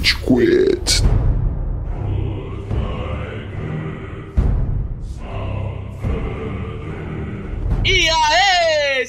[0.00, 1.19] Rage Quit.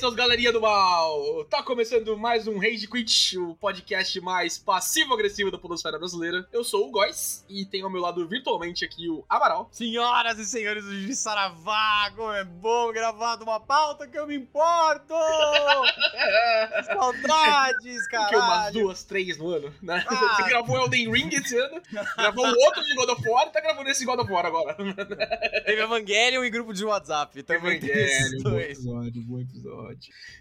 [0.02, 1.46] Seus galerinha do mal!
[1.46, 6.44] Tá começando mais um Rage Quit, o podcast mais passivo-agressivo da podosfera brasileira.
[6.52, 9.70] Eu sou o Góis e tenho ao meu lado virtualmente aqui o Amaral.
[9.72, 14.36] Senhoras e senhores do Juiz Saravago, é bom gravar de uma pauta que eu me
[14.36, 15.14] importo!
[16.84, 20.04] Saudades, Que umas duas, três no ano, né?
[20.08, 20.16] Ah.
[20.42, 21.80] Você gravou Elden Ring esse ano,
[22.18, 24.74] gravou o outro de God of War e tá gravando esse God of War agora.
[24.74, 27.44] Teve Evangelion e grupo de WhatsApp.
[27.44, 29.91] Também Evangelho, bom episódio, bom episódio.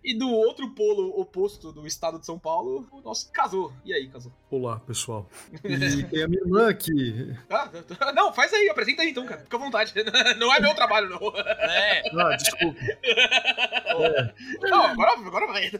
[0.05, 3.73] E do outro polo oposto do estado de São Paulo, o nosso Casou.
[3.85, 4.33] E aí, Casou?
[4.51, 5.29] Olá, pessoal.
[5.65, 7.35] E tem a minha irmã aqui.
[7.49, 7.71] Ah,
[8.15, 9.43] não, faz aí, apresenta aí então, cara.
[9.43, 9.93] Fica à vontade.
[10.39, 11.33] Não é meu trabalho, não.
[11.37, 12.79] É, Ah, desculpa.
[14.63, 15.71] Não, agora, agora vai.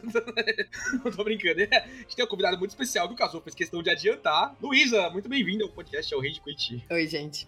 [1.03, 1.61] Não tô brincando.
[1.61, 4.55] A gente tem um convidado muito especial que o Casou fez questão de adiantar.
[4.61, 6.85] Luísa, muito bem-vinda ao podcast, ao Rage Quit.
[6.89, 7.47] Oi, gente.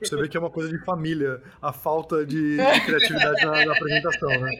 [0.00, 3.72] Você vê que é uma coisa de família, a falta de, de criatividade na, na
[3.72, 4.50] apresentação, né?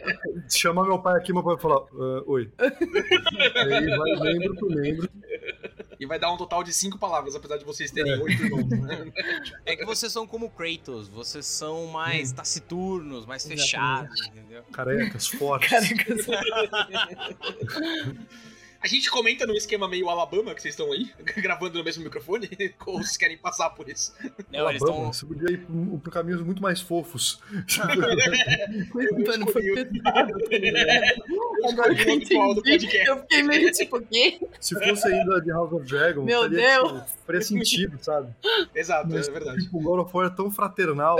[0.67, 2.51] Chama meu pai aqui, meu pai vai falar, "Ah, oi.
[2.59, 5.09] Aí vai membro por membro.
[5.97, 8.17] E vai dar um total de cinco palavras, apesar de vocês terem É.
[8.17, 8.67] oito irmãos.
[8.67, 9.11] Né?
[9.65, 14.61] é que vocês são como Kratos, vocês são mais taciturnos, mais fechados, entendeu?
[14.73, 15.69] Carecas, fortes.
[15.69, 16.27] Caracas.
[18.81, 22.49] A gente comenta num esquema meio Alabama, que vocês estão aí, gravando no mesmo microfone,
[22.85, 24.13] ou vocês querem passar por isso?
[24.51, 25.13] Não, eles Alabama, estão.
[25.13, 27.41] Você podia ir por, por caminhos muito mais fofos.
[28.93, 30.33] O pano foi pesado.
[31.69, 33.07] Agora que eu entendi, podcast.
[33.07, 34.39] eu fiquei meio tipo, quê?
[34.59, 36.91] Se fosse ainda de House of Dragon, Meu faria, Deus.
[36.91, 38.33] Tipo, faria sentido, sabe?
[38.75, 39.63] Exato, Mas é verdade.
[39.63, 41.17] tipo, o God of War é tão fraternal.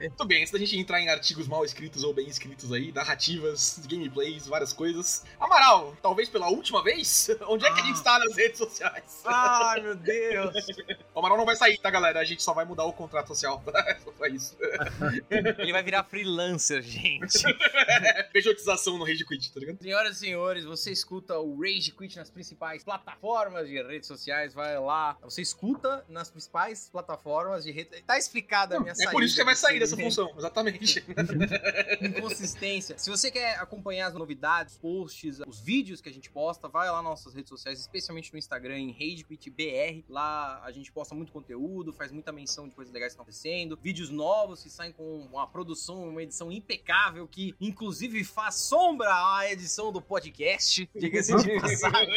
[0.00, 3.80] Muito bem, antes da gente entrar em artigos mal escritos ou bem escritos aí, narrativas,
[3.88, 5.24] gameplays, várias coisas.
[5.38, 9.20] Amaral, talvez pela última vez, onde é que a gente está nas redes sociais?
[9.24, 10.54] Ai, meu Deus!
[11.14, 12.20] O Amaral não vai sair, tá, galera?
[12.20, 13.78] A gente só vai mudar o contrato social, tá?
[13.88, 14.56] É só isso.
[15.58, 17.42] Ele vai virar freelancer, gente.
[18.32, 19.82] Pejotização no Rage Quit, tá ligado?
[19.82, 24.78] Senhoras e senhores, você escuta o Rage Quit nas principais plataformas de redes sociais, vai
[24.78, 25.16] lá.
[25.22, 28.02] Você escuta nas principais plataformas de redes.
[28.06, 29.12] Tá explicada a minha É saída.
[29.12, 31.04] por isso que você vai sair dessa função, exatamente.
[32.00, 32.98] inconsistência.
[32.98, 36.96] Se você quer acompanhar as novidades, posts, os vídeos que a gente posta, vai lá
[36.96, 40.04] nas nossas redes sociais, especialmente no Instagram, em RageQuitBR.
[40.08, 43.78] Lá a gente posta muito conteúdo, faz muita menção de coisas legais que estão acontecendo,
[43.82, 49.50] vídeos novos que saem com uma produção, uma edição impecável, que inclusive faz sombra à
[49.50, 52.14] edição do podcast, diga-se de passagem.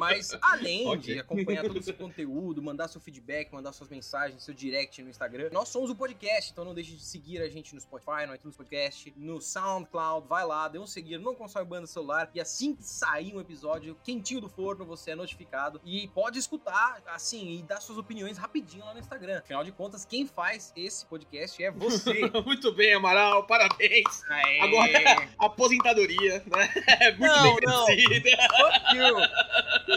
[0.00, 1.14] Mas além Ok.
[1.14, 5.50] de acompanhar todo esse conteúdo, mandar seu feedback, mandar suas mensagens, seu direct no Instagram,
[5.52, 8.56] nós somos o podcast, então não deixe de seguir a gente no Spotify, no iTunes
[8.56, 12.82] Podcast, no SoundCloud, vai lá, dê um seguir no console banda celular e assim que
[12.84, 17.80] sair um episódio quentinho do forno, você é notificado e pode escutar, assim, e dar
[17.80, 19.38] suas opiniões rapidinho lá no Instagram.
[19.38, 22.20] Afinal de contas, quem faz esse podcast é você.
[22.44, 24.22] Muito bem, Amaral, parabéns.
[24.28, 24.60] Aê.
[24.60, 26.70] Agora, aposentadoria, né?
[27.00, 27.86] É muito Não, bem não.
[27.86, 29.89] Fuck you.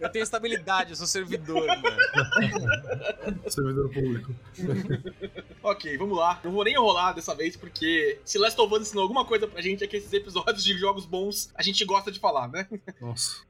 [0.00, 3.40] Eu tenho estabilidade, eu sou servidor, mano.
[3.48, 4.34] servidor público.
[5.62, 6.40] Ok, vamos lá.
[6.42, 9.60] Não vou nem enrolar dessa vez, porque se Last of Us ensinou alguma coisa pra
[9.60, 12.66] gente é que esses episódios de jogos bons a gente gosta de falar, né?
[13.00, 13.49] Nossa.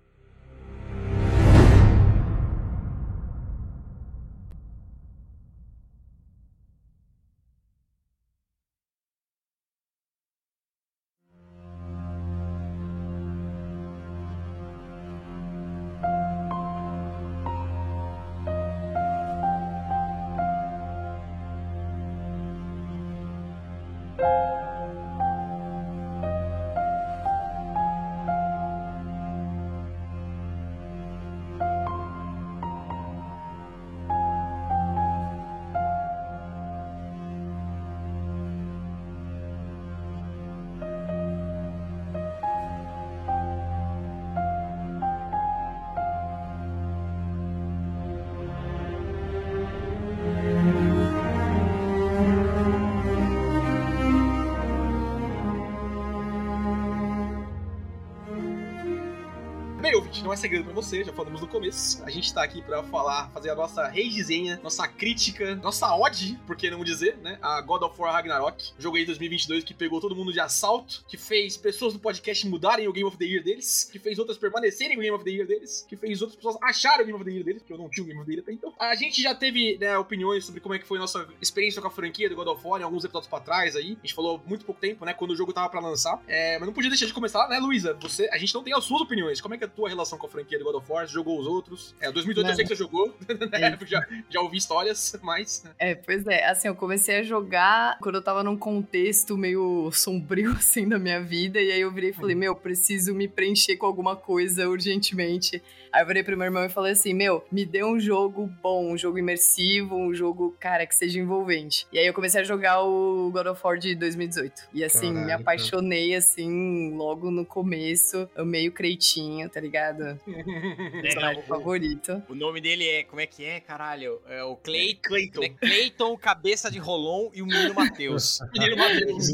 [60.30, 62.02] Não é segredo você, já falamos no começo.
[62.04, 66.56] A gente tá aqui pra falar, fazer a nossa redesenha, nossa crítica, nossa ode, por
[66.56, 67.38] que não dizer, né?
[67.42, 71.04] A God of War Ragnarok, jogo aí de 2022 que pegou todo mundo de assalto,
[71.06, 74.38] que fez pessoas do podcast mudarem o Game of the Year deles, que fez outras
[74.38, 77.24] permanecerem no Game of the Year deles, que fez outras pessoas acharem o Game of
[77.26, 78.72] the Year deles, porque eu não tinha o Game of the Year até então.
[78.78, 81.88] A gente já teve né, opiniões sobre como é que foi a nossa experiência com
[81.88, 83.98] a franquia do God of War em alguns episódios pra trás aí.
[84.02, 85.12] A gente falou muito pouco tempo, né?
[85.12, 86.22] Quando o jogo tava pra lançar.
[86.26, 87.92] É, mas não podia deixar de começar, né, Luísa?
[88.00, 89.40] Você, a gente não tem as suas opiniões.
[89.40, 91.06] Como é que é tua relação com a franquia de God of War?
[91.06, 91.94] Jogou os outros?
[92.00, 92.54] É, 2018 eu Não.
[92.54, 93.78] sei que você jogou, né?
[93.86, 95.64] já, já ouvi histórias, mas...
[95.78, 96.44] É, pois é.
[96.46, 101.20] Assim, eu comecei a jogar quando eu tava num contexto meio sombrio, assim, da minha
[101.20, 101.60] vida.
[101.60, 105.62] E aí eu virei e falei, meu, preciso me preencher com alguma coisa urgentemente.
[105.92, 108.92] Aí eu virei pro meu irmão e falei assim, meu, me dê um jogo bom,
[108.92, 111.84] um jogo imersivo, um jogo, cara, que seja envolvente.
[111.92, 114.68] E aí eu comecei a jogar o God of War de 2018.
[114.72, 118.28] E assim, Caralho, me apaixonei, assim, logo no começo.
[118.36, 120.16] Amei o Creitinho, tá ligado?
[121.00, 122.22] É, Personagem o- favorito.
[122.28, 123.04] O nome dele é.
[123.04, 124.20] Como é que é, caralho?
[124.26, 125.40] É o Clay, Clayton.
[125.40, 125.48] né?
[125.60, 128.38] Clayton, cabeça de Rolon e o menino Matheus.
[128.52, 129.30] Menino Matheus.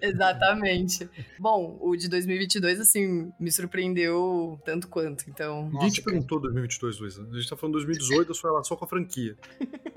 [0.00, 0.06] É.
[0.08, 1.08] Exatamente.
[1.38, 5.24] Bom, o de 2022, assim, me surpreendeu tanto quanto.
[5.28, 6.12] Então, Ninguém te cara.
[6.14, 7.28] perguntou 2022, Luísa.
[7.30, 9.36] A gente tá falando 2018, a sua relação com a franquia.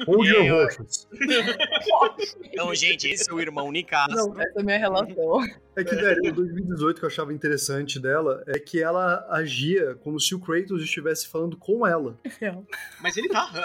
[0.07, 1.07] Onde eu- Roxas?
[2.45, 4.15] Então, gente, esse é o irmão Nicasso.
[4.15, 5.41] não, essa é a minha relação.
[5.75, 9.50] É que, velho, o 2018 que eu achava interessante dela é que ela agia
[10.03, 12.17] como se o Kratos estivesse falando com ela.
[13.01, 13.49] Mas ele tá.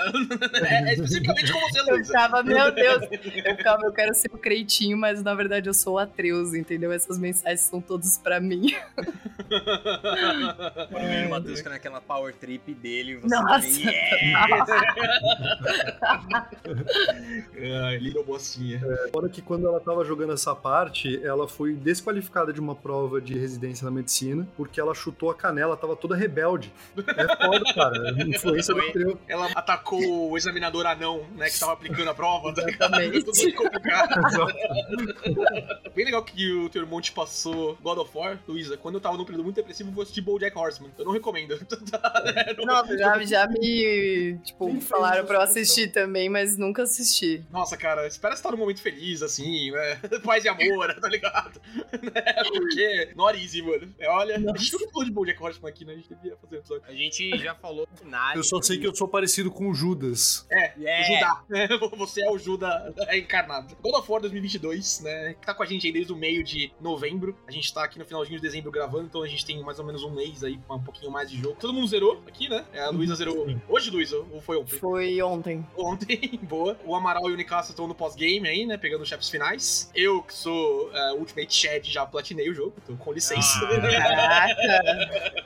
[0.66, 2.06] É, é especificamente com você, Eu Luísa.
[2.06, 3.02] ficava, meu Deus,
[3.44, 6.92] eu ficava, eu quero ser o Creitinho, mas na verdade eu sou o Atreus, entendeu?
[6.92, 8.74] Essas mensagens são todas pra mim.
[10.90, 13.16] O menino Matheus fica naquela power trip dele.
[13.16, 13.68] Você Nossa.
[13.68, 13.84] também,
[17.56, 17.90] yeah.
[17.98, 18.80] Little Bocinha.
[19.12, 23.38] Fora que quando ela tava jogando essa parte, ela foi desqualificada de uma prova de
[23.38, 26.72] residência na medicina, porque ela chutou a canela, tava toda rebelde.
[26.96, 28.10] É foda, cara.
[28.22, 28.80] Influência do.
[28.80, 29.18] Atreus.
[29.28, 32.54] Ela atacou o examinador anão, né, que tava aplicando a prova.
[32.54, 32.96] Tá ligado?
[33.00, 33.24] Exatamente.
[33.24, 34.14] Tudo muito complicado.
[35.94, 38.76] Bem legal que o teu irmão te passou God of War, Luísa.
[38.76, 40.90] Quando eu tava num período muito depressivo, eu vou assistir BoJack Horseman.
[40.98, 41.58] Eu não recomendo.
[42.64, 47.44] Nossa, já, já me, tipo, falaram pra eu assistir também, mas nunca assisti.
[47.50, 50.00] Nossa, cara, espera estar num momento feliz, assim, né?
[50.24, 51.60] Paz e amor, tá ligado?
[51.92, 52.22] Né?
[52.48, 53.94] Porque, not easy, mano.
[54.08, 55.92] Olha, a gente nunca falou de BoJack Horseman aqui, né?
[55.92, 56.84] A gente devia fazer um episódio.
[56.88, 58.36] A gente já falou Nari.
[58.38, 60.46] Eu só sei que eu sou parecido com o Judas.
[60.50, 61.00] É, É.
[61.02, 61.44] o Judá.
[61.96, 63.76] Você é o Judá encarnado.
[63.82, 65.34] God of War 2022, né?
[65.40, 67.36] Que tá com a gente aí desde o meio de novembro.
[67.46, 69.84] A gente tá aqui no finalzinho de dezembro gravando, então a gente tem mais ou
[69.84, 71.56] menos um mês aí, com um pouquinho mais de jogo.
[71.60, 72.64] Todo mundo zerou aqui, né?
[72.72, 73.60] É, a Luísa zerou Sim.
[73.68, 74.16] hoje, Luísa?
[74.30, 74.78] Ou foi ontem?
[74.78, 75.66] Foi ontem.
[75.76, 76.76] Ontem, boa.
[76.84, 78.76] O Amaral e o Nicasso estão no pós-game aí, né?
[78.76, 79.90] Pegando os chefes finais.
[79.94, 83.60] Eu, que sou é, Ultimate Shed, já platinei o jogo, então com licença.
[83.66, 85.45] Caraca.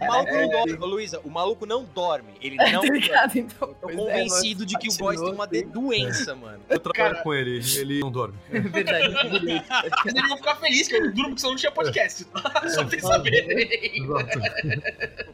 [0.00, 0.72] O maluco não dorme.
[0.80, 2.30] Ô, Luísa, o maluco não dorme.
[2.40, 3.00] Ele não Tá dorme.
[3.00, 3.68] ligado, então?
[3.68, 6.60] Tô Pois é, convencido de que o Góis tem uma doença, mano.
[6.68, 7.22] Eu trabalho Cara.
[7.24, 8.34] com ele, ele não dorme.
[8.48, 8.60] assim.
[8.68, 9.14] Verdade.
[10.04, 12.26] Mas eles vão ficar felizes que eu durmo, porque senão não tinha podcast.
[12.74, 14.02] Só vocês saberem.
[14.02, 14.38] Exato.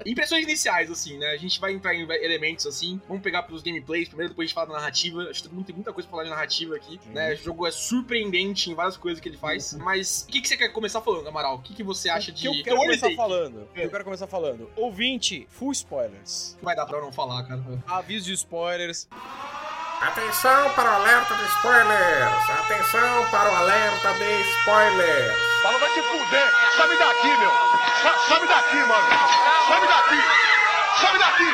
[0.04, 1.30] Impressões iniciais, assim, né?
[1.30, 3.00] A gente vai entrar em elementos assim.
[3.08, 5.22] Vamos pegar pelos gameplays primeiro, depois a gente fala da narrativa.
[5.24, 7.32] Acho que todo mundo tem muita coisa pra falar de narrativa aqui, né?
[7.34, 9.74] O jogo é surpreendente em várias coisas que ele faz.
[9.74, 11.56] Mas o que, que você quer começar falando, Amaral?
[11.56, 12.42] O que, que você acha O de.
[12.42, 13.62] que eu quero começar falando?
[13.62, 14.55] O que eu quero começar falando.
[14.76, 16.56] Ouvinte, full spoilers.
[16.62, 17.60] Vai dar pra eu não falar, cara.
[17.86, 19.08] Aviso de spoilers.
[20.00, 22.50] Atenção para o alerta de spoilers!
[22.50, 25.32] Atenção para o alerta de spoilers!
[25.62, 26.50] Fala, vai te fuder!
[26.76, 27.50] Sabe daqui, meu!
[28.02, 29.08] Sa- Sabe daqui, mano!
[29.66, 30.20] Sabe daqui!
[31.00, 31.50] Sabe daqui!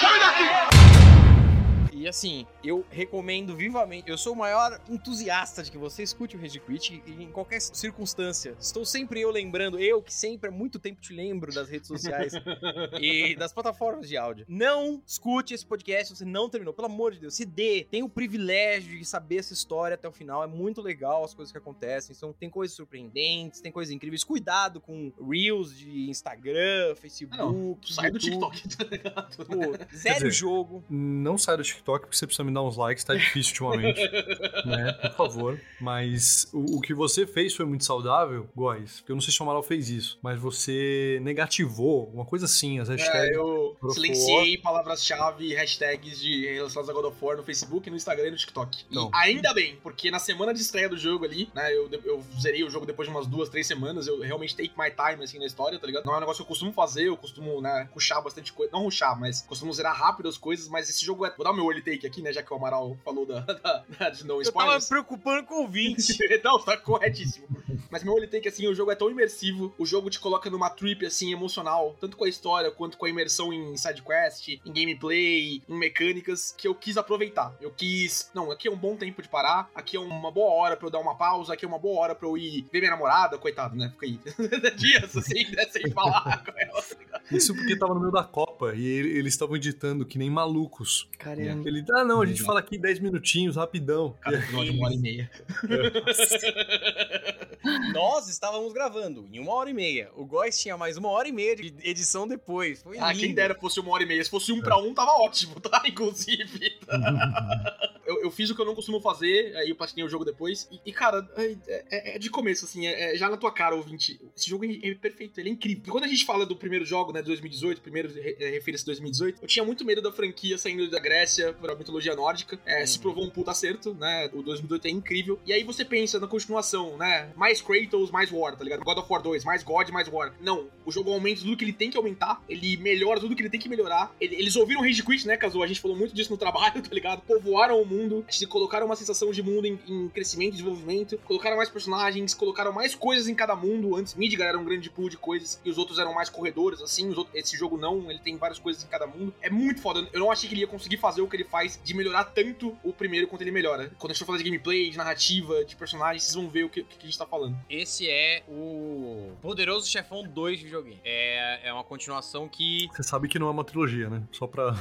[0.00, 1.92] Sabe daqui!
[1.92, 4.08] E assim, eu recomendo vivamente.
[4.08, 8.56] Eu sou o maior entusiasta de que você escute o Rage Quit em qualquer circunstância.
[8.58, 12.32] Estou sempre eu lembrando, eu que sempre há muito tempo te lembro das redes sociais
[13.00, 14.44] e das plataformas de áudio.
[14.48, 16.74] Não escute esse podcast se você não terminou.
[16.74, 17.86] Pelo amor de Deus, se dê.
[17.90, 20.42] Tem o privilégio de saber essa história até o final.
[20.42, 22.14] É muito legal as coisas que acontecem.
[22.14, 24.24] São, tem coisas surpreendentes, tem coisas incríveis.
[24.24, 27.92] Cuidado com Reels de Instagram, Facebook.
[27.92, 28.56] Sai do YouTube.
[28.56, 29.46] TikTok, tá ligado?
[29.46, 30.84] Pô, zero dizer, jogo.
[30.88, 34.00] Não sai do TikTok porque você precisa me dar uns likes, tá difícil ultimamente.
[34.66, 34.92] né?
[34.92, 35.60] Por favor.
[35.80, 39.00] Mas o, o que você fez foi muito saudável, Góis.
[39.00, 42.78] Porque eu não sei se o Amaral fez isso, mas você negativou uma coisa assim,
[42.78, 43.30] as hashtags.
[43.30, 47.96] É, eu silenciei palavras-chave e hashtags de relacionadas a God of War no Facebook, no
[47.96, 48.84] Instagram e no TikTok.
[48.90, 49.08] Não.
[49.08, 52.62] E ainda bem, porque na semana de estreia do jogo ali, né, eu, eu zerei
[52.64, 55.46] o jogo depois de umas duas, três semanas, eu realmente take my time, assim, na
[55.46, 56.04] história, tá ligado?
[56.04, 58.82] Não é um negócio que eu costumo fazer, eu costumo, né, rushar bastante coisa, não
[58.82, 61.34] rushar, mas costumo zerar rápido as coisas, mas esse jogo é...
[61.36, 63.84] Vou dar o meu early take aqui, né, já que o Amaral falou da, da,
[63.98, 64.88] da- de não Eu tava spoilers.
[64.88, 66.16] preocupando com o ouvinte.
[66.42, 67.46] Não, tá corretíssimo.
[67.90, 70.48] Mas meu olho tem que assim, o jogo é tão imersivo, o jogo te coloca
[70.50, 74.48] numa trip assim emocional, tanto com a história quanto com a imersão em side quest,
[74.48, 77.54] em gameplay, em mecânicas, que eu quis aproveitar.
[77.60, 80.76] Eu quis, não, aqui é um bom tempo de parar, aqui é uma boa hora
[80.76, 82.90] pra eu dar uma pausa, aqui é uma boa hora pra eu ir ver minha
[82.90, 83.92] namorada, coitado, né?
[83.98, 84.18] Fica aí
[84.76, 86.82] dias assim, né, sem falar com ela.
[86.82, 87.22] tá ligado?
[87.30, 91.08] Isso porque tava no meio da Copa e ele- eles estavam editando que nem malucos.
[91.18, 91.68] Caramba.
[91.68, 94.14] Ele, ah, não, a gente fala aqui 10 minutinhos, rapidão.
[94.20, 95.30] Cada episódio, uma hora e meia.
[97.92, 100.10] Nós estávamos gravando em uma hora e meia.
[100.16, 102.82] O Góis tinha mais uma hora e meia de edição depois.
[102.82, 103.24] Foi Ah, lindo.
[103.26, 104.22] quem dera fosse uma hora e meia.
[104.24, 105.82] Se fosse um pra um, tava ótimo, tá?
[105.86, 106.78] Inclusive.
[108.22, 110.68] eu, eu fiz o que eu não costumo fazer, aí eu platinei o jogo depois.
[110.70, 113.74] E, e, cara, é, é- é de começo, assim, é, é já na tua cara,
[113.74, 114.20] ouvinte.
[114.36, 115.82] Esse jogo é, é perfeito, ele é incrível.
[115.86, 118.86] E quando a gente fala do primeiro jogo, né, de 2018, primeiro é, referência a
[118.86, 122.58] 2018, eu tinha muito medo da franquia saindo da Grécia pra mitologia nórdica.
[122.64, 124.30] É, Se provou um puta acerto, né?
[124.32, 125.38] O 2018 é incrível.
[125.46, 127.30] E aí você pensa na continuação, né?
[127.36, 128.84] Mais Kratos, mais War, tá ligado?
[128.84, 130.34] God of War 2, mais God, mais War.
[130.40, 133.50] Não, o jogo aumenta tudo que ele tem que aumentar, ele melhora tudo que ele
[133.50, 134.14] tem que melhorar.
[134.20, 135.62] Ele- eles ouviram Rage Quit, né, Kazu?
[135.62, 137.22] A gente falou muito disso no trabalho, tá ligado?
[137.22, 141.56] Povoaram o mundo, se colocaram uma sensação de mundo em, em crescimento e desenvolvimento, colocaram
[141.56, 143.96] mais personagens, colocaram mais coisas em cada mundo.
[143.96, 147.08] Antes, Midgar era um grande pool de coisas e os outros eram mais corredores, assim.
[147.10, 149.32] os outros- esse jogo não, ele tem várias coisas em cada mundo.
[149.40, 150.06] É muito foda.
[150.12, 152.76] Eu não achei que ele ia conseguir fazer o que ele faz de melhorar tanto
[152.82, 153.90] o primeiro quanto ele melhora.
[153.98, 156.68] Quando a gente for falar de gameplay, de narrativa, de personagens, vocês vão ver o
[156.68, 157.56] que, que a gente tá falando.
[157.68, 161.00] Esse é o Poderoso Chefão 2 de videogame.
[161.04, 162.88] É, é uma continuação que.
[162.92, 164.22] Você sabe que não é uma trilogia, né?
[164.32, 164.74] Só pra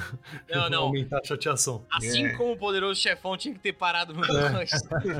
[0.49, 0.83] Não, não.
[0.83, 1.85] aumentar a chateação.
[1.91, 2.33] Assim É.
[2.37, 4.71] como o Poderoso Chefão tinha que ter parado no 2.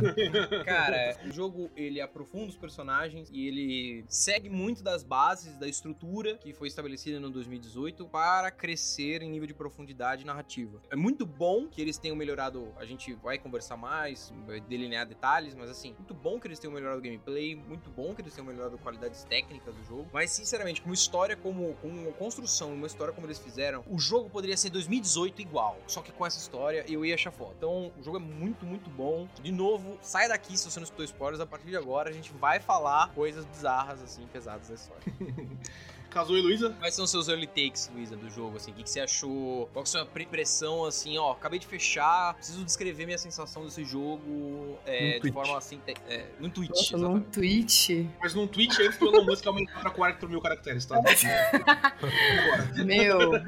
[0.65, 6.37] Cara, o jogo ele aprofunda os personagens e ele segue muito das bases, da estrutura
[6.37, 10.81] que foi estabelecida no 2018 para crescer em nível de profundidade narrativa.
[10.89, 15.53] É muito bom que eles tenham melhorado, a gente vai conversar mais, vai delinear detalhes,
[15.55, 18.47] mas assim, muito bom que eles tenham melhorado o gameplay, muito bom que eles tenham
[18.47, 23.27] melhorado qualidades técnicas do jogo, mas sinceramente, como história, como, como construção, uma história como
[23.27, 27.15] eles fizeram, o jogo poderia ser 2018 igual, só que com essa história eu ia
[27.15, 27.53] achar foda.
[27.57, 29.27] Então, o jogo é muito, muito bom.
[29.41, 32.31] De novo, sai daqui se você não escutou spoilers, a partir de agora a gente
[32.33, 35.03] vai falar coisas bizarras, assim, pesadas da história.
[36.11, 36.75] Kazu e Luísa?
[36.77, 38.71] Quais são os seus early takes, Luísa, do jogo, assim?
[38.71, 39.67] O que, que você achou?
[39.73, 43.63] Qual que é a sua impressão, assim, ó, acabei de fechar, preciso descrever minha sensação
[43.63, 45.33] desse jogo é, Num de tweet.
[45.33, 48.09] forma assim, é, no tweet, Nossa, num tweet.
[48.19, 50.99] Mas num tweet antes do Elon Musk aumentar pra 4 mil caracteres, tá?
[52.85, 53.19] Meu.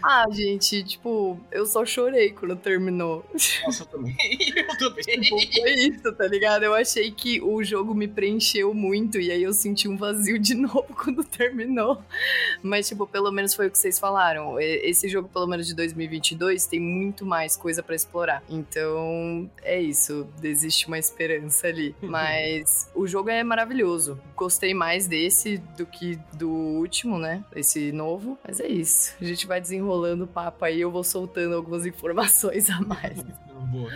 [0.00, 3.24] Ah, gente, tipo, eu só chorei quando terminou.
[3.64, 4.16] Nossa, eu também.
[4.56, 5.04] Eu também.
[5.20, 6.62] Tipo, foi isso, tá ligado?
[6.62, 10.54] Eu achei que o jogo me preencheu muito e aí eu senti um vazio de
[10.54, 11.57] novo quando terminou.
[12.62, 14.58] Mas, tipo, pelo menos foi o que vocês falaram.
[14.60, 18.42] Esse jogo, pelo menos de 2022, tem muito mais coisa pra explorar.
[18.48, 20.26] Então, é isso.
[20.42, 21.94] Existe uma esperança ali.
[22.02, 24.20] Mas o jogo é maravilhoso.
[24.36, 27.44] Gostei mais desse do que do último, né?
[27.54, 28.38] Esse novo.
[28.46, 29.14] Mas é isso.
[29.20, 30.80] A gente vai desenrolando o papo aí.
[30.80, 33.22] Eu vou soltando algumas informações a mais.
[33.70, 33.90] Boa.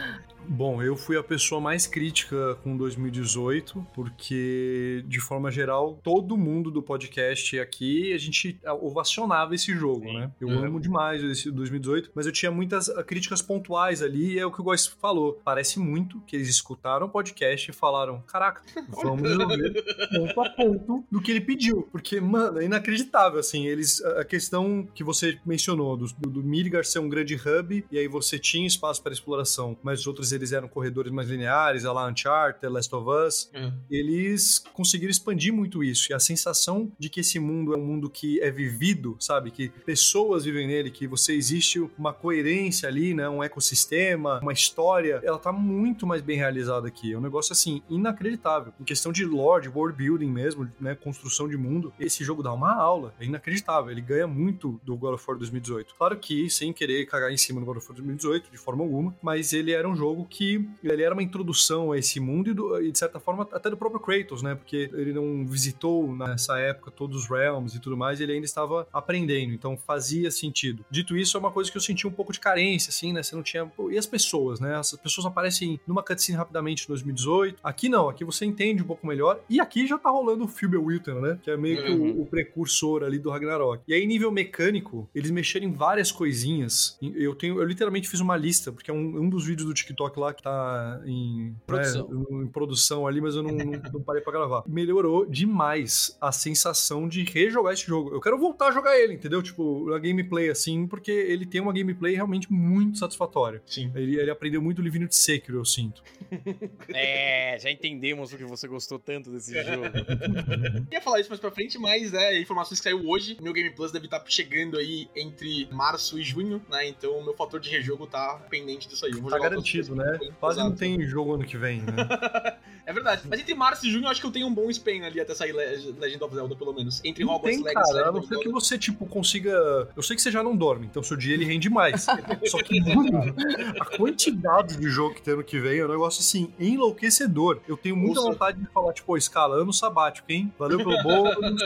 [0.48, 6.70] Bom, eu fui a pessoa mais crítica com 2018, porque, de forma geral, todo mundo
[6.70, 10.30] do podcast aqui, a gente ovacionava esse jogo, né?
[10.40, 10.64] Eu Uhum.
[10.64, 14.50] amo demais esse 2018, mas eu tinha muitas ah, críticas pontuais ali, e é o
[14.52, 15.40] que o Góis falou.
[15.44, 21.04] Parece muito que eles escutaram o podcast e falaram: caraca, vamos resolver ponto a ponto
[21.10, 21.88] do que ele pediu.
[21.90, 23.66] Porque, mano, é inacreditável, assim.
[23.66, 24.02] Eles.
[24.04, 28.38] A questão que você mencionou, do, do, Midgar ser um grande hub, e aí você
[28.38, 32.94] tinha espaço para exploração, mas os eles eram corredores mais lineares, a lá Uncharted, Last
[32.94, 33.50] of Us.
[33.54, 33.72] Uhum.
[33.90, 36.12] Eles conseguiram expandir muito isso.
[36.12, 39.50] E a sensação de que esse mundo é um mundo que é vivido, sabe?
[39.50, 43.28] Que pessoas vivem nele, que você existe uma coerência ali, né?
[43.28, 47.12] Um ecossistema, uma história, ela tá muito mais bem realizada aqui.
[47.12, 48.72] É um negócio, assim, inacreditável.
[48.80, 50.94] Em questão de lore, de world building mesmo, né?
[50.94, 53.14] Construção de mundo, esse jogo dá uma aula.
[53.20, 53.90] É inacreditável.
[53.90, 55.94] Ele ganha muito do God of War 2018.
[55.96, 59.14] Claro que, sem querer cagar em cima do God of War 2018, de forma alguma,
[59.22, 62.80] mas ele era um jogo que ele era uma introdução a esse mundo e, do-
[62.82, 64.54] e, de certa forma até do próprio Kratos, né?
[64.54, 68.86] Porque ele não visitou nessa época todos os realms e tudo mais, ele ainda estava
[68.92, 70.84] aprendendo, então fazia sentido.
[70.90, 73.22] Dito isso, é uma coisa que eu senti um pouco de carência, assim, né?
[73.22, 73.70] Você não tinha.
[73.90, 74.76] E as pessoas, né?
[74.76, 77.58] As pessoas aparecem numa cutscene rapidamente em 2018.
[77.62, 79.40] Aqui não, aqui você entende um pouco melhor.
[79.48, 81.38] E aqui já tá rolando o Philber Wilton, né?
[81.42, 82.22] Que é meio que o, Uhum.
[82.22, 83.82] o precursor ali do Ragnarok.
[83.86, 86.98] E aí, nível mecânico, eles mexeram em várias coisinhas.
[87.00, 90.11] Eu tenho, eu literalmente fiz uma lista, porque é um, um dos vídeos do TikTok
[90.20, 92.08] lá que tá em Produção.
[92.08, 94.62] né, em produção ali, mas eu não, não, não parei pra gravar.
[94.66, 98.14] Melhorou demais a sensação de rejogar esse jogo.
[98.14, 99.42] Eu quero voltar a jogar ele, entendeu?
[99.42, 103.62] Tipo, a gameplay assim, porque ele tem uma gameplay realmente muito satisfatória.
[103.66, 103.90] Sim.
[103.94, 106.02] Ele, ele aprendeu muito o Livino de Sekiro, eu sinto.
[106.94, 109.84] É, já entendemos porque você gostou tanto desse jogo.
[110.90, 113.36] Eu ia falar isso mais pra frente, mas é, informações que saiu hoje.
[113.40, 116.86] Meu Game Plus deve estar chegando aí entre março e junho, né?
[116.88, 119.12] Então o meu fator de rejogo tá pendente disso aí.
[119.12, 120.18] Tá jogar garantido, os né?
[120.40, 121.92] Quase não tem jogo ano que vem, né?
[122.84, 123.22] É verdade.
[123.30, 125.32] Mas entre março e junho, eu acho que eu tenho um bom span ali até
[125.36, 127.00] sair Le- Legend of Zelda, pelo menos.
[127.04, 129.88] Entre Não Hogwarts tem, Legacy e cara, a não ser que você, tipo, consiga...
[129.96, 132.06] Eu sei que você já não dorme, então seu dia ele rende mais.
[132.50, 133.32] Só que, mano,
[133.80, 137.60] a quantidade de jogo que tem ano que vem é um negócio, assim, enlouquecedor.
[137.68, 138.32] Eu tenho muita Nossa.
[138.32, 140.52] vontade de falar, tipo, escalando sabático, hein?
[140.58, 141.62] Valeu pelo bônus.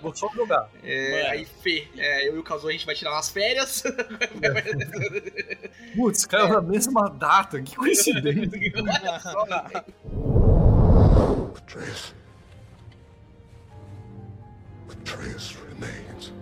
[0.00, 0.70] Vou só jogar.
[0.82, 1.32] É, Mano.
[1.34, 3.82] aí, Fê, é, eu e o Kazu, a gente vai tirar umas férias.
[5.94, 8.48] Putz, caiu na mesma data, que coincidência.
[11.56, 12.14] Atreus.
[14.90, 16.32] Atreus remains.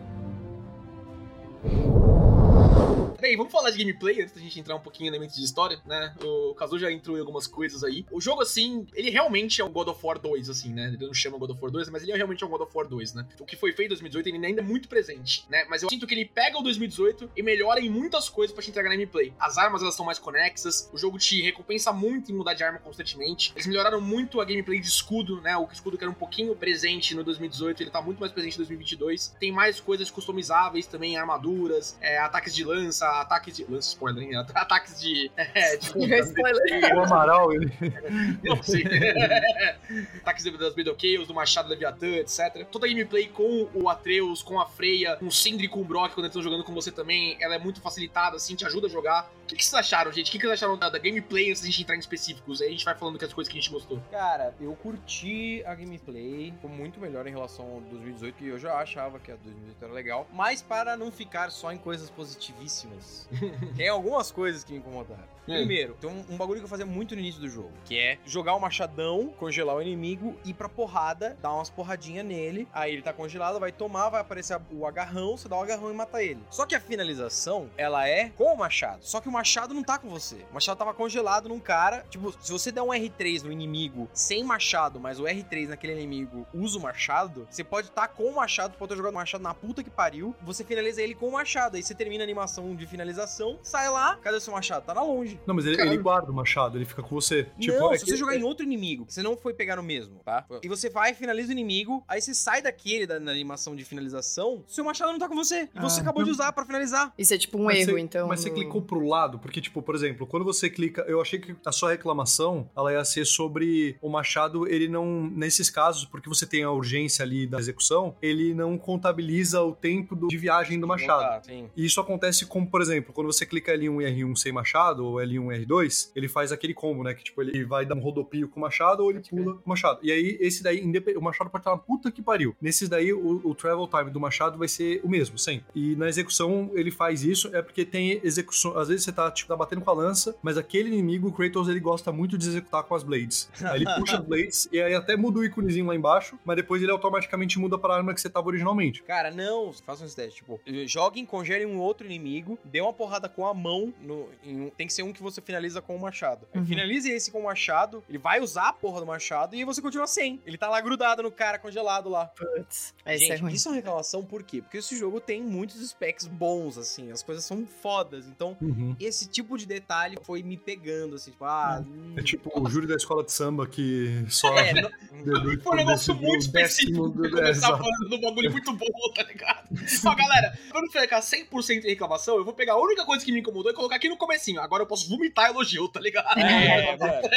[3.27, 5.81] Bem, vamos falar de gameplay antes da gente entrar um pouquinho em elementos de história,
[5.87, 6.15] né?
[6.23, 8.05] O Kazu já entrou em algumas coisas aí.
[8.13, 10.89] O jogo, assim, ele realmente é um God of War 2, assim, né?
[10.89, 12.87] Ele não chama God of War 2, mas ele é realmente um God of War
[12.87, 13.27] 2, né?
[13.41, 15.65] O que foi feito em 2018, ele ainda é muito presente, né?
[15.69, 18.71] Mas eu sinto que ele pega o 2018 e melhora em muitas coisas pra te
[18.71, 19.33] entregar na gameplay.
[19.41, 22.79] As armas, elas são mais conexas, o jogo te recompensa muito em mudar de arma
[22.79, 23.51] constantemente.
[23.57, 25.57] Eles melhoraram muito a gameplay de escudo, né?
[25.57, 28.59] O escudo que era um pouquinho presente no 2018, ele tá muito mais presente em
[28.59, 29.35] 2022.
[29.41, 33.65] Tem mais coisas customizáveis também, armaduras, é, ataques de lança, ataques de...
[33.65, 34.37] Lança, spoiler, hein?
[34.55, 35.31] Ataques de...
[35.37, 36.97] É, de Spoiler.
[36.97, 37.73] O Amaral, ele...
[38.43, 38.85] não sei.
[40.21, 42.67] Ataques das Bedochaos, do Machado Leviatã, etc.
[42.71, 45.85] Toda a gameplay com o Atreus, com a Freya, com o Sindri e com o
[45.85, 48.87] Brock, quando eles estão jogando com você também, ela é muito facilitada, assim, te ajuda
[48.87, 49.31] a jogar.
[49.45, 50.29] O que, que vocês acharam, gente?
[50.29, 52.61] O que, que vocês acharam da, da gameplay antes da gente entrar em específicos?
[52.61, 54.03] Aí a gente vai falando que as coisas que a gente gostou.
[54.11, 58.75] Cara, eu curti a gameplay, ficou muito melhor em relação ao 2018, que eu já
[58.75, 60.27] achava que a 2018 era legal.
[60.33, 62.11] Mas para não ficar só em coisas
[62.57, 63.29] positivíssimas,
[63.77, 65.37] tem algumas coisas que me incomodaram.
[65.49, 65.55] Hum.
[65.55, 68.19] Primeiro, tem um, um bagulho que eu fazia muito no início do jogo, que é
[68.27, 73.03] jogar o machadão, congelar o inimigo, ir pra porrada, dar umas porradinhas nele, aí ele
[73.03, 76.41] tá congelado, vai tomar, vai aparecer o agarrão, você dá o agarrão e mata ele.
[76.51, 78.99] Só que a finalização, ela é com o machado.
[79.03, 80.37] Só que o machado não tá com você.
[80.51, 82.05] O machado tava congelado num cara.
[82.11, 86.47] Tipo, se você der um R3 no inimigo sem machado, mas o R3 naquele inimigo
[86.53, 89.55] usa o machado, você pode estar com o machado, pode ter jogado o machado na
[89.55, 91.77] puta que pariu, você finaliza ele com o machado.
[91.77, 92.46] Aí você termina a animação
[92.77, 94.85] de finalização, sai lá, cadê o seu machado?
[94.85, 95.39] Tá lá longe.
[95.47, 97.47] Não, mas ele, ele guarda o machado, ele fica com você.
[97.59, 99.83] Tipo, não, é se que- você jogar em outro inimigo, você não foi pegar no
[99.83, 100.47] mesmo, tá?
[100.63, 104.63] E você vai, finaliza o inimigo, aí você sai daquele da na animação de finalização,
[104.67, 105.69] seu machado não tá com você.
[105.75, 106.35] E você Ah, acabou de não.
[106.35, 107.13] usar pra finalizar.
[107.19, 108.29] Isso é tipo um Mas erro, você- então.
[108.29, 111.03] Mas você no- clicou pro lado, porque, tipo, por exemplo, quando você clica.
[111.09, 115.07] Eu achei que a sua reclamação ela ia ser sobre o machado, ele não.
[115.37, 120.15] Nesses casos, porque você tem a urgência ali da execução, ele não contabiliza o tempo
[120.15, 121.45] do- de viagem do machado.
[121.47, 121.69] Sim.
[121.77, 125.15] E isso acontece como, por exemplo, quando você clica L1 e R1 sem machado, ou
[125.17, 127.15] L1 e R2, ele faz aquele combo, né?
[127.15, 129.69] Que tipo, ele vai dar um rodopio com o machado ou ele pula com o
[129.69, 130.01] machado.
[130.03, 130.83] E aí, esse daí,
[131.17, 132.55] o machado pode estar na puta que pariu.
[132.61, 135.67] Nesses daí, o, o travel time do machado vai ser o mesmo, sempre.
[135.75, 138.77] E na execução, ele faz isso, é porque tem execução.
[138.79, 141.69] Às vezes você tá, tipo, tá batendo com a lança, mas aquele inimigo, o Kratos,
[141.69, 143.49] ele gosta muito de executar com as blades.
[143.63, 146.83] Aí ele puxa as blades, e aí até muda o íconezinho lá embaixo, mas depois
[146.83, 149.03] ele automaticamente muda pra arma que você tava originalmente.
[149.03, 150.37] Cara, não, façam esse teste.
[150.37, 152.26] Tipo, joguem, congelem um outro inimigo,
[152.65, 153.93] dê uma porrada com a mão.
[154.01, 156.47] No, em um- tem que ser um que você finaliza com o machado.
[156.55, 156.65] Uhum.
[156.67, 160.07] Finalize esse com o machado, ele vai usar a porra do machado e você continua
[160.07, 160.41] sem.
[160.47, 162.27] Ele tá lá grudado no cara congelado lá.
[162.27, 164.61] Putz, Esse Gente, é isso é uma reclamação por quê?
[164.63, 168.27] Porque esse jogo tem muitos specs bons, assim, as coisas são fodas.
[168.27, 168.97] Então, Uhum.
[169.01, 171.85] esse tipo de detalhe foi me pegando, assim, tipo, ah.
[171.87, 174.57] hum, É tipo o júri da escola de samba que só.
[174.59, 174.91] É, não-
[175.63, 177.79] Foi um negócio muito específico do- é, exato.
[177.79, 179.69] falando de um bagulho muito bom, tá ligado?
[180.07, 183.31] Ó, galera, pra não ficar 100% em reclamação, eu vou pegar a única coisa que
[183.31, 184.61] me incomodou e colocar aqui no comecinho.
[184.61, 186.39] Agora eu posso vomitar elogio, tá ligado?
[186.39, 187.29] É, mano.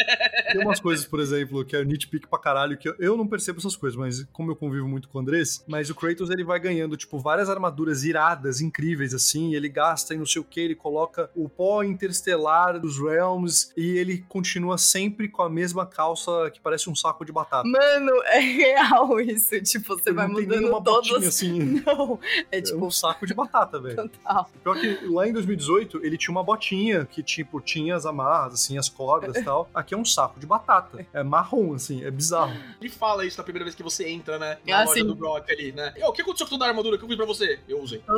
[0.52, 3.60] Tem umas coisas, por exemplo, que é nitpick pra caralho, que eu, eu não percebo
[3.60, 6.60] essas coisas, mas como eu convivo muito com o Andrés, mas o Kratos ele vai
[6.60, 10.60] ganhando, tipo, várias armaduras iradas, incríveis, assim, e ele gasta e não sei o que,
[10.60, 16.50] ele coloca o pó interestelar dos Realms e ele continua sempre com a mesma calça
[16.52, 17.68] que parece um saco de batata.
[17.68, 19.60] Mano, é real isso.
[19.62, 21.82] Tipo, você Ele vai mudando botinha, assim.
[21.86, 22.20] Não,
[22.52, 23.96] é É tipo, um saco de batata, velho.
[23.96, 24.50] total.
[24.64, 28.78] Pior que lá em 2018, ele tinha uma botinha que, tipo, tinha as amarras, assim,
[28.78, 29.70] as cordas e tal.
[29.74, 31.06] Aqui é um saco de batata.
[31.14, 32.54] É marrom, assim, é bizarro.
[32.80, 34.58] Ele fala isso na primeira vez que você entra, né?
[34.68, 35.06] Na Ah, loja sim.
[35.06, 35.94] do Brock ali, né?
[36.04, 37.60] O que aconteceu com toda a armadura que eu fiz pra você?
[37.68, 38.02] Eu usei.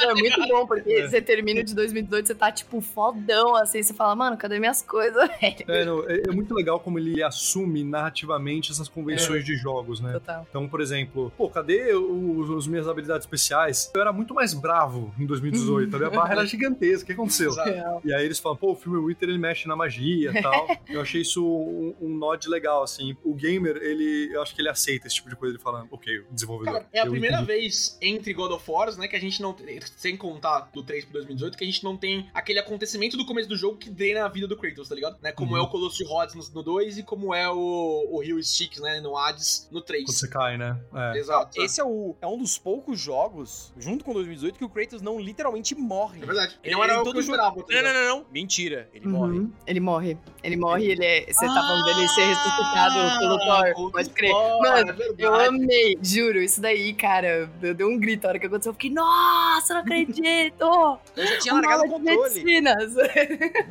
[0.00, 1.08] É muito bom, porque É.
[1.08, 5.28] você termina de 2018, você tá, tipo, fodão, assim, você fala, mano, cadê minhas coisas,
[5.40, 5.56] velho?
[5.68, 10.12] É, não, é, é muito legal como ele assume narrativamente essas convenções de jogos, né?
[10.12, 10.46] Total.
[10.48, 13.90] Então, por exemplo, pô, cadê os, as minhas habilidades especiais?
[13.94, 17.50] Eu era muito mais bravo em 2018, puta, minha barra era gigantesca, o que aconteceu?
[17.50, 18.00] Exato.
[18.04, 20.68] E aí eles falam, pô, o filme Wither ele mexe na magia e tal.
[20.88, 23.16] eu achei isso um, um nod legal, assim.
[23.24, 26.20] O gamer, ele, eu acho que ele aceita esse tipo de coisa, ele fala, ok,
[26.20, 26.74] o desenvolvedor.
[26.74, 27.52] Cara, é a primeira entendi.
[27.52, 29.56] vez entre God of War, né, que a gente não.
[29.96, 33.48] Sem contar do 3 pro 2018, que a gente não tem aquele acontecimento do começo
[33.48, 35.16] do jogo que drena a vida do Kratos, tá ligado?
[35.22, 35.58] Né, como Uhum.
[35.58, 38.80] é o Colosso de Rhodes no, no 2 e como é o, o Rio Sticks,
[38.80, 40.04] né, no Hades no 3.
[40.04, 40.78] Quando você cai, né?
[40.94, 41.18] É.
[41.18, 41.60] Exato.
[41.60, 45.18] Esse é, o, é um dos poucos jogos, junto com 2018, que o Kratos não
[45.36, 46.22] literalmente morre.
[46.22, 46.58] É verdade.
[46.64, 47.62] Ele- não era ele o que todo eu jogo- esperava.
[47.62, 48.26] tá Não, não, não, não.
[48.32, 48.88] Mentira.
[48.94, 49.38] Ele morre.
[49.38, 49.52] Uhum.
[49.66, 50.18] Ele morre.
[50.42, 51.26] Ele morre, ele é.
[51.26, 53.90] Você tá falando dele ser ressuscitado Ah, pelo Thor.
[53.92, 54.30] Pode crer.
[54.32, 58.46] Mano, é eu amei, juro, isso daí, cara, eu dei um grito a hora que
[58.46, 58.70] aconteceu.
[58.70, 60.64] Eu fiquei, nossa, não acredito!
[61.16, 62.18] Eu já tinha largado o controle.
[62.22, 62.94] medicinas.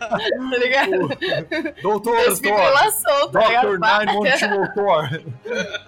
[0.00, 0.90] tá ligado?
[1.82, 2.42] Doutor, tá Dr.
[2.44, 3.78] ligado?
[3.78, 5.22] 912 Thor!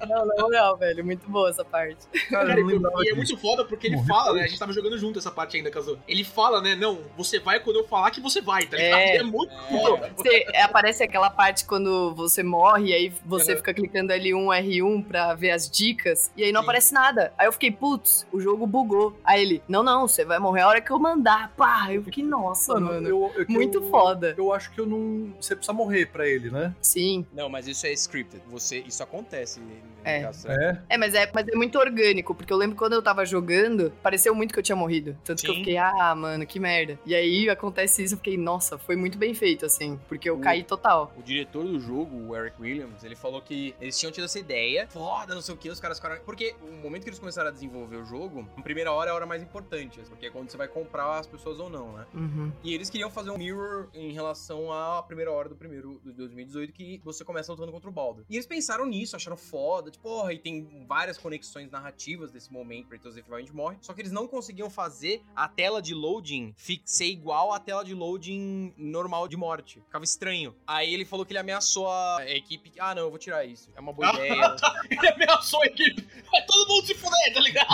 [0.09, 2.07] Não, não, não, velho, muito boa essa parte.
[2.31, 4.45] Cara, e é muito foda porque ele fala, né?
[4.45, 5.99] A gente tava jogando junto essa parte ainda, Kazu.
[6.07, 6.77] Ele fala, né?
[6.77, 8.99] Não, você vai quando eu falar que você vai, tá ligado?
[9.01, 9.17] É.
[9.17, 10.11] É, muito foda.
[10.17, 13.57] Você, é, aparece aquela parte quando você morre, e aí você Uhum.
[13.59, 16.67] fica clicando L1, R1 pra ver as dicas, e aí não Sim.
[16.67, 17.33] aparece nada.
[17.37, 19.19] Aí eu fiquei, putz, o jogo bugou.
[19.25, 21.53] Aí ele, não, não, você vai morrer a hora que eu mandar.
[21.57, 23.09] Pá, eu fiquei, nossa, Mano, mano.
[23.09, 24.35] eu- eu- muito eu- foda.
[24.39, 25.33] Eu acho que eu não.
[25.41, 26.73] Você precisa morrer pra ele, né?
[26.81, 27.27] Sim.
[27.33, 28.43] Não, mas isso é scripted.
[28.49, 29.59] Você, isso acontece.
[29.61, 29.71] no
[30.05, 30.21] É.
[30.23, 30.79] caso, É.
[30.89, 34.35] É, mas é, mas é muito orgânico, porque eu lembro quando eu tava jogando, pareceu
[34.35, 34.92] muito que eu tinha morrido.
[35.25, 35.61] Tanto que eu Sim.
[35.61, 36.99] fiquei, ah, mano, que merda.
[37.07, 40.41] E aí acontece isso, eu fiquei, nossa, foi muito bem feito, assim, porque eu O-
[40.41, 41.13] caí total.
[41.17, 44.87] O diretor do jogo, o Eric Williams, ele falou que eles tinham tido essa ideia,
[44.89, 46.23] foda, não sei o que, os caras ficaram.
[46.25, 49.15] Porque o momento que eles começaram a desenvolver o jogo, a primeira hora é a
[49.15, 52.07] hora mais importante, porque é quando você vai comprar as pessoas ou não, né?
[52.15, 52.53] Uhum.
[52.63, 56.73] E eles queriam fazer um mirror em relação à primeira hora do primeiro de 2018,
[56.73, 58.25] que você começa lutando contra o Baldur.
[58.29, 62.89] E eles pensaram nisso, acharam foda, tipo, porra, e tem várias conexões narrativas desse momento,
[62.89, 63.77] Kratos efetivamente morre.
[63.81, 64.82] Só que eles não conseguiam fazer
[65.35, 69.81] a tela de loading ser igual à tela de loading normal de morte.
[69.81, 70.55] Ficava estranho.
[70.67, 72.73] Aí ele falou que ele ameaçou a equipe.
[72.79, 73.71] Ah, não, eu vou tirar isso.
[73.75, 74.57] É uma boa ideia.
[74.91, 76.07] Ele ameaçou a equipe.
[76.31, 77.69] Vai todo mundo se fuder, tá ligado?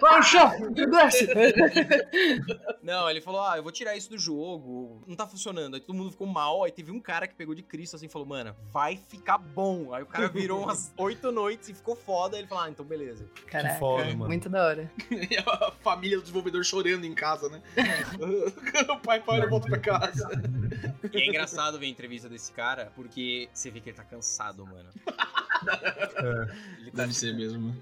[0.00, 1.28] Vai, chefe, desce!
[2.82, 5.02] Não, ele falou: Ah, eu vou tirar isso do jogo.
[5.06, 5.74] Não tá funcionando.
[5.74, 6.64] Aí todo mundo ficou mal.
[6.64, 9.92] Aí teve um cara que pegou de Cristo assim e falou: Mano, vai ficar bom.
[9.92, 12.36] Aí o cara virou umas oito noites e ficou foda.
[12.36, 13.28] Aí ele falou: Ah, então beleza.
[13.46, 14.26] Caraca, foda, mano.
[14.26, 14.87] muito da hora.
[15.10, 17.62] E a família do desenvolvedor chorando em casa, né?
[18.88, 20.28] o pai pai volta pra casa.
[21.12, 24.64] E é engraçado ver a entrevista desse cara, porque você vê que ele tá cansado,
[24.64, 24.88] mano.
[26.80, 27.76] Ele tá Deve ser mesmo.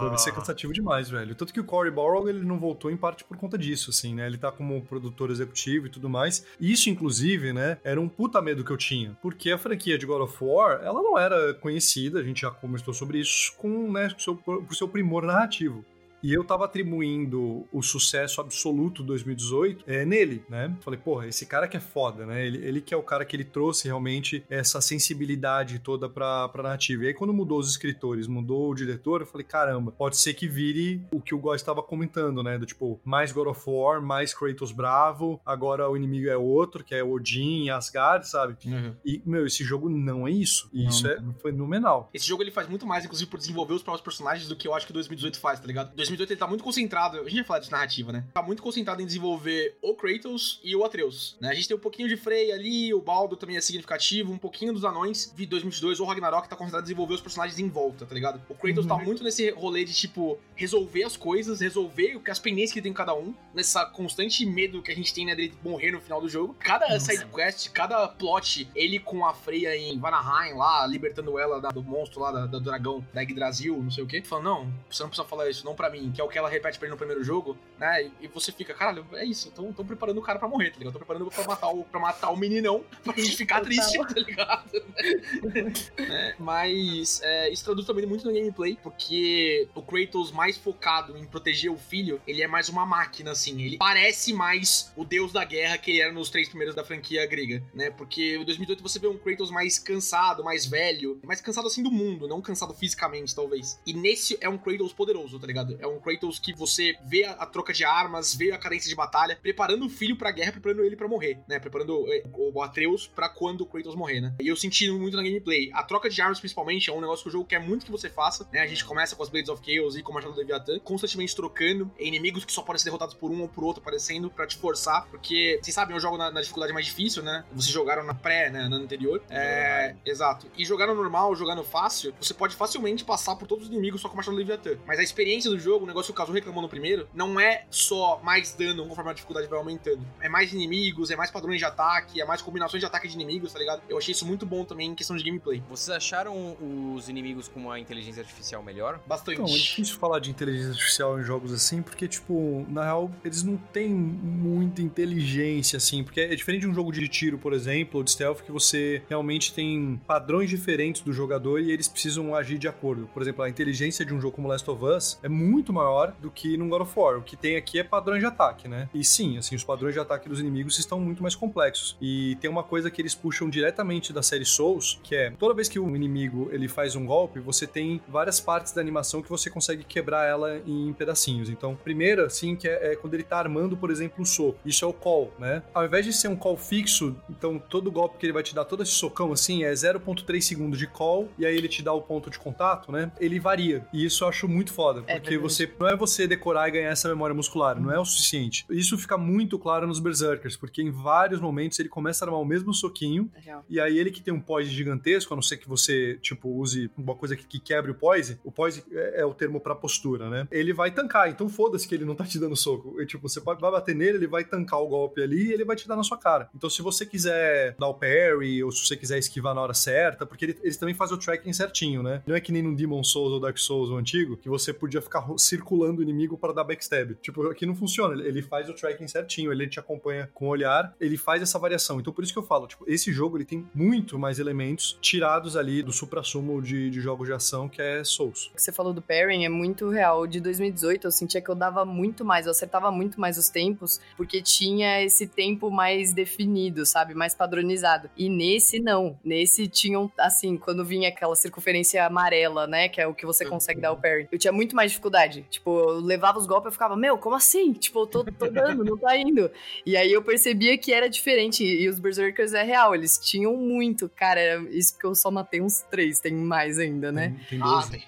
[0.00, 1.34] Deve ser cansativo demais, velho.
[1.34, 4.26] Tanto que o Cory Barlog, ele não voltou em parte por conta disso, assim, né?
[4.26, 6.46] Ele tá como produtor executivo e tudo mais.
[6.60, 9.16] Isso, inclusive, né, era um puta medo que eu tinha.
[9.20, 12.94] Porque a franquia de God of War, ela não era conhecida, a gente já conversou
[12.94, 15.84] sobre isso, com, né, seu, por seu primor narrativo.
[16.26, 20.76] E eu tava atribuindo o sucesso absoluto 2018 é, nele, né?
[20.80, 22.44] Falei, porra, esse cara que é foda, né?
[22.44, 26.64] Ele, ele que é o cara que ele trouxe realmente essa sensibilidade toda pra, pra
[26.64, 27.04] narrativa.
[27.04, 30.48] E aí, quando mudou os escritores, mudou o diretor, eu falei, caramba, pode ser que
[30.48, 32.58] vire o que o Góis estava comentando, né?
[32.58, 36.92] Do tipo, mais God of War, mais Kratos bravo, agora o inimigo é outro, que
[36.92, 38.56] é Odin e Asgard, sabe?
[39.04, 40.68] E, meu, esse jogo não é isso.
[40.72, 41.34] E Não, isso é não.
[41.34, 42.10] fenomenal.
[42.12, 44.74] Esse jogo ele faz muito mais, inclusive, por desenvolver os próprios personagens do que eu
[44.74, 45.94] acho que 2018 faz, tá ligado?
[45.94, 48.24] 2018 ele tá muito concentrado, a gente vai falar de narrativa, né?
[48.32, 51.48] Tá muito concentrado em desenvolver o Kratos e o Atreus, né?
[51.50, 54.72] A gente tem um pouquinho de Frey ali, o Baldo também é significativo, um pouquinho
[54.72, 55.32] dos anões.
[55.36, 58.40] Vi 2022, o Ragnarok tá concentrado em desenvolver os personagens em volta, tá ligado?
[58.48, 62.38] O Kratos tá muito nesse rolê de, tipo, resolver as coisas, resolver o que as
[62.38, 65.90] pendências que tem cada um, nessa constante medo que a gente tem, né, dele morrer
[65.92, 66.54] no final do jogo.
[66.58, 71.70] Cada side quest, cada plot, ele com a Freya em Vanaheim lá, libertando ela da-
[71.70, 74.22] do monstro lá, da- do dragão, da Yggdrasil, não sei o quê.
[74.22, 76.48] Falando, não, você não precisa falar isso, não pra mim, que é o que ela
[76.48, 78.10] repete pra ele no primeiro jogo, né?
[78.20, 80.92] E, você fica, caralho, é isso, então tô preparando o cara pra morrer, tá ligado?
[80.92, 84.70] Tô preparando pra matar o, pra matar o meninão, pra gente ficar triste, tá ligado?
[85.98, 86.34] né?
[86.38, 91.70] Mas é, isso traduz também muito no gameplay, porque o Kratos mais focado em proteger
[91.70, 93.62] o filho, ele é mais uma máquina, assim.
[93.62, 97.26] Ele parece mais o deus da guerra que ele era nos três primeiros da franquia
[97.26, 97.90] grega, né?
[97.90, 101.90] Porque em 2018 você vê um Kratos mais cansado, mais velho, mais cansado assim do
[101.90, 103.80] mundo, não cansado fisicamente, talvez.
[103.86, 105.76] E nesse é um Kratos poderoso, tá ligado?
[105.80, 108.94] É um Kratos que você vê a, a troca de armas, vê a cadência de
[108.94, 111.58] batalha, preparando o filho pra guerra, preparando ele pra morrer, né?
[111.58, 114.34] Preparando é, o Atreus pra quando o Kratos morrer, né?
[114.40, 115.70] E eu senti muito na gameplay.
[115.72, 118.08] A troca de armas, principalmente, é um negócio que o jogo quer muito que você
[118.08, 118.60] faça, né?
[118.60, 121.34] A gente começa com as Blades of Chaos e com o Machado do Leviathan, constantemente
[121.34, 124.56] trocando inimigos que só podem ser derrotados por um ou por outro aparecendo pra te
[124.56, 127.44] forçar, porque, vocês sabem, eu jogo na, na dificuldade mais difícil, né?
[127.52, 128.68] Vocês jogaram na pré, né?
[128.68, 129.22] Na anterior.
[129.28, 130.46] É, exato.
[130.56, 134.00] E jogar no normal, jogar no fácil, você pode facilmente passar por todos os inimigos
[134.00, 134.78] só com o Machado do Leviathan.
[134.86, 137.38] Mas a experiência do jogo jogo, o negócio que o Kazu reclamou no primeiro, não
[137.38, 140.00] é só mais dano conforme a dificuldade vai aumentando.
[140.20, 143.52] É mais inimigos, é mais padrões de ataque, é mais combinações de ataque de inimigos,
[143.52, 143.82] tá ligado?
[143.88, 145.62] Eu achei isso muito bom também em questão de gameplay.
[145.68, 146.56] Vocês acharam
[146.94, 149.00] os inimigos com uma inteligência artificial melhor?
[149.06, 149.40] Bastante.
[149.40, 153.42] Então, é difícil falar de inteligência artificial em jogos assim, porque, tipo, na real, eles
[153.42, 157.98] não têm muita inteligência, assim, porque é diferente de um jogo de tiro, por exemplo,
[157.98, 162.58] ou de stealth, que você realmente tem padrões diferentes do jogador e eles precisam agir
[162.58, 163.08] de acordo.
[163.12, 166.30] Por exemplo, a inteligência de um jogo como Last of Us é muito maior do
[166.30, 167.18] que no God of War.
[167.18, 168.88] O que tem aqui é padrões de ataque, né?
[168.94, 171.96] E sim, assim, os padrões de ataque dos inimigos estão muito mais complexos.
[172.00, 175.68] E tem uma coisa que eles puxam diretamente da série Souls, que é toda vez
[175.68, 179.50] que um inimigo ele faz um golpe, você tem várias partes da animação que você
[179.50, 181.48] consegue quebrar ela em pedacinhos.
[181.48, 184.58] Então, primeira, sim, que é, é quando ele tá armando, por exemplo, o soco.
[184.64, 185.62] Isso é o call, né?
[185.74, 188.64] Ao invés de ser um call fixo, então todo golpe que ele vai te dar,
[188.64, 192.00] todo esse socão assim, é 0.3 segundos de call, e aí ele te dá o
[192.02, 193.10] ponto de contato, né?
[193.20, 193.86] Ele varia.
[193.92, 195.38] E isso eu acho muito foda, É porque verdade.
[195.38, 198.64] você não é você decorar e ganhar essa memória muscular, não é o suficiente.
[198.70, 202.44] Isso fica muito claro nos Berserkers, porque em vários momentos ele começa a armar o
[202.44, 203.30] mesmo soquinho,
[203.68, 206.90] e aí ele que tem um poise gigantesco, a não ser que você, tipo, use
[206.96, 210.28] uma coisa que, que quebre o poise, o poise é, é o termo pra postura,
[210.28, 210.48] né?
[210.50, 213.00] Ele vai tancar, então foda-se que ele não tá te dando soco.
[213.00, 215.76] E, tipo, você vai bater nele, ele vai tancar o golpe ali e ele vai
[215.76, 216.48] te dar na sua cara.
[216.54, 220.24] Então se você quiser dar o parry, ou se você quiser esquivar na hora certa,
[220.26, 222.22] porque ele- eles também fazem o tracking certinho, né?
[222.26, 225.00] Não é que nem no Demon Souls ou Dark Souls o antigo, que você podia
[225.02, 227.14] ficar circulando o inimigo para dar backstab.
[227.22, 228.22] Tipo, aqui não funciona.
[228.22, 231.98] Ele- faz o tracking certinho, ele te acompanha com o olhar, ele faz essa variação.
[231.98, 235.56] Então por isso que eu falo, tipo, esse jogo ele tem muito mais elementos tirados
[235.56, 238.46] ali do supra-sumo de, de jogos de ação que é Souls.
[238.52, 240.26] O que você falou do pairing é muito real.
[240.28, 244.00] De 2018, eu sentia que eu dava muito mais, eu acertava muito mais os tempos,
[244.16, 247.14] porque tinha esse tempo mais definido, sabe?
[247.14, 248.08] Mais padronizado.
[248.16, 249.18] E nesse, não.
[249.24, 252.88] Nesse tinham, assim, quando vinha aquela circunferência amarela, né?
[252.88, 254.28] Que é o que você consegue dar o parry.
[254.30, 255.35] Eu tinha muito mais dificuldade.
[255.42, 257.72] Tipo, eu levava os golpes e eu ficava, meu, como assim?
[257.72, 259.50] Tipo, eu tô, tô dando, não tá indo.
[259.84, 261.64] E aí eu percebia que era diferente.
[261.64, 264.08] E os Berserkers é real, eles tinham muito.
[264.08, 267.36] Cara, era isso porque eu só matei uns três, tem mais ainda, né?
[267.48, 267.90] Tem, tem Ah, 12.
[267.90, 268.06] tem.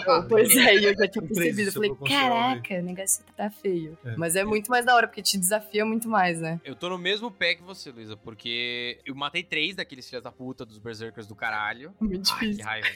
[0.00, 1.68] Então, Pois é, eu já tinha percebido.
[1.68, 3.96] Eu falei, caraca, o negócio tá feio.
[4.04, 4.16] É.
[4.16, 6.60] Mas é muito mais da hora, porque te desafia muito mais, né?
[6.64, 10.30] Eu tô no mesmo pé que você, Luísa, porque eu matei três daqueles filhos da
[10.32, 11.92] puta dos Berserkers do caralho.
[12.00, 12.64] Muito Ai, que difícil.
[12.64, 12.88] raiva.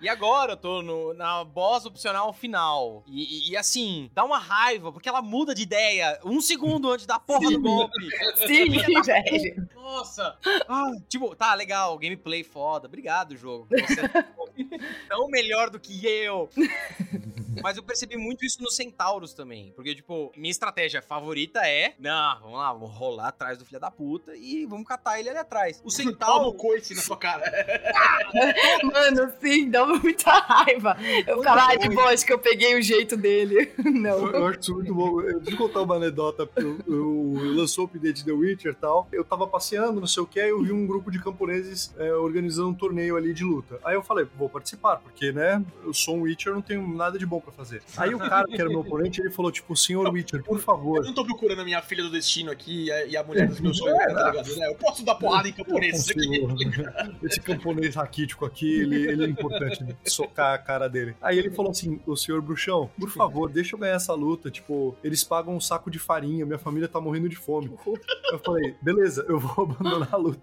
[0.00, 3.02] e agora eu tô no- na boss opcional final.
[3.06, 7.06] E, e- e assim, dá uma raiva, porque ela muda de ideia um segundo antes
[7.06, 7.92] da porra do golpe.
[8.46, 8.68] Sim,
[9.02, 9.68] velho.
[9.74, 10.36] Nossa!
[10.68, 12.86] Ah, tipo, tá, legal, gameplay foda.
[12.86, 13.66] Obrigado, jogo.
[13.70, 14.24] Você é
[15.08, 16.48] tão melhor do que eu.
[17.62, 19.72] Mas eu percebi muito isso nos Centauros também.
[19.76, 21.94] Porque, tipo, minha estratégia favorita é.
[21.98, 25.38] Não, vamos lá, vamos rolar atrás do filho da puta e vamos catar ele ali
[25.38, 25.76] atrás.
[25.84, 26.48] O Toma Centauro.
[26.48, 27.42] o coice na sua cara.
[28.82, 30.96] Mano, sim, dá muita raiva.
[31.26, 33.72] Eu ficava, ah, de boa, acho que eu peguei o jeito dele.
[33.84, 34.28] Não.
[34.28, 35.20] Eu, eu acho isso muito bom.
[35.20, 36.48] Eu vou contar uma anedota.
[36.56, 39.08] Eu, eu, eu lançou o update de The Witcher e tal.
[39.12, 42.68] Eu tava passeando, não sei o que, eu vi um grupo de camponeses é, organizando
[42.68, 43.78] um torneio ali de luta.
[43.84, 47.26] Aí eu falei, vou participar, porque, né, eu sou um Witcher, não tenho nada de
[47.26, 47.82] bom pra fazer.
[47.96, 51.04] Aí o cara que era meu oponente, ele falou, tipo, senhor Witcher, por Eu favor.
[51.04, 53.60] não tô procurando a minha filha do destino aqui e a, e a mulher dos
[53.60, 54.56] meus sonhos, tá ligado?
[54.56, 54.68] né?
[54.68, 56.46] Eu posso dar porrada em camponeses aqui.
[57.22, 61.14] Esse camponês raquítico aqui, ele, ele é importante socar a cara dele.
[61.20, 64.50] Aí ele falou assim: o senhor bruxão, por favor, deixa eu ganhar essa luta.
[64.50, 67.70] Tipo, eles pagam um saco de farinha, minha família tá morrendo de fome.
[68.30, 70.40] Eu falei, beleza, eu vou abandonar a luta.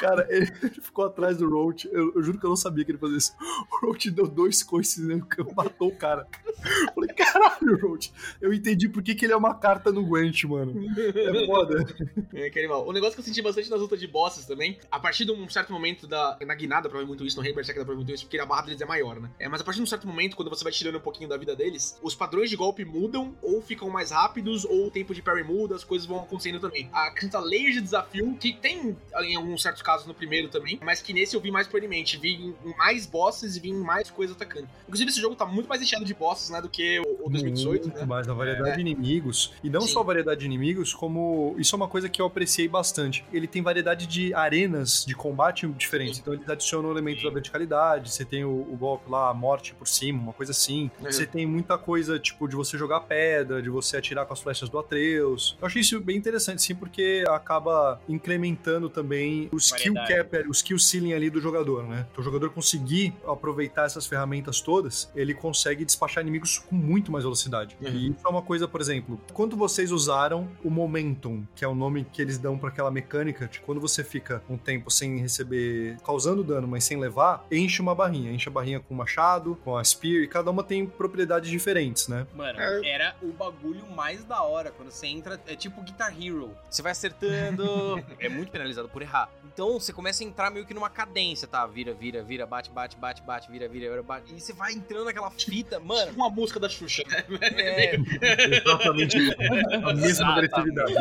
[0.00, 0.46] Cara, ele,
[0.80, 1.88] ficou atrás do Roach.
[1.92, 3.32] Eu, eu juro que eu não sabia que ele fazia isso.
[3.70, 5.22] O Roach deu dois coices nele,
[5.54, 6.26] matou o cara.
[6.46, 8.12] Eu falei, caralho, Roach.
[8.40, 10.74] Eu entendi por que, que ele é uma carta no Gwent, mano.
[10.96, 11.84] É foda.
[12.32, 12.86] É, que animal.
[12.86, 15.48] O negócio que eu senti bastante nas lutas de bosses também, a partir de um
[15.48, 16.38] certo momento da.
[16.46, 18.80] Na guinada, ver muito isso, no Rei Berserk ver muito isso, porque a barra deles
[18.80, 19.30] é maior, né?
[19.38, 21.36] É, mas a partir de um certo momento, quando você vai tirando um pouquinho da
[21.36, 25.22] vida deles, os padrões de golpe mudam, ou ficam mais rápidos, ou o tempo de
[25.22, 26.88] parry muda, as coisas vão acontecendo também.
[26.92, 31.12] Acrescenta layers de desafio, que tem em alguns certos casos no primeiro também, mas que
[31.12, 32.18] nesse eu vi mais proeminente.
[32.18, 34.68] Vi em mais bosses e vi em mais coisas atacando.
[34.84, 37.82] Inclusive, esse jogo tá muito mais recheado de bosses, né, do que o, o 2018,
[37.82, 38.04] Muito né?
[38.04, 39.52] mais a variedade de inimigos.
[39.62, 39.88] E não Sim.
[39.88, 41.54] só a variedade de inimigos, como.
[41.58, 43.24] Isso é uma coisa que eu apreciei bastante.
[43.32, 46.16] Ele tem variedade de arenas de combate diferentes.
[46.16, 46.22] Sim.
[46.22, 48.10] Então eles adicionam o elemento da verticalidade.
[48.12, 50.90] Você tem o, o golpe lá, a morte por cima, uma coisa assim.
[51.00, 51.10] Uhum.
[51.10, 54.68] Você tem muita coisa, tipo, de você jogar pedra, de você atirar com as flechas
[54.68, 55.56] do Atreus.
[55.60, 60.78] Eu achei isso bem interessante, sim, porque acaba incrementando também o skill cap, o skill
[60.78, 62.06] ceiling ali do jogador, né?
[62.10, 67.10] Então o jogador conseguir aproveitar essas ferramentas todas, ele consegue despachar achar inimigos com muito
[67.10, 67.76] mais velocidade.
[67.80, 67.88] Uhum.
[67.88, 71.74] E isso é uma coisa, por exemplo, quando vocês usaram o Momentum, que é o
[71.74, 75.96] nome que eles dão pra aquela mecânica, de quando você fica um tempo sem receber,
[76.04, 78.32] causando dano, mas sem levar, enche uma barrinha.
[78.32, 81.59] Enche a barrinha com o machado, com a spear, e cada uma tem propriedades diferentes,
[82.08, 82.26] né?
[82.34, 82.88] Mano, É.
[82.88, 84.70] era o bagulho mais da hora.
[84.70, 86.56] Quando você entra, é tipo Guitar Hero.
[86.68, 88.02] Você vai acertando.
[88.18, 89.30] é muito penalizado por errar.
[89.52, 91.66] Então você começa a entrar meio que numa cadência, tá?
[91.66, 94.34] Vira, vira, vira, bate, bate, bate, bate, vira, vira, vira, bate.
[94.34, 96.06] E você vai entrando naquela fita, mano.
[96.06, 97.24] Tipo uma música da Xuxa, né?
[97.58, 97.96] É,
[98.56, 99.16] Exatamente
[99.84, 100.94] a mesma agressividade.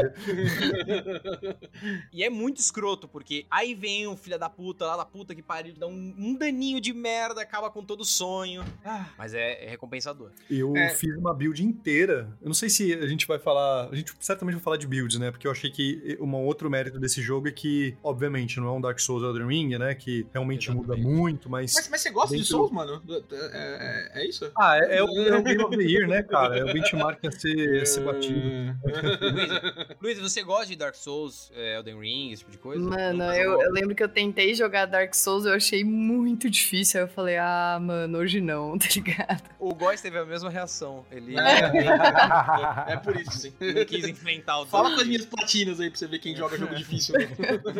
[2.11, 5.41] E é muito escroto, porque aí vem um filho da puta lá da puta que
[5.41, 8.63] pariu, dá um, um daninho de merda, acaba com todo o sonho.
[8.83, 10.31] Ah, mas é, é recompensador.
[10.49, 10.89] Eu É.
[10.89, 12.27] fiz uma build inteira.
[12.41, 13.89] Eu não sei se a gente vai falar.
[13.91, 15.29] A gente certamente vai falar de builds, né?
[15.31, 18.81] Porque eu achei que um outro mérito desse jogo é que, obviamente, não é um
[18.81, 19.93] Dark Souls Elden Ring, né?
[19.95, 21.15] Que realmente muda Exatamente.
[21.17, 21.73] muito, mas.
[21.75, 23.01] Mas, mas você gosta de Dentro- Souls, mano?
[23.31, 24.49] É, é- é isso?
[24.57, 26.57] Ah, é, é o, é o Game of the Year, né, cara?
[26.57, 28.39] É o benchmark a ser, a ser batido.
[28.39, 29.95] É.
[30.01, 32.83] Luiz, você gosta de Dark Souls, é, Elden Ring, esse tipo de coisa?
[32.89, 36.99] Mano, eu, eu lembro que eu tentei jogar Dark Souls, eu achei muito difícil.
[36.99, 39.43] Aí eu falei, ah, mano, hoje não, tá ligado?
[39.59, 41.05] O Góis teve a mesma reação.
[41.11, 41.35] Ele
[42.87, 43.53] É por isso, sim.
[43.59, 46.57] não quis enfrentar o Fala com as minhas platinas aí pra você ver quem joga
[46.57, 47.15] jogo difícil.
[47.17, 47.27] né?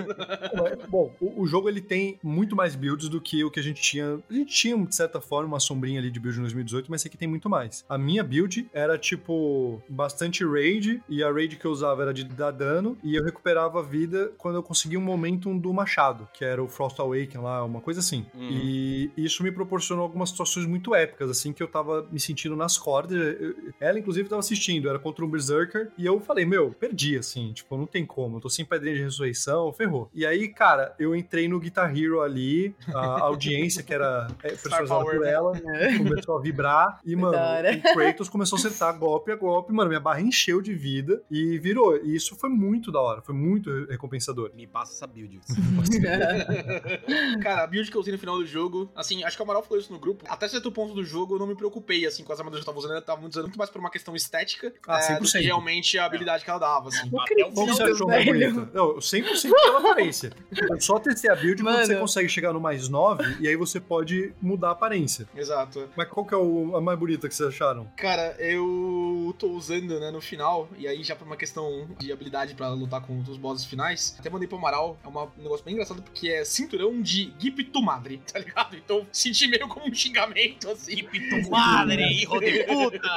[0.90, 3.82] Bom, o, o jogo ele tem muito mais builds do que o que a gente
[3.82, 4.20] tinha.
[4.30, 7.08] A gente tinha, de certa forma, uma sombrinha ali de build em 2018, mas esse
[7.08, 7.86] aqui tem muito mais.
[7.88, 12.24] A minha build era tipo bastante raid, e a raid que eu usava era de
[12.24, 16.44] dar dano, e eu recuperava a vida quando eu conseguia um momentum do machado, que
[16.44, 18.26] era o Frost Awaken lá, uma coisa assim.
[18.34, 18.50] Uhum.
[18.52, 22.78] E isso me proporcionou algumas situações muito épicas, assim, que eu tava me sentindo nas
[22.78, 23.20] cordas.
[23.80, 27.78] Ela, inclusive, tava assistindo, era contra um Berserker, e eu falei, meu, perdi, assim, tipo,
[27.78, 30.10] não tem como, eu tô sem pedrinha de ressurreição, ferrou.
[30.14, 35.04] E aí, cara, eu entrei no Guitar Hero ali, a audiência, que era é, personalizada
[35.04, 35.32] por né?
[35.32, 35.54] ela,
[35.98, 40.00] começou a vibrar, e, mano, o Kratos começou a acertar golpe a golpe, mano, minha
[40.00, 41.98] barra encheu de vida e virou.
[41.98, 44.52] E isso foi muito da hora, foi muito recompensador.
[44.54, 45.40] Me passa essa build.
[47.42, 49.64] Cara, a build que eu usei no final do jogo, assim, acho que o Amaral
[49.64, 50.26] falou isso no grupo.
[50.28, 52.74] Até certo ponto do jogo eu não me preocupei, assim, com as armaduras que eu
[52.74, 52.96] tava usando.
[52.96, 55.32] Eu tava usando muito mais por uma questão estética Ah, é, do 100%.
[55.40, 57.00] que realmente a habilidade que ela dava, assim.
[57.00, 58.70] Até o Qual que final você achou mais bonita?
[58.74, 60.32] Não, 100% pela aparência.
[60.70, 61.86] Eu só testei a build quando Mano.
[61.88, 65.28] você consegue chegar no mais 9 e aí você pode mudar a aparência.
[65.36, 65.90] Exato.
[65.96, 67.92] Mas qual que é o- a mais bonita que vocês acharam?
[67.98, 72.54] Cara, eu tô usando, né, no final, e aí já por uma questão de habilidade
[72.56, 75.74] pra lutar com os bosses finais, até mandei pro Amaral, é uma- um negócio bem
[75.74, 78.76] engraçado porque é cinturão de Gip tu Madre, tá ligado?
[78.76, 80.98] Então senti meio como um xingamento, assim.
[81.04, 83.10] Tu madre, hijo de puta!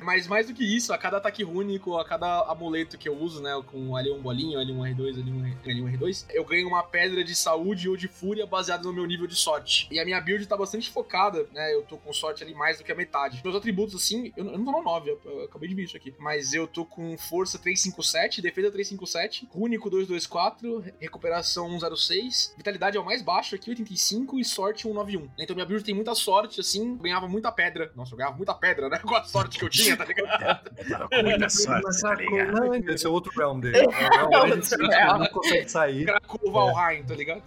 [0.02, 3.42] Mas mais do que isso, a cada ataque rúnico, a cada amuleto que eu uso,
[3.42, 7.88] né, com L1 bolinho, L1 R2, L1, L1 R2, eu ganho uma pedra de saúde
[7.88, 9.88] ou de fúria baseada no meu nível de sorte.
[9.90, 12.84] E a minha build tá bastante focada, né, eu tô com sorte ali mais do
[12.84, 13.40] que a metade.
[13.42, 15.96] Meus atributos, assim, eu, eu não tô no 9, eu, eu acabei de ver isso
[15.96, 23.00] aqui, mas eu tô com força 357, defesa 357, rúnico 224, recuperação 106, vitalidade é
[23.00, 25.28] o mais baixo aqui, 85, e sorte 191.
[25.38, 27.90] Então minha build tem muita sorte, assim, eu ganhava muita pedra.
[27.94, 30.70] Nossa, eu ganhava muita pedra, né, com a sorte que eu tinha, tá ligado?
[31.22, 32.90] Muita sorte, tá ligado?
[32.90, 33.78] Esse é outro realm dele.
[33.78, 36.04] É o realm dele que ele não consegue sair.
[36.06, 37.42] Krakow Valheim, tá ligado?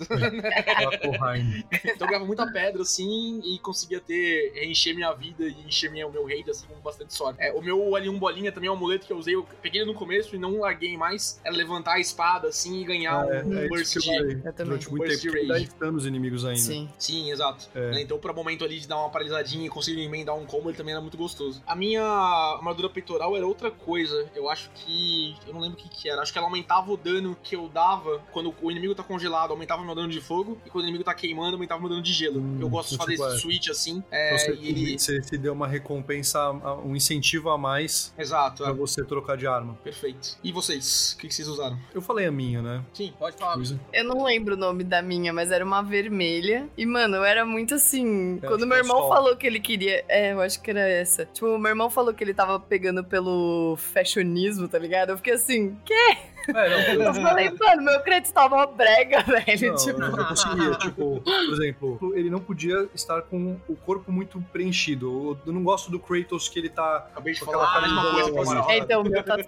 [1.20, 1.64] Valheim.
[1.72, 6.08] Então eu ganhava muita pedra, assim, e conseguia ter, encher minha vida e encher minha,
[6.08, 7.42] o meu rei, assim, com bastante sorte.
[7.42, 9.82] É, o meu ali um bolinha também é um amuleto que eu usei, eu peguei
[9.82, 11.40] ele no começo e não larguei mais.
[11.44, 14.10] Era levantar a espada, assim, e ganhar Ah, é, um é burst de...
[14.10, 14.68] Eu também.
[14.68, 15.70] Durante muito Burst tempo, rage.
[15.80, 16.60] dá nos inimigos ainda.
[16.60, 16.90] Sim.
[16.98, 17.70] Sim, exato.
[17.74, 17.92] É.
[17.92, 20.78] Né, Então, pra momento ali de dar uma paralisadinha e conseguir emendar um combo, ele
[20.78, 21.62] também era muito gostoso.
[21.66, 24.30] A minha armadura peitoral era outra coisa.
[24.36, 25.36] Eu acho que.
[25.48, 26.22] Eu não lembro o que, que era.
[26.22, 29.84] Acho que ela aumentava o dano que eu dava quando o inimigo tá congelado, aumentava
[29.84, 30.58] meu dano de fogo.
[30.66, 32.40] E quando o inimigo tá queimando, aumentava meu dano de gelo.
[32.40, 33.40] Hum, eu gosto de fazer tipo, esse é.
[33.40, 34.04] switch assim.
[34.12, 35.00] É, Então você, e ele.
[35.00, 36.52] você se deu uma recompensa,
[36.84, 38.76] um incentivo a mais Exato, pra é.
[38.76, 39.74] você trocar de arma.
[39.84, 40.38] Perfeito.
[40.44, 41.14] E vocês?
[41.14, 41.78] O que, que vocês usaram?
[41.94, 42.84] Eu falei a minha, né?
[42.94, 43.14] Sim.
[43.18, 43.56] Pode falar.
[43.56, 43.80] Coisa.
[43.94, 46.68] Eu não lembro o nome da minha, mas era uma vermelha.
[46.78, 48.40] E, mano, eu era muito assim.
[48.42, 50.04] É, quando meu é irmão falou que ele queria.
[50.08, 51.26] É, eu acho que era essa.
[51.26, 55.10] Tipo, meu irmão falou que ele tava pegando pelo fashionismo, tá ligado?
[55.10, 56.18] Eu fiquei assim, quê?
[56.56, 59.72] É, não, Eu falei, mano, meu crédito tava uma brega, velho.
[59.72, 60.72] Não, tipo, eu não conseguia.
[60.76, 65.38] Tipo, por exemplo, ele não podia estar com o corpo muito preenchido.
[65.46, 67.08] Eu não gosto do Kratos que ele tá.
[67.12, 68.72] Acabei de Com falar a aquela mesma coisa camisa pro Amaral.
[68.72, 69.48] É, então, o meu tá assim,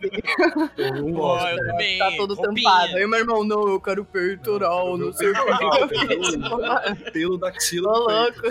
[0.77, 1.47] Eu não Pô, gosto.
[1.47, 1.97] eu também.
[1.99, 2.69] tá todo roupinha.
[2.69, 2.97] tampado.
[2.97, 5.39] Aí meu irmão, não, eu quero peitoral, não sei o que.
[5.79, 8.41] Eu fiquei, tipo, mano, Pelo da axila Ô, louco.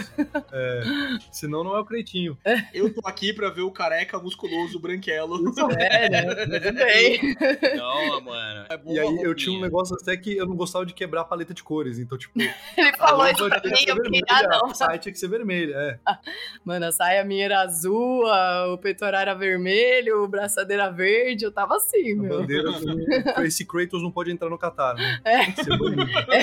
[0.53, 0.83] É,
[1.31, 2.37] senão não é o Kratinho.
[2.73, 5.39] Eu tô aqui pra ver o careca musculoso branquelo.
[5.79, 6.23] É, né?
[6.35, 7.37] Tudo bem.
[7.77, 8.67] Não, mano, mano.
[8.69, 11.25] É E aí eu tinha um negócio até que eu não gostava de quebrar a
[11.25, 11.99] paleta de cores.
[11.99, 12.35] Então, tipo,
[12.77, 14.67] Ele falou isso pra mim, eu fiquei, vermelha, ah, não.
[14.67, 15.99] a saia tinha que ser vermelha, é.
[16.65, 18.25] Mano, a saia minha era azul,
[18.73, 22.41] o peitoral era vermelho, o braçadeira verde, eu tava assim, A meu.
[22.41, 22.99] bandeira do...
[23.45, 25.21] Esse Kratos não pode entrar no Qatar, né?
[25.25, 25.39] É.
[25.45, 26.03] Tem que ser banido.
[26.29, 26.43] É,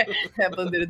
[0.00, 0.88] é, é a bandeira.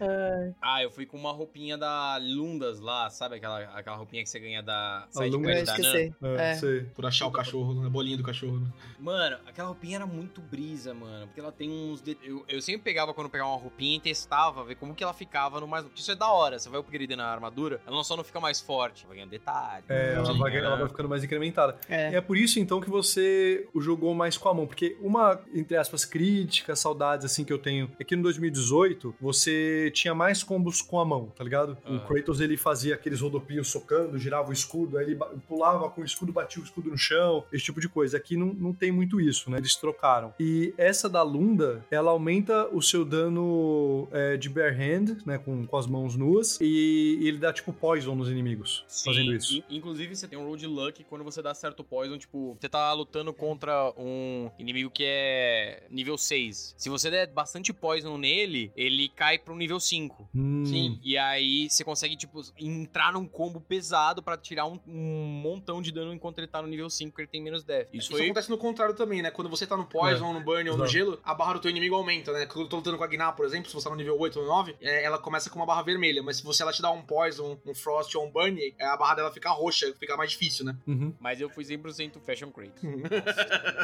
[0.00, 4.28] Ai, Ah, eu fui com uma roupinha da Lundas lá, sabe aquela, aquela roupinha que
[4.28, 5.16] você ganha da Lundas.
[5.16, 6.38] eu Sidequest acho da Nan?
[6.38, 6.54] É, É.
[6.54, 6.80] sei.
[6.94, 7.86] Por achar o cachorro, né?
[7.86, 8.58] a bolinha do cachorro.
[8.60, 8.66] né?
[9.00, 11.26] Mano, aquela roupinha era muito brisa, mano.
[11.26, 12.00] Porque ela tem uns.
[12.00, 15.02] de- Eu, eu sempre pegava quando eu pegava uma roupinha e testava, ver como que
[15.02, 15.84] ela ficava no mais.
[15.94, 16.58] Isso é da hora.
[16.58, 19.84] Você vai upgradando a armadura, ela não só não fica mais forte, vai ganhando detalhe.
[19.88, 21.76] É, ela vai, ela vai ficando mais incrementada.
[21.88, 22.14] É.
[22.14, 24.66] É por isso, então, que você o jogou mais com a mão.
[24.66, 29.90] Porque uma, entre aspas, crítica, saudades, assim, que eu tenho, é que no 2018, você
[29.94, 31.76] tinha mais combos com a mão, tá ligado?
[31.86, 32.00] O Ah.
[32.06, 35.18] Kratos, ele fazia aqueles rodopinhos socando, girava o escudo, aí ele
[35.48, 38.16] pulava com o escudo, batia o escudo no chão, esse tipo de coisa.
[38.16, 39.58] Aqui não, não tem muito isso, né?
[39.58, 40.34] Eles trocaram.
[40.38, 45.38] E essa da Lunda, ela aumenta o seu dano é, de bare hand, né?
[45.38, 49.56] Com, com as mãos nuas, e, e ele dá, tipo, poison nos inimigos fazendo isso.
[49.58, 52.92] in- inclusive, você tem um road luck quando você dá certo poison, tipo, você tá
[52.92, 56.74] lutando contra um inimigo que é nível 6.
[56.76, 60.28] Se você der bastante poison nele, ele cai pro nível 5.
[60.34, 60.64] Hum.
[60.66, 61.00] Sim.
[61.02, 65.92] E aí você consegue, tipo, entrar num combo pesado pra tirar um, um montão de
[65.92, 67.88] dano enquanto ele tá no nível 5, que ele tem menos death.
[67.92, 68.24] Isso Isso foi.
[68.24, 69.30] acontece no contrário também, né?
[69.30, 71.94] Quando você tá no Poison, no Burn ou no gelo, a barra do teu inimigo
[71.94, 72.46] aumenta, né?
[72.46, 74.38] Quando eu tô lutando com a Gná, por exemplo, se você tá no nível 8
[74.40, 76.22] ou 9, é, ela começa com uma barra vermelha.
[76.22, 78.96] Mas se você ela te dá um Poison, um Frost ou um Burn, é, a
[78.96, 80.76] barra dela fica roxa, fica mais difícil, né?
[80.86, 81.12] Uhum.
[81.20, 82.72] Mas eu fui 100% Fashion Crate.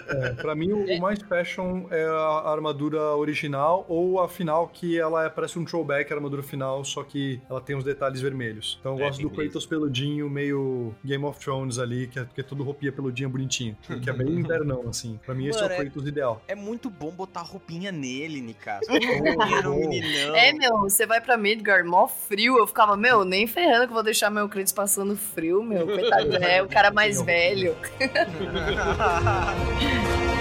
[0.08, 4.98] É, pra mim, o, o mais fashion é a armadura original ou a final, que
[4.98, 8.76] ela é, parece um throwback, a armadura final, só que ela tem os detalhes vermelhos.
[8.80, 12.40] Então eu É, gosto do Kratos peludinho, meio Game of Thrones ali, que é, que
[12.40, 13.76] é tudo roupinha peludinha bonitinho.
[14.02, 15.17] Que é bem invernão, assim.
[15.24, 16.42] Pra mim, esse Mano, é é- o Kratos ideal.
[16.48, 18.86] É muito bom botar roupinha nele, Nicasso.
[18.90, 20.36] roupinha meninão.
[20.36, 22.58] É, meu, você vai pra Midgar, mó frio.
[22.58, 25.86] Eu ficava, meu, nem ferrando que eu vou deixar meu Kratos passando frio, meu.
[25.86, 27.76] Coitado, é o cara mais velho.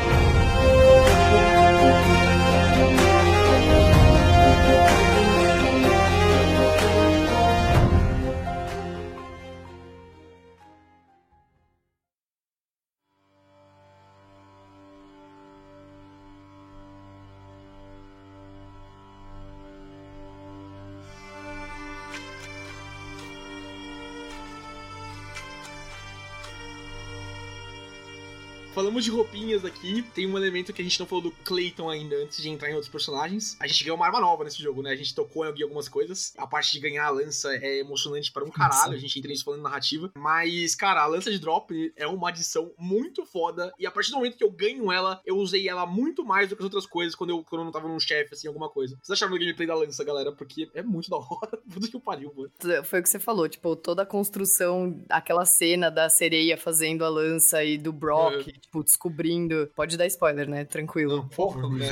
[28.97, 32.15] Falamos de roupinhas aqui, tem um elemento que a gente não falou do Clayton ainda,
[32.15, 33.55] antes de entrar em outros personagens.
[33.59, 34.89] A gente ganhou uma arma nova nesse jogo, né?
[34.89, 36.33] A gente tocou em algumas coisas.
[36.35, 39.43] A parte de ganhar a lança é emocionante para um caralho, a gente entra nisso
[39.43, 40.11] falando narrativa.
[40.17, 43.71] Mas, cara, a lança de drop é uma adição muito foda.
[43.77, 46.55] E a partir do momento que eu ganho ela, eu usei ela muito mais do
[46.55, 48.97] que as outras coisas quando eu, quando eu não tava num chefe, assim, alguma coisa.
[49.03, 50.31] Vocês acharam do gameplay da lança, galera?
[50.31, 51.55] Porque é muito da hora.
[51.71, 52.83] Puta que pariu, mano.
[52.83, 57.09] Foi o que você falou, tipo, toda a construção, aquela cena da sereia fazendo a
[57.09, 59.69] lança e do Brock, tipo, descobrindo.
[59.75, 60.65] Pode dar spoiler, né?
[60.65, 61.29] Tranquilo.
[61.35, 61.89] Porra, O né?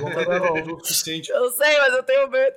[1.30, 2.56] Eu sei, mas eu tenho medo.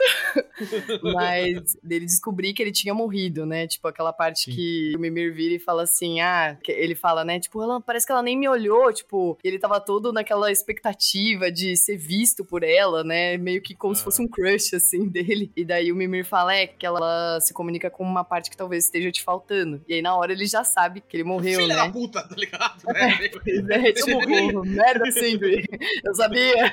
[1.12, 3.66] mas dele descobrir que ele tinha morrido, né?
[3.66, 4.52] Tipo, aquela parte Sim.
[4.52, 7.40] que o Mimir vira e fala assim: ah, ele fala, né?
[7.40, 11.76] Tipo, ela parece que ela nem me olhou, tipo, ele tava todo naquela expectativa de
[11.76, 13.36] ser visto por ela, né?
[13.36, 15.50] Meio que como se fosse um crush, assim, dele.
[15.56, 18.84] E daí o Mimir fala, é, que ela, se comunica com uma parte que talvez
[18.84, 19.82] esteja te faltando.
[19.88, 21.82] E aí na hora ele já sabe que ele morreu, Filha né?
[21.82, 22.78] da puta, tá ligado?
[22.88, 23.28] Né?
[23.28, 24.27] Pois é, tipo,
[24.64, 25.64] merda sempre.
[26.04, 26.72] Eu sabia.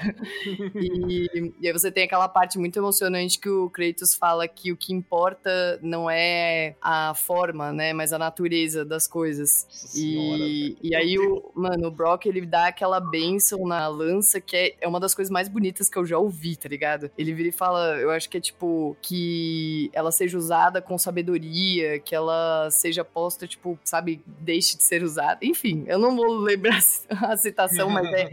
[0.76, 4.78] E, e aí você tem aquela parte muito emocionante que o Kratos fala que o
[4.78, 9.66] que importa não é a forma, né, mas a natureza das coisas.
[9.70, 14.40] Nossa senhora, E, e aí, o, mano, o Brock, ele dá aquela bênção na lança
[14.40, 17.10] que é, é uma das coisas mais bonitas que eu já ouvi, tá ligado?
[17.18, 22.00] Ele vira e fala, eu acho que é tipo, que ela seja usada com sabedoria,
[22.00, 25.40] que ela seja posta, tipo, sabe, deixe de ser usada.
[25.42, 26.80] Enfim, eu não vou lembrar
[27.10, 28.30] a citação, mas é.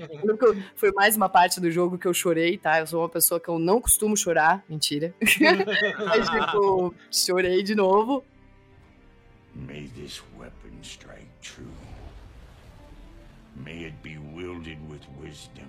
[0.75, 2.81] Foi mais uma parte do jogo que eu chorei, tá?
[2.81, 4.65] Eu sou uma pessoa que eu não costumo chorar.
[4.69, 5.15] Mentira.
[5.99, 8.25] Mas, tipo, chorei de novo.
[9.55, 11.67] May this weapon strike true.
[13.55, 15.69] May it be wielded with wisdom.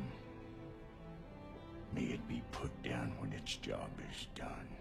[1.93, 4.73] May it be put down when its job is done.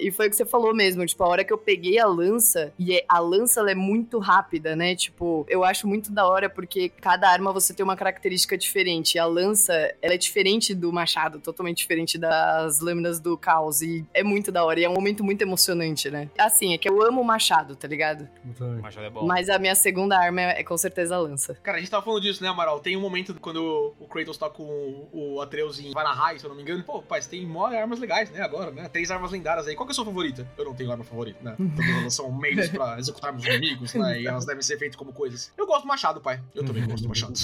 [0.00, 2.72] E foi o que você falou mesmo, tipo, a hora que eu peguei a lança,
[2.78, 4.94] e é- a lança ela é muito rápida, né?
[4.94, 9.18] Tipo, eu acho muito da hora porque cada arma você tem uma característica diferente.
[9.18, 13.82] A lança, ela é diferente do machado, totalmente diferente das lâminas do caos.
[13.82, 16.28] E é muito da hora, e é um momento muito emocionante, né?
[16.38, 18.28] Assim, é que eu amo o machado, tá ligado?
[18.60, 19.26] O machado é bom.
[19.26, 21.54] Mas a minha segunda arma é, é com certeza a lança.
[21.62, 22.80] Cara, a gente tava falando disso, né, Amaral?
[22.80, 26.56] Tem um momento quando o Kratos tá com o Atreus em Vanaheim, se eu não
[26.56, 26.82] me engano.
[26.84, 28.88] Pô, pai, você tem mó armas legais, né, agora, né?
[28.88, 29.74] Três armas lendárias aí.
[29.74, 30.46] Qual é a sua favorita?
[30.56, 31.56] Eu não tenho arma favorita, né?
[31.56, 34.22] Todas elas são meios pra executarmos inimigos, né?
[34.22, 35.52] E elas devem ser feitas como coisas.
[35.56, 36.42] Eu gosto do machado, pai.
[36.54, 37.34] Eu também gosto do machado.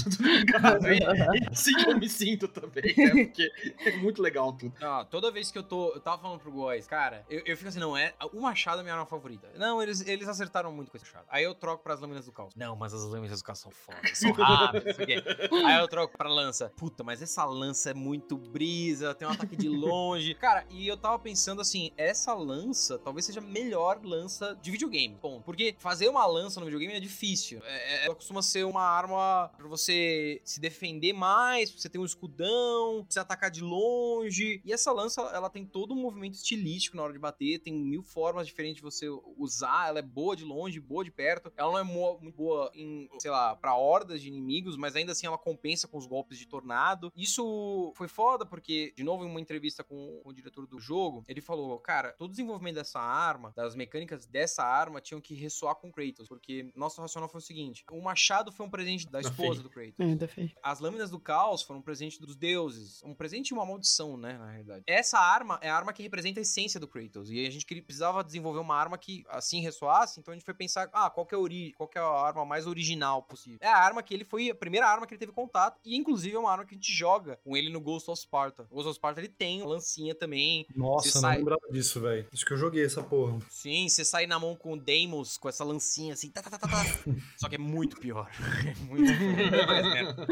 [0.85, 3.25] é assim que eu me sinto também, né?
[3.25, 3.51] Porque
[3.85, 4.73] é muito legal tudo.
[4.79, 5.93] Não, toda vez que eu tô.
[5.93, 8.13] Eu tava falando pro Góis, cara, eu, eu fico assim, não, é.
[8.33, 9.47] O machado é a minha arma favorita.
[9.55, 11.25] Não, eles, eles acertaram muito com esse machado.
[11.29, 12.53] Aí eu troco pras lâminas do caos.
[12.55, 14.97] Não, mas as lâminas do caos são foda, são rápidas.
[14.99, 16.71] Aí eu troco pra lança.
[16.75, 20.33] Puta, mas essa lança é muito brisa, tem um ataque de longe.
[20.35, 25.17] Cara, e eu tava pensando assim, essa lança talvez seja a melhor lança de videogame.
[25.21, 25.43] Ponto.
[25.43, 27.59] Porque fazer uma lança no videogame é difícil.
[27.63, 32.05] É, é- ela costuma ser uma arma pra você se defender mais, você ter um
[32.05, 34.61] escudão, você atacar de longe.
[34.63, 38.03] E essa lança, ela tem todo um movimento estilístico na hora de bater, tem mil
[38.03, 39.07] formas diferentes de você
[39.37, 39.89] usar.
[39.89, 41.51] Ela é boa de longe, boa de perto.
[41.57, 45.27] Ela não é muito boa em, sei lá, pra hordas de inimigos, mas ainda assim
[45.27, 47.11] ela compensa com os golpes de tornado.
[47.15, 51.41] Isso foi foda porque, de novo, em uma entrevista com o diretor do jogo, ele
[51.41, 55.91] falou: Cara, todo o desenvolvimento dessa arma, das mecânicas dessa arma, tinham que ressoar com
[55.91, 59.69] Kratos, porque nosso racional foi o seguinte: o machado foi um presente da esposa do
[59.69, 59.95] Kratos.
[59.99, 60.49] É.
[60.61, 63.01] As lâminas do caos foram um presente dos deuses.
[63.03, 64.83] Um presente e uma maldição, né, na realidade.
[64.87, 67.31] Essa arma é a arma que representa a essência do Kratos.
[67.31, 70.89] E a gente precisava desenvolver uma arma que assim ressoasse, então a gente foi pensar,
[70.93, 73.59] ah, qual que é a ori qual que é a arma mais original possível?
[73.61, 76.35] É a arma que ele foi a primeira arma que ele teve contato e inclusive
[76.35, 78.67] é uma arma que a gente joga com ele no Ghost of Sparta.
[78.69, 80.65] O Ghost of Sparta ele tem uma lancinha também.
[80.75, 82.16] Nossa, não sai- lembrava disso, velho.
[82.31, 83.39] Acho que eu joguei essa porra.
[83.49, 86.57] Sim, você sai na mão com o Deimos, com essa lancinha assim, tá, tá, tá,
[86.57, 86.83] tá, tá.
[87.37, 88.29] Só que é muito pior.
[88.67, 90.27] É muito pior.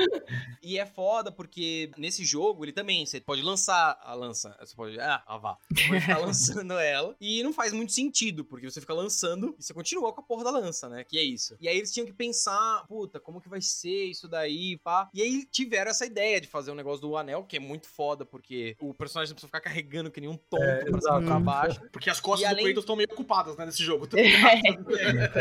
[0.62, 5.00] E é foda porque nesse jogo ele também, você pode lançar a lança, você pode,
[5.00, 8.82] ah, ah vá, você pode ficar lançando ela e não faz muito sentido, porque você
[8.82, 11.56] fica lançando e você continua com a porra da lança, né, que é isso.
[11.60, 15.10] E aí eles tinham que pensar, puta, como que vai ser isso daí, pá.
[15.14, 18.26] E aí tiveram essa ideia de fazer um negócio do anel, que é muito foda,
[18.26, 21.40] porque o personagem não precisa ficar carregando que nem um tonto É, pra cima pra
[21.40, 21.75] baixo.
[21.92, 24.08] Porque as costas E do além- Kratos estão meio ocupadas, né, nesse jogo.
[24.08, 24.24] Tem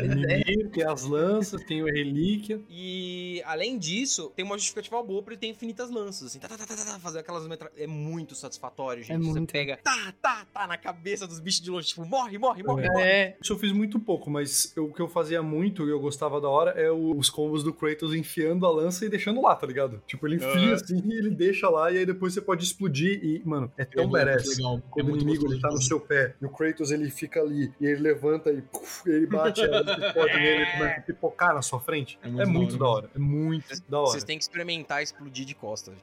[0.09, 2.61] Mimir, tem as lanças, tem o relíquia.
[2.68, 6.57] E além disso, tem uma justificativa boa pra ele ter infinitas lanças, assim, tá, tá,
[6.57, 7.70] tá, tá, tá, fazer aquelas metra...
[7.76, 9.12] É muito satisfatório, gente.
[9.16, 9.53] É Você muito.
[9.53, 12.89] pega, tá, tá, tá, na cabeça dos bichos de longe, tipo, morre, morre, morre, É.
[12.89, 13.03] morre.
[13.05, 16.01] É, Isso eu fiz muito pouco, mas eu- o que eu fazia muito e eu
[16.01, 19.55] gostava da hora é o- os combos do Kratos enfiando a lança e deixando lá,
[19.55, 20.03] tá ligado?
[20.07, 23.43] Tipo, ele enfia assim e ele deixa lá e aí depois você pode explodir e,
[23.45, 24.57] mano, é tão badass.
[24.57, 24.80] legal.
[24.91, 27.72] Quando é o inimigo ele tá no seu pé e o Kratos ele fica ali
[27.81, 31.55] e ele levanta e puf, ele bate, aí você pode nele e começa a pipocar
[31.55, 32.18] na sua frente.
[32.22, 33.11] É É muito muito, da hora.
[33.14, 34.11] É muito da hora.
[34.11, 35.95] Vocês têm que experimentar explodir de costas.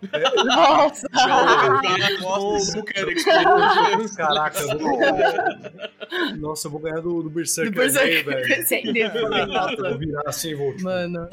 [0.46, 1.08] nossa!
[1.14, 4.18] Joga no Buchanan Experience.
[4.18, 5.92] Caraca, eu vou ganhar.
[6.38, 8.26] Nossa, eu vou ganhar do, do Berserker, Do Berserker.
[8.26, 8.62] velho.
[9.92, 10.72] Vou virar assim e vou.
[10.72, 11.30] tipo, Mano.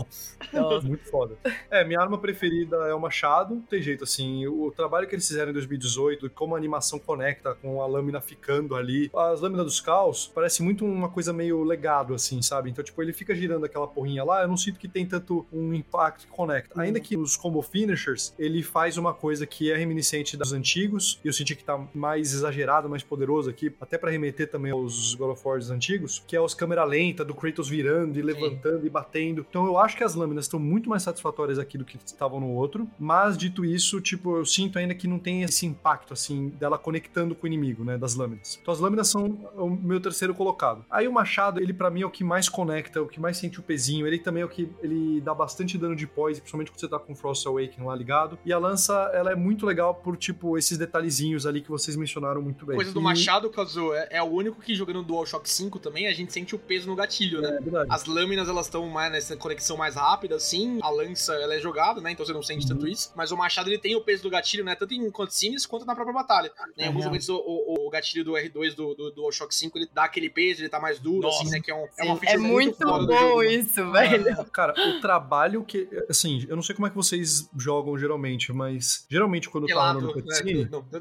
[0.53, 0.87] Nossa.
[0.87, 1.37] Muito foda.
[1.71, 3.55] É, minha arma preferida é o machado.
[3.55, 4.47] Não tem jeito, assim.
[4.47, 8.75] O trabalho que eles fizeram em 2018, como a animação conecta com a lâmina ficando
[8.79, 9.11] ali.
[9.15, 12.71] As lâminas dos caos parece muito uma coisa meio legado, assim, sabe?
[12.71, 14.43] Então, tipo, ele fica girando aquela porrinha lá.
[14.43, 16.81] Eu não sinto que tem tanto um impacto que conecta.
[16.81, 21.21] Ainda que os combo finishers, ele faz uma coisa que é reminiscente dos antigos.
[21.25, 23.73] E eu senti que tá mais exagerado, mais poderoso aqui.
[23.81, 26.23] Até pra remeter também aos God of War antigos.
[26.27, 29.45] Que é os câmera lenta, do Kratos virando e levantando e batendo.
[29.49, 32.49] Então eu acho que as lâminas estão muito mais satisfatórias aqui do que estavam no
[32.49, 32.89] outro.
[32.99, 37.35] Mas dito isso, tipo, eu sinto ainda que não tem esse impacto, assim, dela conectando
[37.35, 37.99] com o inimigo, né?
[37.99, 38.61] Das lâminas.
[38.69, 39.25] Então as lâminas são
[39.57, 40.85] o meu terceiro colocado.
[40.91, 43.59] Aí o machado, ele pra mim é o que mais conecta, o que mais sente
[43.59, 44.07] o pezinho.
[44.07, 46.99] Ele também é o que ele dá bastante dano de poise, principalmente quando você tá
[46.99, 48.39] com o Frost Awakening lá ligado.
[48.45, 52.43] E a lança, ela é muito legal por, tipo, esses detalhezinhos ali que vocês mencionaram
[52.43, 52.77] muito bem.
[52.77, 56.13] Coisa do E- Machado, Kazu, é, é o único que jogando DualShock 5 também a
[56.13, 57.49] gente sente o peso no gatilho, né?
[57.49, 57.87] É verdade.
[57.91, 60.79] As lâminas, elas estão mais nessa conexão mais rápida, assim.
[60.83, 62.11] A lança, ela é jogada, né?
[62.13, 62.69] Então você não sente Uhum.
[62.77, 63.11] tanto isso.
[63.17, 64.75] Mas o machado, ele tem o peso do gatilho, né?
[64.75, 66.53] Tanto em cutscenes quanto na própria batalha.
[66.59, 66.73] Né?
[66.77, 69.89] Em É alguns momentos, o, o- o gatilho do R2 do, do DualShock 5, ele
[69.93, 71.43] dá aquele peso, ele tá mais duro, Nossa.
[71.43, 71.61] assim, né?
[71.61, 73.55] Que é, um, é uma feature é muito foda do bom jogo, né?
[73.55, 74.45] isso, velho.
[74.53, 75.89] Cara, o trabalho que.
[76.09, 80.09] Assim, eu não sei como é que vocês jogam geralmente, mas geralmente quando tá rolando
[80.09, 80.13] né?
[80.15, 80.85] cutscene, Não,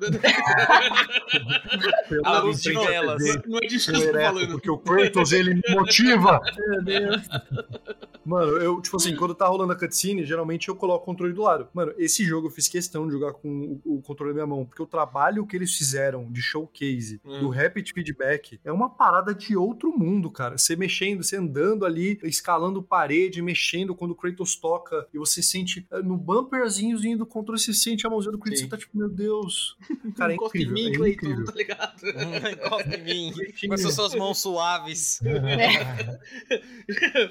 [2.11, 2.41] não, Ah.
[2.41, 4.51] TV, não é disso que eu tô ereto, falando.
[4.51, 6.41] porque o Kratos ele me motiva.
[6.57, 7.21] Meu Deus.
[8.27, 11.41] Mano, eu, tipo assim, quando tá rolando a cutscene, geralmente eu coloco o controle do
[11.43, 11.67] lado.
[11.73, 14.65] Mano, esse jogo eu fiz questão de jogar com o, o controle na minha mão,
[14.65, 17.39] porque o trabalho que eles fizeram de showcase Hum.
[17.39, 20.57] do Rapid Feedback, é uma parada de outro mundo, cara.
[20.57, 25.85] Você mexendo, você andando ali, escalando parede, mexendo quando o Kratos toca e você sente
[25.91, 28.65] eh, no bumperzinho do controle, você sente a mãozinha do Kratos, Sim.
[28.65, 29.77] você tá tipo, meu Deus.
[30.17, 31.45] Cara, é Encosta em incrível, mim, é Cleiton, incrível.
[31.45, 32.01] tá ligado?
[32.51, 33.33] Encosta em mim.
[33.67, 35.19] Com essas suas mãos suaves.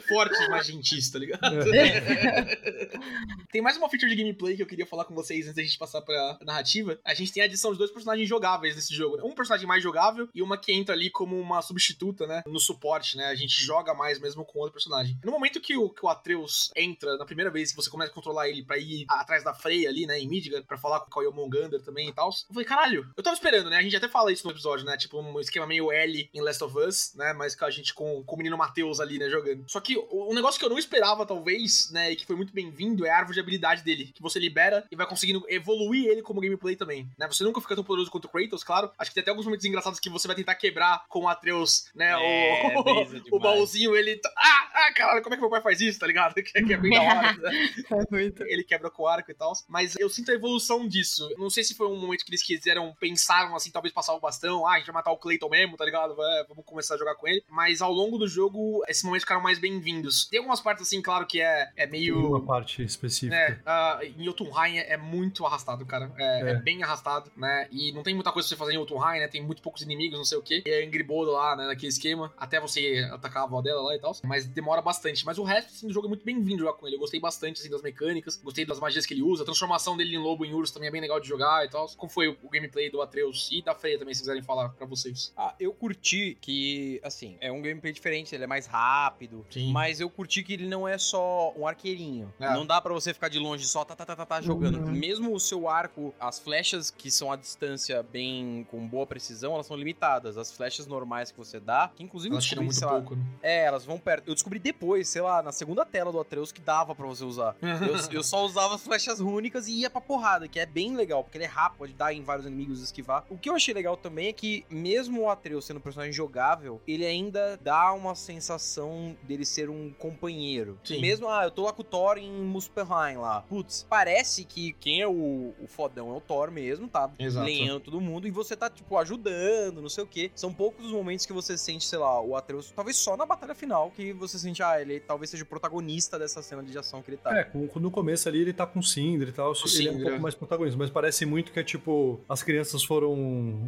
[0.09, 0.49] Forte
[0.87, 1.41] magentista, tá ligado?
[3.51, 5.79] Tem mais uma feature de gameplay que eu queria falar com vocês antes da gente
[5.79, 6.99] passar pra narrativa.
[7.05, 9.17] A gente tem a adição de dois personagens jogáveis nesse jogo.
[9.17, 9.23] né?
[9.25, 12.43] Um personagem mais jogável e uma que entra ali como uma substituta, né?
[12.47, 13.27] No suporte, né?
[13.27, 15.19] A gente joga mais mesmo com outro personagem.
[15.25, 18.15] No momento que o, que o Atreus entra, na primeira vez que você começa a
[18.15, 20.19] controlar ele pra ir atrás da Freya ali, né?
[20.19, 22.29] Em Midgard, pra falar com o Yomongander também e tal.
[22.29, 23.79] Eu falei, caralho, eu tava esperando, né?
[23.79, 24.97] A gente até fala isso no episódio, né?
[24.97, 27.33] Tipo, um esquema meio L em Last of Us, né?
[27.33, 29.29] Mas com a gente com, com o menino Matheus ali, né?
[29.31, 29.65] Jogando.
[29.69, 32.13] Só que o, um negócio que eu não esperava, talvez, né?
[32.13, 34.13] E que foi muito bem-vindo é a árvore de habilidade dele.
[34.15, 37.27] Que você libera e vai conseguindo evoluir ele como gameplay também, né?
[37.29, 38.91] Você nunca fica tão poderoso quanto o Kratos, claro.
[38.99, 41.87] Acho que tem até alguns momentos engraçados que você vai tentar quebrar com o Atreus,
[41.95, 42.11] né?
[42.13, 42.75] É,
[43.31, 44.17] o, o baúzinho, ele.
[44.17, 46.35] tá- Ah, ah, caralho, como é que meu pai faz isso, tá ligado?
[46.35, 47.51] Que, que é bem da hora, né?
[48.11, 48.43] Muito.
[48.45, 49.53] ele quebra com o arco e tal.
[49.69, 51.29] Mas eu sinto a evolução disso.
[51.39, 54.67] Não sei se foi um momento que eles quiseram, pensaram assim, talvez passar o bastão.
[54.67, 56.15] Ah, a gente vai matar o Clayton mesmo, tá ligado?
[56.15, 57.43] Vai, vamos começar a jogar com ele.
[57.49, 60.27] Mas ao longo do jogo, esses momentos ficaram mais bem-vindos.
[60.29, 62.43] Tem algumas partes assim, claro, que é, é Tem uma meio.
[62.43, 63.37] parte específica.
[63.37, 66.13] É, ah, em Jotunheim é, é muito arrastado, cara.
[66.19, 66.51] É, É.
[66.51, 67.69] é bem arrastado, né?
[67.71, 69.29] E não tem muita coisa pra você fazer em Jotunheim, né?
[69.29, 70.63] Tem muito poucos inimigos, não sei o quê.
[70.67, 71.67] E é Angry Bird lá, né?
[71.67, 72.33] Naquele esquema.
[72.37, 74.17] Até você atacar a avó dela lá e tal.
[74.25, 75.25] Mas demora bastante.
[75.25, 76.97] Mas o resto, assim, do jogo é muito bem-vindo jogar com ele.
[76.97, 78.37] Eu gostei bastante, assim, das mecânicas.
[78.43, 79.43] Gostei das magias que ele usa.
[79.43, 81.87] A transformação dele em lobo em urso também é bem legal de jogar e tal.
[81.97, 84.87] Como foi o, o gameplay do Atreus e da Freya também, se quiserem falar pra
[84.87, 85.33] vocês.
[85.37, 89.47] Ah, eu curti que, assim, é um gameplay diferente, ele é mais rápido.
[89.51, 89.73] Sim.
[89.73, 92.33] Mas eu curti que ele não é só um arqueirinho.
[92.41, 92.53] É.
[92.53, 94.79] Não dá pra você ficar de longe só tá, tá, tá, tá, tá jogando.
[94.79, 94.93] Uhum.
[94.93, 99.67] Mesmo o seu arco, as flechas que são a distância bem com boa precisão, elas
[99.67, 100.37] são limitadas.
[100.37, 102.93] As flechas normais que você dá, que inclusive eu Elas tiram descobri, muito sei lá,
[102.93, 103.39] pouco, né?
[103.43, 104.29] É, elas vão perto.
[104.29, 107.57] Eu descobri depois, sei lá, na segunda tela do Atreus que dava pra você usar.
[107.63, 111.23] Eu, eu só usava as flechas rúnicas e ia pra porrada, que é bem legal,
[111.23, 113.25] porque ele é rápido, pode dar em vários inimigos esquivar.
[113.29, 116.81] O que eu achei legal também é que, mesmo o Atreus sendo um personagem jogável,
[116.87, 120.46] ele ainda dá uma sensação dele ser um companheiro.
[120.85, 121.01] Sim.
[121.01, 123.43] Mesmo, ah, eu tô lá com o Thor em Muspelheim lá.
[123.43, 127.11] Putz, parece que quem é o, o fodão é o Thor mesmo, tá?
[127.19, 127.47] Exato.
[127.47, 130.31] Lenhando todo mundo e você tá, tipo, ajudando, não sei o quê.
[130.35, 133.55] São poucos os momentos que você sente, sei lá, o Atreus, talvez só na batalha
[133.55, 137.11] final, que você sente, ah, ele talvez seja o protagonista dessa cena de ação que
[137.11, 137.37] ele tá.
[137.37, 140.17] É, no começo ali ele tá com o Cinder e tal, ele é um pouco
[140.17, 140.19] é.
[140.19, 143.17] mais protagonista, mas parece muito que é tipo, as crianças foram,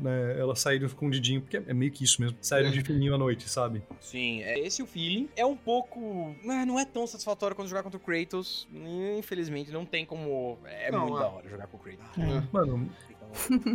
[0.02, 3.48] né, elas saíram escondidinho, porque é meio que isso mesmo, saíram de fininho à noite,
[3.48, 3.82] sabe?
[4.00, 5.28] Sim, é esse o feeling.
[5.36, 6.34] É um pouco.
[6.44, 8.68] né, Não é tão satisfatório quando jogar contra o Kratos.
[9.18, 10.58] Infelizmente, não tem como.
[10.64, 11.20] É Não, muito é.
[11.20, 12.06] da hora jogar com o Kratos.
[12.18, 12.42] É.
[12.52, 12.90] Mano,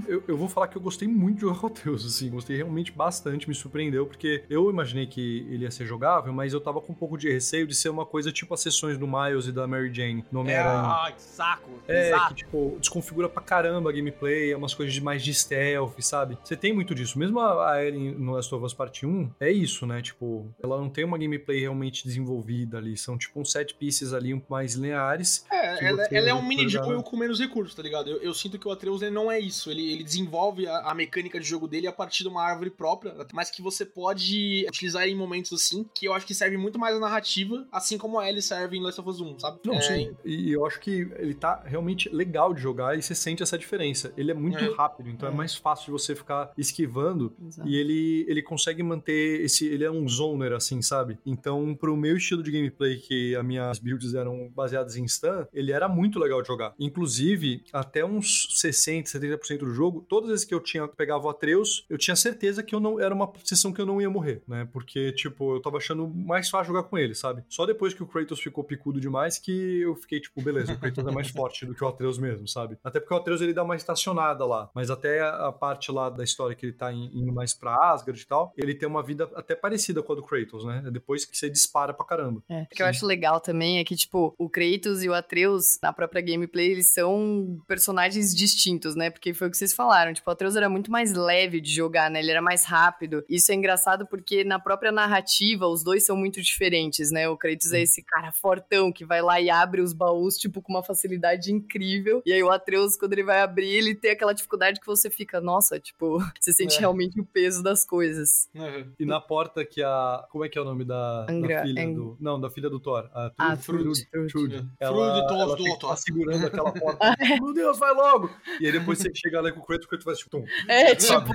[0.08, 2.58] eu, eu vou falar que eu gostei muito de jogar com o Atreus, assim, gostei
[2.58, 6.82] realmente bastante, me surpreendeu, porque eu imaginei que ele ia ser jogável, mas eu tava
[6.82, 9.52] com um pouco de receio de ser uma coisa tipo as sessões do Miles e
[9.52, 10.82] da Mary Jane no É, Homem-Aranha.
[11.08, 11.70] ah, que saco.
[11.88, 12.28] É, Exato.
[12.30, 16.38] que, tipo, desconfigura pra caramba a gameplay, é umas coisas de mais de stealth, sabe?
[16.44, 17.18] Você tem muito disso.
[17.20, 20.02] Mesmo a a Ellie no Last of Us Part 1, é isso, né?
[20.02, 22.98] Tipo, ela não tem uma gameplay realmente desenvolvida ali.
[22.98, 25.46] São, tipo, uns set pieces ali um mais lineares.
[25.52, 28.10] É, ela, ela é um vai mini jogo com menos recursos, tá ligado?
[28.10, 29.70] Eu, eu sinto que o Atreus ele não é isso.
[29.72, 33.14] Ele, ele desenvolve a, a mecânica de jogo dele a partir de uma árvore própria,
[33.34, 36.96] mas que você pode utilizar em momentos assim, que eu acho que serve muito mais
[36.96, 39.60] a narrativa, assim como a Ellie serve em Last of Us 1, sabe?
[39.66, 40.16] Não, É, sim.
[40.26, 44.14] E eu acho que ele tá realmente legal de jogar e você sente essa diferença.
[44.18, 44.74] Ele é muito É.
[44.76, 45.32] rápido, então é.
[45.32, 45.36] É.
[45.36, 47.68] mais fácil de você ficar esquivando Exato.
[47.68, 49.66] E ele, ele consegue manter esse.
[49.68, 51.18] Ele é um zoner, assim, sabe?
[51.26, 55.72] Então, pro meu estilo de gameplay, que as minhas builds eram baseadas em stun, ele
[55.72, 56.74] era muito legal de jogar.
[56.80, 61.30] Inclusive, até uns 60%, 70% do jogo, todas as vezes que eu tinha pegava o
[61.30, 63.00] Atreus, eu tinha certeza que eu não.
[63.00, 64.68] Era uma sessão que eu não ia morrer, né?
[64.72, 67.44] Porque, tipo, eu tava achando mais fácil jogar com ele, sabe?
[67.50, 71.06] Só depois que o Kratos ficou picudo demais que eu fiquei, tipo, beleza, o Kratos
[71.06, 72.78] é mais forte do que o Atreus mesmo, sabe?
[72.84, 76.24] Até porque o Atreus ele dá uma estacionada lá, mas até a parte lá da
[76.24, 79.30] história que ele tá in- indo mais pra Asgard e tal, ele tem uma vida
[79.36, 80.84] até parecida com a do Kratos, né?
[80.86, 82.42] É depois que você dispara pra caramba.
[82.50, 82.64] É.
[82.64, 85.92] O que eu acho legal também é que, tipo, o Kratos e o Atreus, na
[85.94, 89.10] própria gameplay, eles são personagens distintos, né?
[89.10, 90.12] Porque foi o que vocês falaram.
[90.12, 92.18] Tipo, o Atreus era muito mais leve de jogar, né?
[92.20, 93.24] Ele era mais rápido.
[93.30, 97.30] Isso é engraçado porque na própria narrativa, os dois são muito diferentes, né?
[97.30, 100.74] O Kratos é esse cara fortão que vai lá e abre os baús, tipo, com
[100.74, 102.24] uma facilidade incrível.
[102.26, 105.40] E aí o Atreus, quando ele vai abrir, ele tem aquela dificuldade que você fica,
[105.40, 106.80] nossa, tipo, você sente É.
[106.80, 108.50] realmente o peso das coisas.
[108.56, 108.92] Uhum.
[108.98, 110.26] E na porta que a.
[110.32, 112.18] Como é que é o nome da, da Angra- filha Ang- do.
[112.20, 113.10] Não, da filha do Thor.
[113.14, 113.84] A Ah, Trude.
[113.84, 114.32] Trude, Trude.
[114.32, 114.68] Trude.
[114.80, 115.90] Ela, Trude Thor ela que Thor.
[115.90, 117.00] tá segurando aquela porta.
[117.44, 118.30] Meu Deus, vai logo!
[118.60, 120.46] E aí depois você chegar lá com o Kratos, o Kratos vai tipo, tum.
[120.68, 121.34] É, tipo.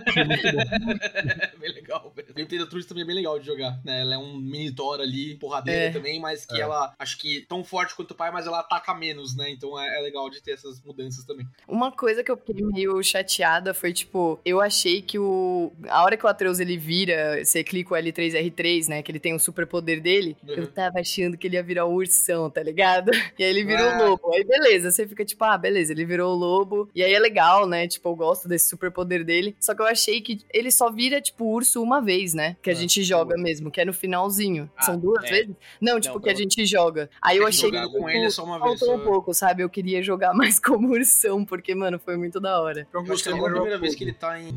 [1.58, 2.29] É bem legal, velho.
[2.31, 4.01] A gameplay da também é bem legal de jogar, né?
[4.01, 5.91] Ela é um mini Thor ali, porradeira É.
[5.91, 6.61] também, mas que É.
[6.61, 9.51] ela, acho que tão forte quanto o pai, mas ela ataca menos, né?
[9.51, 11.47] Então é, é legal de ter essas mudanças também.
[11.67, 15.73] Uma coisa que eu fiquei meio chateada foi, tipo, eu achei que o.
[15.89, 19.03] A hora que o Atreus ele vira, você clica o L3R3, né?
[19.03, 20.37] Que ele tem o superpoder dele.
[20.47, 20.55] Uhum.
[20.55, 23.11] Eu tava achando que ele ia virar um ursão, tá ligado?
[23.39, 23.99] E aí ele virou Ah.
[23.99, 24.33] o lobo.
[24.35, 26.91] Aí beleza, você fica tipo, ah, beleza, ele virou o lobo.
[26.95, 27.87] E aí é legal, né?
[27.87, 29.55] Tipo, eu gosto desse superpoder dele.
[29.61, 32.57] Só que eu achei que ele só vira, tipo, urso uma vez, né?
[32.63, 34.71] Que a Ah, gente joga mesmo, que é no finalzinho.
[34.77, 35.29] Ah, São duas é.
[35.29, 35.55] vezes?
[35.81, 37.11] Não, tipo, Não, que a pelo- gente joga.
[37.21, 37.77] Aí eu É que achei que.
[37.81, 38.79] com tipo, ele é só uma vez.
[38.79, 39.05] Faltou um só.
[39.05, 39.63] pouco, sabe?
[39.63, 42.87] Eu queria jogar mais como ursão, porque, mano, foi muito da hora.
[42.93, 44.53] Eu Eu acho que é a mais primeira vez que ele tá em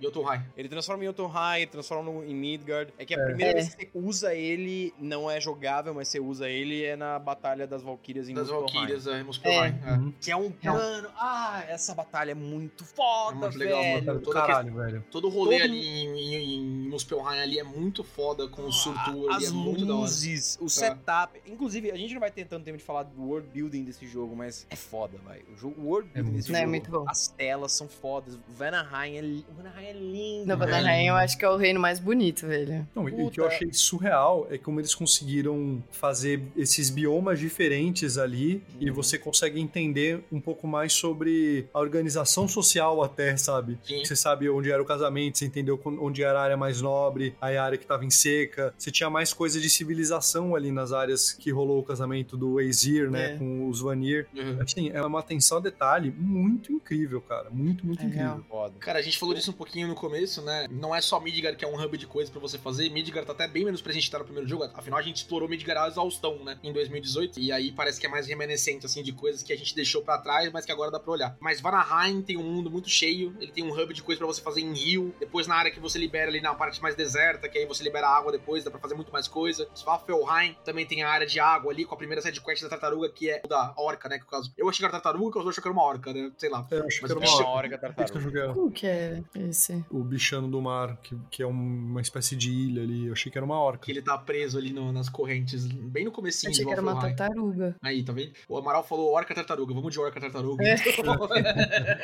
[0.00, 0.42] Jotunheim.
[0.56, 2.92] Ele transforma em Jotunheim, ele transforma em Midgard.
[2.98, 3.54] É que a primeira É.
[3.54, 7.66] vez que você usa ele, não é jogável, mas você usa ele é na Batalha
[7.66, 8.48] das Valkyrias em Das.
[8.48, 9.78] Valkyrias, é, Muspelheim.
[9.84, 9.92] É.
[9.92, 10.12] Uhum.
[10.20, 11.08] Que é um É um- mano.
[11.16, 14.06] Ah, essa batalha é muito foda, É muito legal, velho.
[14.06, 14.20] mano.
[14.20, 15.04] Toda Caralho, velho.
[15.10, 18.72] Todo o rolê Todo- ali em, em, em Muspelheim ali é muito foda, com o
[18.72, 20.02] surtur ali, As é muito da hora.
[20.02, 21.40] luzes, o setup.
[21.46, 24.34] Inclusive, a gente não vai ter tanto tempo de falar do world building desse jogo,
[24.34, 25.40] mas é foda, vai.
[25.52, 26.56] O, jogo, o world É building desse bom.
[26.56, 26.70] É jogo.
[26.70, 27.04] muito bom.
[27.08, 28.34] As telas são fodas.
[28.34, 30.46] O Vanaheim é, o Vanaheim é lindo.
[30.46, 30.70] No velho.
[30.70, 32.86] Vanaheim eu acho que é o reino mais bonito, velho.
[32.94, 38.16] Não, e o que eu achei surreal é como eles conseguiram fazer esses biomas diferentes
[38.18, 38.94] ali e Uhum.
[38.96, 43.78] você consegue entender um pouco mais sobre a organização social até, sabe?
[43.84, 44.04] Sim.
[44.04, 47.56] Você sabe onde era o casamento, você entendeu onde era a área mais nobre, aí
[47.56, 48.72] a área que tava em seca.
[48.78, 53.10] Você tinha mais coisa de civilização ali nas áreas que rolou o casamento do Aesir,
[53.10, 53.36] né, É.
[53.36, 54.26] com os Vanir.
[54.34, 54.58] Uhum.
[54.60, 57.48] Assim, é uma atenção a detalhe muito incrível, cara.
[57.50, 58.26] Muito, muito É incrível.
[58.26, 58.44] real.
[58.48, 58.74] Foda.
[58.80, 60.66] Cara, a gente falou disso um pouquinho no começo, né?
[60.70, 62.88] Não é só Midgard que é um hub de coisas pra você fazer.
[62.90, 64.64] Midgard tá até bem menos presente tá no primeiro jogo.
[64.74, 66.58] Afinal, a gente explorou Midgard à exaustão, né?
[66.62, 67.38] Em 2018.
[67.40, 70.18] E aí parece que é mais remanescente, assim, de coisas que a gente deixou pra
[70.18, 71.36] trás, mas que agora dá pra olhar.
[71.40, 73.34] Mas Vanaheim tem um mundo muito cheio.
[73.40, 75.14] Ele tem um hub de coisas pra você fazer em rio.
[75.20, 78.08] Depois, na área que você libera ali na parte mais deserta, que aí você libera
[78.08, 79.68] água depois, dá pra fazer muito mais coisa.
[79.74, 83.08] Svafelheim também tem a área de água ali, com a primeira side quest da tartaruga,
[83.10, 84.18] que é da orca, né?
[84.18, 84.52] Que no caso.
[84.56, 86.30] Eu achei que era tartaruga, que eu achei que era uma orca, né?
[86.38, 86.66] Sei lá.
[86.70, 87.58] Eu acho que era o uma bicho- Uma hora.
[87.58, 88.54] hora que a Por isso que tartaruga.
[88.54, 89.69] Como que é esse?
[89.90, 93.06] O bichano do mar, que, que é uma espécie de ilha ali.
[93.06, 93.84] Eu achei que era uma orca.
[93.84, 96.98] Que ele tá preso ali no- nas correntes, bem no comecinho Achei que era uma
[97.00, 97.74] tartaruga.
[97.82, 98.32] Aí, tá vendo?
[98.48, 100.64] O Amaral falou orca tartaruga, vamos de orca tartaruga.
[100.66, 100.76] É.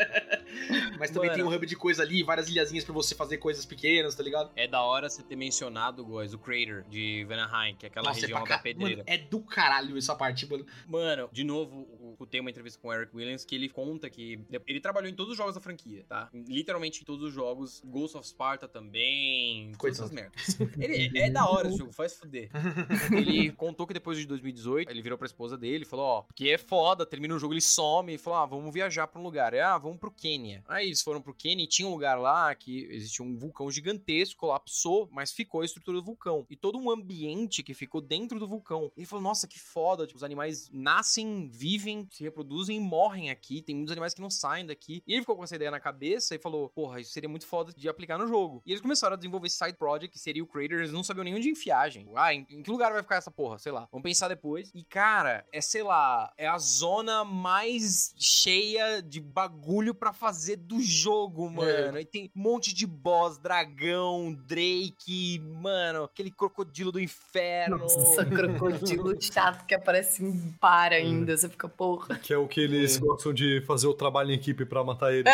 [0.98, 1.42] Mas também Mano.
[1.42, 4.50] tem um hub de coisa ali, várias ilhazinhas pra você fazer coisas pequenas, tá ligado?
[4.56, 8.20] É da hora você ter mencionado, Góis, o Crater de Vanaheim, que é aquela Nossa,
[8.20, 8.96] é região da ca- pedreira.
[8.98, 10.64] Mano, é do caralho essa parte, mano.
[10.88, 11.86] Mano, de novo,
[12.30, 15.32] tem uma entrevista com o Eric Williams que ele conta que ele trabalhou em todos
[15.32, 16.28] os jogos da franquia, tá?
[16.32, 17.82] Literalmente em todos os jogos.
[17.84, 19.72] Ghost of Sparta também.
[19.78, 20.56] Todas essas merdas.
[20.78, 22.50] Ele, é da hora esse jogo, faz fuder.
[23.12, 26.48] Ele contou que depois de 2018, ele virou pra esposa dele e falou: Ó, porque
[26.48, 29.54] é foda, termina o jogo, ele some e falou: Ah, vamos viajar pra um lugar.
[29.54, 30.62] É, ah, vamos pro Quênia.
[30.68, 34.40] Aí eles foram pro Quênia e tinha um lugar lá que existia um vulcão gigantesco,
[34.40, 36.46] colapsou, mas ficou a estrutura do vulcão.
[36.50, 38.90] E todo um ambiente que ficou dentro do vulcão.
[38.96, 40.06] Ele falou: Nossa, que foda.
[40.06, 43.62] Tipo, os animais nascem, vivem, se reproduzem e morrem aqui.
[43.62, 45.02] Tem muitos animais que não saem daqui.
[45.06, 47.72] E ele ficou com essa ideia na cabeça e falou: Porra, isso seria muito foda
[47.72, 48.62] de aplicar no jogo.
[48.66, 50.78] E eles começaram a desenvolver esse side project, que seria o Crater.
[50.78, 52.10] Eles não sabiam nem onde enfiar, gente.
[52.14, 53.58] Ah, em, em que lugar vai ficar essa porra?
[53.58, 53.88] Sei lá.
[53.90, 54.70] Vamos pensar depois.
[54.74, 60.80] E, cara, é, sei lá, é a zona mais cheia de bagulho pra fazer do
[60.80, 61.98] jogo, mano.
[61.98, 67.78] E tem um monte de boss, dragão, Drake, mano, aquele crocodilo do inferno.
[67.78, 71.36] Nossa, crocodilo chato que aparece em par ainda.
[71.36, 72.18] Você fica, porra.
[72.18, 75.24] Que é o que eles gostam de fazer o trabalho em equipe pra matar ele.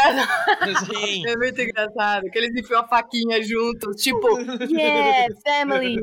[0.87, 1.27] Sim.
[1.27, 2.31] É muito engraçado.
[2.31, 4.29] Que eles enfiam a faquinha juntos, tipo,
[4.71, 5.97] yeah, family.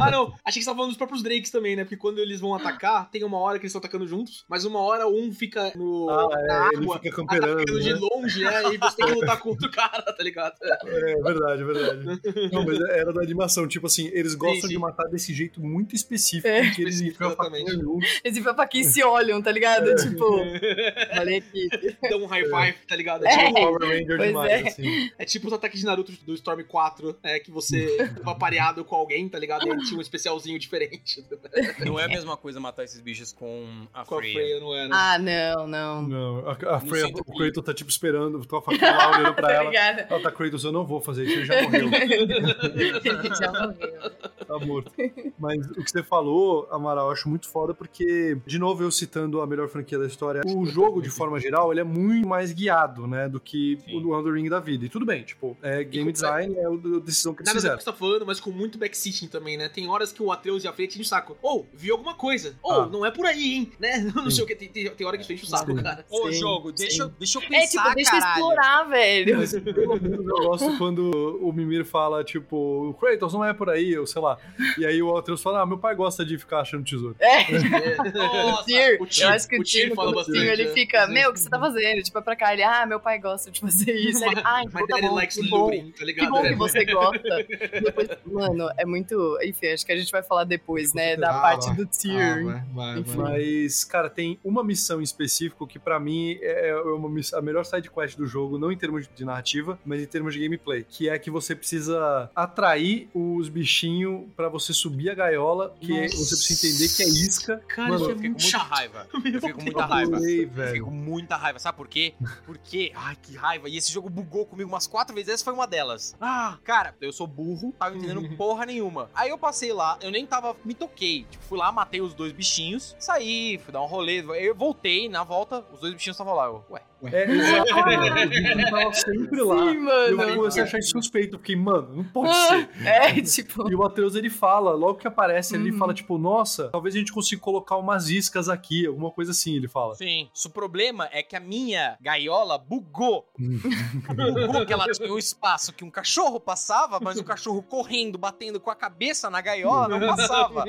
[0.00, 0.34] Ah, não.
[0.44, 1.84] Achei que você tava falando dos próprios Drakes também, né?
[1.84, 4.80] Porque quando eles vão atacar, tem uma hora que eles estão atacando juntos, mas uma
[4.80, 7.98] hora um fica no, Ah, é, ele água, fica camperando, atacando de né?
[8.00, 8.74] longe, né?
[8.74, 10.54] E você tem que lutar contra o cara, tá ligado?
[10.62, 12.20] É verdade, é verdade.
[12.52, 13.66] Não, mas era da animação.
[13.68, 14.74] Tipo assim, eles gostam sim.
[14.74, 16.70] de matar desse jeito muito específico, É.
[16.70, 18.20] que eles enfiam a faquinha juntos.
[18.24, 19.94] Eles enfiam a faquinha e se olham, tá ligado?
[19.96, 20.24] Tipo,
[21.20, 21.68] olha aqui.
[22.08, 23.24] Dá um high five, tá ligado?
[23.26, 23.46] É, É.
[23.48, 24.68] tipo, Power Ranger Pois demais, é.
[24.68, 25.10] assim.
[25.18, 28.96] é tipo os ataques de Naruto do Storm 4, é, que você tava pareado com
[28.96, 29.66] alguém, tá ligado?
[29.66, 31.24] E ele tinha um especialzinho diferente.
[31.84, 34.34] Não é a mesma coisa matar esses bichos com a Com a Freya.
[34.34, 34.88] Freya, não era?
[34.94, 36.02] Ah, não, não.
[36.02, 39.34] Não, a, a Freya, o que- Kratos tá tipo esperando, com a faquinha lá olhando
[39.34, 39.64] pra Tá ela.
[39.70, 40.00] ligado?
[40.10, 41.88] Ela tá, Kratos, eu não vou fazer isso, ele já morreu.
[41.92, 44.10] Ele já morreu.
[44.46, 44.92] Tá morto.
[45.38, 49.33] Mas o que você falou, Amaral, eu acho muito foda porque, de novo, eu citando
[49.42, 53.06] a melhor franquia da história, o jogo, de forma geral, ele é muito mais guiado,
[53.06, 53.96] né, do que Sim.
[53.96, 54.84] o do Elden Ring da vida.
[54.84, 56.70] E tudo bem, tipo, é game design, é a
[57.00, 57.76] decisão que eles Nada fizeram.
[57.78, 59.68] que você tá falando, mas com muito backseating também, né?
[59.68, 61.36] Tem horas que o Atreus e a Freya te enchem o saco.
[61.42, 62.54] Ou, vi alguma coisa.
[62.62, 62.86] Ou, Ah.
[62.86, 63.72] não é por aí, hein?
[63.78, 63.98] Né?
[64.14, 64.54] Não sei o que.
[64.54, 65.82] Tem, tem, tem hora que enche o saco, Sim.
[65.82, 66.04] cara.
[66.10, 68.34] Ô, jogo, deixa, eu- deixa eu É, pensar, tipo, deixa eu caralho.
[68.40, 69.36] explorar, velho.
[69.38, 71.10] Mas pelo menos eu gosto quando
[71.42, 72.56] o Mimir fala, tipo,
[72.88, 74.38] o Kratos não é por aí, ou sei lá.
[74.78, 77.16] E aí o Atreus fala, ah, meu pai gosta de ficar achando tesouro.
[77.20, 77.44] É,
[78.14, 80.72] Nossa, o Tyr, o Tyr- eu acho que o o fala bastante, ele é.
[80.72, 82.02] fica, meu, o que você tá fazendo?
[82.02, 84.24] Tipo, é pra cá, ele, ah, meu pai gosta de fazer isso.
[84.24, 85.70] Ele, ah, então tá bom, likes que bom.
[85.70, 86.30] Tá Que ligado?
[86.30, 86.48] bom É.
[86.50, 87.46] que você gosta.
[87.82, 89.38] Depois, mano, é muito.
[89.42, 91.16] Enfim, acho que a gente vai falar depois, né?
[91.16, 91.76] Da Ah, parte vai.
[91.76, 92.44] do Ah, Tyr.
[92.44, 93.16] vai, vai, Enfim.
[93.16, 93.32] vai.
[93.34, 97.64] Mas, cara, tem uma missão em específico que pra mim é uma miss- a melhor
[97.64, 101.08] side quest do jogo, não em termos de narrativa, mas em termos de gameplay, que
[101.08, 106.16] é que você precisa atrair os bichinhos pra você subir a gaiola, que Nossa.
[106.16, 107.62] você precisa entender que é isca.
[107.68, 109.13] Cara, Mano, isso é muita chato.
[109.24, 110.16] Eu fiquei com muita raiva.
[110.16, 110.84] Eu velho.
[110.84, 112.14] com muita raiva, sabe por quê?
[112.46, 113.68] Porque, ai, que raiva.
[113.68, 116.16] E esse jogo bugou comigo umas quatro vezes, essa foi uma delas.
[116.20, 119.10] Ah, cara, eu sou burro, tava entendendo porra nenhuma.
[119.14, 121.24] Aí eu passei lá, eu nem tava, me toquei.
[121.30, 124.20] Tipo, fui lá, matei os dois bichinhos, saí, fui dar um rolê.
[124.20, 126.46] Eu voltei, na volta, os dois bichinhos estavam lá.
[126.46, 126.82] Eu, ué,
[127.12, 129.56] É, bicho tava sempre lá.
[129.72, 130.36] Sim, E eu mano.
[130.36, 132.68] comecei a achar isso suspeito, porque, mano, não pode ser.
[132.86, 133.70] É, tipo.
[133.70, 135.78] E o Atreus, ele fala, logo que aparece, ele Uhum.
[135.78, 139.68] fala, tipo, nossa, talvez a gente consiga colocar umas iscas aqui, alguma coisa assim, ele
[139.68, 139.94] fala.
[139.94, 140.28] Sim.
[140.46, 143.26] O problema é que a minha gaiola bugou.
[143.36, 148.60] bugou que ela tinha um espaço que um cachorro passava, mas o cachorro correndo, batendo
[148.60, 150.64] com a cabeça na gaiola, não passava.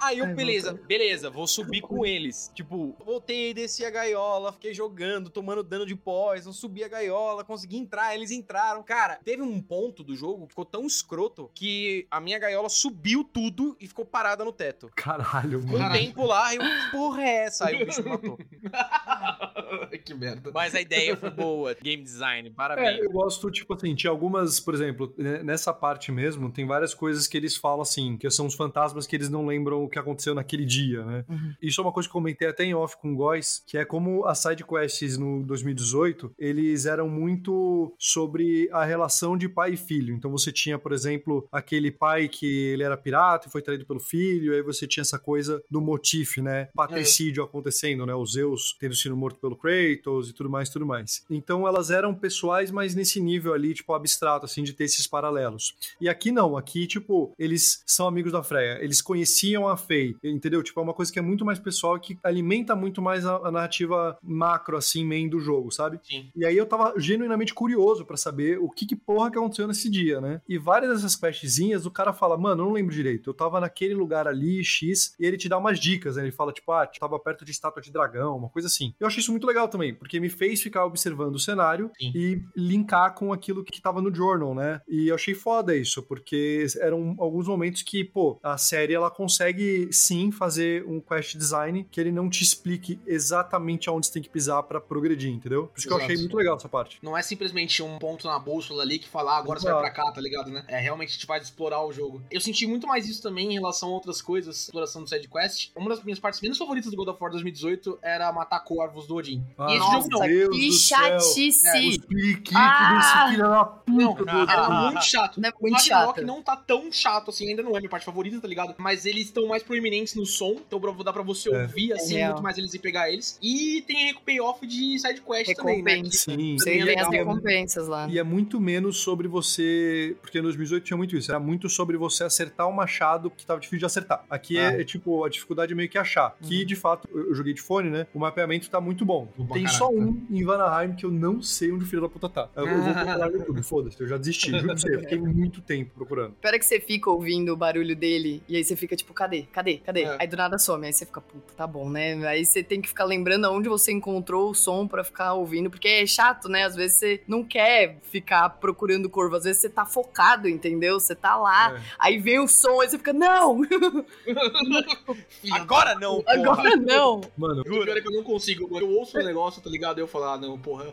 [0.00, 2.50] Aí eu, beleza, beleza, vou subir com eles.
[2.54, 7.76] Tipo, voltei, desci a gaiola, fiquei jogando, tomando dano de poison, subi a gaiola, consegui
[7.76, 8.82] entrar, eles entraram.
[8.82, 13.24] Cara, teve um ponto do jogo que ficou tão escroto que a minha gaiola subiu
[13.24, 14.90] tudo e ficou parada no teto.
[14.96, 15.92] Caralho, Com um mano.
[15.94, 17.66] tempo lá, eu, que porra é essa?
[17.66, 18.38] Aí o bicho me matou.
[20.04, 20.50] que merda.
[20.52, 21.74] Mas a ideia foi boa.
[21.82, 22.98] Game design, É, parabéns.
[23.02, 27.26] eu gosto, tipo assim, tinha algumas, por exemplo, né, nessa parte mesmo, tem várias coisas
[27.26, 30.34] que eles falam assim, que são os fantasmas que eles não lembram o que aconteceu
[30.34, 31.24] naquele dia, né?
[31.28, 31.54] Uhum.
[31.60, 33.84] Isso é uma coisa que eu comentei até em off com o Góis, que é
[33.84, 34.64] como as side
[35.00, 40.14] quests no 2018, eles eram muito sobre a relação de pai e filho.
[40.14, 44.00] Então você tinha, por exemplo, aquele pai que ele era pirata e foi traído pelo
[44.00, 46.68] filho, aí você tinha essa coisa do motif, né?
[46.74, 48.14] Patricídio acontecendo, né?
[48.14, 51.24] O Zeus tendo sido morto pelo Kratos e tudo mais, tudo mais.
[51.30, 55.74] Então elas eram pessoais, mas nesse nível ali, tipo, abstrato, assim, de ter esses paralelos.
[56.00, 60.62] E aqui não, aqui, tipo, eles são amigos da Freya, eles conheciam a Faye, entendeu?
[60.62, 63.36] Tipo, é uma coisa que é muito mais pessoal e que alimenta muito mais a,
[63.36, 66.00] a narrativa macro, assim, main do jogo, sabe?
[66.02, 66.30] Sim.
[66.34, 69.88] E aí eu tava genuinamente curioso pra saber o que que porra que aconteceu nesse
[69.90, 70.40] dia, né?
[70.48, 73.94] E várias dessas questzinhas, o cara fala, mano, eu não lembro direito, eu tava naquele
[73.94, 76.22] lugar ali, X, e ele te dá umas dicas, né?
[76.22, 78.94] Ele fala, tipo, ah, tava perto de estátua de dragão, uma coisa assim.
[78.98, 82.12] Eu achei isso muito legal também, porque me fez ficar observando o cenário Sim.
[82.14, 84.80] e linkar com aquilo que tava no journal, né?
[84.88, 89.88] E eu achei foda isso, porque eram alguns momentos que, pô, a série ela consegue
[89.92, 94.30] sim fazer um quest design que ele não te explique exatamente aonde você tem que
[94.30, 95.66] pisar pra progredir, entendeu?
[95.68, 96.12] Por isso que eu Exato.
[96.12, 96.98] achei muito legal essa parte.
[97.02, 99.90] Não é simplesmente um ponto na bússola ali que fala, ah, agora você vai pra
[99.90, 100.64] cá, tá ligado, né?
[100.68, 102.22] É realmente a gente vai explorar o jogo.
[102.30, 105.70] Eu senti muito mais isso também em relação a outras coisas, exploração do side quest.
[105.76, 109.14] Uma das minhas partes menos favoritas do God of War 2018 era matar corvos do
[109.16, 109.44] Odin.
[109.58, 110.20] Ah, e esse Nossa, jogo não.
[110.26, 111.88] Deus que chatice.
[111.88, 112.94] Os periquitos Ah!
[112.96, 114.30] desse filho da Não, puta.
[114.30, 114.90] era Ah.
[114.90, 115.40] muito chato.
[115.40, 116.26] Não é O muito Ragnarok chato.
[116.26, 118.74] não tá tão chato assim, ainda não é minha parte favorita, tá ligado?
[118.78, 121.62] Mas eles estão mais proeminentes no som, então dá pra você É.
[121.62, 122.32] ouvir assim, real.
[122.32, 123.38] muito mais eles e pegar eles.
[123.42, 126.02] E tem payoff de side quest também, né?
[126.02, 126.56] Que Sim.
[126.58, 128.08] Você é tem as recompensas lá.
[128.08, 130.16] E é muito menos sobre você.
[130.20, 131.30] Porque em 2018 tinha muito isso.
[131.30, 134.24] Era muito sobre você acertar o machado que tava difícil de acertar.
[134.30, 134.72] Aqui Ah.
[134.74, 136.36] é, é, tipo, a dificuldade é meio que achar.
[136.42, 138.06] Que de fato, eu joguei de fone, né?
[138.14, 139.26] O mapeamento tá muito bom.
[139.36, 139.68] Tem caraca.
[139.70, 142.48] só um em Vanaheim que eu não sei onde o filho da puta tá.
[142.56, 144.00] Eu, eu vou procurar no YouTube, foda-se.
[144.00, 144.50] Eu já desisti.
[144.50, 144.94] Juro pra você.
[144.94, 146.32] Eu fiquei muito tempo procurando.
[146.34, 149.42] Espera que você fica ouvindo o barulho dele e aí você fica tipo, cadê?
[149.52, 149.78] Cadê?
[149.78, 150.02] Cadê?
[150.02, 150.16] É.
[150.20, 150.86] Aí do nada some.
[150.86, 152.14] Aí você fica, puta, tá bom, né?
[152.26, 155.88] Aí você tem que ficar lembrando aonde você encontrou o som pra ficar ouvindo, porque
[155.88, 156.64] é chato, né?
[156.64, 160.98] Às vezes você não quer ficar procurando corvo, às vezes você tá focado, entendeu?
[161.00, 161.80] Você tá lá, É.
[161.98, 163.62] aí vem o som, aí você fica, não!
[165.52, 166.34] Agora não, porra.
[166.38, 167.20] Agora não!
[167.36, 168.78] Mano, O pior é que eu não consigo.
[168.78, 169.98] Eu ouço um negócio, tá ligado?
[169.98, 170.86] Eu falo, ah, não, porra.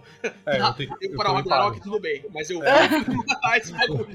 [0.45, 2.25] é, eu tenho, Eu parar o Ragnarok, tudo bem.
[2.33, 2.67] Mas eu vou
[3.43, 4.07] mais bagulho.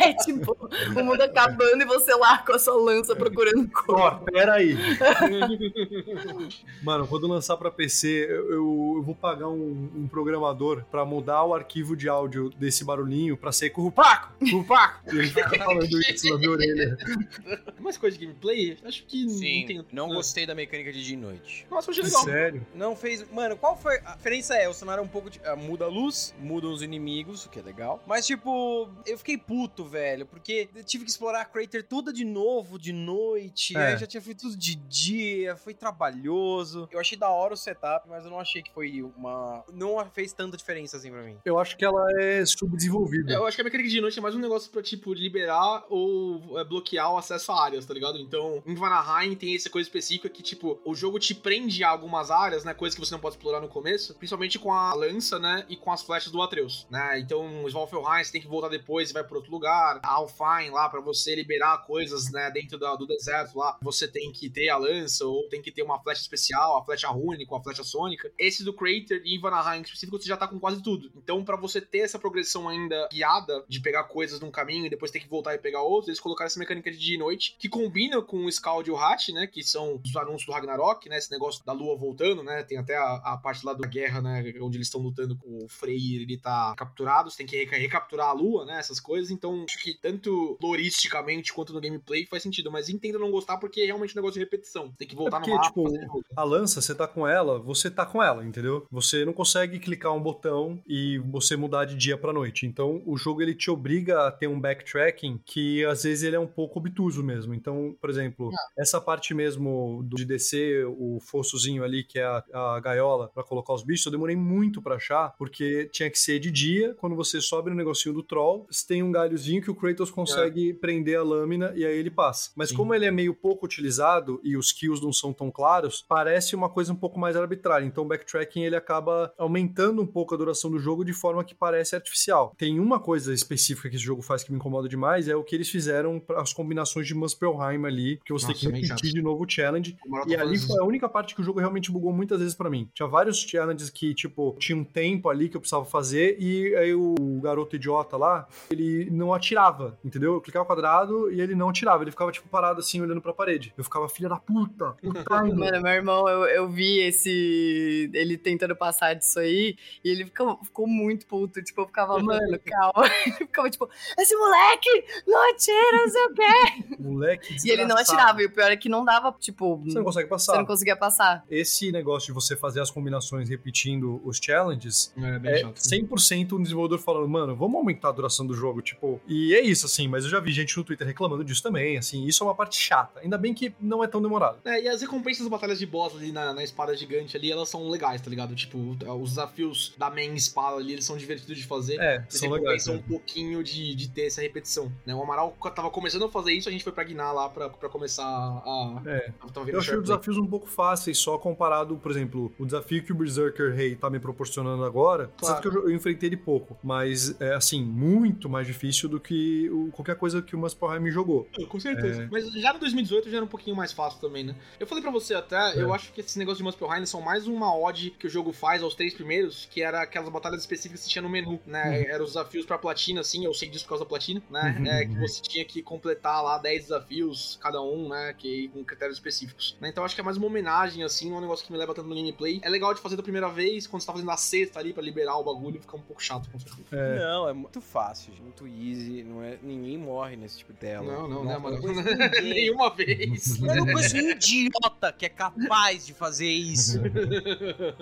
[0.00, 0.56] É tipo,
[0.96, 4.02] o mundo acabando e você lá com a sua lança procurando corvo.
[4.02, 4.76] Ó, pera aí.
[6.82, 11.44] Mano, quando lançar pra PC, eu, eu, eu vou pagar um, um programador pra mudar
[11.44, 15.02] o arquivo de áudio desse barulhinho pra ser currupaco, currupaco.
[15.12, 16.98] e ele fica falando isso na minha orelha.
[17.80, 18.78] Mais coisa de gameplay?
[18.84, 19.86] Acho que não tem.
[19.92, 21.66] não gostei da mecânica de dia e noite.
[21.70, 22.24] Nossa, achei legal.
[22.24, 22.66] Sério?
[22.74, 23.28] Não fez.
[23.30, 23.98] Mano, qual foi.
[24.04, 25.30] A diferença é, o cenário é um pouco.
[25.30, 25.40] De...
[25.44, 28.02] ah, muda a luz, mudam os inimigos, o que é legal.
[28.06, 30.26] Mas, tipo, eu fiquei puto, velho.
[30.26, 33.76] Porque eu tive que explorar a Crater toda de novo, de noite.
[33.76, 33.92] É.
[33.92, 36.88] Aí já tinha feito tudo de dia, foi trabalhoso.
[36.90, 39.64] Eu achei da hora o setup, mas eu não achei que foi uma.
[39.72, 41.36] Não fez tanta diferença assim pra mim.
[41.44, 43.32] Eu acho que ela é subdesenvolvida.
[43.32, 46.58] Eu acho que a mecânica de noite é mais um negócio pra, tipo, liberar ou
[46.58, 48.18] é, bloquear o acesso a áreas, tá ligado?
[48.18, 52.30] Então, em Vanaheim tem essa coisa específica que, tipo, o jogo te prende a algumas
[52.30, 52.74] áreas, né?
[52.74, 55.64] Coisas que você não pode explorar no começo, principalmente com a lança, né?
[55.68, 57.18] E com as flechas do Atreus, né?
[57.20, 60.00] Então, Svalfelheim você tem que voltar depois e vai pra outro lugar.
[60.02, 62.50] A Alfheim lá, pra você liberar coisas, né?
[62.50, 65.82] Dentro da- do deserto lá, você tem que ter a lança ou tem que ter
[65.82, 68.30] uma flecha especial, a flecha rúnica, a flecha sônica.
[68.38, 71.10] Esse do Crater e em Vanaheim em específico, você já tá com quase tudo.
[71.16, 75.10] Então, pra você ter essa progressão ainda guiada de pegar coisas num caminho e depois
[75.10, 77.68] ter que voltar e pegar outros, eles colocaram essa mecânica de dia e noite, que
[77.68, 79.46] combina com o Scald e o Hat, né?
[79.46, 81.18] Que são os anúncios do Ragnarok, né?
[81.18, 82.62] Esse negócio da lua voltando, né?
[82.62, 84.54] Tem até a, a parte lá da guerra, né?
[84.60, 88.28] Onde eles estão lutando com o Freyr, ele tá capturado, você tem que reca- recapturar
[88.28, 88.78] a lua, né?
[88.78, 89.30] Essas coisas.
[89.30, 92.70] Então, acho que tanto loristicamente quanto no gameplay faz sentido.
[92.70, 94.86] Mas entendo não gostar porque é realmente um negócio de repetição.
[94.90, 95.68] Você tem que voltar É porque, no mapa.
[95.68, 96.24] tipo.
[96.36, 98.86] A lança, você tá com ela, você tá com ela, entendeu?
[98.90, 102.66] Você não consegue clicar um botão e você mudar de dia pra noite.
[102.66, 106.40] Então, o jogo ele te obriga a ter um backtracking que às vezes ele é
[106.40, 107.54] um pouco obtuso mesmo.
[107.54, 112.80] Então, por exemplo, essa parte mesmo de descer o fossozinho ali, que é a, a
[112.80, 116.50] gaiola, pra colocar os bichos, eu demorei muito pra achar, porque tinha que ser de
[116.50, 116.94] dia.
[116.94, 120.74] Quando você sobe no negocinho do troll, você tem um galhozinho que o Kratos consegue
[120.74, 122.50] prender a lâmina e aí ele passa.
[122.54, 122.76] Mas Sim.
[122.76, 126.68] como ele é meio pouco utilizado e os kills não são tão claros, parece uma
[126.68, 127.84] coisa um pouco mais arbitrária.
[127.86, 128.08] Então o
[128.42, 132.54] backtracking ele acaba aumentando um pouco a duração do jogo de forma que parece artificial.
[132.56, 135.54] Tem uma coisa específica que esse jogo faz que me incomoda demais, é o que
[135.54, 139.22] eles fizeram para as combinações de Muspelheim ali, que você Nossa, tem que repetir de
[139.22, 139.96] novo o challenge.
[140.26, 142.88] E ali foi a única parte que o jogo realmente bugou muitas vezes pra mim.
[142.94, 146.94] Tinha vários challenges que, tipo, tinha um tempo ali que eu precisava fazer e aí
[146.94, 150.34] o garoto idiota lá, ele não atirava, entendeu?
[150.34, 152.02] Eu clicava quadrado e ele não atirava.
[152.02, 153.72] Ele ficava, tipo, parado assim, olhando pra parede.
[153.76, 154.92] Eu ficava, filha da puta.
[155.00, 155.22] puta
[155.52, 158.10] Mano, meu irmão, eu, eu vi esse.
[158.12, 161.62] Ele tentando passar disso aí, e ele ficou, ficou muito puto.
[161.62, 163.02] Tipo, eu ficava, mano, calma.
[163.26, 166.96] Ele ficava, tipo, esse moleque não atira, não sei o quê.
[166.98, 168.18] Moleque E ele não desgraçado.
[168.18, 168.42] atirava.
[168.42, 170.52] E o pior é que não dava, tipo, Você não consegue passar.
[170.52, 171.44] você não conseguia passar.
[171.50, 175.76] Esse negócio de você fazer as combinações repetindo os challenges É, bem é chato.
[175.76, 179.20] 100% um desenvolvedor falando, mano, vamos aumentar a duração do jogo, tipo.
[179.26, 182.24] E é isso, assim, mas eu já vi gente no Twitter reclamando disso também, assim,
[182.26, 183.20] isso é uma parte chata.
[183.20, 184.58] Ainda bem que não é tão demorado.
[184.64, 187.68] É, e as recompensas das batalhas de boss ali na, na espada gigante ali, elas
[187.68, 188.54] são legais, tá ligado?
[188.54, 188.78] Tipo,
[189.20, 192.00] os desafios da main espada ali, eles são divertidos de fazer.
[192.00, 192.86] É, são legais.
[192.86, 192.94] né?
[192.94, 194.90] um pouquinho de, de ter essa repetição.
[195.04, 195.14] Né?
[195.14, 197.88] O Amaral tava começando a fazer isso, a gente foi pra Guiná lá pra, pra
[197.88, 199.02] começar a.
[199.06, 199.30] É.
[199.68, 203.14] Eu achei os desafios um pouco fáceis, só comparado, por exemplo, o desafio que o
[203.14, 205.30] Berserker Rei tá me proporcionando agora.
[205.36, 205.54] Claro.
[205.56, 209.68] Sabe que eu, eu enfrentei ele pouco, mas é assim, muito mais difícil do que
[209.70, 211.46] o- qualquer coisa que o Muspelheim me jogou.
[211.68, 212.24] Com certeza.
[212.24, 212.28] É.
[212.30, 214.54] Mas já no 2018 já era um pouquinho mais fácil também, né?
[214.78, 215.82] Eu falei pra você até, É.
[215.82, 218.82] eu acho que esses negócios de Muspelheim são mais uma ode que o jogo faz
[218.82, 222.04] aos três primeiros, que era aquelas batalhas específicas que tinha no menu, né?
[222.08, 224.76] Eram os desafios pra platina, assim, eu sei disso por causa da platina, né?
[224.78, 224.86] Uhum.
[224.86, 228.34] É, que você tinha que completar lá 10 desafios, cada um, né?
[228.36, 229.76] Que, com critérios específicos.
[229.80, 229.88] Né?
[229.88, 232.08] Então acho que é mais uma homenagem, assim, não um negócio que me leva tanto
[232.08, 232.60] no gameplay.
[232.62, 235.02] É legal de fazer da primeira vez, quando você tá fazendo a sexta ali pra
[235.02, 236.88] liberar o bagulho, fica um pouco chato, com certeza.
[236.92, 237.18] É.
[237.18, 241.10] Não, é muito fácil, gente, muito easy, não é, ninguém morre nesse tipo de tela.
[241.10, 241.78] Não, não, né, eu mano?
[242.42, 243.60] Nenhuma vez.
[243.60, 247.00] Eu não conheço um idiota que é capaz de fazer isso.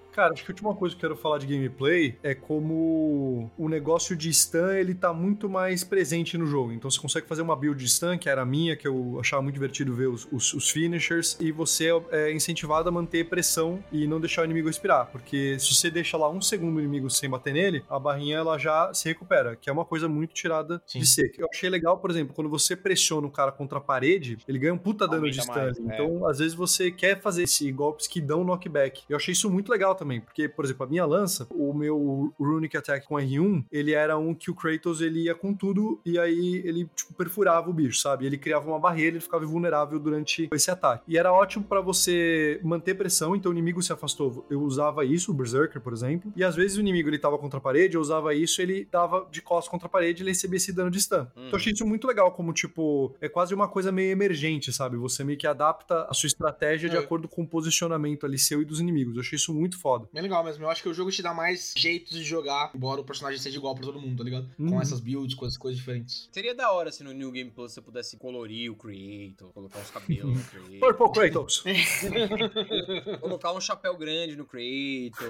[0.11, 3.69] Cara, acho que a última coisa que eu quero falar de gameplay é como o
[3.69, 6.71] negócio de stun ele tá muito mais presente no jogo.
[6.71, 9.41] Então você consegue fazer uma build de stun, que era a minha, que eu achava
[9.41, 14.05] muito divertido ver os, os, os finishers, e você é incentivado a manter pressão e
[14.05, 15.07] não deixar o inimigo respirar.
[15.11, 18.57] Porque se você deixa lá um segundo o inimigo sem bater nele, a barrinha ela
[18.57, 20.99] já se recupera, que é uma coisa muito tirada Sim.
[20.99, 21.31] de ser.
[21.37, 24.73] Eu achei legal, por exemplo, quando você pressiona o cara contra a parede, ele ganha
[24.73, 25.85] um puta dano de Aumenta stun.
[25.85, 25.95] mais, é.
[25.95, 29.03] então, às vezes você quer fazer esse golpes que dão knockback.
[29.09, 32.75] Eu achei isso muito legal também, porque, por exemplo, a minha lança, o meu Runic
[32.75, 36.61] Attack com R1, ele era um que o Kratos ele ia com tudo e aí
[36.65, 38.25] ele, tipo, perfurava o bicho, sabe?
[38.25, 41.03] Ele criava uma barreira, ele ficava vulnerável durante esse ataque.
[41.07, 44.43] E era ótimo pra você manter pressão, então o inimigo se afastou.
[44.49, 47.59] Eu usava isso, o Berserker, por exemplo, e às vezes o inimigo ele tava contra
[47.59, 50.73] a parede, eu usava isso, ele dava de costas contra a parede, ele recebia esse
[50.73, 51.27] dano de stun.
[51.33, 54.97] Então eu achei isso muito legal, como, tipo, é quase uma coisa meio emergente, sabe?
[54.97, 56.99] Você meio que adapta a sua estratégia de É.
[56.99, 59.15] acordo com o posicionamento ali seu e dos inimigos.
[59.15, 59.90] Eu achei isso muito foda.
[59.91, 60.07] Foda.
[60.13, 60.63] Bem legal mesmo.
[60.63, 63.57] Eu acho que o jogo te dá mais jeitos de jogar, embora o personagem seja
[63.57, 64.49] igual pra todo mundo, tá ligado?
[64.57, 64.69] Uhum.
[64.69, 66.29] Com essas builds, com essas coisas diferentes.
[66.31, 69.91] Seria da hora se no New Game Plus você pudesse colorir o Creator, colocar os
[69.91, 71.63] cabelos no Creator, Purple Kratos.
[73.19, 75.29] colocar um chapéu grande no Creator.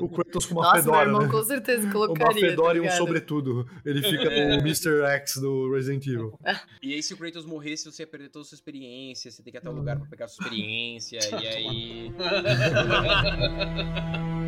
[0.00, 1.28] o Kratos com uma Nossa, meu fedora, irmão né?
[1.28, 2.50] com certeza Uma colocaria.
[2.50, 3.68] fedora tá e um sobretudo.
[3.84, 5.02] Ele fica no Mr.
[5.06, 6.38] X do Resident Evil.
[6.82, 9.50] E aí, se o Kratos morresse, você ia perder toda a sua experiência, você tem
[9.50, 12.12] que ir até o lugar pra pegar a sua experiência, e aí.
[13.74, 14.41] 哈哈哈。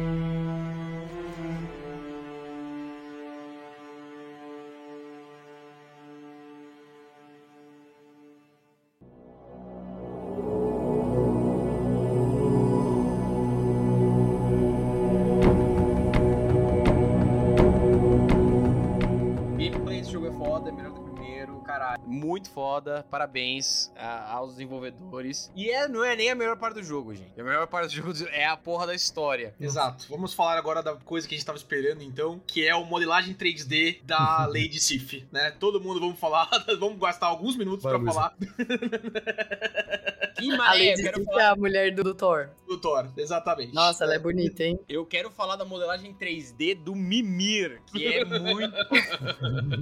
[23.11, 25.51] Parabéns a- aos desenvolvedores.
[25.55, 27.39] E é, não é nem a melhor parte do jogo, gente.
[27.41, 29.55] A melhor parte do jogo é a porra da história.
[29.61, 30.07] Exato.
[30.09, 33.35] Vamos falar agora da coisa que a gente tava esperando, então, que é o modelagem
[33.35, 35.51] 3D da Lady Sif, né?
[35.59, 36.49] Todo mundo vamos falar,
[36.79, 38.13] vamos gastar alguns minutos Luísa.
[38.13, 38.35] falar
[40.37, 41.43] Que A mané, Lady eu quero falar.
[41.43, 42.51] é a mulher do, Thor.
[42.67, 43.73] do Thor, exatamente.
[43.75, 44.79] Nossa, ela é bonita, hein?
[44.89, 48.75] Eu quero falar da modelagem 3D do Mimir, que é muito.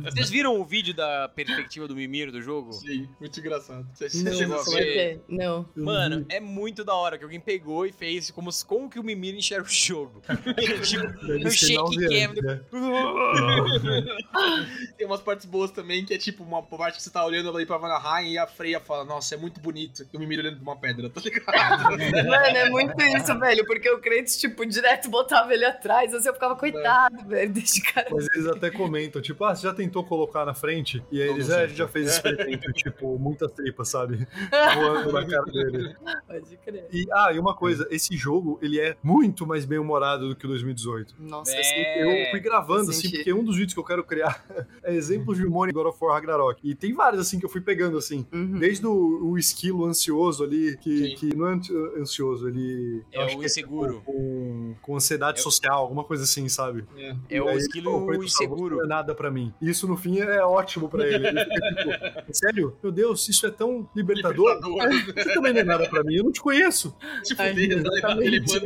[0.05, 2.73] Vocês viram o vídeo da perspectiva do Mimir do jogo?
[2.73, 3.87] Sim, muito engraçado.
[3.95, 5.23] Você, Não, chegou a é ver?
[5.29, 5.67] Não.
[5.75, 9.35] Mano, é muito da hora que alguém pegou e fez como, como que o Mimir
[9.35, 10.21] enxerga o jogo.
[10.85, 11.05] tipo,
[11.43, 12.35] no shake cam.
[12.43, 12.61] né?
[14.97, 17.67] Tem umas partes boas também, que é tipo uma parte que você tá olhando ali
[17.67, 20.07] pra Vanaheim e a Freya fala, nossa, é muito bonito.
[20.13, 22.27] E o Mimir olhando pra uma pedra, tá ligado?
[22.29, 23.67] Mano, é muito isso, velho.
[23.67, 26.13] Porque o Kratos, tipo, direto botava ele atrás.
[26.15, 28.09] Assim, eu ficava, coitado, velho, desse cara.
[28.11, 31.03] Mas eles até comentam, tipo, ah, você já tentou colocar na frente?
[31.11, 34.27] E aí eles, é, a gente já fez esse experimento, tipo, muitas tripas, sabe?
[34.75, 35.95] Voando na cara dele.
[36.27, 36.87] Pode crer.
[36.93, 40.49] E, ah, e uma coisa, esse jogo, ele é muito mais bem-humorado do que o
[40.49, 41.15] 2018.
[41.19, 41.61] Nossa, É.
[41.61, 43.17] assim, Eu fui gravando, eu assim, senti.
[43.17, 44.45] porque um dos vídeos que eu quero criar
[44.83, 46.61] é exemplos de humor em God of War Ragnarok.
[46.63, 48.27] E tem vários, assim, que eu fui pegando, assim.
[48.33, 48.59] Uhum.
[48.59, 51.15] Desde o, o esquilo ansioso ali, que, Sim.
[51.17, 51.61] que não é
[52.01, 53.03] ansioso, ele...
[53.13, 53.95] É eu acho o que inseguro.
[53.99, 56.85] tipo, Com, com ansiedade É o- social, alguma coisa assim, sabe?
[56.97, 57.15] É.
[57.31, 58.77] É o esquilo fala, inseguro.
[58.77, 59.53] "Você Não é nada pra mim.
[59.61, 61.27] Isso, no fim, é ótimo pra ele.
[61.27, 62.77] Ele fica, tipo, sério?
[62.83, 64.61] Meu Deus, isso é tão libertador?
[64.61, 66.95] Você também não é nada pra mim, eu não te conheço.
[67.39, 67.91] Ai, ele manda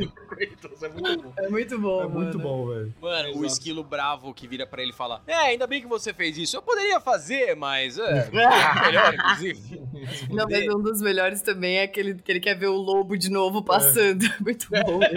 [0.07, 1.33] pro Kratos, é muito bom.
[1.37, 2.93] É muito bom, É muito bom, velho.
[3.01, 3.45] Mano, o Exato.
[3.45, 6.55] esquilo bravo que vira pra ele e fala: É, ainda bem que você fez isso.
[6.57, 8.29] Eu poderia fazer, mas é.
[8.31, 9.81] melhor, inclusive.
[10.29, 13.29] Não, mas um dos melhores também é aquele que ele quer ver o lobo de
[13.29, 14.25] novo passando.
[14.39, 14.99] Muito bom.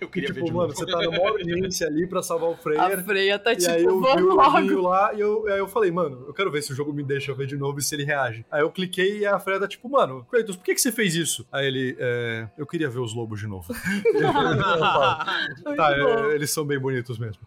[0.00, 0.78] Eu queria ver tipo, de mano, novo.
[0.78, 3.04] você tá numa urgência ali pra salvar o A Freyr.
[3.04, 4.80] Freya tá E tipo, aí eu vi o logo.
[4.88, 7.34] lá e eu, aí eu falei, mano, eu quero ver se o jogo me deixa
[7.34, 8.42] ver de novo e se ele reage.
[8.50, 11.14] Aí eu cliquei e a Freya tá tipo, mano, Kratos, por que, que você fez
[11.14, 11.46] isso?
[11.52, 13.74] Aí ele, é, eu queria ver os lobos de novo.
[15.76, 17.42] Tá, é, eles são bem bonitos mesmo.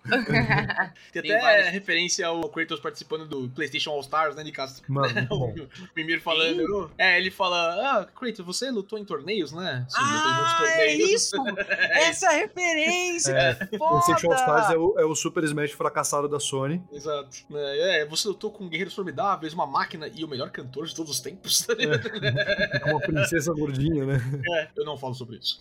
[1.12, 4.84] Tem Tem até várias- referência ao Kratos participando do PlayStation All Stars, né, de Castro?
[4.92, 5.28] Mano.
[5.32, 5.54] O
[5.96, 6.92] Mimir falando.
[6.98, 9.86] É, ele fala: Ah, Kratos, você lutou em torneios, né?
[9.90, 11.10] Sim, Ah, é torneios.
[11.12, 11.36] isso!
[11.70, 13.32] Essa referência!
[13.34, 14.16] É, Foda!
[14.36, 16.84] Stars é o, é o Super Smash fracassado da Sony.
[16.92, 17.38] Exato.
[17.54, 21.12] É, é, você lutou com guerreiros formidáveis, uma máquina e o melhor cantor de todos
[21.12, 21.66] os tempos.
[21.68, 22.10] ligado?
[22.84, 24.18] Com uma princesa gordinha, né?
[24.54, 25.60] É, eu não falo sobre isso.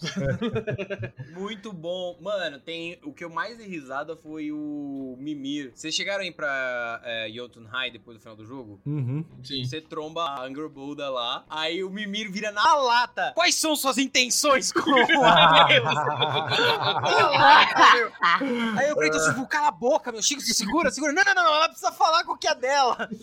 [1.36, 2.16] Muito bom.
[2.20, 2.98] Mano, tem.
[3.04, 5.72] O que eu mais dei risada foi o Mimir.
[5.74, 8.80] Vocês chegaram aí pra é, Jotunheim depois do final do jogo?
[8.86, 9.24] Uhum.
[9.42, 9.64] Sim.
[9.64, 13.32] Você tromba a Angry Buddha lá, aí o Mimir vira na lata.
[13.34, 14.94] Quais são suas intenções com o
[18.78, 20.22] Aí o Kratos, tipo, cala a boca, meu.
[20.22, 21.12] Chico, se segura, segura.
[21.12, 23.08] Não, não, não, ela precisa falar qual que é a dela.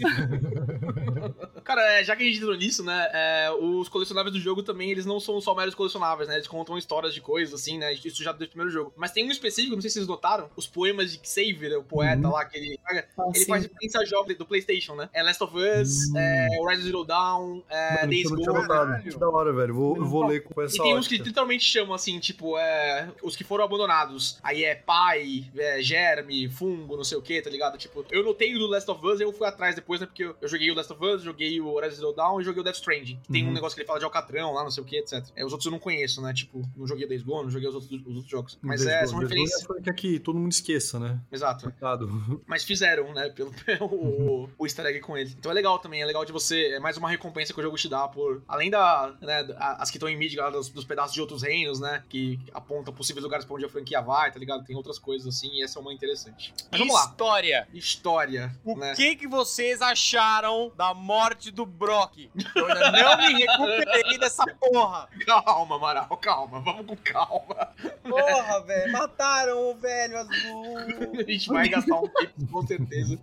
[1.65, 3.09] Cara, é, já que a gente entrou nisso, né?
[3.11, 6.35] é, os colecionáveis do jogo também, eles não são só meros colecionáveis, né?
[6.35, 7.91] Eles contam histórias de coisas, assim, né?
[7.93, 8.93] Isso já desde o primeiro jogo.
[8.95, 12.27] Mas tem um específico, não sei se vocês notaram, os poemas de Xavier, o poeta
[12.27, 12.33] Uhum.
[12.33, 12.93] lá, que ele, Ah,
[13.27, 13.45] ele sim.
[13.47, 15.09] faz referência a jogos do PlayStation, né?
[15.11, 16.17] É Last of Us, Hum.
[16.17, 19.17] é Horizon Zero Dawn, é Mano, Days isso eu não tinha Gone.
[19.19, 19.73] da hora, velho.
[19.73, 21.27] Vou, eu vou ler com essa E tem uns que ótica.
[21.29, 23.09] literalmente chamam assim, tipo, é.
[23.23, 24.37] Os que foram abandonados.
[24.43, 27.77] Aí é pai, é, germe, fungo, não sei o que, tá ligado?
[27.77, 30.05] Tipo, eu notei o do Last of Us e eu fui atrás depois, né?
[30.07, 32.61] Porque eu, eu joguei o Last of Us, joguei o Horizon Zero Dawn e joguei
[32.61, 33.19] o Death Stranding.
[33.31, 33.53] Tem um Uhum.
[33.53, 35.23] negócio que ele fala de Alcatrão lá, não sei o que, etc.
[35.35, 36.33] É, os outros eu não conheço, né?
[36.33, 38.57] Tipo, não joguei o Days Gone, não joguei os outros, os outros jogos.
[38.61, 39.09] Mas Days é, Gone.
[39.09, 39.67] são Days referências.
[39.77, 41.19] é que aqui todo mundo esqueça, né?
[41.31, 41.63] Exato.
[41.63, 42.41] Coitado.
[42.47, 43.29] Mas fizeram, né?
[43.29, 43.51] Pelo,
[43.81, 45.33] o, o easter egg com ele.
[45.37, 46.73] Então é legal também, é legal de você.
[46.73, 48.43] É mais uma recompensa que o jogo te dá por.
[48.47, 49.13] Além da.
[49.21, 52.03] Né, as que estão em mídia, dos, dos pedaços de outros reinos, né?
[52.09, 54.63] Que apontam possíveis lugares pra onde a franquia vai, tá ligado?
[54.65, 56.53] Tem outras coisas assim, e essa é uma interessante.
[56.71, 57.05] Mas vamos lá.
[57.05, 57.67] História.
[57.73, 58.93] História, O né?
[58.95, 62.29] que que vocês acharam da morte morte do Brock.
[62.55, 65.07] Eu ainda não me recuperei dessa porra.
[65.25, 66.59] Calma, Amaral, calma.
[66.61, 67.69] Vamos com calma.
[68.03, 68.91] Porra, velho.
[68.91, 70.77] Mataram o velho azul.
[71.27, 73.19] A gente vai gastar um tempo, com certeza.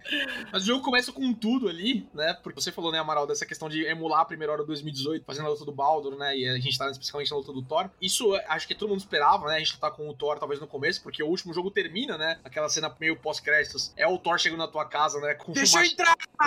[0.53, 2.35] Mas o jogo começa com tudo ali, né?
[2.43, 5.47] Porque você falou, né, Amaral, dessa questão de emular a primeira hora de 2018, fazendo
[5.47, 6.37] a luta do Baldur, né?
[6.37, 7.91] E a gente tá especificamente na luta do Thor.
[8.01, 9.57] Isso acho que todo mundo esperava, né?
[9.57, 12.39] A gente tá com o Thor talvez no começo, porque o último jogo termina, né?
[12.45, 13.93] Aquela cena meio pós-créditos.
[13.97, 15.35] É o Thor chegando na tua casa, né?
[15.35, 16.17] Com Deixa eu entrar!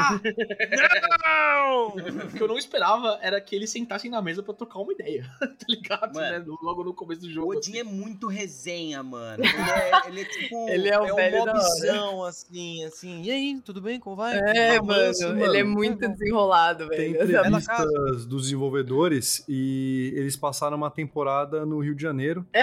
[1.26, 1.65] não!
[1.66, 5.26] O que eu não esperava era que eles sentassem na mesa pra trocar uma ideia,
[5.40, 6.14] tá ligado?
[6.14, 6.40] Mano.
[6.40, 6.46] né?
[6.62, 7.56] Logo no começo do O jogo.
[7.58, 9.44] Odin é muito resenha, mano.
[9.46, 10.70] Ele é, ele é tipo.
[10.70, 11.54] Ele é o um velho da hora.
[11.54, 13.22] mobzão, assim, assim.
[13.24, 14.00] E aí, tudo bem?
[14.00, 14.38] Como vai?
[14.38, 17.36] É, Ah, mano, mas, ele é mano, muito desenrolado, Tem velho.
[17.38, 22.46] Ela entrevistas dos desenvolvedores e eles passaram uma temporada no Rio de Janeiro.
[22.54, 22.58] e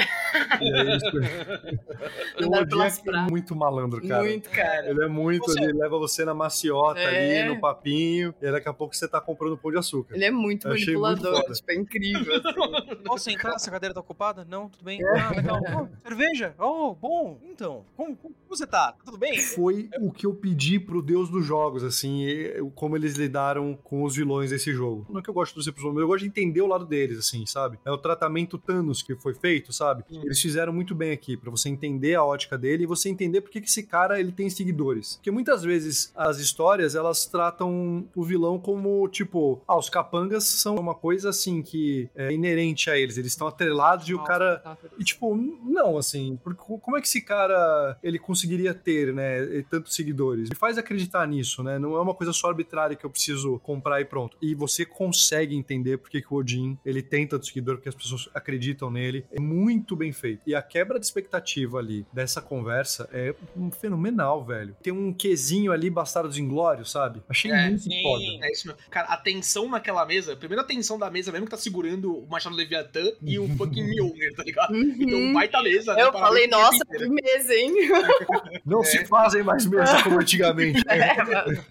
[0.73, 1.03] aí eles...
[2.47, 3.31] o Odin é praias.
[3.31, 4.23] muito malandro, cara.
[4.23, 4.89] Muito, cara.
[4.89, 7.43] Ele é muito, Você- ele leva você na maciota É.
[7.43, 10.15] ali, no papinho, e daqui a pouco você tá comprando pão de açúcar.
[10.15, 11.55] Ele é muito Eu muito manipulador, foda.
[11.55, 12.35] tipo, é incrível.
[12.35, 12.43] assim.
[12.97, 13.55] Posso entrar?
[13.55, 14.45] Essa cadeira tá ocupada?
[14.45, 15.01] Não, tudo bem.
[15.05, 15.61] Ah, legal.
[15.83, 16.55] Oh, cerveja?
[16.59, 17.39] Oh, bom.
[17.45, 18.95] Então, como, como você tá?
[19.05, 19.39] Tudo bem?
[19.41, 22.27] Foi o que eu pedi pro Deus dos jogos, assim,
[22.75, 25.07] como eles lidaram com os vilões desse jogo.
[25.09, 27.19] Não é que eu gosto dos episódios, mas eu gosto de entender o lado deles,
[27.19, 27.79] assim, sabe?
[27.85, 30.05] É o tratamento Thanos que foi feito, sabe?
[30.11, 30.23] Hum.
[30.25, 33.51] Eles fizeram muito bem aqui, pra você entender a ótica dele e você entender por
[33.51, 35.17] que que esse cara, ele tem seguidores.
[35.17, 40.77] Porque muitas vezes as histórias, elas tratam o vilão como, tipo, ah, os capangas são
[40.77, 43.17] uma coisa, assim, que é inerente a eles.
[43.17, 44.63] Eles estão atrelados e o cara
[44.99, 49.95] e, tipo, não, assim, porque como é que esse cara ele conseguiria ter, né, tantos
[49.95, 50.49] seguidores?
[50.49, 51.79] Me faz acreditar nisso, né?
[51.79, 54.37] Não é uma coisa só arbitrária que eu preciso comprar e pronto.
[54.41, 57.95] E você consegue entender por que que o Odin ele tem tanto seguidor, porque as
[57.95, 59.25] pessoas acreditam nele.
[59.31, 60.43] É muito bem feito.
[60.47, 64.77] E a quebra de expectativa ali dessa conversa é um fenomenal, velho.
[64.83, 67.23] Tem um quesinho ali, Bastardos Inglórios, sabe?
[67.29, 68.03] Achei É, muito sim.
[68.03, 68.25] foda.
[68.47, 68.81] É isso mesmo.
[68.91, 72.27] Cara, a tensão naquela mesa, primeiro a tensão da mesa mesmo que tá segurando o
[72.29, 74.77] Machado Leviatã e o fucking Mjolnir, tá ligado?
[74.77, 75.33] Então, Uhum.
[75.35, 75.95] baita mesa.
[75.95, 77.73] né, Eu falei, nossa, que mesa, hein?
[78.65, 80.83] Não se fazem mais mesa como antigamente.
[80.89, 81.65] É, mano.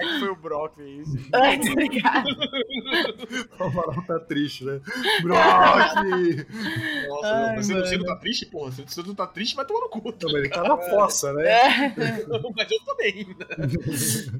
[0.00, 1.08] É que foi o Brock fez.
[1.34, 2.28] Ai, tá ligado?
[3.58, 4.80] O Amaral tá triste, né?
[5.22, 6.46] Brock!
[7.08, 8.46] Nossa, Ai, mas você, não- tá triste?
[8.46, 10.12] Porra, se você não tá triste, vai tomar no cu.
[10.12, 11.48] tá ele tá na fossa, né?
[11.50, 11.94] É.
[11.96, 13.26] mas eu também.
[13.26, 13.46] Né?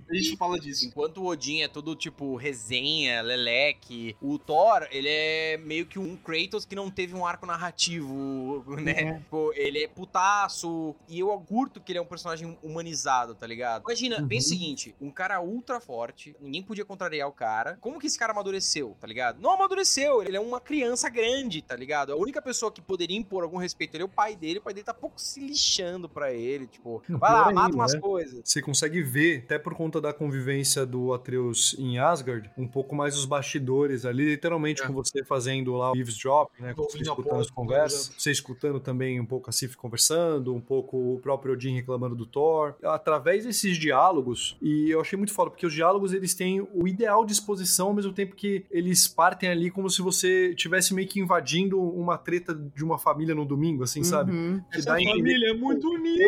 [0.09, 0.86] A gente fala disso.
[0.86, 6.16] Enquanto o Odin é todo tipo resenha, leleque, o Thor, ele é meio que um
[6.16, 8.93] Kratos que não teve um arco narrativo, né?
[8.93, 9.15] É.
[9.19, 10.94] Tipo, ele é putaço.
[11.09, 13.82] E eu curto que ele é um personagem humanizado, tá ligado?
[13.85, 14.28] Imagina, Uhum.
[14.28, 17.78] pensa o seguinte: um cara ultra forte, ninguém podia contrariar o cara.
[17.81, 19.40] Como que esse cara amadureceu, tá ligado?
[19.40, 22.12] Não amadureceu, ele é uma criança grande, tá ligado?
[22.12, 24.74] A única pessoa que poderia impor algum respeito ele é o pai dele, o pai
[24.74, 27.94] dele tá pouco se lixando pra ele, tipo, Não, vai lá, pior mata ainda, umas
[27.94, 28.01] né?
[28.01, 28.40] coisas.
[28.44, 33.16] Você consegue ver, até por conta da convivência do Atreus em Asgard, um pouco mais
[33.16, 34.86] os bastidores ali, literalmente É.
[34.86, 36.02] com você fazendo lá o né?
[36.05, 40.60] Você Ouvindo a escutando as conversas, você escutando também um pouco a Sif conversando, um
[40.60, 42.74] pouco o próprio Odin reclamando do Thor.
[42.82, 47.24] Através desses diálogos, e eu achei muito foda, porque os diálogos eles têm o ideal
[47.24, 51.20] de exposição, ao mesmo tempo que eles partem ali como se você tivesse meio que
[51.20, 54.32] invadindo uma treta de uma família no domingo, assim, sabe?
[54.32, 54.62] Uhum.
[54.70, 56.18] Que Essa família é muito unida.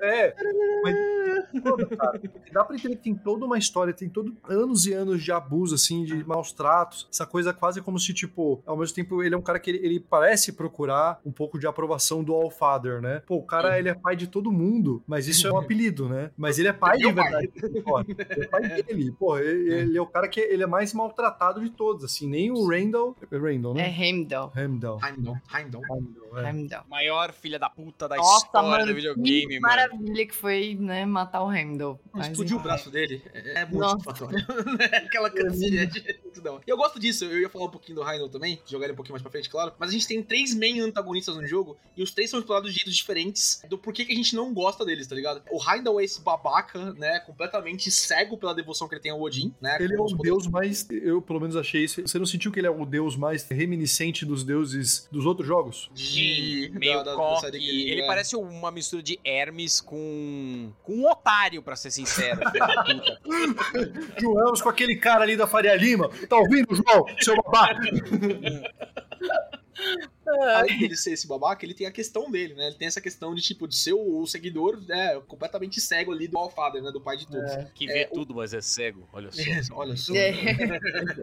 [0.00, 0.34] É,
[0.82, 1.21] mas
[1.62, 2.20] toda, cara.
[2.52, 5.74] Dá pra entender que tem toda uma história, tem todo anos e anos de abuso,
[5.74, 7.08] assim, de maus tratos.
[7.12, 9.78] Essa coisa quase como se, tipo, ao mesmo tempo, ele é um cara que ele,
[9.84, 13.22] ele parece procurar um pouco de aprovação do All-Father, né?
[13.26, 16.30] Pô, o cara, ele é pai de todo mundo, mas isso é um apelido, né?
[16.36, 17.48] Mas ele é pai de verdade.
[17.84, 19.12] Pô, ele é pai dele.
[19.18, 22.28] Pô, ele, ele é o cara que ele é mais maltratado de todos, assim.
[22.28, 23.16] Nem o Randall.
[23.30, 23.96] É Randall, É né?
[23.98, 24.52] Heimdall.
[24.56, 25.00] Heimdall.
[25.02, 25.82] Heimdall, Heimdall.
[25.90, 26.48] Heimdall, é.
[26.48, 26.84] Heimdall.
[26.88, 29.76] Maior filha da puta da Nossa, história mano, do videogame, que mano.
[29.76, 31.98] maravilha que foi, né, matar o Heimdall.
[32.12, 33.22] Mas, Explodiu o braço dele.
[33.32, 34.38] É, é muito satisfatório.
[35.06, 36.02] Aquela cancinha de.
[36.42, 36.60] Não.
[36.66, 38.96] E eu gosto disso, eu ia falar um pouquinho do Heimdall também, jogar ele um
[38.96, 39.72] pouquinho mais pra frente, claro.
[39.78, 42.78] Mas a gente tem três main antagonistas no jogo, e os três são explorados de
[42.78, 45.42] jeitos diferentes do porquê que a gente não gosta deles, tá ligado?
[45.50, 47.20] O Heimdall é esse babaca, né?
[47.20, 49.76] Completamente cego pela devoção que ele tem ao Odin, né?
[49.78, 50.88] Ele é poderes- deus mais.
[50.90, 52.00] Eu, pelo menos, achei isso.
[52.02, 55.90] Você não sentiu que ele é o deus mais reminiscente dos deuses dos outros jogos?
[55.94, 56.70] de.
[56.74, 57.40] meio da- da- da coque.
[57.42, 58.06] série que Ele, é.
[58.06, 60.72] parece uma mistura de Hermes com.
[60.82, 62.40] com um otário, pra ser sincero.
[64.18, 66.10] João, com aquele cara ali da Faria Lima.
[66.28, 67.06] Tá ouvindo, João?
[67.20, 67.80] Seu babaca.
[70.56, 72.66] além dele ser esse babaca, ele tem a questão dele, né?
[72.68, 76.28] Ele tem essa questão de, tipo, de ser o, o seguidor né, completamente cego ali
[76.28, 76.90] do Allfather, né?
[76.90, 77.50] Do pai de todos.
[77.74, 79.08] Que vê É, o- tudo, mas é cego.
[79.12, 79.42] Olha só.
[79.74, 80.14] Olha só.
[80.14, 80.32] É.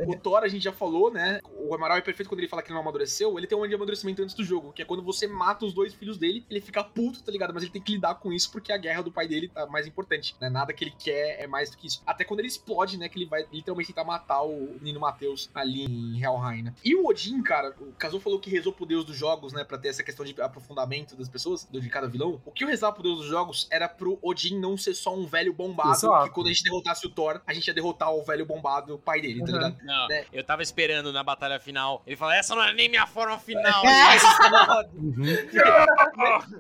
[0.08, 1.40] O Thor, a gente já falou, né?
[1.68, 3.38] O Amaral é perfeito quando ele fala que ele não amadureceu.
[3.38, 5.94] Ele tem um de amadurecimento antes do jogo, que é quando você mata os dois
[5.94, 7.54] filhos dele, ele fica puto, tá ligado?
[7.54, 9.86] Mas ele tem que lidar com isso porque a guerra do pai dele tá mais
[9.88, 10.50] importante, né?
[10.50, 12.02] Nada que ele quer é mais do que isso.
[12.06, 13.08] Até quando ele explode, né?
[13.10, 16.74] Que ele vai literalmente tentar matar o menino Matheus ali em Helheim, né?
[16.84, 19.64] E o Odin, cara, o Kazu falou que rezou pro deus dos jogos, né?
[19.64, 22.42] Pra ter essa questão de aprofundamento das pessoas, do- de cada vilão.
[22.46, 25.26] O que eu rezava pro deus dos jogos era pro Odin não ser só um
[25.26, 26.26] velho bombado, Exato.
[26.28, 29.00] que quando a gente derrotasse o Thor, a gente ia derrotar o velho bombado, o
[29.00, 29.54] pai dele, tá Uhum.
[29.58, 29.78] ligado?
[29.84, 30.26] Não, É.
[30.34, 32.02] eu tava esperando na batalha final.
[32.06, 33.82] Ele fala: essa não é nem minha forma final.
[35.00, 35.24] Uhum.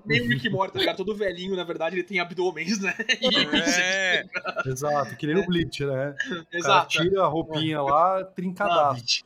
[0.05, 0.97] Meio Rick e Morty, tá ligado?
[0.97, 2.95] Todo velhinho, na verdade, ele tem abdômenes, né?
[3.21, 3.47] E-
[3.79, 4.25] É.
[4.65, 6.15] Exato, que nem o Bleach, né?
[6.25, 6.87] O cara Exato.
[6.89, 9.23] tira a roupinha lá, trincadaço.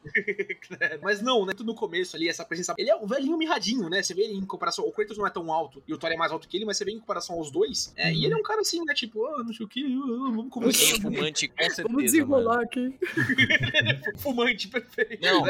[1.01, 1.53] Mas não, né?
[1.55, 2.73] Tudo no começo ali, essa presença.
[2.77, 4.01] Ele é um velhinho mirradinho, né?
[4.01, 4.85] Você vê ele em comparação.
[4.85, 6.77] O Kratos não é tão alto e o Thor é mais alto que ele, mas
[6.77, 7.93] você vê em comparação aos dois.
[7.95, 8.93] É, E ele é um cara assim, né?
[8.93, 10.83] Tipo, ah, não sei o que, vamos conversar.
[10.83, 11.83] Ele é fumante, com certeza.
[11.83, 12.97] Vamos desenrolar aqui.
[14.17, 15.21] Fumante, perfeito.
[15.21, 15.43] Não,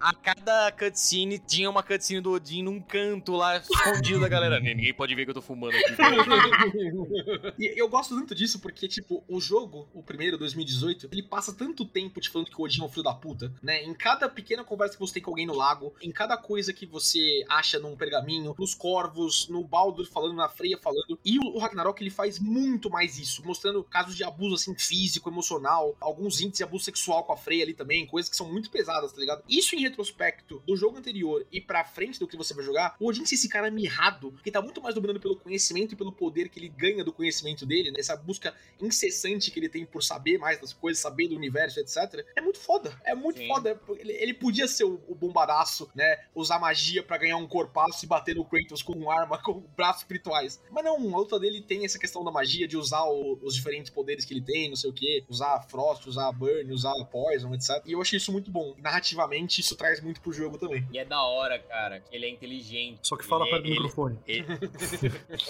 [0.00, 4.60] a cada cutscene tinha uma cutscene do Odin num canto lá, escondido da galera.
[4.60, 5.94] Ninguém pode ver que eu tô fumando aqui.
[7.58, 11.84] E eu gosto tanto disso porque, tipo, o jogo, o primeiro, 2018, ele passa tanto
[11.84, 13.82] tempo te falando que o Odin é um filho da puta, né?
[13.82, 16.86] Em cada pequena conversa que você tem com alguém no lago, em cada coisa que
[16.86, 21.18] você acha num pergaminho, nos corvos, no Baldur falando, na Freya falando.
[21.24, 25.96] E o Ragnarok, ele faz muito mais isso, mostrando casos de abuso, assim, físico, emocional,
[26.00, 29.12] alguns índices de abuso sexual com a Freya ali também, coisas que são muito pesadas,
[29.12, 29.42] tá ligado?
[29.48, 33.08] Isso em retrospecto do jogo anterior e pra frente do que você vai jogar, o
[33.08, 36.48] Odin ser esse cara mirrado, que tá muito mais dominando pelo conhecimento e pelo poder
[36.48, 38.00] que ele ganha do conhecimento dele, né?
[38.00, 42.24] essa busca incessante que ele tem por saber mais das coisas, saber do universo, etc.
[42.36, 42.98] É muito foda.
[43.04, 43.48] É muito Sim.
[43.48, 43.80] foda.
[43.96, 46.23] Ele, ele podia ser o, o bombadaço, né?
[46.34, 50.60] Usar magia pra ganhar um corpaço e bater no Kratos com arma, com braços espirituais.
[50.70, 53.90] Mas não, a luta dele tem essa questão da magia, de usar o- os diferentes
[53.90, 57.82] poderes que ele tem, não sei o que, usar Frost, usar Burn, usar Poison, etc.
[57.86, 58.74] E eu achei isso muito bom.
[58.78, 60.86] Narrativamente, isso traz muito pro jogo também.
[60.92, 62.98] E é da hora, cara, que ele é inteligente.
[63.02, 64.18] Só que fala Ele- perto do ele- microfone.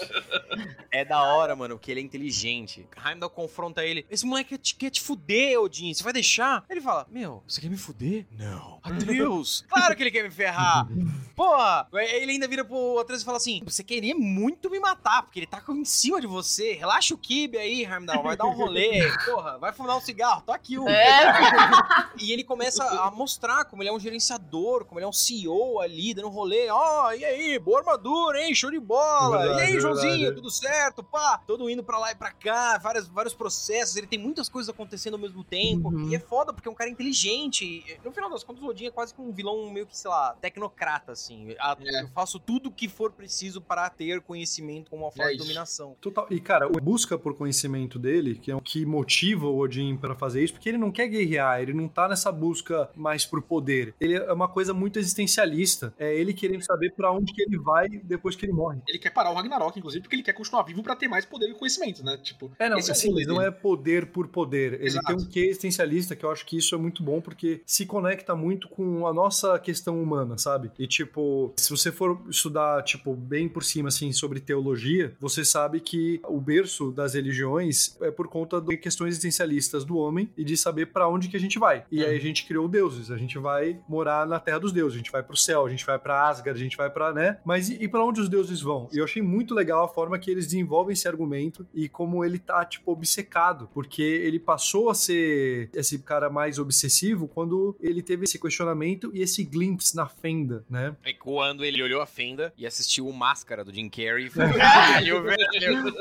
[0.91, 2.87] É da hora, mano, porque ele é inteligente.
[3.05, 4.05] Heimdall confronta ele.
[4.09, 5.93] Esse moleque quer te, quer te fuder, Odin.
[5.93, 6.63] Você vai deixar?
[6.69, 8.25] Ele fala: Meu, você quer me fuder?
[8.31, 8.79] Não.
[8.81, 9.65] Atreus.
[9.69, 10.64] claro que ele quer me ferrar.
[11.35, 11.85] Porra.
[11.93, 15.45] Ele ainda vira pro Atreus e fala assim: Você queria muito me matar, porque ele
[15.47, 16.73] tá com- em cima de você.
[16.73, 18.23] Relaxa o kibe aí, Heimdall.
[18.23, 19.01] Vai dar um rolê.
[19.25, 20.41] Porra, vai fumar um cigarro.
[20.45, 20.87] Tô aqui, um.
[20.87, 21.33] É,
[22.21, 25.81] E ele começa a mostrar como ele é um gerenciador, como ele é um CEO
[25.81, 26.69] ali, dando um rolê.
[26.69, 28.55] Ó, e aí, boa armadura, hein?
[28.55, 29.37] Show de bola.
[29.39, 30.35] Verdade, e aí, Joãozinho, verdade.
[30.37, 31.03] tudo certo?
[31.03, 33.97] Pá, todo indo pra lá e pra cá, vários, vários processos.
[33.97, 35.89] Ele tem muitas coisas acontecendo ao mesmo tempo.
[35.89, 36.09] Uhum.
[36.09, 37.83] E é foda, porque é um cara inteligente.
[38.05, 40.33] No final das contas, o Odin é quase que um vilão meio que, sei lá,
[40.59, 41.53] tecnocrata, assim.
[41.59, 42.03] A- É.
[42.03, 45.39] Eu faço tudo o que for preciso para ter conhecimento como uma forma É de
[45.39, 45.95] dominação.
[46.01, 46.25] Total.
[46.31, 50.15] E, cara, a busca por conhecimento dele, que é o que motiva o Odin pra
[50.15, 53.93] fazer isso, porque ele não quer guerrear, ele não tá nessa busca mais por poder.
[53.99, 55.93] Ele é uma coisa muito existencialista.
[55.99, 58.79] É ele querendo saber pra onde que ele vai depois que ele morre.
[58.87, 61.49] Ele quer parar o Ragnarok, inclusive, porque ele quer continuar vivo pra ter mais poder
[61.49, 62.17] e conhecimento, né?
[62.17, 64.73] Tipo, É, não, assim, rolê não é poder por poder.
[64.75, 65.07] Ele Exato.
[65.07, 68.35] tem um quê existencialista que eu acho que isso é muito bom, porque se conecta
[68.35, 70.71] muito com a nossa questão humana, sabe?
[70.77, 75.79] E, tipo, se você for estudar, tipo, bem por cima, assim, sobre teologia, você sabe
[75.79, 80.55] que o berço das religiões é por conta de questões existencialistas do homem e de
[80.55, 81.83] saber pra onde que a gente vai.
[81.91, 84.97] E aí a gente criou deuses, a gente vai morar na terra dos deuses, a
[84.97, 87.39] gente vai pro céu, a gente vai pra Asgard, a gente vai pra, né?
[87.43, 88.87] Mas e, e para onde os deuses vão?
[88.93, 92.37] E eu achei muito legal a forma que eles desenvolvem esse argumento e como ele
[92.37, 98.25] tá, tipo, obcecado, porque ele passou a ser esse cara mais obsessivo quando ele teve
[98.25, 100.05] esse questionamento e esse glimpse na
[100.35, 100.95] fenda, né?
[101.03, 104.53] É quando ele olhou a fenda e assistiu o Máscara do Jim Carrey e falou:
[104.55, 105.93] Caralho, velho.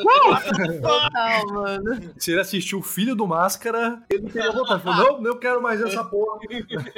[0.81, 2.15] total, mano.
[2.19, 4.83] Se ele assistiu o filho do Máscara, ele teria vontade.
[4.83, 6.41] Falou, não, não quero mais essa porra.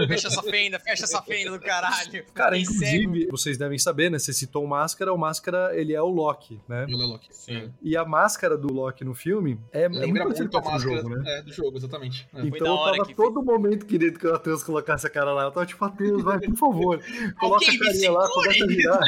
[0.09, 2.25] Fecha essa fenda, fecha essa fenda do caralho.
[2.33, 2.63] Cara, cego.
[2.63, 4.19] inclusive, vocês devem saber, né?
[4.19, 6.85] Você citou o Máscara, o Máscara, ele é o Loki, né?
[6.85, 7.29] Ele é Loki.
[7.31, 7.73] Sim.
[7.83, 10.73] E a máscara do Loki no filme é, é muito Lembra parecida muito a o
[10.73, 11.39] máscara jogo, né?
[11.39, 12.29] é, do jogo, exatamente.
[12.35, 12.41] É.
[12.41, 15.45] Foi Então eu tava todo momento querendo que o Atreus colocasse a cara lá.
[15.45, 17.01] Eu tava tipo, Atreus, vai, por favor.
[17.39, 19.01] Coloca Alguém a carinha lá, começa a girar.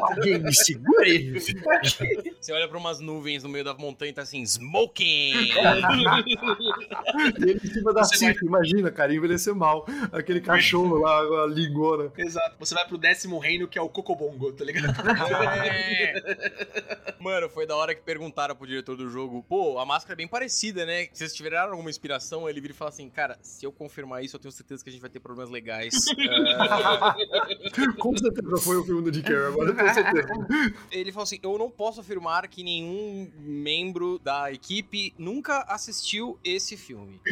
[0.00, 1.40] Alguém me segure.
[2.40, 5.32] Você olha pra umas nuvens no meio da montanha e tá assim, smoking!
[7.38, 9.86] E ele em cima da cinta, imagina, cara, envelhecer mal.
[10.12, 12.12] Aquele cachorro lá, a lingona.
[12.16, 12.56] Exato.
[12.58, 14.94] Você vai pro décimo reino, que é o Cocobongo, tá ligado?
[15.64, 16.14] É.
[17.20, 20.28] Mano, foi da hora que perguntaram pro diretor do jogo, pô, a máscara é bem
[20.28, 21.08] parecida, né?
[21.12, 22.48] Vocês tiveram alguma inspiração?
[22.48, 24.92] Ele vira e fala assim, cara, se eu confirmar isso, eu tenho certeza que a
[24.92, 25.94] gente vai ter problemas legais.
[27.98, 30.28] Com certeza foi o filme do Jim Carrey, agora com certeza.
[30.90, 36.76] Ele falou assim: Eu não posso afirmar que nenhum membro da equipe nunca assistiu esse
[36.76, 37.20] filme.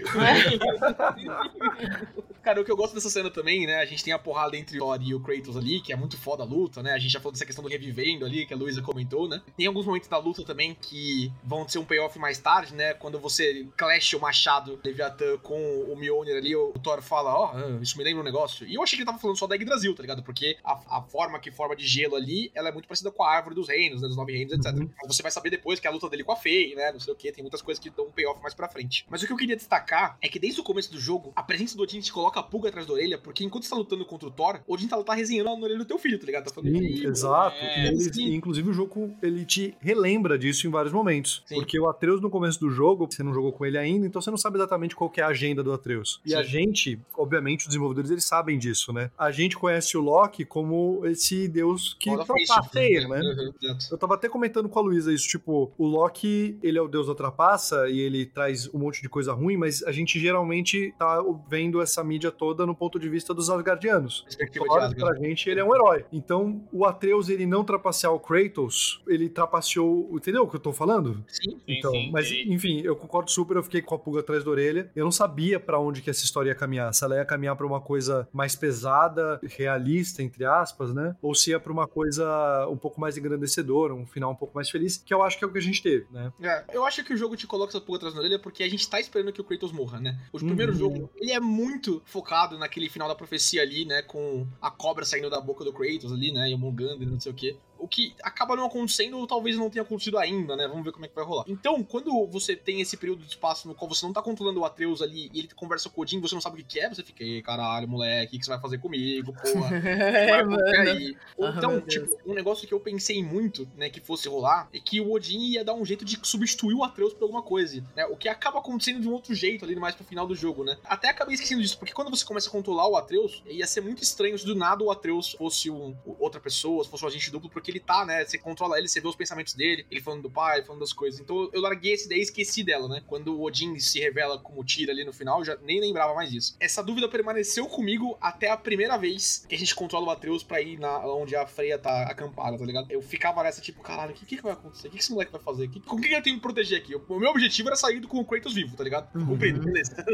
[2.46, 3.80] Cara, o que eu gosto dessa cena também, né?
[3.80, 6.16] A gente tem a porrada entre o Thor e o Kratos ali, que é muito
[6.16, 6.92] foda a luta, né?
[6.92, 9.42] A gente já falou dessa questão do revivendo ali, que a Luísa comentou, né?
[9.56, 12.94] Tem alguns momentos da luta também que vão ser um payoff mais tarde, né?
[12.94, 15.58] Quando você clash o machado Leviathan com
[15.88, 18.64] o Mjolnir ali, o Thor fala, ó, oh, isso me lembra um negócio.
[18.64, 20.22] E eu achei que ele tava falando só da Yggdrasil, tá ligado?
[20.22, 23.28] Porque a, a forma que forma de gelo ali, ela é muito parecida com a
[23.28, 24.06] árvore dos reinos, né?
[24.06, 24.72] Dos nove reinos, etc.
[24.72, 24.88] Uhum.
[24.96, 26.92] Mas você vai saber depois que é a luta dele com a Fei, né?
[26.92, 29.04] Não sei o que, tem muitas coisas que dão um payoff mais pra frente.
[29.10, 31.76] Mas o que eu queria destacar é que desde o começo do jogo, a presença
[31.76, 34.28] do Odin te coloca a pulga atrás da orelha, porque enquanto você tá lutando contra
[34.28, 36.44] o Thor, Odin tá, tá resenhando na orelha do teu filho, tá ligado?
[36.44, 37.56] Tá falando, Sim, "Ih, exato.
[37.56, 38.34] é, E ele- sim.
[38.34, 41.42] inclusive o jogo ele te relembra disso em vários momentos.
[41.46, 41.56] Sim.
[41.56, 44.30] Porque o Atreus no começo do jogo, você não jogou com ele ainda, então você
[44.30, 46.20] não sabe exatamente qual que é a agenda do Atreus.
[46.24, 49.10] E a gente, obviamente, os desenvolvedores eles sabem disso, né?
[49.18, 53.20] A gente conhece o Loki como esse deus que trapaceia, Mischief, né?
[53.20, 53.86] Uhum, exato.
[53.90, 57.06] Eu tava até comentando com a Luísa isso, tipo, o Loki, ele é o deus
[57.06, 61.22] da trapaça e ele traz um monte de coisa ruim, mas a gente geralmente tá
[61.48, 64.24] vendo essa mídia toda no ponto de vista dos Asgardianos.
[64.52, 64.96] Thor, Asgard.
[64.96, 66.04] pra gente, ele é um herói.
[66.12, 70.10] Então, o Atreus, ele não trapacear o Kratos, ele trapaceou...
[70.16, 71.24] Entendeu o que eu tô falando?
[71.28, 71.58] Sim.
[71.66, 74.90] Então, mas enfim, eu concordo super, eu fiquei com a pulga atrás da orelha.
[74.94, 76.92] Eu não sabia pra onde que essa história ia caminhar.
[76.94, 81.16] Se ela ia caminhar pra uma coisa mais pesada, realista, entre aspas, né?
[81.22, 84.70] Ou se ia pra uma coisa um pouco mais engrandecedora, um final um pouco mais
[84.70, 86.32] feliz, que eu acho que é o que a gente teve, né?
[86.40, 88.68] É, eu acho que o jogo te coloca essa pulga atrás da orelha porque a
[88.68, 90.18] gente tá esperando que o Kratos morra, né?
[90.32, 90.78] O primeiro Uhum.
[90.78, 94.00] jogo, ele é muito focado naquele final da profecia ali, né?
[94.00, 96.48] Com a cobra saindo da boca do Kratos ali, né?
[96.48, 97.56] E o Mongander, não sei o quê.
[97.78, 100.66] O que acaba não acontecendo, ou talvez não tenha acontecido ainda, né?
[100.68, 101.44] Vamos ver como é que vai rolar.
[101.48, 104.64] Então, quando você tem esse período de espaço no qual você não tá controlando o
[104.64, 106.88] Atreus ali e ele conversa com o Odin, você não sabe o que que é,
[106.88, 109.70] você fica, "Ei, caralho, moleque, o que você vai fazer comigo, porra?
[110.76, 111.16] É, aí.
[111.36, 111.84] Ou Ah, então, Deus.
[111.92, 115.38] tipo, um negócio que eu pensei muito, né, que fosse rolar, é que o Odin
[115.38, 118.04] ia dar um jeito de substituir o Atreus por alguma coisa, né?
[118.06, 120.76] O que acaba acontecendo de um outro jeito ali mais pro final do jogo, né?
[120.84, 124.02] Até acabei esquecendo disso, porque quando você começa a controlar o Atreus, ia ser muito
[124.02, 127.48] estranho se do nada o Atreus fosse um, outra pessoa, se fosse um agente duplo,
[127.50, 128.24] porque ele tá, né?
[128.24, 131.20] Você controla ele, você vê os pensamentos dele, ele falando do pai, falando das coisas.
[131.20, 133.02] Então eu larguei essa ideia e esqueci dela, né?
[133.06, 136.30] Quando o Odin se revela como Tira ali no final, eu já nem lembrava mais
[136.30, 136.56] disso.
[136.60, 140.60] Essa dúvida permaneceu comigo até a primeira vez que a gente controla o Atreus pra
[140.60, 142.90] ir na, onde a Freya tá acampada, tá ligado?
[142.90, 144.88] Eu ficava nessa, tipo, caralho, o que, que, que vai acontecer?
[144.88, 145.68] O que, que esse moleque vai fazer?
[145.68, 146.94] Que- com quem eu tenho que proteger aqui?
[146.94, 149.10] O meu objetivo era sair com o Kratos vivo, tá ligado?
[149.12, 149.94] Cumprido, beleza.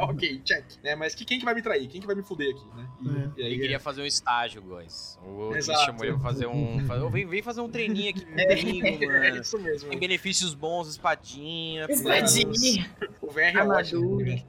[0.00, 0.64] Ok, check.
[0.82, 1.86] Né, mas que, quem que vai me trair?
[1.88, 2.88] Quem que vai me fuder aqui, né?
[3.36, 5.18] E, e aí, Ele queria fazer um estágio, guys.
[5.24, 5.84] O Odin Exato.
[5.84, 6.78] chamou ele pra fazer um.
[6.86, 9.40] fazer- vem, vem fazer um treininho aqui comigo, é mano.
[9.42, 9.90] isso mesmo.
[9.90, 11.86] Tem benefícios bons, espadinha.
[11.88, 12.90] Espadinha.
[13.20, 14.16] O VR é ótimo.
[14.20, 14.42] Né?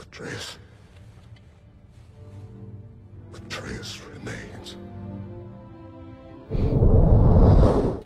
[0.00, 0.58] Atreus.
[3.34, 4.78] Atreus remains.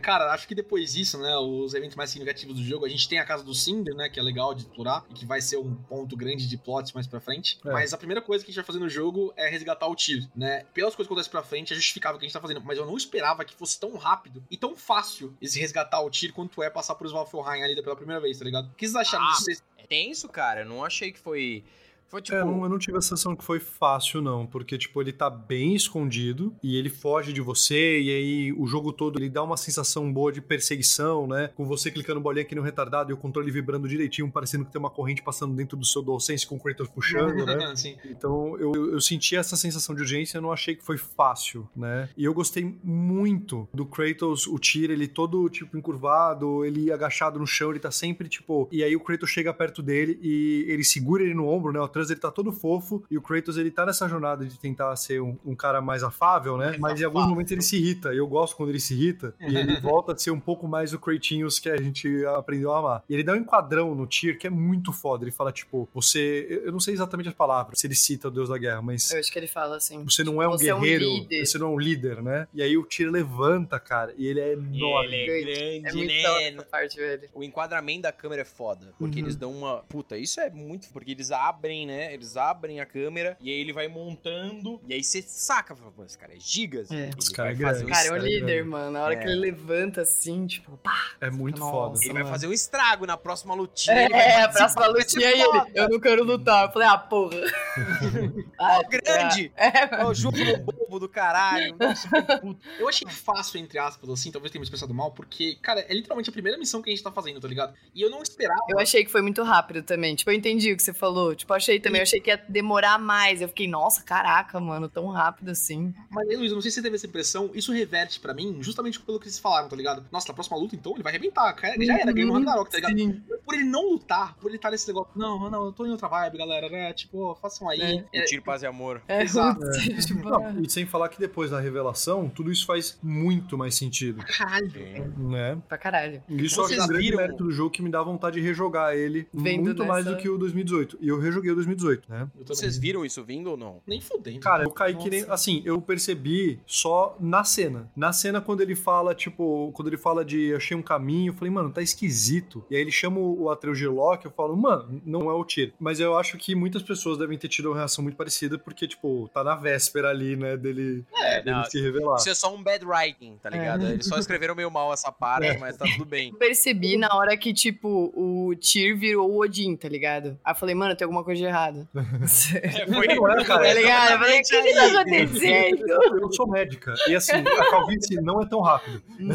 [0.09, 3.19] Cara, acho que depois disso, né, os eventos mais significativos do jogo, a gente tem
[3.19, 5.75] a casa do Cinder, né, que é legal de explorar e que vai ser um
[5.75, 7.59] ponto grande de plots mais pra frente.
[7.63, 7.71] É.
[7.71, 10.27] Mas a primeira coisa que a gente vai fazer no jogo é resgatar o Tyr,
[10.35, 10.65] né?
[10.73, 12.79] Pelas coisas que acontecem pra frente, é justificável o que a gente tá fazendo, mas
[12.79, 16.63] eu não esperava que fosse tão rápido e tão fácil esse resgatar o Tyr quanto
[16.63, 18.65] é passar por Svalfhelheim ali pela primeira vez, tá ligado?
[18.65, 19.61] O que vocês acharam Ah, disso?
[19.77, 20.61] É tenso, cara.
[20.61, 21.63] Eu não achei que foi.
[22.09, 22.37] Foi tipo.
[22.37, 25.29] É, não- eu não tive a sensação que foi fácil, não, porque, tipo, ele tá
[25.29, 29.57] bem escondido e ele foge de você, e aí o jogo todo ele dá uma
[29.57, 31.49] sensação boa de perseguição, né?
[31.55, 34.79] Com você clicando bolinha aqui no retardado e o controle vibrando direitinho, parecendo que tem
[34.79, 37.57] uma corrente passando dentro do seu DualSense com o Kratos puxando, né?
[38.09, 41.67] Então eu, eu, eu senti essa sensação de urgência, eu não achei que foi fácil,
[41.75, 42.09] né?
[42.17, 47.45] E eu gostei muito do Kratos, o Tyr, ele todo, tipo, encurvado, ele agachado no
[47.47, 48.67] chão, ele tá sempre, tipo...
[48.71, 51.79] E aí o Kratos chega perto dele e ele segura ele no ombro, né?
[51.79, 54.95] O Atreus, ele tá todo fofo e o Kratos, ele tá nessa jornada de tentar
[54.95, 56.75] ser um, um cara mais afável, né?
[56.79, 57.29] Mas em alguns afável.
[57.35, 60.17] momentos ele se irrita, e eu gosto quando ele se irrita, e ele volta a
[60.17, 63.03] ser um pouco mais o Kratinhos que a gente aprendeu a amar.
[63.09, 66.61] E ele dá um enquadrão no Tyr que é muito foda, ele fala, tipo, você...
[66.65, 69.11] Eu não sei exatamente as palavras, se ele cita o Deus da Guerra, mas...
[69.11, 70.03] Eu acho que ele fala assim.
[70.03, 71.45] Você não é um Você é um guerreiro, líder.
[71.45, 72.47] você não é um líder, né?
[72.53, 75.15] E aí o Tyr levanta, cara, e ele é enorme.
[75.15, 76.47] Ele é É grande, hora né?
[76.49, 77.29] essa parte, velho.
[77.33, 78.93] O enquadramento da câmera é foda.
[78.97, 79.25] Porque Uhum.
[79.25, 79.77] eles dão uma.
[79.89, 80.89] Puta, isso é muito.
[80.89, 82.13] Porque eles abrem, né?
[82.13, 84.79] Eles abrem a câmera e aí ele vai montando.
[84.87, 86.91] E aí você saca, fala, esse cara é gigas.
[86.91, 87.09] É.
[87.17, 87.91] Esse cara vai é fazer grande.
[87.91, 88.69] Cara, é Isso, é líder, grande.
[88.69, 88.91] mano.
[88.91, 89.17] Na hora É.
[89.17, 91.11] que ele levanta assim, tipo, pá.
[91.19, 91.99] É muito Nossa, foda.
[92.03, 92.33] Ele vai mano.
[92.33, 94.01] fazer um estrago na próxima lutinha.
[94.03, 95.71] ele vai É, a próxima vai lutinha e ele.
[95.73, 96.67] Eu não quero lutar.
[96.67, 97.37] Eu falei, ah, porra.
[98.59, 99.51] ah, grande!
[99.55, 101.75] É, Ó, o jogo no bolso, bobo do caralho.
[101.79, 102.59] Nossa, que puto.
[102.79, 106.29] Eu achei fácil, entre aspas, assim, talvez tenha me expressado mal, porque, cara, é literalmente
[106.29, 107.73] a primeira missão que a gente tá fazendo, tá ligado?
[107.93, 108.59] E eu não esperava.
[108.69, 110.15] Eu achei que foi muito rápido também.
[110.15, 111.35] Tipo, eu entendi o que você falou.
[111.35, 113.41] Tipo, eu achei também, eu achei que ia demorar mais.
[113.41, 115.93] Eu fiquei, nossa, caraca, mano, tão rápido assim.
[116.09, 118.57] Mas aí, Luiz, eu não sei se você teve essa impressão, isso reverte pra mim
[118.61, 120.05] justamente pelo que vocês falaram, tá ligado?
[120.11, 121.53] Nossa, na próxima luta, então, ele vai arrebentar.
[121.53, 122.97] Cara, já era, ganhou no Ragnarok, tá ligado?
[122.97, 123.21] Sim.
[123.45, 126.07] Por ele não lutar, por ele estar nesse negócio, não, não, eu tô em outra
[126.07, 126.93] vibe, galera, né?
[126.93, 128.03] Tipo, façam aí.
[128.13, 129.01] O tiro, paz e amor.
[129.07, 129.59] É, Exato.
[130.05, 134.23] tipo, Não, e sem falar que depois da revelação, tudo isso faz muito mais sentido,
[134.25, 135.13] Caralho.
[135.17, 135.57] né?
[135.67, 136.21] pra caralho.
[136.29, 139.63] Isso é um grande mérito do jogo que me dá vontade de rejogar ele Vendo
[139.63, 140.97] muito mais nessa- do que o 2018.
[141.01, 142.27] E eu rejoguei o 2018, né?
[142.45, 143.81] Vocês viram isso vindo ou não?
[143.85, 144.39] Nem fudendo.
[144.39, 145.09] Cara, eu caí que Nossa.
[145.09, 145.25] nem.
[145.29, 147.89] Assim, eu percebi só na cena.
[147.95, 151.51] Na cena, quando ele fala, tipo, quando ele fala de achei um caminho, eu falei,
[151.51, 152.63] mano, tá esquisito.
[152.69, 155.73] E aí ele chama o Atreus de Loki, eu falo, mano, não é o tiro.
[155.79, 159.29] Mas eu acho que muitas pessoas devem ter tido uma reação muito parecida, porque, tipo,
[159.33, 162.17] tá na véspera ali, né, dele, É, dele não, se revelar.
[162.17, 163.85] Isso é só um bad writing, tá ligado?
[163.85, 166.29] Eles só escreveram meio mal essa parte, mas tá tudo bem.
[166.29, 170.37] Eu percebi na hora que, tipo, o Tyr virou o Odin, tá ligado?
[170.43, 171.87] Aí eu falei, mano, tem alguma coisa de errado.
[171.93, 173.63] Foi, Não é, cara?
[173.63, 174.11] Tá ligado?
[174.11, 175.87] Eu falei, o que tá acontecendo?
[176.21, 176.93] Eu sou médica.
[177.07, 179.01] E assim, a calvície não é tão rápido.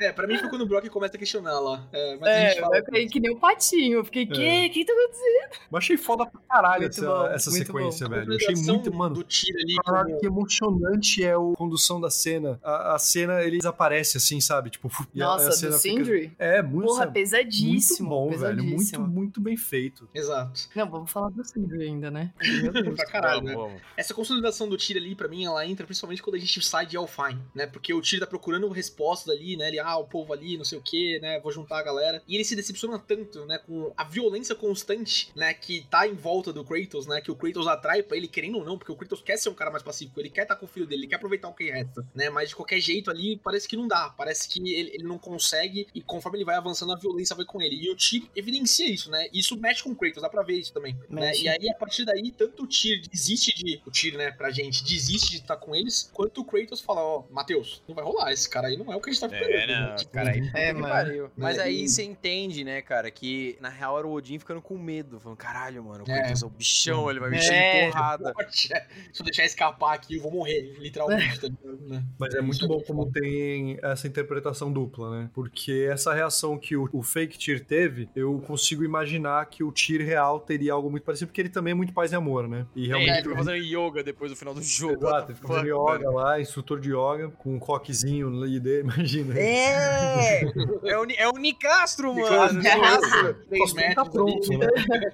[0.00, 1.86] É, pra mim foi quando o Brock começa a questionar lá.
[1.92, 2.76] É, mas a É, gente fala.
[2.78, 3.98] eu fiquei que nem um patinho.
[3.98, 4.68] Eu fiquei, que?
[4.70, 5.60] Que tá acontecendo?
[5.70, 8.14] Mas achei foda pra caralho Muito essa, bom, essa sequência, bom.
[8.14, 8.32] velho.
[8.32, 9.14] Eu achei muito, mano.
[9.14, 9.74] do tiro ali.
[9.84, 12.58] Caralho, como- que emocionante é a condução da cena.
[12.62, 14.70] A, a cena, ele desaparece assim, sabe?
[14.70, 16.32] Tipo, e a- a Nossa, cena do fica- Sindri?
[16.38, 17.12] É, muito, Porra, sabe?
[17.14, 18.08] pesadíssimo.
[18.10, 18.56] muito bom, velho.
[18.56, 19.06] Muito, pesadíssimo.
[19.06, 19.93] muito bem feito.
[20.14, 20.68] Exato.
[20.74, 22.32] Não, vamos falar do Sindri ainda, né?
[22.62, 22.96] Meu Deus.
[22.96, 23.54] pra caralho, né?
[23.54, 23.80] Vamos.
[23.96, 26.96] Essa consolidação do Tyr ali, pra mim, ela entra principalmente quando a gente sai de
[26.96, 27.66] Alfheim, né?
[27.66, 29.68] Porque o Tyr tá procurando respostas ali, né?
[29.68, 31.40] Ele, ah, o povo ali, não sei o que, né?
[31.40, 32.22] Vou juntar a galera.
[32.26, 33.58] E ele se decepciona tanto, né?
[33.58, 35.54] Com a violência constante, né?
[35.54, 37.20] Que tá em volta do Kratos, né?
[37.20, 39.54] Que o Kratos atrai pra ele, querendo ou não, porque o Kratos quer ser um
[39.54, 41.70] cara mais pacífico, ele quer estar com o filho dele, ele quer aproveitar o que
[41.70, 42.30] resta, né?
[42.30, 44.10] Mas de qualquer jeito ali, parece que não dá.
[44.16, 47.60] Parece que ele, ele não consegue, e conforme ele vai avançando, a violência vai com
[47.60, 47.76] ele.
[47.76, 49.28] E o Tyr evidencia isso, né?
[49.32, 50.96] Isso mexe com o Kratos, dá pra ver isso também.
[51.08, 51.32] Né?
[51.36, 53.80] E aí, a partir daí, tanto o Tyr desiste de.
[53.86, 57.24] O Tyr, né, pra gente, desiste de estar com eles, quanto o Kratos fala, ó,
[57.30, 59.54] Matheus, não vai rolar, esse cara aí não é o que a gente tá esperando.
[59.54, 59.86] É, né?
[59.88, 60.88] não, Tipo, cara, aí É, que mano.
[60.94, 61.30] pariu.
[61.36, 64.76] Mas Né, aí você entende, né, cara, que na real era o Odin ficando com
[64.78, 66.20] medo, falando, caralho, mano, o É.
[66.22, 67.40] Kratos é o bichão, ele vai me É.
[67.40, 68.32] encher de porrada.
[68.74, 68.86] É.
[69.12, 72.02] Se eu deixar escapar aqui, eu vou morrer, literalmente, tá ligado, né?
[72.18, 75.30] Mas é muito é bom como tem essa interpretação dupla, né?
[75.34, 80.04] Porque essa reação que o, o fake Tyr teve, eu consigo imaginar que o Tyr
[80.04, 82.66] real teria algo muito parecido, porque ele também é muito paz e amor, né?
[82.74, 83.10] E É, realmente.
[83.10, 84.94] ele fica fazendo yoga depois do final do jogo.
[85.06, 89.34] Exato, ele fica fazendo yoga lá, instrutor de yoga, com um coquezinho ali dele, imagina.
[89.38, 90.42] É!
[90.84, 92.30] É o, Ni- é o Nicastro, mano.
[92.30, 94.58] Nossa, Três tá pronto, ali.
[94.58, 94.66] né?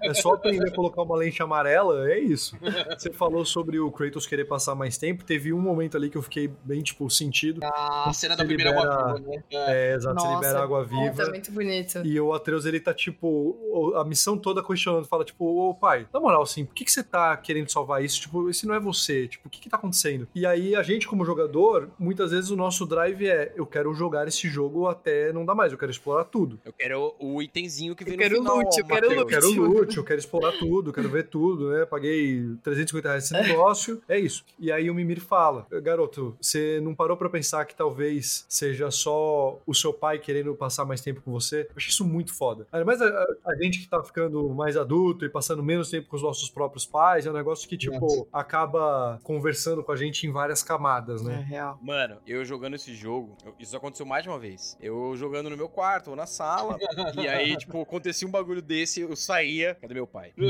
[0.05, 2.57] É só aprender a colocar uma lente amarela, é isso.
[2.99, 6.23] Você falou sobre o Kratos querer passar mais tempo, teve um momento ali que eu
[6.23, 7.61] fiquei bem, tipo, sentido.
[7.65, 9.43] A cena da Você primeira libera- água viva, né?
[9.51, 9.91] É.
[9.91, 11.29] É, exato, você Nossa, libera água viva.
[11.31, 12.01] muito bonito.
[12.05, 16.21] E o Atreus, ele tá, tipo, a missão toda questionando, fala, tipo, ô pai, na
[16.21, 18.21] moral, assim, por que, que você tá querendo salvar isso?
[18.21, 20.27] Tipo, esse não é você, tipo, o que que tá acontecendo?
[20.35, 24.27] E aí, a gente, como jogador, muitas vezes o nosso drive é, eu quero jogar
[24.29, 26.59] esse jogo até não dar mais, eu quero explorar tudo.
[26.65, 28.57] Eu quero o itemzinho que vem Eu no quero final.
[28.57, 29.13] loot, eu quero Matheus.
[29.13, 29.29] Eu loot.
[29.31, 31.85] quero loot, eu quero explorar tudo, eu quero ver tudo, né?
[31.87, 34.45] Paguei 350 reais nesse negócio, é isso.
[34.59, 39.59] E aí o Mimir fala, garoto, você não parou pra pensar que talvez seja só
[39.67, 41.63] o seu pai querendo passar mais tempo com você?
[41.63, 42.67] Eu acho isso muito foda.
[42.73, 46.09] Ainda mais a, a- a gente que tá ficando mais adulto e passando menos tempo
[46.09, 50.27] com os nossos próprios pais, é um negócio que, tipo, acaba conversando com a gente
[50.27, 51.47] em várias camadas, É né?
[51.49, 51.79] real.
[51.83, 54.77] Mano, eu jogando esse jogo, eu- isso aconteceu mais de uma vez.
[54.81, 56.79] Eu jogando no meu quarto ou na sala,
[57.21, 59.75] e aí, tipo, acontecia um bagulho desse, eu saía.
[59.81, 60.33] Cadê meu pai?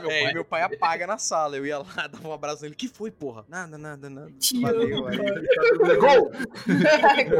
[0.00, 0.30] Meu é, pai?
[0.30, 1.56] e meu pai apaga na sala.
[1.56, 2.74] Eu ia lá, dava um abraço nele.
[2.74, 3.44] que foi, porra?
[3.48, 4.30] Nada, nada, nada.
[4.38, 4.60] Tio.
[4.62, 5.16] Valeu, aí.
[5.96, 6.30] Gol!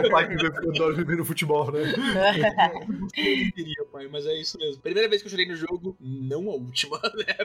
[0.05, 1.81] o pai que veio ficando vivendo futebol, né?
[1.83, 4.81] Eu não queria, pai, mas é isso mesmo.
[4.83, 7.37] Primeira vez que eu joguei no jogo, não a última, né?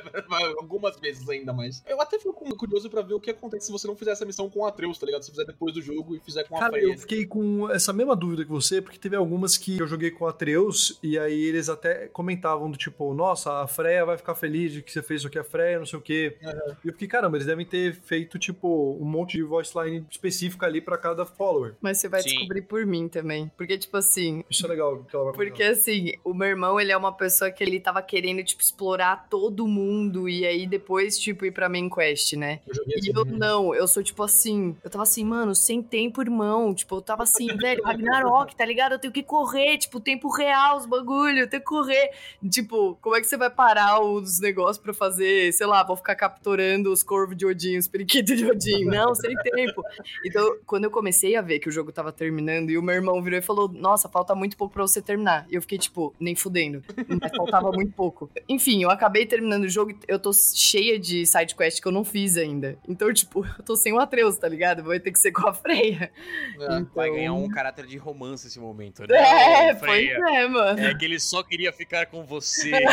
[0.57, 1.83] Algumas vezes ainda mais.
[1.87, 4.49] Eu até fico curioso pra ver o que acontece se você não fizer essa missão
[4.49, 5.23] com o Atreus, tá ligado?
[5.23, 6.93] Se fizer depois do jogo e fizer com a Cara, Freya.
[6.93, 10.27] eu fiquei com essa mesma dúvida que você, porque teve algumas que eu joguei com
[10.27, 14.81] Atreus e aí eles até comentavam do tipo, nossa, a Freya vai ficar feliz de
[14.81, 16.37] que você fez isso aqui a Freya, não sei o quê.
[16.83, 20.65] E eu fiquei, caramba, eles devem ter feito, tipo, um monte de voice line específica
[20.65, 21.75] ali pra cada follower.
[21.81, 22.29] Mas você vai Sim.
[22.29, 23.51] descobrir por mim também.
[23.57, 26.91] Porque, tipo assim, Isso é legal que ela vai Porque assim, o meu irmão, ele
[26.91, 31.45] é uma pessoa que ele tava querendo, tipo, explorar todo mundo e aí depois, tipo,
[31.45, 32.59] ir pra main quest, né?
[32.67, 33.11] Eu E assim.
[33.15, 36.73] eu não, eu sou tipo assim, eu tava assim, mano, sem tempo, irmão.
[36.73, 38.93] Tipo, eu tava assim, velho, Ragnarok, tá ligado?
[38.93, 42.11] Eu tenho que correr, tipo, tempo real, os bagulho, eu tenho que correr.
[42.49, 46.15] Tipo, como é que você vai parar os negócios pra fazer, sei lá, vou ficar
[46.15, 48.85] explorando os corvos de Odin, os periquitos de Odin.
[48.85, 49.81] Não, sem tempo.
[50.25, 53.21] Então, quando eu comecei a ver que o jogo tava terminando e o meu irmão
[53.21, 55.45] virou e falou: Nossa, falta muito pouco pra você terminar.
[55.49, 56.83] E eu fiquei tipo, nem fudendo.
[57.21, 58.29] Mas faltava muito pouco.
[58.47, 62.03] Enfim, eu acabei terminando o jogo e eu tô cheia de sidequest que eu não
[62.03, 62.77] fiz ainda.
[62.87, 64.83] Então, tipo, eu tô sem o Atreus, tá ligado?
[64.83, 66.11] Vai ter que ser com a Freia.
[66.55, 66.87] Então...
[66.95, 69.15] Vai ganhar um caráter de romance esse momento, né?
[69.17, 70.17] É, pois Freya?
[70.29, 70.79] é, mano.
[70.79, 72.71] É que ele só queria ficar com você.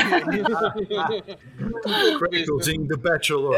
[2.18, 3.56] Kratos in The Bachelor.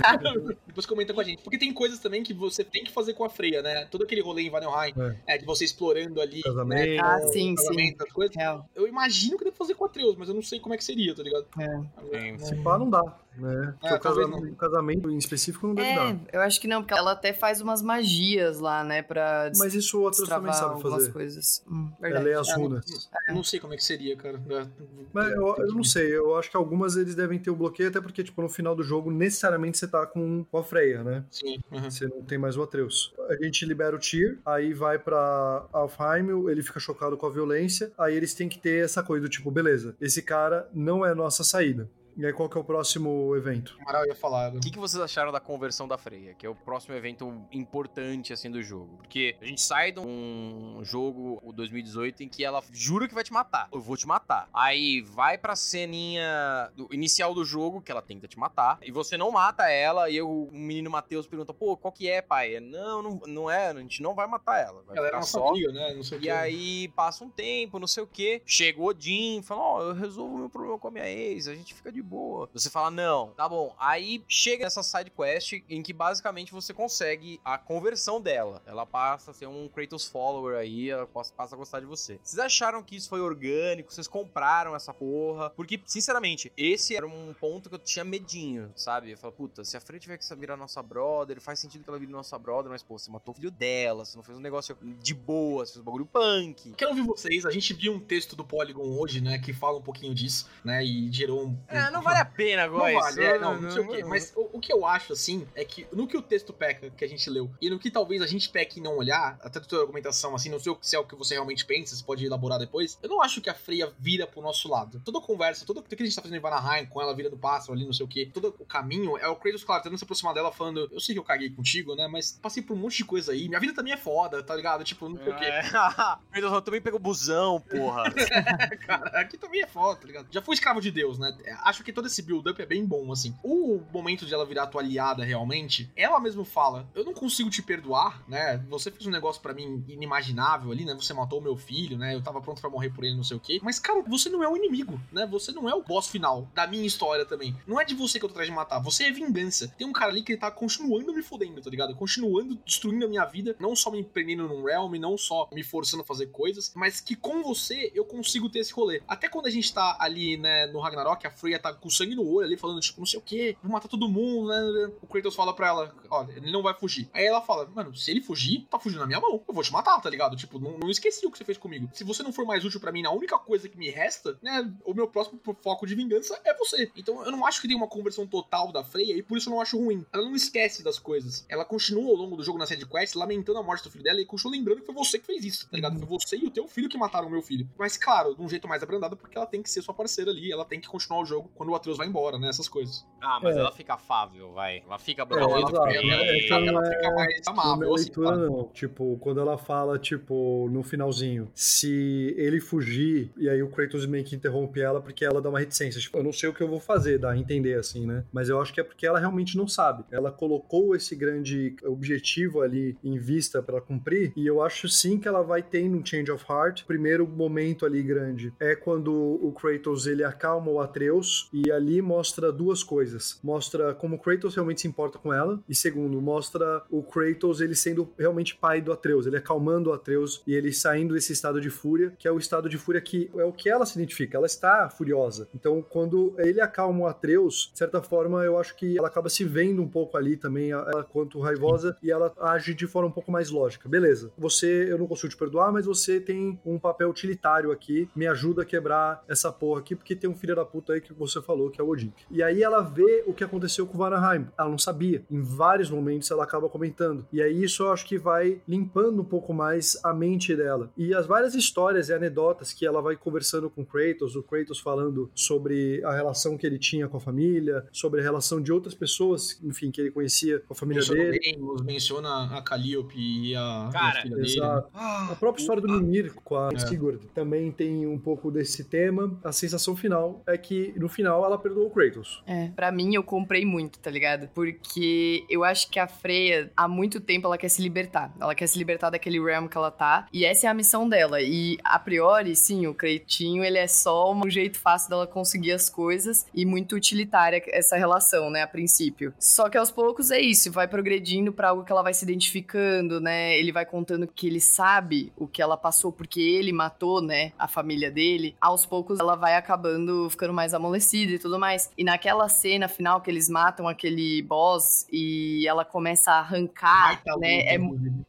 [0.66, 1.42] Depois comenta com a gente.
[1.42, 3.86] Porque tem coisas também que você tem que fazer com a Freia, né?
[3.90, 4.94] Todo aquele rolê em Valheim,
[5.26, 5.38] é.
[5.38, 6.88] de você explorando ali, Casamento.
[6.88, 6.98] né?
[6.98, 7.96] Ah, sim, sim.
[8.12, 8.36] coisas.
[8.74, 10.84] Eu imagino que deve fazer com a Atreus, mas eu não sei como é que
[10.84, 11.46] seria, tá ligado?
[11.58, 12.38] É.
[12.38, 13.02] Se pá, não dá,
[13.36, 13.74] né?
[13.80, 16.16] Porque É, casamento, casamento em específico não deve É, dar.
[16.32, 20.00] eu acho que não, porque ela até faz umas magias lá, né, pra Mas isso
[20.00, 21.12] o Atreus também sabe fazer.
[21.12, 21.62] coisas.
[21.70, 23.08] Hum, Ela é as É, não- runas.
[23.28, 24.40] Eu não sei como é que seria, cara.
[24.50, 24.66] É.
[25.12, 28.00] Mas eu, eu não sei, eu acho que algumas eles devem ter o bloqueio, até
[28.00, 31.24] porque, tipo, no final do jogo, necessariamente você tá com, com a Freya, né?
[31.30, 31.58] Sim.
[31.70, 31.90] uhum.
[31.90, 33.12] Você não tem mais o Atreus.
[33.28, 37.92] A gente libera o Tyr, aí vai pra Alfheim, ele fica chocado com a violência,
[37.98, 41.14] aí eles têm que ter essa coisa do tipo, beleza, esse cara não é a
[41.14, 41.88] nossa saída.
[42.16, 43.76] E aí, qual que é o próximo evento?
[43.78, 44.50] O Amaral ia falar.
[44.50, 44.58] né?
[44.58, 46.34] O que, que vocês acharam da conversão da Freya?
[46.34, 48.96] Que é o próximo evento importante, assim, do jogo.
[48.98, 53.24] Porque a gente sai de um jogo, o 2018, em que ela jura que vai
[53.24, 53.68] te matar.
[53.72, 54.48] Eu vou te matar.
[54.52, 58.78] Aí vai pra ceninha do- inicial do jogo, que ela tenta te matar.
[58.82, 60.10] E você não mata ela.
[60.10, 62.56] E eu- o menino Matheus pergunta, pô, qual que é, pai?
[62.56, 63.68] É, Não, não, não é.
[63.68, 64.82] A gente não vai matar ela.
[64.82, 65.94] Vai Ela era ficar nossa só né?
[65.94, 66.30] Não sei o e que.
[66.30, 68.42] aí passa um tempo, não sei o que.
[68.44, 71.74] Chegou o Jim, fala: Ó, eu resolvo meu problema com a minha ex, a gente
[71.74, 72.48] fica de boa.
[72.52, 73.74] Você fala: Não, tá bom.
[73.78, 78.62] Aí chega nessa side quest em que basicamente você consegue a conversão dela.
[78.66, 82.18] Ela passa a ser um Kratos follower aí, ela passa a gostar de você.
[82.22, 83.92] Vocês acharam que isso foi orgânico?
[83.92, 85.50] Vocês compraram essa porra?
[85.50, 89.10] Porque, sinceramente, esse era um ponto que eu tinha medinho, sabe?
[89.10, 91.98] Eu falo, puta, se a Frey tiver que virar nossa brother, faz sentido que ela
[91.98, 94.76] vire nossa brother, mas, pô, você matou o filho dela, você não fez um negócio
[94.80, 96.72] de boa, você fez um bagulho punk.
[96.76, 97.44] Quero ouvir vocês.
[97.44, 99.38] A gente viu um texto do Polygon hoje, né?
[99.38, 100.84] Que fala um pouquinho disso, né?
[100.84, 101.58] E gerou um.
[101.68, 102.94] É, não vale a pena Não agora.
[102.94, 104.04] vale, é, não, não sei o quê.
[104.04, 107.04] Mas o, o que eu acho, assim, é que no que o texto peca, que
[107.04, 109.66] a gente leu, e no que talvez a gente peque em não olhar, até da
[109.66, 112.58] tua argumentação, assim, não sei se é o que você realmente pensa, você pode elaborar
[112.58, 115.00] depois, eu não acho que a Freya vira pro nosso lado.
[115.04, 117.84] Toda conversa, tudo que a gente tá fazendo em Vanaheim, com ela virando pássaro ali,
[117.84, 120.52] não sei o quê, todo o caminho é o Kratos, claro, tentando se aproximar dela,
[120.52, 123.32] falando, eu sei que eu caguei contigo, né, mas passei por um monte de coisa
[123.32, 124.84] aí, minha vida também é foda, tá ligado?
[124.84, 125.44] Tipo, não sei o quê.
[125.44, 125.60] É.
[126.40, 128.04] Eu também pego busão, porra.
[128.86, 130.26] cara, aqui também é foda, tá ligado?
[130.30, 131.36] Já fui escravo de Deus, né?
[131.64, 133.34] Acho que todo esse build-up é bem bom, assim.
[133.42, 137.62] O momento de ela virar tua aliada realmente, ela mesmo fala: Eu não consigo te
[137.62, 138.58] perdoar, né?
[138.68, 140.94] Você fez um negócio pra mim inimaginável ali, né?
[140.94, 142.14] Você matou meu filho, né?
[142.14, 143.60] Eu tava pronto pra morrer por ele, não sei o quê.
[143.62, 145.26] Mas, cara, você não é o inimigo, né?
[145.26, 147.56] Você não é o boss final da minha história também.
[147.66, 149.68] Não é de você que eu tô atrás de matar, você é vingança.
[149.76, 151.94] Tem um cara ali que ele tá continuando me fodendo, tá ligado?
[151.94, 156.02] Continuando destruindo a minha vida, não só me prendendo num realm, não só me forçando
[156.02, 159.02] a fazer coisas, mas que com você eu consigo ter esse rolê.
[159.06, 162.26] Até quando a gente tá ali, né, no Ragnarok, a Freya tá com sangue no
[162.26, 164.92] olho ali, falando, tipo, não sei o que, vou matar todo mundo, né?
[165.00, 167.08] O Kratos fala pra ela, olha, ele não vai fugir.
[167.12, 169.72] Aí ela fala, mano, se ele fugir, tá fugindo na minha mão, eu vou te
[169.72, 170.36] matar, tá ligado?
[170.36, 171.88] Tipo, não, não esqueci o que você fez comigo.
[171.92, 174.72] Se você não for mais útil pra mim na única coisa que me resta, né,
[174.84, 176.90] o meu próximo foco de vingança é você.
[176.96, 179.54] Então eu não acho que tem uma conversão total da Freya e por isso eu
[179.54, 180.04] não acho ruim.
[180.12, 181.44] Ela não esquece das coisas.
[181.48, 184.20] Ela continua ao longo do jogo na side quest lamentando a morte do filho dela
[184.20, 185.98] e continua lembrando que foi você que fez isso, tá ligado?
[185.98, 187.68] Foi você e o teu filho que mataram o meu filho.
[187.78, 190.52] Mas claro, de um jeito mais abrandado porque ela tem que ser sua parceira ali,
[190.52, 193.06] ela tem que continuar o jogo quando o Atreus vai embora, né, essas coisas.
[193.20, 193.60] Ah, mas É.
[193.60, 194.82] ela fica afável, vai.
[194.86, 195.58] Ela fica É, brother.
[195.58, 195.76] exato.
[195.76, 198.70] Ela, É, ela, não ela é- fica mais Na amável, assim, leitura, não.
[198.72, 204.24] Tipo, quando ela fala, tipo, no finalzinho, se ele fugir, e aí o Kratos meio
[204.24, 206.00] que interrompe ela porque ela dá uma reticência.
[206.00, 208.24] Tipo, eu não sei o que eu vou fazer, dá a entender, assim, né?
[208.32, 210.02] Mas eu acho que é porque ela realmente não sabe.
[210.10, 215.28] Ela colocou esse grande objetivo ali em vista pra cumprir, e eu acho sim que
[215.28, 216.84] ela vai tendo um change of heart.
[216.86, 222.52] Primeiro momento ali grande é quando o Kratos ele acalma o Atreus, e ali mostra
[222.52, 223.38] duas coisas.
[223.42, 228.12] Mostra como Kratos realmente se importa com ela, e segundo, mostra o Kratos ele sendo
[228.18, 232.12] realmente pai do Atreus, ele acalmando o Atreus e ele saindo desse estado de fúria,
[232.18, 234.88] que é o estado de fúria que é o que ela se identifica, ela está
[234.88, 235.48] furiosa.
[235.54, 239.44] Então, quando ele acalma o Atreus, de certa forma, eu acho que ela acaba se
[239.44, 243.30] vendo um pouco ali também, ela quanto raivosa, e ela age de forma um pouco
[243.30, 243.88] mais lógica.
[243.88, 248.26] Beleza, você, eu não consigo te perdoar, mas você tem um papel utilitário aqui, me
[248.26, 251.39] ajuda a quebrar essa porra aqui, porque tem um filho da puta aí que você
[251.40, 252.12] você falou, que é o Odin.
[252.30, 254.46] E aí ela vê o que aconteceu com o Vanaheim.
[254.58, 255.24] Ela não sabia.
[255.30, 257.26] Em vários momentos ela acaba comentando.
[257.32, 260.90] E aí isso eu acho que vai limpando um pouco mais a mente dela.
[260.96, 264.78] E as várias histórias e anedotas que ela vai conversando com o Kratos, o Kratos
[264.78, 268.94] falando sobre a relação que ele tinha com a família, sobre a relação de outras
[268.94, 271.38] pessoas, enfim, que ele conhecia com a família Menciona dele.
[271.42, 274.48] bem, menciona a Calliope e a, Cara, a filha dele.
[274.48, 274.88] Exato.
[274.94, 276.78] A própria história do Mimir com a É.
[276.78, 279.38] Sigurd também tem um pouco desse tema.
[279.44, 282.42] A sensação final é que no final ela perdoou o Kratos.
[282.46, 284.48] É, pra mim eu comprei muito, tá ligado?
[284.54, 288.32] Porque eu acho que a Freya, há muito tempo, ela quer se libertar.
[288.40, 290.26] Ela quer se libertar daquele realm que ela tá.
[290.32, 291.40] E essa é a missão dela.
[291.40, 295.88] E a priori, sim, o Kratinho, ele é só um jeito fácil dela conseguir as
[295.88, 299.32] coisas e muito utilitária essa relação, né, a princípio.
[299.38, 303.20] Só que aos poucos é isso, vai progredindo pra algo que ela vai se identificando,
[303.20, 303.58] né?
[303.58, 307.68] Ele vai contando que ele sabe o que ela passou porque ele matou, né, a
[307.68, 308.56] família dele.
[308.60, 311.90] Aos poucos ela vai acabando ficando mais amolecida e tudo mais.
[311.98, 317.36] E naquela cena final que eles matam aquele boss e ela começa a arrancar, Baita
[317.38, 317.74] né?
[317.74, 317.78] É.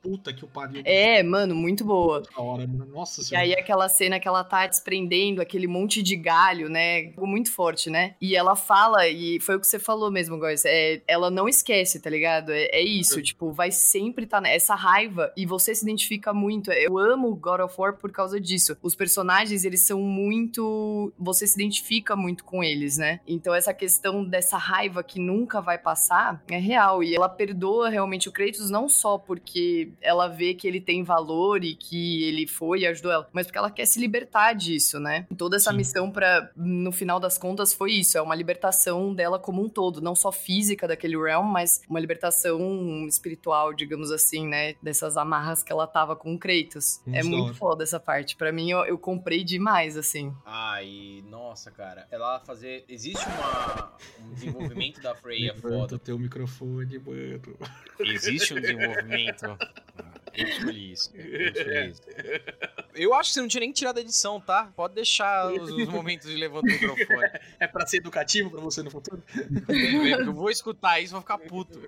[0.01, 0.81] Puta que o pariu.
[0.83, 2.21] é, mano, muito boa.
[2.21, 2.85] Da hora, mano.
[2.91, 3.45] Nossa E senhora.
[3.45, 7.11] aí aquela cena que ela tá desprendendo aquele monte de galho, né?
[7.17, 8.15] Muito forte, né?
[8.19, 11.99] E ela fala, e foi o que você falou mesmo, Góis, é, ela não esquece,
[11.99, 12.51] tá ligado?
[12.51, 16.71] É, é isso, tipo, vai sempre tá nessa raiva e você se identifica muito.
[16.71, 18.75] Eu amo God of War por causa disso.
[18.81, 21.11] Os personagens, eles são muito...
[21.19, 23.19] Você se identifica muito com eles, né?
[23.27, 27.03] Então essa questão dessa raiva que nunca vai passar é real.
[27.03, 31.63] E ela perdoa realmente o Kratos não só porque ela vê que ele tem valor
[31.63, 35.25] e que ele foi e ajudou ela, mas porque ela quer se libertar disso, né?
[35.37, 35.77] Toda essa Sim.
[35.77, 40.01] missão para no final das contas foi isso, é uma libertação dela como um todo,
[40.01, 44.75] não só física daquele realm, mas uma libertação espiritual, digamos assim, né?
[44.81, 47.01] Dessas amarras que ela tava com o Kratos.
[47.05, 47.53] Muito é muito hora.
[47.55, 48.35] foda essa parte.
[48.35, 50.33] Pra mim, eu, eu comprei demais, assim.
[50.45, 52.07] Ai, nossa, cara.
[52.11, 52.85] Ela fazer.
[52.87, 55.95] Existe uma, um desenvolvimento da Freya Levanta foda.
[55.95, 57.57] o teu microfone, mano.
[57.99, 59.45] Existe um desenvolvimento.
[60.33, 61.11] Eu escolhi isso.
[61.15, 62.01] Eu escolhi isso.
[62.93, 64.71] Eu acho que você não tinha nem tirado a edição, tá?
[64.75, 67.29] Pode deixar os, os momentos de levantar o microfone.
[67.59, 69.23] É pra ser educativo pra você no futuro?
[70.19, 71.79] Eu vou escutar isso e vou ficar puto.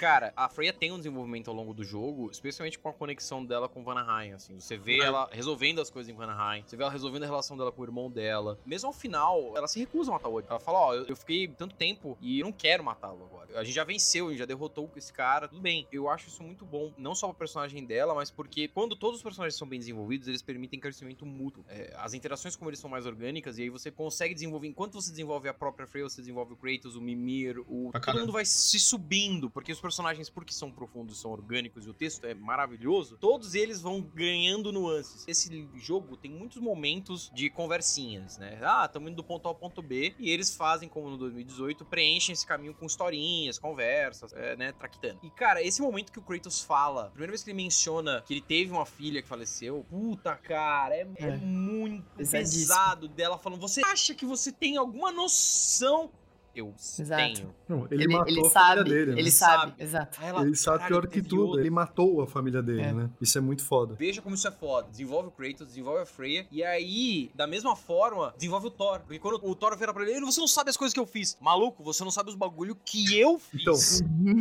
[0.00, 3.68] Cara, a Freya tem um desenvolvimento ao longo do jogo, especialmente com a conexão dela
[3.68, 4.58] com Vanaheim, assim.
[4.58, 7.72] Você vê ela resolvendo as coisas em Vanaheim, você vê ela resolvendo a relação dela
[7.72, 8.58] com o irmão dela.
[8.64, 10.48] Mesmo ao final, ela se recusa a matar o Odin.
[10.50, 13.58] Ela fala, ó, eu, eu fiquei tanto tempo e eu não quero matá-lo agora.
[13.58, 15.86] A gente já venceu, a gente já derrotou esse cara, tudo bem.
[15.90, 19.22] Eu acho isso muito bom, não só pro personagem dela, mas porque quando todos os
[19.22, 21.64] personagens são bem desenvolvidos, eles permitem crescimento mútuo.
[21.68, 25.10] É, as interações como eles são mais orgânicas, e aí você consegue desenvolver, enquanto você
[25.10, 27.92] desenvolve a própria Freya, você desenvolve o Kratos, o Mimir, o...
[28.04, 31.94] Todo mundo vai se subindo, porque os personagens, porque são profundos, são orgânicos e o
[31.94, 35.24] texto é maravilhoso, todos eles vão ganhando nuances.
[35.28, 38.58] Esse jogo tem muitos momentos de conversinhas, né?
[38.62, 41.84] Ah, estamos indo do ponto A ao ponto B, e eles fazem, como no 2018,
[41.84, 45.20] preenchem esse caminho com historinhas, conversas, é, né, traquitando.
[45.22, 48.40] E, cara, esse momento que o Kratos fala, primeira vez que ele menciona que ele
[48.40, 51.36] teve uma filha que faleceu, puta, cara, é, é É.
[51.36, 56.10] muito pesado dela falando, você acha que você tem alguma noção?
[56.56, 57.22] Eu Exato.
[57.34, 57.54] tenho.
[57.68, 59.18] Não, ele, Ele, matou ele a família sabe, dele, né?
[59.20, 59.72] ele Sabe.
[59.78, 60.18] exato.
[60.22, 62.92] Ela, Ele sabe "Caralho, pior que tudo, outro." ele matou a família dele, É.
[62.92, 63.10] né?
[63.20, 63.94] Isso é muito foda.
[63.98, 64.88] Veja como isso é foda.
[64.90, 66.46] Desenvolve o Kratos, desenvolve a Freya.
[66.50, 69.00] E aí, da mesma forma, desenvolve o Thor.
[69.00, 71.36] Porque quando o Thor vira pra ele, você não sabe as coisas que eu fiz.
[71.40, 73.60] Maluco, você não sabe os bagulho que eu fiz.
[73.60, 73.74] Então,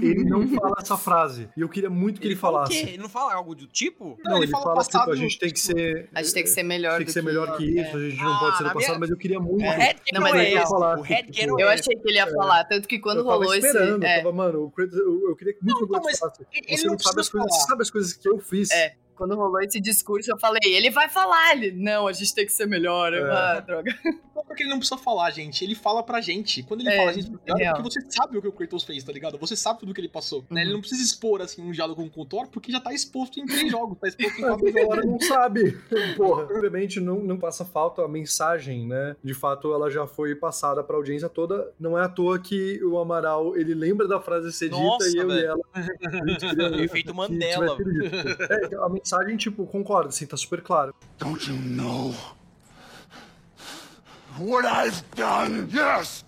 [0.02, 1.50] ele não fala essa frase.
[1.58, 2.82] E eu queria muito que ele, fala o falasse.
[2.86, 2.90] quê?
[2.92, 4.18] Ele não fala algo do tipo?
[4.24, 6.10] Não, ele, fala, tipo, a gente tem que ser.
[6.14, 8.34] A gente tem que ser melhor tem que ser melhor que isso, a gente não
[8.34, 9.62] Ah, pode ser do passado, minha- mas eu queria muito.
[9.66, 12.28] O headcanon Não, mas é ele O tipo, headcanon Eu é achei que ele ia
[12.32, 13.68] falar, tanto que quando eu tava rolou esse.
[13.68, 16.46] esperando, é, eu tava, mano, eu, eu queria muito Não, que o mas falasse.
[16.54, 17.68] ele Você não não sabe as coisas, falar.
[17.68, 18.72] sabe as coisas que eu fiz.
[18.72, 18.96] É.
[19.16, 21.56] Quando rolou esse discurso, eu falei, ele vai falar.
[21.56, 23.14] Ele, não, a gente tem que ser melhor.
[23.14, 23.22] É.
[23.22, 23.92] ah, droga.
[24.36, 25.64] Não porque ele não precisa falar, gente.
[25.64, 26.62] Ele fala pra gente.
[26.64, 27.76] Quando ele É, fala, a gente real.
[27.76, 29.38] porque você sabe o que o Kratos fez, tá ligado?
[29.38, 30.42] Você sabe tudo o que ele passou.
[30.42, 30.46] né?
[30.52, 30.58] Uhum.
[30.60, 33.46] Ele não precisa expor, assim, um diálogo com o Thor, porque já tá exposto em
[33.46, 33.98] três jogos.
[33.98, 35.12] Tá exposto em Mas quatro a galera jogos.
[35.12, 35.72] não sabe.
[36.18, 36.44] Porra.
[36.44, 39.16] Obviamente não, não passa falta a mensagem, né?
[39.24, 41.72] De fato, ela já foi passada pra audiência toda.
[41.80, 45.16] Não é à toa que o Amaral, ele lembra da frase ser dita Nossa, e
[45.18, 45.48] eu e velho.
[45.48, 45.62] ela.
[45.74, 47.78] a gente queria muito Efeito Mandela.
[48.50, 50.96] É, então, a mensagem, tipo, concorda, assim, tá super claro.
[51.20, 52.16] Don't you know
[54.40, 55.70] what I've done?
[55.72, 56.26] Yes!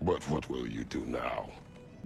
[0.00, 1.50] But what will you do now?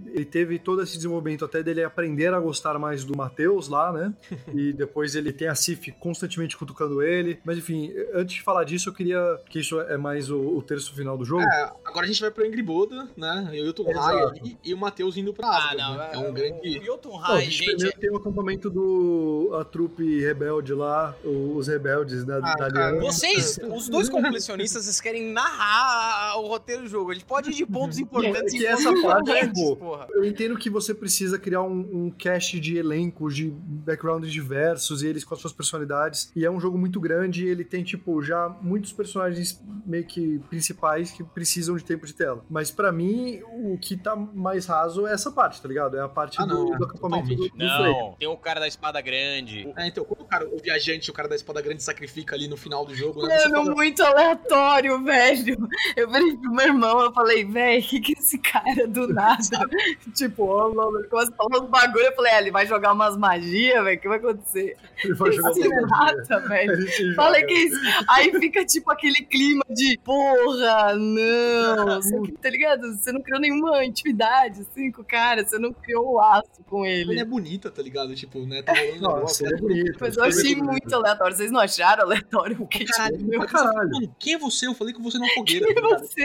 [0.07, 4.13] Ele teve todo esse desenvolvimento até dele aprender a gostar mais do Matheus lá, né?
[4.53, 7.39] e depois ele tem a Sif constantemente cutucando ele.
[7.43, 10.93] Mas enfim, antes de falar disso, eu queria que isso é mais o, o terço
[10.95, 11.41] final do jogo.
[11.43, 13.49] É, agora a gente vai pro Angry Boda, né?
[13.53, 13.89] Eu e o Tom.
[13.91, 15.77] Rai ali, e o Matheus indo pra Ah, Asgard.
[15.77, 15.97] não.
[15.97, 16.09] né?
[16.13, 16.89] É um grande.
[16.89, 17.65] O a High, gente gente.
[17.75, 22.99] primeiro tem o acampamento do a trupe rebelde lá, os rebeldes né, Ah, da Aliança.
[22.99, 27.11] Vocês, os dois completionistas, vocês querem narrar o roteiro do jogo.
[27.11, 30.07] A gente pode ir de pontos importantes É que pontos essa parte, importantes, tipo, porra.
[30.11, 35.07] Eu entendo que você precisa criar um, um cast de elencos, de backgrounds diversos, e
[35.07, 36.31] eles com as suas personalidades.
[36.35, 40.39] E é um jogo muito grande, e ele tem, tipo, já muitos personagens meio que
[40.49, 42.43] principais que precisam de tempo de tela.
[42.49, 45.97] Mas pra mim, o que tá mais raso é essa parte, tá ligado?
[45.97, 47.57] É a parte Ah, do, não, do é, acampamento do, do.
[47.57, 49.71] Não, tem o cara da espada grande.
[49.75, 52.57] É, então, quando o, cara, o viajante, o cara da espada grande sacrifica ali no
[52.57, 53.37] final do jogo, né?
[53.37, 55.57] Mano, fala, muito aleatório, velho.
[55.95, 59.39] Eu virei pro meu irmão, eu falei, velho, que que esse cara do nada?
[60.15, 62.93] tipo, ó, ó, ele começa a falar uns bagulho, eu falei, é, ele vai jogar
[62.93, 64.77] umas magias, velho, o que vai acontecer?
[65.03, 67.15] Ele vai jogar Esse uma nada, velho.
[67.15, 67.79] Falei que isso.
[68.09, 72.01] Aí fica tipo aquele clima de porra, não.
[72.01, 72.93] Só que, tá ligado?
[72.97, 76.85] Você não criou nenhuma intimidade assim com o cara, você não criou um laço com
[76.85, 77.19] Ele ele.
[77.21, 78.13] é bonita, tá ligado?
[78.15, 78.61] Tipo, né?
[78.61, 79.19] Tá rolando negócio.
[79.21, 79.97] Nossa, ele é bonito.
[79.99, 81.35] Mas eu achei muito aleatório.
[81.35, 82.55] Vocês não acharam aleatório?
[82.57, 83.89] Porque, tipo, Caralho, meu, Pra caralho.
[83.89, 84.67] Mano, quem é você?
[84.67, 85.65] Eu falei com você numa fogueira.
[85.65, 86.21] quem é tá você?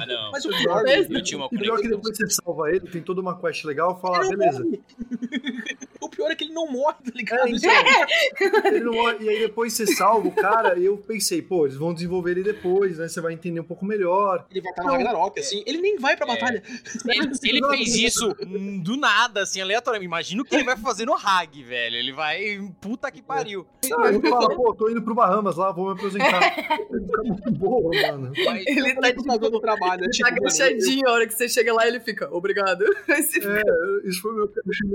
[0.00, 0.30] Ah, não.
[0.32, 1.96] Mas o pior, Eu tinha uma E pior que conexão.
[1.98, 4.62] depois você salva ele, tem toda uma quest legal, fala, ah, beleza.
[4.64, 4.80] morre.
[6.02, 7.46] O pior é que ele não morre, tá ligado?
[7.46, 11.40] É, então, ele não morre, e aí depois você salva o cara, e eu pensei,
[11.40, 13.06] pô, eles vão desenvolver ele depois, né?
[13.06, 14.44] Você vai entender um pouco melhor.
[14.50, 15.62] Ele vai estar no Ragnarok, assim.
[15.64, 16.34] Ele nem vai pra É.
[16.34, 16.62] batalha.
[17.06, 20.06] Ele, ele fez isso hum, do nada, assim, aleatoriamente.
[20.06, 21.96] Imagina o que ele vai fazer no Hag, velho.
[21.96, 22.58] Ele vai.
[22.80, 23.64] Puta que pariu.
[23.88, 26.78] Não, ele fala, pô, tô indo pro Bahamas lá, vou me apresentar.
[26.90, 28.32] Ele fica muito boa, mano.
[28.34, 30.02] Ele tá, tá tipo, dando trabalho.
[30.04, 32.81] ele tipo, tá mano, agachadinho, a hora que você chega lá, ele fica, obrigado.
[32.82, 34.50] Fica, É, isso foi meu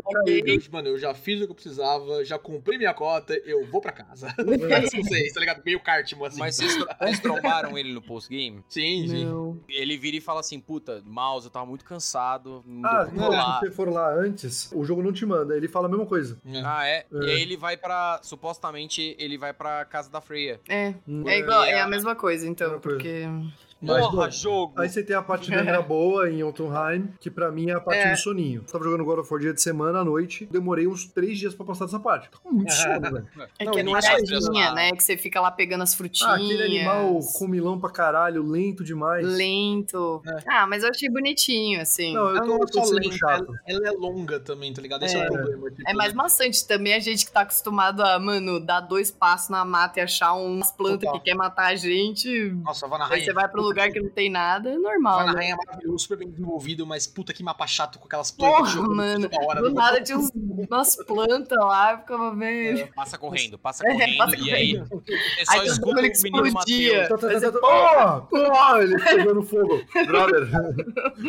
[0.06, 0.44] ok.
[0.46, 3.82] Eu, mano, eu já fiz o que eu precisava, já comprei minha cota, eu vou
[3.82, 4.34] pra casa.
[4.38, 5.62] Não sei, tá ligado?
[5.66, 6.40] Meio Cartman, assim.
[6.40, 8.64] Mas vocês, vocês trombaram ele no postgame?
[8.70, 9.26] Sim, sim.
[9.26, 9.60] Não.
[9.70, 12.64] Ele vira e fala assim: puta, mouse, eu tava muito cansado.
[12.66, 15.88] Não Ah, não, se você for lá antes, o jogo não te manda, ele fala
[15.88, 16.40] a mesma coisa.
[16.66, 17.06] Ah, é?
[17.12, 17.24] É.
[17.26, 18.20] E aí ele vai pra.
[18.24, 20.60] Supostamente ele vai pra casa da Freya.
[20.70, 21.28] É, Hum.
[21.28, 23.42] é igual, é a- a mesma coisa, então, Mesma coisa.
[23.80, 24.74] Mas, Porra, bom, jogo!
[24.82, 27.80] Aí você tem a parte da Angra boa em Jotunheim, que pra mim é a
[27.80, 28.12] parte É.
[28.12, 28.62] do soninho.
[28.66, 31.54] Eu tava jogando God of War dia de semana à noite, demorei uns três dias
[31.54, 32.28] pra passar dessa parte.
[32.42, 33.28] Com muito sono, velho.
[33.60, 34.74] É Não, que é não é estressar.
[34.74, 34.92] né?
[34.94, 36.32] Que você fica lá pegando as frutinhas.
[36.32, 39.26] Ah, aquele animal comilão pra caralho, lento demais.
[39.26, 40.22] Lento.
[40.48, 42.14] Ah, mas eu achei bonitinho, assim.
[42.14, 43.54] Não, eu tô, é tô sendo lenta, chato.
[43.68, 45.04] ela, ela é longa também, tá ligado?
[45.06, 45.30] Esse é, É.
[45.30, 45.70] o problema.
[45.72, 49.50] tipo, É mais maçante também a gente que tá acostumado a, mano, dar dois passos
[49.50, 51.20] na mata e achar umas plantas Total.
[51.20, 52.50] que quer matar a gente.
[52.64, 53.26] Nossa, Vana Aí Rainha.
[53.26, 55.20] você vai um lugar que não tem nada, é normal.
[55.20, 55.40] Vana né?
[55.40, 58.88] Rainha é maravilhoso, super bem desenvolvido, mas puta que mapa chato com aquelas plantas Porra,
[58.96, 59.30] mano.
[59.30, 59.62] toda hora.
[59.62, 59.76] Do né?
[59.76, 62.88] nada tinha uns, umas plantas lá, eu ficava vendo.
[62.94, 64.18] Passa correndo, passa É, correndo.
[64.18, 65.04] passa e aí correndo.
[65.06, 67.02] você só Aí escuta o menino explodia.
[67.02, 67.08] Matheus.
[67.10, 68.28] Tá, tá, tá, é tá, tá.
[68.32, 68.38] Oh,
[68.74, 69.82] oh, ele pegando fogo.
[70.08, 70.48] Brother.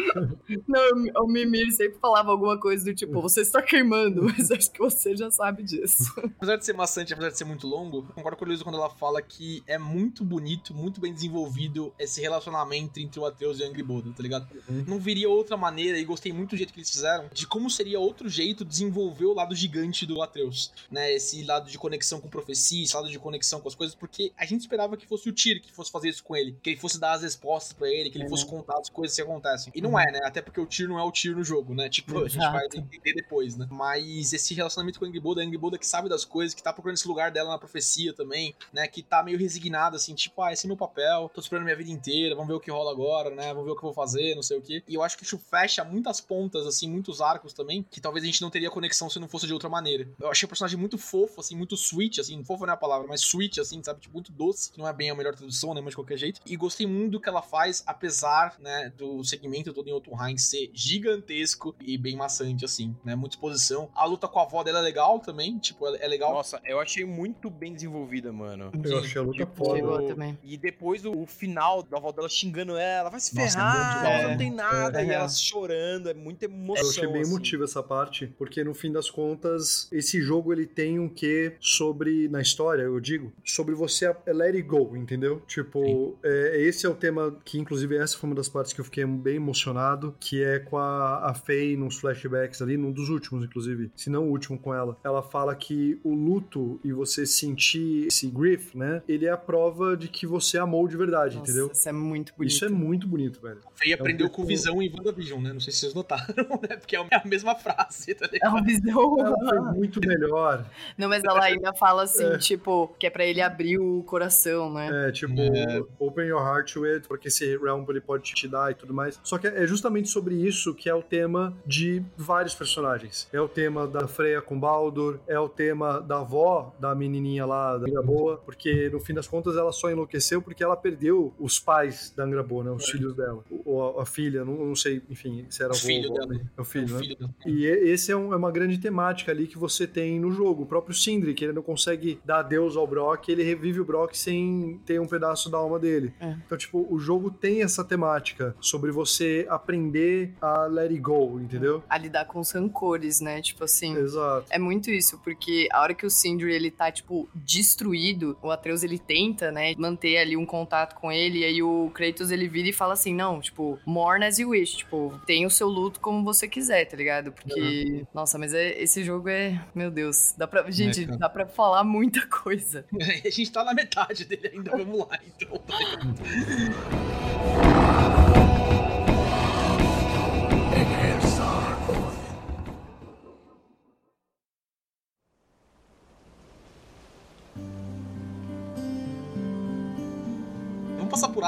[0.67, 4.79] Não, o Mimir sempre falava alguma coisa do tipo, você está queimando, mas acho que
[4.79, 6.13] você já sabe disso.
[6.37, 8.77] Apesar de ser maçante, apesar de ser muito longo, eu concordo com a Luísa quando
[8.77, 13.63] ela fala que é muito bonito, muito bem desenvolvido esse relacionamento entre o Atreus e
[13.63, 14.49] o Angry Buddha, tá ligado?
[14.87, 17.99] Não viria outra maneira, e gostei muito do jeito que eles fizeram, de como seria
[17.99, 21.13] outro jeito desenvolver o lado gigante do Atreus, né?
[21.13, 24.45] Esse lado de conexão com profecia, esse lado de conexão com as coisas, porque a
[24.45, 26.99] gente esperava que fosse o Tyr que fosse fazer isso com ele, que ele fosse
[26.99, 29.73] dar as respostas pra ele, que ele fosse contar as coisas que acontecem.
[29.75, 30.21] E não é, né?
[30.25, 31.89] Até porque o Tyr não é o Tyr no jogo, né?
[31.89, 33.67] Tipo, a gente vai entender depois, né?
[33.71, 36.63] Mas esse relacionamento com a Angry Buddha, a Angry Buddha que sabe das coisas, que
[36.63, 38.87] tá procurando esse lugar dela na profecia também, né?
[38.87, 41.91] Que tá meio resignada, assim, tipo, ah, esse é meu papel, tô esperando minha vida
[41.91, 43.49] inteira, vamos ver o que rola agora, né?
[43.49, 44.83] Vamos ver o que eu vou fazer, não sei o quê.
[44.89, 48.27] E eu acho que isso fecha muitas pontas, assim, muitos arcos também, que talvez a
[48.27, 50.09] gente não teria conexão se não fosse de outra maneira.
[50.21, 53.07] Eu achei o personagem muito fofo, assim, muito sweet, assim, fofo não é a palavra,
[53.07, 54.01] mas sweet, assim, sabe?
[54.01, 55.81] Tipo, muito doce, que não é bem a melhor tradução, né?
[55.81, 56.41] Mas de qualquer jeito.
[56.45, 60.71] E gostei muito do que ela faz, apesar, né, do segmento todo em Jotunheim ser
[60.73, 63.15] gigantesco e bem maçante, assim, né?
[63.15, 63.91] Muita exposição.
[63.95, 66.33] A luta com a avó dela é legal também, tipo, é é legal.
[66.33, 68.71] Nossa, eu achei muito bem desenvolvida, mano.
[68.83, 70.39] Eu achei a luta Tipo, foda.
[70.43, 74.05] E depois o, o final da avó dela xingando ela, vai se Nossa, é ferrar,
[74.19, 74.31] você bom.
[74.31, 75.03] não tem nada.
[75.03, 75.07] É.
[75.07, 76.85] e ela chorando, é muita emoção.
[76.85, 77.31] Eu achei bem assim.
[77.31, 82.29] emotivo essa parte, porque no fim das contas, esse jogo ele tem um quê sobre,
[82.29, 85.43] na história, eu digo, sobre você a- let it go, entendeu?
[85.47, 88.85] Tipo, é, esse é o tema que, inclusive, essa foi uma das partes que eu
[88.85, 93.45] fiquei bem emocionado, que é com a, a Faye nos flashbacks ali, num dos últimos,
[93.45, 94.97] inclusive, se não o último com ela.
[95.05, 99.97] Ela fala que o luto e você sentir esse grief, né, ele é a prova
[99.97, 101.71] de que você amou de verdade, Nossa, entendeu?
[101.73, 102.53] Isso é muito bonito.
[102.53, 103.59] Isso é muito bonito, velho.
[103.75, 105.53] Fei aprendeu um com visão em WandaVision, né?
[105.53, 106.25] Não sei se vocês notaram,
[106.69, 106.77] né?
[106.77, 108.51] Porque é a mesma frase, tá É ligado?
[108.53, 109.19] uma visão.
[109.21, 110.65] Ela foi muito melhor.
[110.97, 112.39] Não, mas ela ainda fala assim, É.
[112.39, 115.09] tipo, que é pra ele abrir o coração, né?
[115.09, 115.83] É, tipo, É.
[115.99, 119.19] open your heart to it, porque esse realm ele pode te dar e tudo mais.
[119.23, 123.29] Só que é justamente sobre isso que é o tema de vários personagens.
[123.33, 127.77] É o tema da Freya com Baldur, é o tema da avó da menininha lá,
[127.79, 131.88] da Boa, porque no fim das contas ela só enlouqueceu porque ela perdeu os pais
[132.17, 133.45] da Angra Boa, né, os filhos dela.
[133.65, 136.27] Ou a, a filha, não, não sei, enfim, se era O avô filho ou avó,
[136.27, 136.43] dela.
[136.43, 136.51] né?
[136.57, 137.03] É o filho, O né?
[137.05, 137.35] filho dela.
[137.47, 140.63] E e- esse é, um- é uma grande temática ali que você tem no jogo.
[140.63, 144.15] O próprio Sindri, que ele não consegue dar adeus ao Brock, ele revive o Brock
[144.15, 146.13] sem ter um pedaço da alma dele.
[146.21, 146.37] É.
[146.47, 151.83] Então, tipo, o jogo tem essa temática sobre você aprender a let it go, entendeu?
[151.89, 153.41] A lidar com os rancores, né?
[153.43, 153.97] Tipo assim.
[153.97, 154.47] Exato.
[154.51, 158.83] É muito isso, porque a hora que o Sindri, ele tá, tipo, destruído, o Atreus,
[158.83, 162.69] ele tenta, né, manter ali um contato com ele, e aí o Kratos, ele vira
[162.69, 166.25] e fala assim, não, tipo, mourn as you wish, tipo, tem o seu luto como
[166.25, 167.33] você quiser, tá ligado?
[167.33, 171.19] Porque, nossa, mas é- esse jogo é, meu Deus, dá pra, gente, cara.
[171.19, 172.85] dá pra falar muita coisa.
[173.25, 175.61] A gente tá na metade dele ainda, vamos lá, então.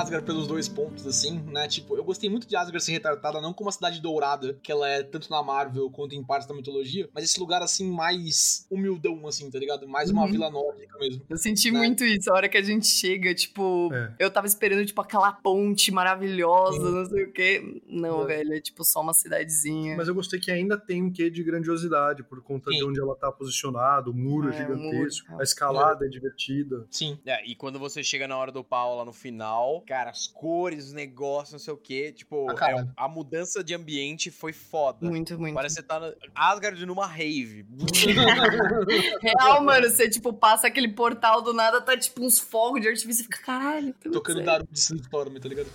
[0.00, 1.68] Asgard pelos dois pontos, assim, né?
[1.68, 4.88] Tipo, eu gostei muito de Asgard ser retratada não como uma cidade dourada, que ela
[4.88, 9.26] é tanto na Marvel quanto em partes da mitologia, mas esse lugar, assim, mais humildão,
[9.26, 9.86] assim, tá ligado?
[9.88, 10.30] Mais uma Uhum.
[10.30, 11.22] vila nórdica mesmo.
[11.28, 11.78] Eu senti Né?
[11.78, 14.14] muito isso, a hora que a gente chega, tipo, É.
[14.18, 16.92] eu tava esperando, tipo, aquela ponte maravilhosa, Sim.
[16.94, 17.80] não sei o quê.
[17.86, 18.26] Não, É.
[18.26, 19.96] velho, é tipo só uma cidadezinha.
[19.96, 22.84] Mas eu gostei que ainda tem um quê de grandiosidade, por conta de Sim.
[22.84, 25.40] onde ela tá posicionada, o muro É, o gigantesco, muro.
[25.40, 26.86] a escalada é divertida.
[26.90, 27.18] Sim.
[27.26, 30.86] É, e quando você chega na hora do pau lá no final, cara, as cores,
[30.86, 35.04] os negócios, não sei o quê, tipo, Ah, é- a mudança de ambiente foi foda.
[35.04, 35.52] Muito, muito.
[35.52, 37.66] Parece que você tá na Asgard numa rave.
[39.20, 43.22] Real, mano, você, tipo, passa aquele portal do nada, tá, tipo, uns fogos de artifício
[43.22, 43.92] e fica, caralho.
[44.12, 44.46] Tocando certo.
[44.46, 45.66] Darude de Sandstorm, tá ligado?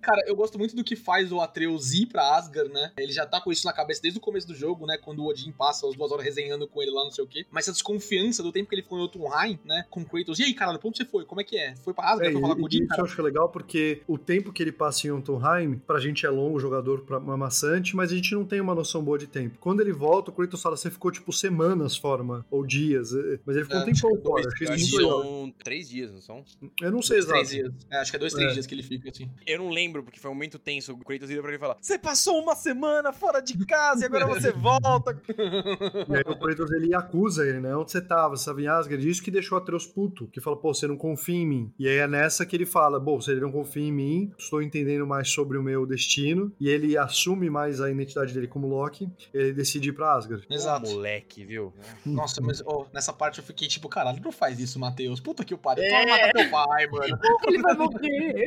[0.00, 2.92] Cara, eu gosto muito do que faz o Atreus ir pra Asgard, né?
[2.96, 4.96] Ele já tá com isso na cabeça desde o começo do jogo, né?
[4.96, 7.44] Quando o Odin passa as duas horas resenhando com ele lá, não sei o quê.
[7.50, 9.84] Mas essa desconfiança do tempo que ele ficou em Jotunheim, né?
[9.90, 10.38] Com Kratos.
[10.38, 11.24] E aí, caralho, pra onde você foi?
[11.24, 11.74] Como é que é?
[11.76, 12.82] Foi pra Asgard É, pra falar com o Odin?
[12.84, 16.30] isso eu acho legal porque o tempo que ele passa em Jotunheim, pra gente é
[16.30, 19.26] longo, o jogador pra, é maçante, mas a gente não tem uma noção boa de
[19.26, 19.56] tempo.
[19.60, 23.38] Quando ele volta, o Kratos fala, você ficou tipo semanas fora, mano, ou dias, é,
[23.44, 26.12] mas ele ficou É, um tempão acho que fora, dois, acho que são três dias,
[26.12, 26.44] não são?
[26.80, 27.44] Eu não sei exato.
[27.44, 27.72] dias.
[27.90, 28.54] É, acho que é dois, três É.
[28.54, 29.30] dias que ele fica, assim.
[29.46, 30.92] Eu não lembro, porque foi um momento tenso.
[30.92, 34.06] O Kratos vira pra ele e fala: Você passou uma semana fora de casa e
[34.06, 35.20] agora você volta.
[36.08, 37.74] E aí o Kratos ele acusa ele, né?
[37.76, 38.36] Onde você tava?
[38.36, 39.08] Você tava em Asgard?
[39.08, 40.26] Isso que deixou o Atreus puto.
[40.28, 41.72] Que fala, pô, você não confia em mim.
[41.78, 44.62] E aí é nessa que ele fala, bom, se ele não confia em mim, estou
[44.62, 46.52] entendendo mais sobre o meu destino.
[46.60, 49.08] E ele assume mais a identidade dele como Loki.
[49.32, 50.46] Ele decide ir pra Asgard.
[50.50, 50.90] Exato.
[50.90, 51.72] moleque, viu?
[52.04, 55.20] Nossa, mas ó, nessa parte eu fiquei tipo, caralho, não faz isso, Matheus.
[55.20, 55.84] Puta que o pariu.
[55.84, 55.88] É.
[55.88, 57.18] Toma matar teu pai, mano.
[57.48, 58.44] Ele vai morrer.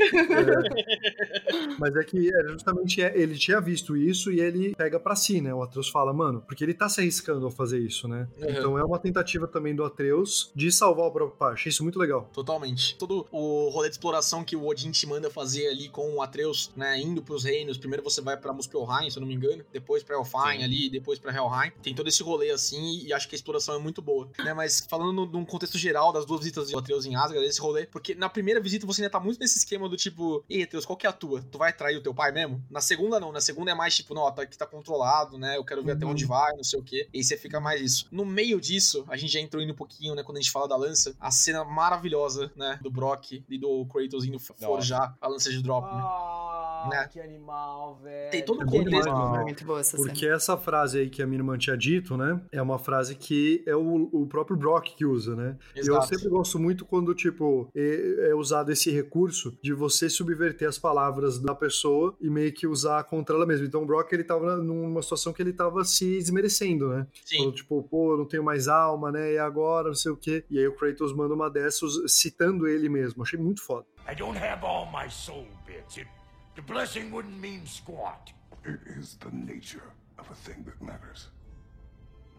[1.80, 5.42] Mas é que é, justamente é, ele tinha visto isso e ele pega pra si,
[5.42, 5.54] né?
[5.54, 8.28] O Atreus fala, mano, porque ele tá se arriscando ao fazer isso, né?
[8.38, 8.50] Uhum.
[8.50, 11.54] Então é uma tentativa também do Atreus de salvar o próprio pai.
[11.54, 12.28] Achei isso muito legal.
[12.34, 12.96] Totalmente.
[12.98, 16.72] Todo o rolê de exploração que o Odin te manda fazer ali com o Atreus,
[16.76, 17.78] né, indo pros reinos.
[17.78, 21.20] Primeiro você vai pra Muspelheim, se eu não me engano, depois pra Elfheim ali, depois
[21.20, 21.72] pra Helheim.
[21.84, 24.54] Tem todo esse rolê assim e acho que a exploração é muito boa, né?
[24.54, 27.86] Mas falando no- num contexto geral das duas visitas de Atreus em Asgard, esse rolê,
[27.86, 30.98] porque na primeira visita você ainda tá muito nesse esquema do tipo, ei, Atreus, qual
[30.98, 31.42] que é a tua?
[31.52, 32.64] Tu vai trair o teu pai mesmo?
[32.70, 35.58] Na segunda não, na segunda é mais tipo, não, tá aqui tá controlado, né?
[35.58, 36.12] Eu quero ver até Uhum.
[36.12, 37.08] onde vai, não sei o quê.
[37.14, 38.08] E aí você fica mais isso.
[38.12, 40.68] No meio disso, a gente já entrou indo um pouquinho, né, quando a gente fala
[40.72, 45.50] da lança, a cena maravilhosa, né, do Brock e do Kratos indo forjar a lança
[45.50, 46.02] de drop, né?
[46.02, 47.08] Ah, Né?
[47.12, 48.32] que animal, velho.
[48.32, 49.10] Tem todo o contexto.
[49.10, 50.10] É muito boa essa cena.
[50.10, 52.42] Porque essa frase aí que a minha irmã tinha dito, né?
[52.52, 55.58] É uma frase que é o, o próprio Brock que usa, né?
[55.76, 56.08] E eu Exato.
[56.08, 61.38] sempre gosto muito quando, tipo, é, é usado esse recurso de você subverter as palavras
[61.38, 63.66] da pessoa e meio que usar contra ela mesma.
[63.66, 67.06] Então o Brock, ele tava numa situação que ele tava se desmerecendo, né?
[67.26, 67.38] Sim.
[67.38, 69.34] Falou, tipo, pô, eu não tenho mais alma, né?
[69.34, 70.44] E agora, não sei o quê.
[70.50, 73.24] E aí o Kratos manda uma dessas citando ele mesmo.
[73.24, 73.86] Achei muito foda.
[74.10, 75.98] I don't have all my soul bits.
[75.98, 76.08] It,
[76.56, 78.34] the blessing wouldn't mean squat.
[78.66, 81.30] It is the nature of a thing that matters,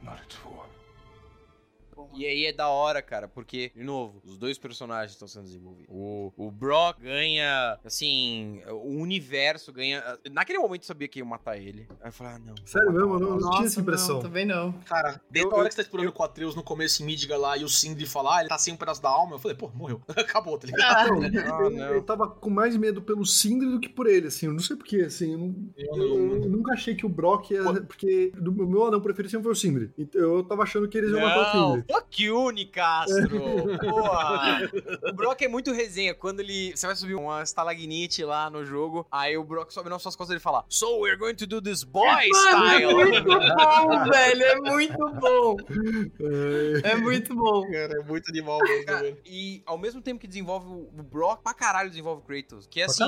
[0.02, 0.68] not its form.
[2.14, 5.88] E aí é da hora, cara, porque, de novo, os dois personagens estão sendo desenvolvidos.
[5.90, 10.02] O, o Brock ganha, assim, o universo ganha.
[10.30, 11.86] Naquele momento eu sabia que ia matar ele.
[12.00, 12.54] Aí eu falei, ah, não.
[12.64, 13.14] Sério mesmo?
[13.14, 14.16] Eu não, eu não tinha essa impressão.
[14.16, 14.72] Não, também não.
[14.86, 17.02] Cara, desde Eu- a hora eu- que você tá explorando com o Atreus no começo
[17.02, 19.34] em Midgar lá e o Sindri falar, ah, ele tá sem um pedaço da alma,
[19.34, 20.00] eu falei, pô, morreu.
[20.16, 21.10] Acabou, tá ligado?
[21.20, 21.84] Não, eu, não.
[21.94, 24.46] eu tava com mais medo pelo Sindri do que por ele, assim.
[24.46, 25.32] Eu não sei porquê, assim.
[25.32, 27.62] Eu, não- Eu eu- não- eu nunca achei que o Brock ia.
[27.82, 29.92] Porque do, o meu anão preferido sempre foi o Sindri.
[29.98, 31.84] Então eu tava achando que eles iam matar o Sindri.
[31.92, 33.78] Fuck you, Nicastro!
[33.78, 34.60] Porra!
[35.02, 36.14] O Brock é muito resenha.
[36.14, 36.74] Quando ele.
[36.76, 40.32] Você vai subir uma stalagnite lá no jogo, aí o Brock sobe nas suas costas
[40.32, 42.94] e ele fala: So we're going to do this boy é style!
[42.94, 44.42] muito bom, velho.
[44.44, 45.56] É muito bom.
[46.84, 47.62] É muito bom.
[47.70, 49.18] Cara, é muito animal mesmo, velho.
[49.26, 52.66] e ao mesmo tempo que desenvolve o Brock, pra caralho desenvolve o Kratos.
[52.66, 53.04] Que é assim,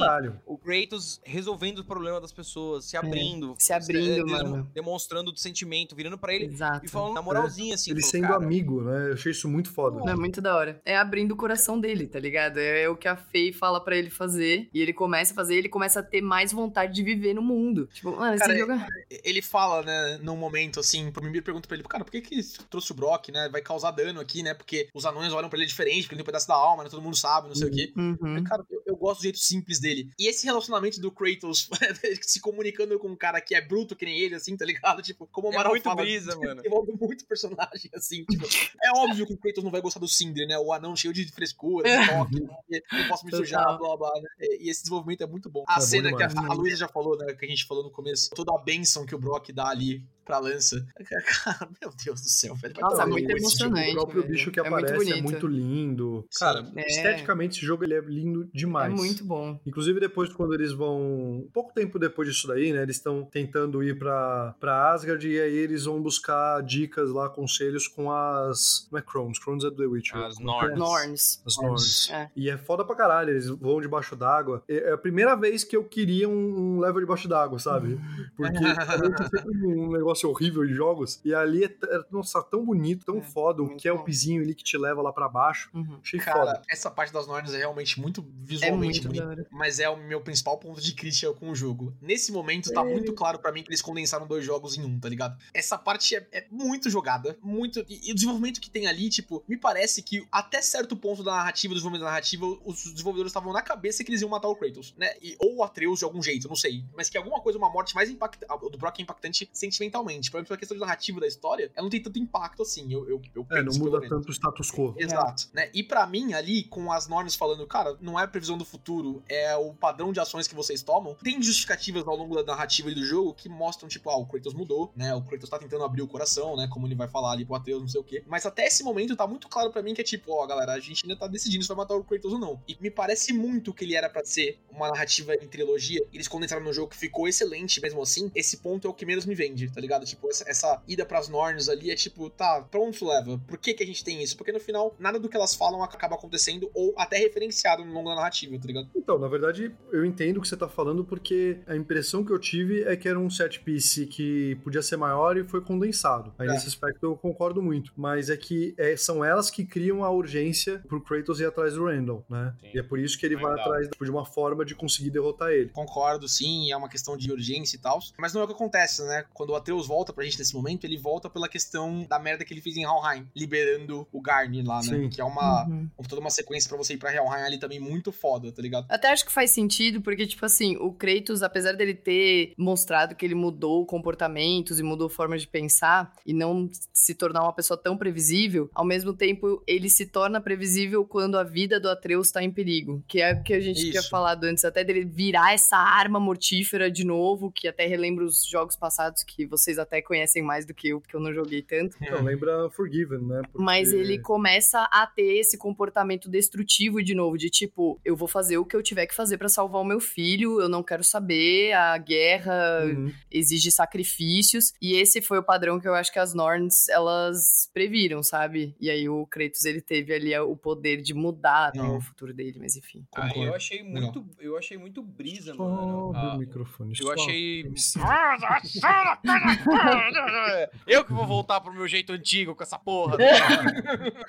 [0.47, 3.53] o Kratos resolvendo o problema das pessoas, se abrindo.
[3.59, 4.71] É, se abrindo, de- mano.
[4.75, 6.85] Demonstrando o sentimento, virando pra ele Exato.
[6.85, 7.91] e falando na moralzinha, assim.
[7.93, 9.09] Ele falou, sendo cara, amigo, né?
[9.09, 9.99] Eu achei isso muito foda.
[9.99, 10.81] Não, é muito da hora.
[10.85, 12.59] É abrindo o coração dele, tá ligado?
[12.59, 14.69] É, o que a Faye fala pra ele fazer.
[14.73, 17.89] E ele começa a fazer, ele começa a ter mais vontade de viver no mundo.
[17.93, 18.89] Tipo, mano, Cara, esse jogo é...
[19.25, 22.41] Ele fala, né, num momento assim, pro Mimir pergunta pra ele, cara, por que que
[22.69, 23.49] trouxe o Brock, né?
[23.51, 24.55] Vai causar dano aqui, né?
[24.55, 26.91] Porque os anões olham pra ele diferente, porque ele tem um pedaço da alma, né?
[26.91, 27.93] Todo mundo sabe, não sei o quê.
[27.97, 28.45] Uhum.
[28.45, 30.11] Cara, eu, eu gosto do jeito simples dele.
[30.19, 31.69] E esse relacionamento do Kratos
[32.23, 35.03] se comunicando com um cara que é bruto que nem ele, assim, tá ligado?
[35.03, 36.63] Tipo, como o É Amaral muito fala, brisa, mano.
[36.65, 38.47] Envolve muito personagem, assim, tipo.
[38.83, 40.59] É óbvio que o Kratos não vai gostar do Cinder, né?
[40.59, 42.81] O anão cheio de frescura, de toque, né?
[42.93, 44.29] eu posso me sujar, blá blá, né?
[44.61, 45.65] E esse desenvolvimento é muito bom.
[45.67, 47.33] A É bom cena que a, a Luísa já falou, né?
[47.35, 50.39] Que a gente falou no começo, toda a benção que o Brock dá ali pra
[50.39, 50.85] lança.
[51.45, 52.75] Cara, meu Deus do céu, velho.
[52.81, 53.91] Nossa, é muito emocionante.
[53.91, 55.23] O próprio bicho que É muito aparece é bonito.
[55.25, 56.27] muito lindo.
[56.31, 56.45] Sim.
[56.45, 56.87] Cara, É.
[56.87, 58.93] esteticamente esse jogo ele é lindo demais.
[58.93, 59.59] É muito bom.
[59.67, 63.99] Inclusive depois quando eles vão, pouco tempo depois disso daí, né, eles estão tentando ir
[63.99, 69.03] pra, pra Asgard e aí eles vão buscar dicas lá, conselhos com as, não é
[69.03, 70.17] Crones, Crones é do The Witcher.
[70.19, 70.45] As é é?
[70.45, 70.79] Norns.
[70.79, 71.43] Norns.
[71.47, 72.11] As Norns.
[72.11, 72.31] É.
[72.37, 74.63] E é foda pra caralho, eles vão debaixo d'água.
[74.69, 77.99] É é a primeira vez que eu queria um level debaixo d'água, sabe?
[78.37, 81.21] Porque é sempre um negócio horrível de jogos.
[81.25, 84.43] E ali é, é, nossa, tão bonito, tão É, foda, o que é o pizinho
[84.43, 85.71] ali que te leva lá pra baixo.
[85.75, 85.99] Uhum.
[86.03, 86.63] Achei Cara, foda.
[86.71, 89.47] essa parte das Norns é realmente muito É visualmente muito bonita.
[89.51, 91.95] mas é o meu principal ponto de crítica com o jogo.
[92.01, 95.09] Nesse momento, tá muito claro pra mim que eles condensaram dois jogos em um, tá
[95.09, 95.37] ligado?
[95.53, 97.85] Essa parte é, é muito jogada, muito.
[97.89, 101.33] E, e o desenvolvimento que tem ali, tipo, me parece que até certo ponto da
[101.33, 104.57] narrativa, do desenvolvimento da narrativa, os desenvolvedores estavam na cabeça que eles iam matar o
[104.57, 105.15] Kratos, né?
[105.23, 106.85] E, ou o Atreus de algum jeito, não sei.
[106.97, 108.53] Mas que alguma coisa, uma morte mais impactante.
[108.71, 110.04] Do Brock é impactante sentimentalmente.
[110.31, 112.93] Por exemplo, a questão de narrativa da história, ela não tem tanto impacto assim.
[112.93, 114.95] Eu, eu, eu É, não muda pelo tanto o status quo.
[114.97, 115.71] Exato, né?
[115.73, 119.57] E pra mim, ali, com as normas falando, cara, não é previsão do futuro, é
[119.57, 123.05] o padrão de ações que vocês tomam, tem justificativas ao longo da narrativa e do
[123.05, 125.15] jogo que mostram, tipo, ah, o Kratos mudou, né?
[125.15, 126.69] O Kratos tá tentando abrir o coração, né?
[126.71, 128.23] Como ele vai falar ali pro Atreus, não sei o quê.
[128.27, 130.81] Mas até esse momento tá muito claro pra mim que é tipo, ó, galera, a
[130.81, 132.61] gente ainda tá decidindo se vai matar o Kratos ou não.
[132.67, 136.29] E me parece muito que ele era pra ser uma narrativa em trilogia, e eles
[136.29, 138.31] condensaram no jogo que ficou excelente mesmo assim.
[138.35, 139.94] Esse ponto é o que menos me vende, tá ligado?
[140.01, 143.39] Tipo, essa, essa ida pras Norns ali é tipo, tá, pra onde isso leva?
[143.47, 144.37] Por que que a gente tem isso?
[144.37, 148.09] Porque no final, nada do que elas falam acaba acontecendo ou até referenciado no longo
[148.11, 148.89] da narrativa, tá ligado?
[148.97, 152.39] Então, na verdade, eu entendo o que você tá falando porque a impressão que eu
[152.39, 156.33] tive é que era um set piece que podia ser maior e foi condensado.
[156.39, 156.53] Aí É.
[156.53, 157.93] nesse aspecto eu concordo muito.
[157.97, 161.85] Mas é que é, são elas que criam a urgência pro Kratos ir atrás do
[161.85, 162.55] Randall, né?
[162.61, 162.71] Sim.
[162.75, 163.67] E é por isso que ele vai Legal.
[163.67, 165.71] atrás tipo, de uma forma de conseguir derrotar ele.
[165.71, 167.99] Concordo, sim, é uma questão de urgência e tal.
[168.19, 169.25] Mas não é o que acontece, né?
[169.35, 172.53] Quando o Atreus volta pra gente nesse momento, ele volta pela questão da merda que
[172.53, 174.83] ele fez em Helheim, liberando o Garni lá, né?
[174.83, 175.09] Sim.
[175.09, 175.67] Que é uma.
[175.67, 175.89] Uhum.
[176.09, 178.87] toda uma sequência pra você ir pra Helheim ali também muito foda, tá ligado?
[178.89, 183.25] Até acho que faz sentido, porque, tipo assim, o Kratos, apesar dele ter mostrado que
[183.25, 187.97] ele mudou comportamentos e mudou formas de pensar, e não se tornar uma pessoa tão
[187.97, 192.51] previsível, ao mesmo tempo ele se torna previsível quando a vida do Atreus tá em
[192.51, 193.03] perigo.
[193.07, 193.91] Que é o que a gente Isso.
[193.91, 198.45] tinha falado antes, até dele virar essa arma mortífera de novo, que até relembra os
[198.45, 201.97] jogos passados que vocês até conhecem mais do que eu, porque eu não joguei tanto.
[202.01, 203.43] Então, lembra Forgiven, né?
[203.43, 208.29] Porque- Mas ele começa a ter esse comportamento destrutivo de novo, de tipo, eu vou
[208.29, 211.05] fazer o que eu tiver que fazer pra salvar o meu filho, eu não quero
[211.05, 213.13] saber, a guerra Uhum.
[213.31, 218.23] exige sacrifícios, e esse foi o padrão que eu acho que as Norns, elas previram,
[218.23, 218.75] sabe?
[218.81, 221.97] E aí o Kratos, ele teve ali o poder de mudar né, Não.
[221.97, 223.05] o futuro dele, mas enfim.
[223.15, 226.13] Ah, eu achei muito, eu achei muito brisa, mano.
[226.13, 226.91] Sobe Ah, o microfone.
[226.99, 227.21] eu sobe.
[227.21, 227.65] achei.
[230.87, 233.17] Eu que vou voltar pro meu jeito antigo com essa porra.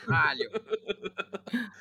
[0.05, 0.49] Caralho.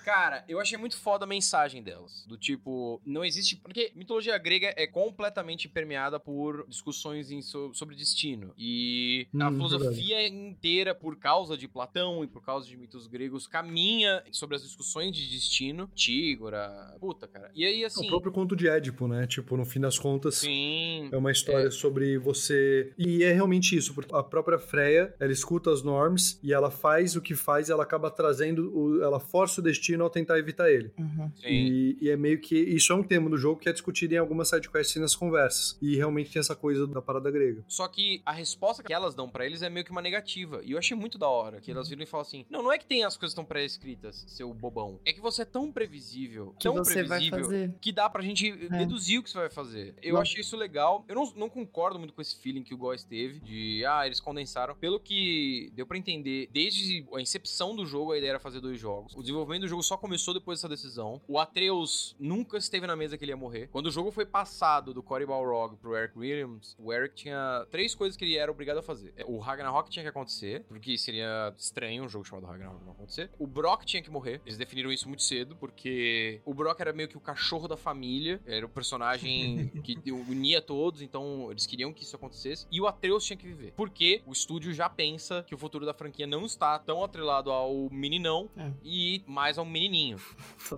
[0.05, 2.25] Cara, eu achei muito foda a mensagem delas.
[2.27, 3.57] Do tipo, não existe.
[3.57, 8.53] Porque mitologia grega é completamente permeada por discussões em so- sobre destino.
[8.59, 13.47] E a Hum, filosofia inteira, por causa de Platão e por causa de mitos gregos,
[13.47, 15.91] caminha sobre as discussões de destino.
[15.95, 16.95] Tígora.
[17.01, 17.51] Puta, cara.
[17.55, 18.05] E aí, É assim.
[18.07, 19.27] o próprio conto de Édipo, né?
[19.27, 20.37] Tipo, no fim das contas.
[20.37, 21.09] Sim.
[21.11, 22.93] É uma história sobre você.
[22.99, 27.17] E é realmente isso, porque a própria Freya, ela escuta as norms e ela faz
[27.17, 28.73] o que faz e ela acaba trazendo.
[28.77, 29.03] O...
[29.03, 30.91] Ela força o destino ao tentar evitar ele.
[30.99, 31.31] Uhum.
[31.37, 31.47] Sim.
[31.49, 32.57] E, e é meio que.
[32.57, 35.77] Isso é um tema do jogo que é discutido em algumas sidequests e nas conversas.
[35.83, 37.65] E realmente tem essa coisa da parada grega.
[37.69, 40.61] Só que a resposta que elas dão pra eles é meio que uma negativa.
[40.65, 42.79] E eu achei muito da hora que elas viram e falam assim: Não, não é
[42.79, 45.01] que tem as coisas tão pré-escritas, seu bobão.
[45.05, 47.75] É que você é tão previsível, Que tão você vai previsível, fazer.
[47.81, 48.79] que dá pra gente É.
[48.79, 49.95] deduzir o que você vai fazer.
[50.03, 50.21] Eu Não.
[50.21, 51.05] achei isso legal.
[51.09, 54.21] Eu não, não concordo muito com esse feeling que o Góis teve de, ah, eles
[54.21, 54.75] condensaram.
[54.75, 58.79] Pelo que deu pra entender, desde a incepção do jogo, a ideia era fazer dois
[58.79, 59.15] jogos.
[59.17, 61.21] O desenvolvimento do jogo só começou depois dessa decisão.
[61.27, 63.69] O Atreus nunca esteve na mesa que ele ia morrer.
[63.69, 67.95] Quando o jogo foi passado do Cory Balrog pro Eric Williams, o Eric tinha três
[67.95, 69.15] coisas que ele era obrigado a fazer.
[69.27, 73.31] O Ragnarok tinha que acontecer, porque seria estranho um jogo chamado Ragnarok não acontecer.
[73.39, 74.41] O Brock tinha que morrer.
[74.45, 78.41] Eles definiram isso muito cedo, porque o Brock era meio que o cachorro da família,
[78.47, 82.67] era o personagem que unia todos, então eles queriam que isso acontecesse.
[82.71, 83.73] E o Atreus tinha que viver.
[83.77, 87.89] Porque o estúdio já pensa que o futuro da franquia não está tão atrelado ao
[87.91, 88.71] meninão É.
[88.83, 90.19] e mais ao menininho.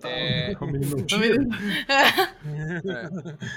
[0.03, 0.57] É, é.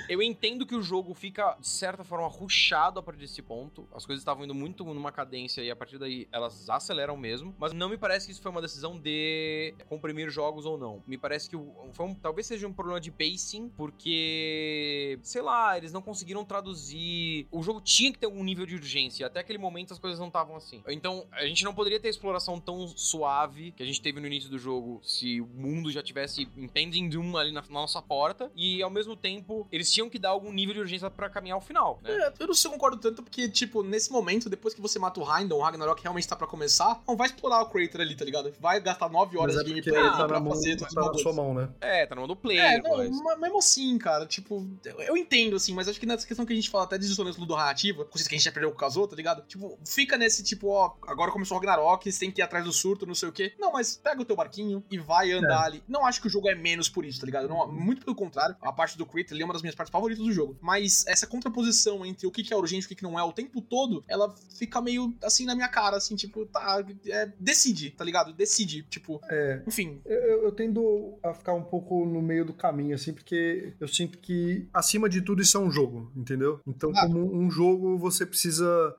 [0.08, 3.88] Eu entendo que o jogo fica, de certa forma, ruchado a partir desse ponto.
[3.94, 7.56] As coisas estavam indo muito numa cadência e a partir daí elas aceleram mesmo.
[7.60, 11.02] Mas não me parece que isso foi uma decisão de comprimir jogos ou não.
[11.08, 11.58] Me parece que
[11.94, 17.48] foi um- talvez seja um problema de pacing, porque, sei lá, eles não conseguiram traduzir.
[17.52, 19.26] O jogo tinha que ter um nível de urgência.
[19.26, 20.82] Até aquele momento as coisas não estavam assim.
[20.88, 24.50] Então, a gente não poderia ter exploração tão suave que a gente teve no início
[24.50, 28.52] do jogo se o mundo já tivesse impending doom ali na, na nossa porta.
[28.56, 31.62] E ao mesmo tempo, eles tinham que dar algum nível de urgência pra caminhar ao
[31.62, 32.12] final, né?
[32.12, 35.20] É, eu não sei, eu concordo tanto, porque, tipo, nesse momento, depois que você mata
[35.20, 38.26] o Heimdall, o Ragnarok realmente tá pra começar, não vai explorar o Crater ali, tá
[38.26, 38.54] ligado?
[38.60, 40.88] Vai gastar 9 horas é de gameplay ele ali tá, pra na, mão, fazer tá
[40.88, 41.70] todos os na sua mão, né?
[41.82, 43.22] É, tá no mão do player, É, não, mas...
[43.22, 44.66] ma- mesmo assim, cara, tipo,
[45.00, 47.40] eu, entendo, assim, mas acho que nessa questão que a gente fala até de dissonância
[47.70, 49.46] narrativa, coisas que a gente já perdeu Kazuo, tá ligado?
[49.48, 52.74] Tipo, fica nesse tipo, ó, agora começou o Ragnarok, você tem que ir atrás do
[52.74, 53.54] surto, não sei o quê.
[53.58, 55.84] Não, mas pega o teu barquinho e vai andar ali.
[55.88, 57.48] Não acho que o jogo é menos por isso, tá ligado?
[57.48, 60.24] Não, muito pelo contrário, a parte do Crit ali é uma das minhas partes favoritas
[60.24, 60.58] do jogo.
[60.62, 63.32] Mas essa contraposição entre o que é urgente e o que que não é o
[63.32, 68.04] tempo todo, ela fica meio assim na minha cara, assim, tipo, tá, é, decide, tá
[68.04, 68.34] ligado?
[68.34, 69.62] Decide, tipo, É.
[69.68, 70.02] enfim.
[70.06, 74.18] Eu, eu tendo a ficar um pouco no meio do caminho, assim, porque eu sinto
[74.18, 76.60] que, acima de tudo, isso é um jogo, entendeu?
[76.68, 77.02] Então, Ah.
[77.08, 78.49] como um jogo, você precisa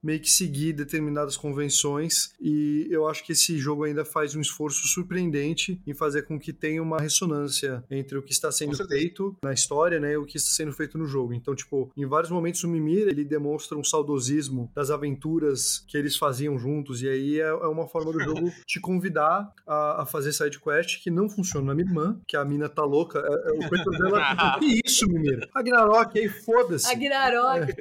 [0.03, 4.87] meio que seguir determinadas convenções, e eu acho que esse jogo ainda faz um esforço
[4.89, 9.53] surpreendente em fazer com que tenha uma ressonância entre o que está sendo feito na
[9.53, 11.35] história, né, e o que está sendo feito no jogo.
[11.35, 16.17] Então, tipo, em vários momentos o Mimir, ele demonstra um saudosismo das aventuras que eles
[16.17, 20.33] faziam juntos, e aí é, é uma forma do jogo te convidar a, a fazer
[20.33, 23.19] side quest que não funciona na minha irmã, que a mina tá louca.
[23.19, 25.49] É, é, o coitado dela, que isso, Mimir?
[25.55, 26.87] Ragnarok, aí foda-se.
[26.87, 27.75] Ragnarok.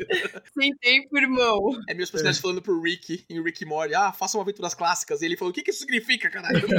[0.58, 1.59] Sem tempo, irmão.
[1.88, 5.22] É meus personagens falando pro Rick, em Rick Morty, ah, faça uma aventuras clássicas.
[5.22, 6.60] E ele falou, o que que isso significa, caralho?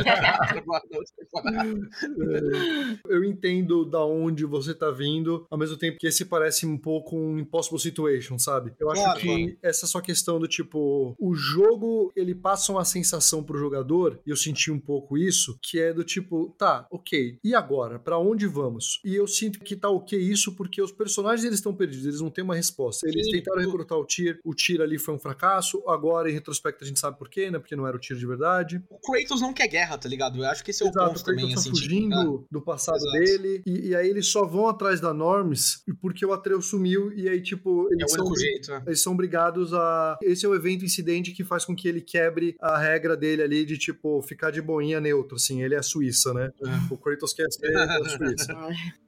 [3.09, 7.16] Eu entendo da onde você tá vindo, ao mesmo tempo que esse parece um pouco
[7.16, 8.73] um impossible situation, sabe?
[8.78, 9.57] Eu acho Claro, que claro.
[9.62, 14.36] essa só questão do tipo, o jogo, ele passa uma sensação pro jogador, e eu
[14.36, 17.98] senti um pouco isso, que é do tipo, tá, ok, e agora?
[17.98, 19.01] Pra onde vamos?
[19.05, 22.31] E eu sinto que tá ok isso porque os personagens eles estão perdidos, eles não
[22.31, 23.07] têm uma resposta.
[23.09, 23.32] Eles Sim.
[23.32, 27.01] tentaram recrutar o Tyr, o Tyr ali foi um fracasso, agora em retrospecto a gente
[27.01, 27.59] sabe por quê, né?
[27.59, 28.82] Porque não era o Tyr de verdade.
[28.90, 30.38] o Kratos não quer guerra, tá ligado?
[30.38, 31.70] Eu acho que esse é o Exato, ponto o Kratos também, tá assim.
[31.70, 33.18] fugindo do passado Exato.
[33.18, 37.28] dele, e, e aí eles só vão atrás da Norms porque o Atreus sumiu, e
[37.28, 38.82] aí, tipo, é, é eles, o são, único jeito, né?
[38.86, 40.18] eles são obrigados a.
[40.22, 43.64] Esse é o evento incidente que faz com que ele quebre a regra dele ali
[43.64, 45.62] de, tipo, ficar de boinha neutro, assim.
[45.62, 46.51] Ele é a Suíça, né?
[46.90, 48.56] O Kratos quer ser a Suíça.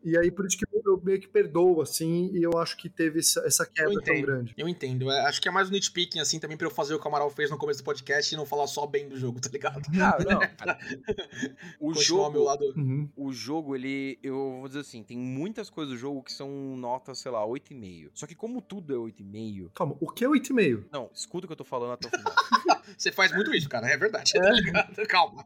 [0.05, 3.21] E aí, por isso que eu meio que perdoo, assim, e eu acho que teve
[3.21, 4.55] essa, essa quebra tão grande.
[4.57, 5.11] Eu entendo.
[5.11, 7.09] É, acho que é mais um nitpicking, assim, também pra eu fazer o que o
[7.09, 9.83] Amaral fez no começo do podcast e não falar só bem do jogo, tá ligado?
[10.01, 10.41] Ah, não.
[11.79, 12.65] O ao meu jogo, lado.
[12.77, 13.09] Uhum.
[13.17, 17.19] o jogo, ele, eu vou dizer assim, tem muitas coisas do jogo que são notas,
[17.19, 18.11] sei lá, 8,5.
[18.15, 20.85] Só que como tudo é 8,5, Calma, o que é 8,5?
[20.93, 22.33] não, escuta o que eu tô falando até o final.
[22.97, 24.33] Você faz muito isso, cara, é verdade.
[24.33, 24.95] Tá ligado?
[25.09, 25.45] Calma.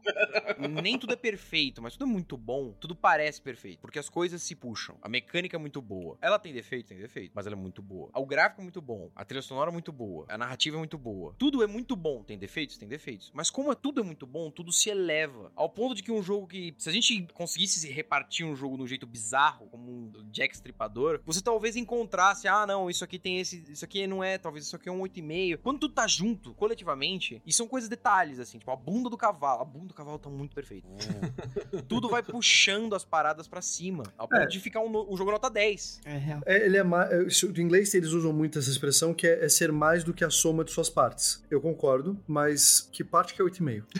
[0.81, 2.73] Nem tudo é perfeito, mas tudo é muito bom.
[2.79, 4.97] Tudo parece perfeito, porque as coisas se puxam.
[5.01, 6.17] A mecânica é muito boa.
[6.21, 8.09] Ela tem defeito, tem defeito, mas ela é muito boa.
[8.15, 10.97] O gráfico é muito bom, a trilha sonora é muito boa, a narrativa é muito
[10.97, 11.33] boa.
[11.37, 13.31] Tudo é muito bom, tem defeitos, tem defeitos.
[13.33, 16.21] Mas como é- tudo é muito bom, tudo se eleva ao ponto de que um
[16.21, 19.91] jogo que se a gente conseguisse se repartir um jogo de um jeito bizarro, como
[19.91, 24.23] um Jack Stripador, você talvez encontrasse, ah, não, isso aqui tem esse, isso aqui não
[24.23, 25.57] é, talvez isso aqui é um 8,5.
[25.63, 29.61] Quando tudo tá junto, coletivamente, e são coisas detalhes assim, tipo a bunda do cavalo,
[29.61, 30.87] a bunda do cavalo tá muito perfeita.
[31.87, 34.45] tudo vai puxando as paradas pra cima, ao ponto É.
[34.45, 36.01] de ficar um, um jogo nota 10.
[36.05, 36.41] É real.
[36.45, 37.07] É, ele é mais.
[37.43, 40.29] No inglês eles usam muito essa expressão que é, é ser mais do que a
[40.29, 41.41] soma de suas partes.
[41.49, 43.83] Eu concordo, mas que parte que é 8,5?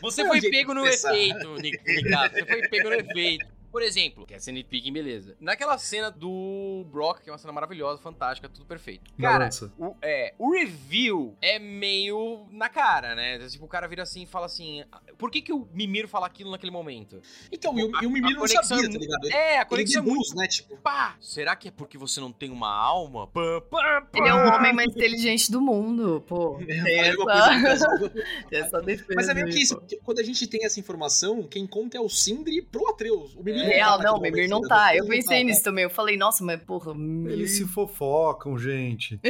[0.00, 2.34] Você foi pego no efeito, Nicato.
[2.34, 3.46] Você foi pego no efeito.
[3.74, 5.36] Por exemplo, que é cena nitpicking, beleza.
[5.40, 9.10] Naquela cena do Brock, que é uma cena maravilhosa, fantástica, tudo perfeito.
[9.20, 13.36] Cara, o, é, o review é meio na cara, né?
[13.48, 14.84] Tipo, o cara vira assim e fala assim:
[15.18, 17.20] por que, que o Mimir fala aquilo naquele momento?
[17.50, 19.24] Então, e o, e o A- Mimir a não conexão sabia, é tá ligado?
[19.24, 20.18] Ele, É, a ele conexão é muito.
[20.20, 20.46] deduz, né?
[20.46, 21.16] Tipo, Pá!
[21.20, 23.26] Será que é porque você não tem uma alma?
[23.26, 24.08] Pá, pá, pá.
[24.20, 26.58] Ele é o homem mais inteligente do mundo, pô.
[26.60, 28.10] No essa,
[28.48, 29.14] tem essa defesa.
[29.16, 32.08] Mas é meio que isso, quando a gente tem essa informação, quem conta é o
[32.08, 33.34] Sindri pro Atreus.
[33.34, 34.86] O Mimir Real, tá não, Mimir não tá.
[34.86, 34.98] né?
[35.00, 35.84] Eu pensei tá, nisso também.
[35.84, 36.92] Eu falei, nossa, mas porra.
[36.92, 39.18] Eles se fofocam, gente.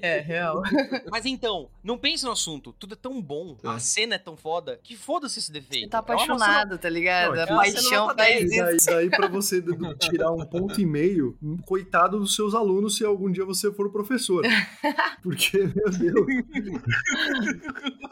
[0.00, 0.62] É, real.
[1.10, 2.72] Mas então, não pense no assunto.
[2.78, 5.84] Tudo é tão bom, a cena é tão foda, que foda-se esse defeito.
[5.84, 7.34] Você tá É apaixonado, tá ligado?
[7.38, 8.86] A é paixão não faz E daí, isso.
[8.86, 9.62] daí pra você
[9.98, 11.36] tirar um ponto e meio,
[11.66, 14.42] coitado dos seus alunos se algum dia você for professor.
[15.22, 16.26] Porque, meu Deus,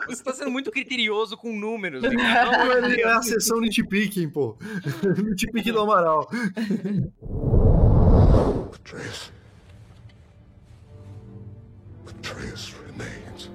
[0.09, 2.93] Você tá sendo muito criterioso com números, não, Ricardo.
[2.95, 4.57] é a sessão nitpicking, pô.
[4.83, 6.29] Nitpicking do Amaral.
[8.75, 9.31] Atreus.
[12.07, 13.51] Atreus remains.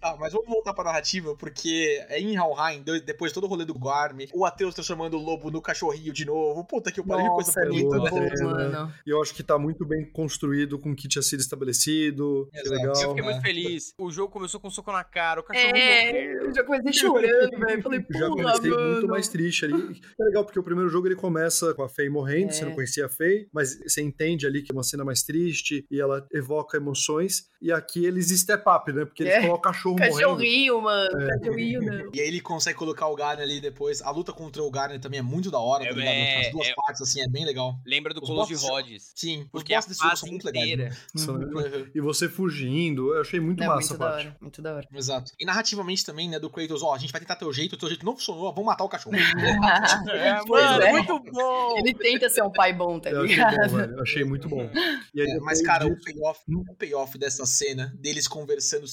[0.00, 3.46] Tá, mas vamos voltar pra narrativa, porque é em Helheim, de- depois de todo o
[3.48, 6.64] rolê do Garm, o Atreus transformando o lobo no cachorrinho de novo.
[6.64, 8.44] Puta que pariu, que coisa é bonita, né?
[8.44, 8.94] mano.
[9.04, 12.48] E eu acho que tá muito bem construído com o que tinha sido estabelecido.
[12.52, 12.88] Que legal.
[12.94, 13.22] Eu fiquei né?
[13.22, 13.92] muito feliz.
[13.98, 16.42] O jogo começou com um soco na cara, o cachorro É, morreu.
[16.46, 17.82] eu já comecei chorando, velho.
[17.82, 18.92] Falei, Eu já porra, comecei mano.
[18.92, 20.00] muito mais triste ali.
[20.20, 22.52] É legal porque o primeiro jogo ele começa com a Faye morrendo, É.
[22.52, 25.84] você não conhecia a Faye, mas você entende ali que é uma cena mais triste
[25.90, 27.48] e ela evoca emoções.
[27.60, 29.04] E aqui eles step up, né?
[29.04, 29.47] Porque eles É.
[29.54, 30.14] o cachorro morrendo.
[30.16, 31.22] Cachorrinho, mano.
[31.22, 31.38] É.
[31.38, 32.10] Cachorrinho, não.
[32.14, 34.00] E aí ele consegue colocar o Garner ali depois.
[34.02, 36.08] A luta contra o Garner também é muito da hora, tá É, ligado?
[36.14, 36.74] é, As duas é.
[36.74, 37.74] partes, assim, é bem legal.
[37.86, 39.12] Lembra do Os Colosso de Rhodes.
[39.14, 40.96] Sim, os Porque a bosses desse jogo são muito legais.
[41.26, 41.86] Uhum.
[41.94, 44.26] E você fugindo, eu achei muito É massa muito a da parte.
[44.28, 44.88] hora, muito da hora.
[44.94, 45.32] Exato.
[45.38, 47.88] E narrativamente também, né, do Kratos, ó, a gente vai tentar teu jeito, o teu
[47.88, 49.16] jeito não funcionou, vamos matar o cachorro.
[50.08, 50.92] É, mano, é.
[50.92, 51.78] muito bom.
[51.78, 53.76] Ele tenta ser um pai bom, tá Eu achei bom, ligado?
[53.76, 53.92] velho.
[53.94, 54.70] Eu achei muito bom.
[55.14, 58.86] E aí, É, mas, cara, o payoff, o payoff dessa cena, deles conversando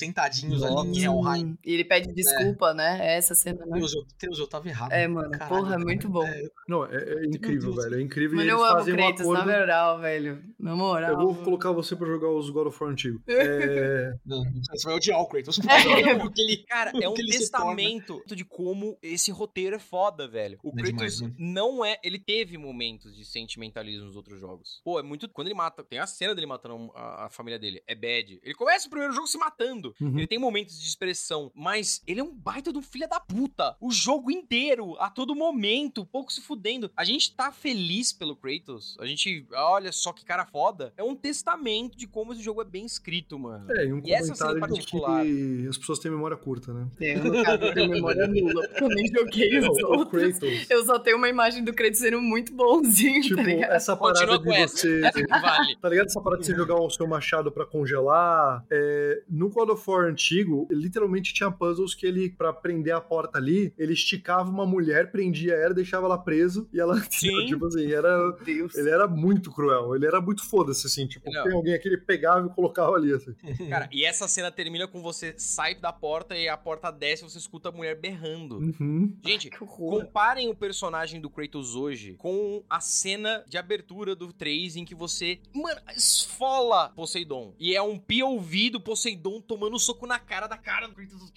[0.52, 1.46] sentadinhos ali em Helheim.
[1.46, 2.98] Hum, E ele pede desculpa, né?
[3.02, 3.78] É essa cena, né?
[3.80, 4.92] Deus, eu, Deus, eu tava errado.
[4.92, 5.32] É, mano.
[5.32, 5.84] Caralho, porra, é cara.
[5.84, 6.26] muito bom.
[6.26, 7.96] É, Não, é, é incrível, velho.
[7.96, 8.38] É incrível.
[8.38, 9.52] Mano, e eu amo fazem um Kratos, na acordo.
[9.60, 10.44] moral, velho.
[10.60, 11.12] Na moral.
[11.12, 13.22] Eu vou colocar você pra jogar os God of War antigo.
[13.28, 15.60] É, Não, você vai odiar o Kratos.
[15.60, 16.16] É.
[16.20, 20.58] Porque ele, Cara, é um testamento de como esse roteiro é foda, velho.
[20.64, 21.32] O É Kratos demais, né?
[21.38, 21.98] não é.
[22.04, 24.82] Ele teve momentos de sentimentalismo nos outros jogos.
[24.84, 25.30] Pô, é muito.
[25.30, 25.84] Quando ele mata.
[25.84, 27.82] Tem a cena dele matando a, a família dele.
[27.88, 28.40] É bad.
[28.44, 29.94] Ele começa o primeiro jogo se matando.
[30.02, 30.18] Uhum.
[30.18, 31.52] Ele tem momentos de expressão.
[31.56, 33.76] Mas ele é um baita de um filho da puta.
[33.80, 36.90] O jogo inteiro, a todo momento, pouco se fudendo.
[36.96, 38.98] A gente tá feliz pelo Kratos.
[39.00, 39.46] A gente.
[39.54, 40.94] Olha só que cara foda.
[40.98, 43.72] É um testamento de como esse jogo é bem escrito, mano.
[43.72, 45.24] é, e um E essa cena particular?
[45.24, 46.88] que as pessoas têm memória curta, né?
[47.00, 50.38] Eu, no caso, eu tenho memória nula, porque eu nem joguei os O outros.
[50.40, 50.70] Kratos.
[50.70, 53.72] Eu só tenho uma imagem do Kratos sendo muito bonzinho, Tipo, tá ligado?
[53.72, 55.02] essa parada Continua de você.
[55.30, 55.76] Vale.
[55.78, 58.66] Tá ligado essa parada de você jogar o seu machado pra congelar?
[58.72, 63.38] É, no God of War antigo, literalmente tinha puzzles que ele, pra prender a porta
[63.38, 67.46] ali, ele esticava uma mulher, prendia ela, deixava ela preso e ela, Sim.
[67.46, 68.16] tipo assim, era.
[68.18, 68.76] Meu Deus.
[68.76, 71.44] Ele era muito cruel, ele era muito foda-se, assim, tipo, Não.
[71.44, 73.34] tem alguém aqui, ele pegava e colocava ali, assim.
[73.70, 77.30] Cara, e essa cena termina com você sai da porta e a porta desce e
[77.30, 78.58] você escuta a mulher berrando.
[78.58, 79.16] Uhum.
[79.24, 80.02] Gente, Que horror.
[80.04, 84.96] comparem o personagem do Kratos hoje com a cena de abertura do 3 em que
[84.96, 87.54] você, mano, esfola Poseidon.
[87.60, 91.32] E é um POV do Poseidon tomando soco na cara da cara do Kratos.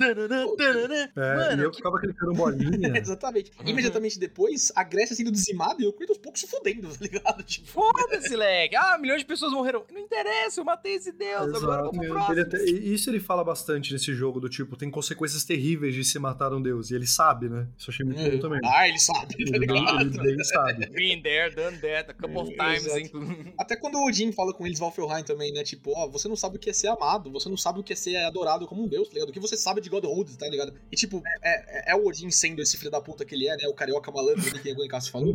[1.16, 2.92] É, Mano, e eu que ficava clicando bolinha.
[2.98, 3.50] Exatamente.
[3.60, 3.68] Uhum.
[3.68, 7.42] Imediatamente depois, a Grécia sendo dizimada e o Kratos pouco se fudendo, tá ligado?
[7.50, 8.76] Tipo, Foda-se, leque.
[8.76, 9.84] Ah, milhões de pessoas morreram.
[9.92, 11.42] Não interessa, eu matei esse deus.
[11.54, 11.66] Agora Exato.
[11.84, 12.40] vamos pro Ele próximo.
[12.42, 16.18] até- e isso ele fala bastante nesse jogo, do tipo, tem consequências terríveis de se
[16.18, 16.90] matar um deus.
[16.90, 17.66] E ele sabe, né?
[17.76, 18.60] Isso eu achei muito bom também.
[18.64, 20.00] Ah, ele sabe, tá Ele ligado?
[20.00, 20.86] ele bem sabe.
[20.90, 22.86] Been there, done that, a couple of times.
[22.86, 23.00] Exato.
[23.00, 25.62] inclu- Até quando o Odin fala com eles Valfelheim também, né?
[25.64, 27.92] Tipo, ó, você não sabe o que é ser amado, você não sabe o que
[27.92, 29.28] é ser adorado como um deus, tá ligado?
[29.28, 30.72] O que você sabe de Godhold, tá ligado?
[30.90, 33.56] E tipo, é, é, é o Odin sendo esse filho da puta que ele é,
[33.56, 33.68] né?
[33.68, 35.34] O carioca malandro ali que o Cássio falou.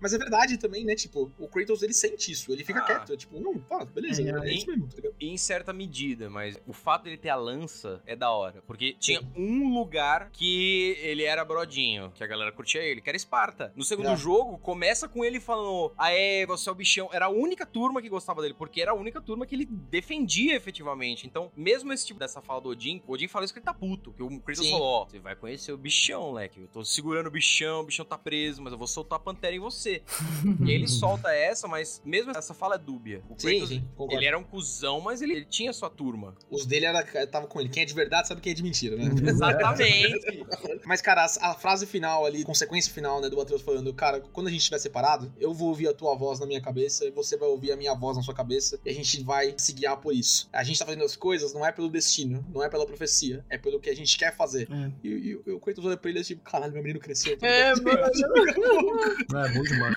[0.00, 0.94] Mas é verdade também, né?
[0.94, 2.82] Tipo, o Kratos ele sente isso, ele fica Ah.
[2.86, 3.12] quieto.
[3.12, 5.14] É tipo, não, pá, beleza, É, é, isso mesmo, tá ligado?
[5.20, 8.62] Em certa medida, mas o fato dele ter a lança é da hora.
[8.66, 13.16] Porque tinha um lugar que ele era brodinho, que a galera curtia ele, que era
[13.16, 13.72] Esparta.
[13.74, 14.16] No segundo É.
[14.16, 17.08] jogo, começa com ele falando: Aê, você é o bichão.
[17.12, 20.54] Era a única turma que gostava dele, porque era a única turma que ele defendia
[20.54, 21.26] efetivamente.
[21.26, 23.74] Então, mesmo esse tipo dessa fala do Odin, o Odin fala isso que ele tá
[23.74, 24.12] puto.
[24.12, 24.72] Que o Kratos Sim.
[24.72, 26.62] falou: Ó, você vai conhecer o bichão, moleque.
[26.62, 29.54] Eu tô segurando o bichão, o bichão tá preso, mas eu vou soltar a pantera
[29.54, 30.02] em você.
[30.64, 33.22] e aí ele solta essa, mas mesmo essa fala é dúbia.
[33.28, 36.34] O Sim, Kratos, sim, ele era um cuzão, mas ele, ele tinha sua turma.
[36.50, 37.68] Os dele era, tava com ele.
[37.68, 39.04] Quem é de verdade sabe quem é de mentira, né?
[39.26, 40.46] Exatamente.
[40.84, 44.48] Mas, cara, a, a frase final ali, consequência final, né, do Atreus falando, cara, quando
[44.48, 47.36] a gente estiver separado, eu vou ouvir a tua voz na minha cabeça e você
[47.36, 50.14] vai ouvir a minha voz na sua cabeça e a gente vai se guiar por
[50.14, 50.48] isso.
[50.52, 53.56] A gente tá fazendo as coisas não é pelo destino, não é pela profecia, é
[53.58, 54.68] pelo que a gente quer fazer.
[54.70, 54.90] É.
[55.02, 57.36] E, e, e o Kratos olha pra ele tipo, caralho, meu menino cresceu.
[57.38, 57.90] tá É, ligado?
[59.36, 59.96] É, bom demais.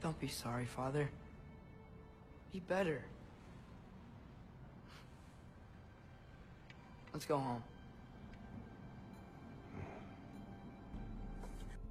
[0.00, 1.08] Don't be sorry, father.
[2.52, 3.02] Be better.
[7.12, 7.62] Let's go home.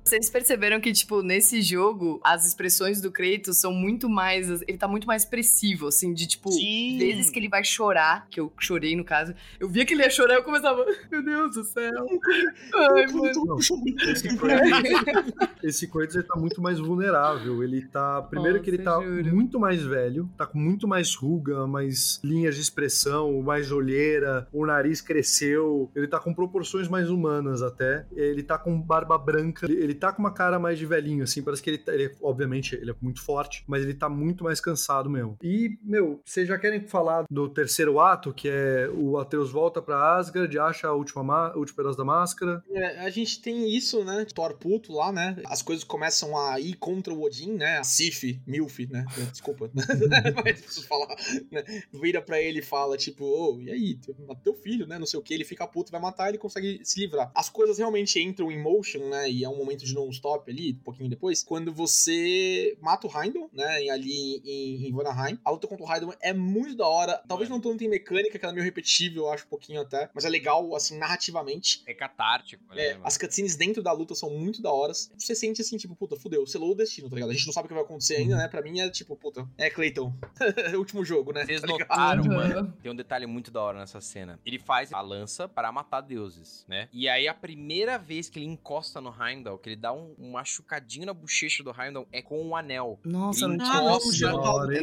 [0.08, 4.62] Vocês perceberam que, tipo, nesse jogo, as expressões do Kratos são muito mais.
[4.68, 7.00] Ele tá muito mais expressivo, assim, de tipo, Sim.
[7.00, 9.34] vezes que ele vai chorar, que eu chorei no caso.
[9.60, 11.90] Eu via que ele ia chorar, eu começava, meu Deus do céu.
[12.76, 13.58] Ai, mano.
[13.58, 15.34] Esse Kratos,
[15.64, 17.64] esse Kratos ele tá muito mais vulnerável.
[17.64, 18.22] Ele tá.
[18.22, 19.36] Primeiro que ele tá juro.
[19.36, 24.68] muito mais velho, tá com muito mais ruga, mais linhas de expressão, mais olheira, o
[24.68, 28.06] nariz cresceu, ele tá com proporções mais humanas até.
[28.16, 31.42] Ele tá com barba branca, ele tá com uma cara mais de velhinho, assim.
[31.42, 34.60] Parece que ele, tá- ele obviamente, ele é muito forte, mas ele tá muito mais
[34.60, 35.38] cansado mesmo.
[35.42, 40.18] E, meu, vocês já querem falar do terceiro ato, que é o Atreus volta pra
[40.18, 42.64] Asgard, acha a última, ma- o último pedaço da máscara.
[42.72, 44.26] É, a gente tem isso, né?
[44.34, 45.38] Thor puto lá, né?
[45.46, 47.78] As coisas começam a ir contra o Odin, né?
[47.78, 49.06] A Sif, Milf, né?
[49.32, 49.70] Desculpa.
[50.44, 51.16] Mas preciso falar,
[51.52, 51.64] né?
[51.94, 54.00] Vira pra ele e fala, tipo, ô, e aí?
[54.44, 54.98] Teu filho, né?
[55.00, 55.34] Não sei o que.
[55.34, 57.32] Ele fica puto, vai matar, ele consegue se livrar.
[57.36, 59.30] As coisas realmente entram em motion, né?
[59.30, 63.50] E é um momento de non-stop ali, um pouquinho depois, quando você mata o Heimdall,
[63.54, 63.90] né?
[63.90, 65.40] Ali em, em Vanaheim.
[65.44, 67.22] A luta contra o Heimdall é muito da hora.
[67.28, 70.10] Talvez não tanto em mecânica, que ela é meio repetitiva, eu acho, um pouquinho até.
[70.14, 71.84] Mas é legal, assim, narrativamente.
[71.86, 72.86] É catártico, né?
[72.88, 73.06] É, mano?
[73.08, 75.12] as cutscenes dentro da luta são muito da horas.
[75.18, 77.30] Você sente assim, tipo, puta, fudeu, selou o destino, tá ligado?
[77.30, 78.48] A gente não sabe o que vai acontecer ainda, né?
[78.48, 80.14] Pra mim é tipo, puta, é Clayton.
[80.78, 81.46] Último jogo, né?
[81.46, 82.36] Vocês Tá notaram, Uhum.
[82.36, 82.74] mano?
[82.82, 84.40] Tem um detalhe muito da hora nessa cena.
[84.46, 86.90] Ele faz a lança para matar deuses, né?
[86.92, 90.32] E aí a primeira vez que ele encosta no Heimdall, que ele dá um, um
[90.32, 93.00] machucadinho na bochecha do Heimdall, é com um anel.
[93.04, 93.84] Nossa, não Ele tinha, eu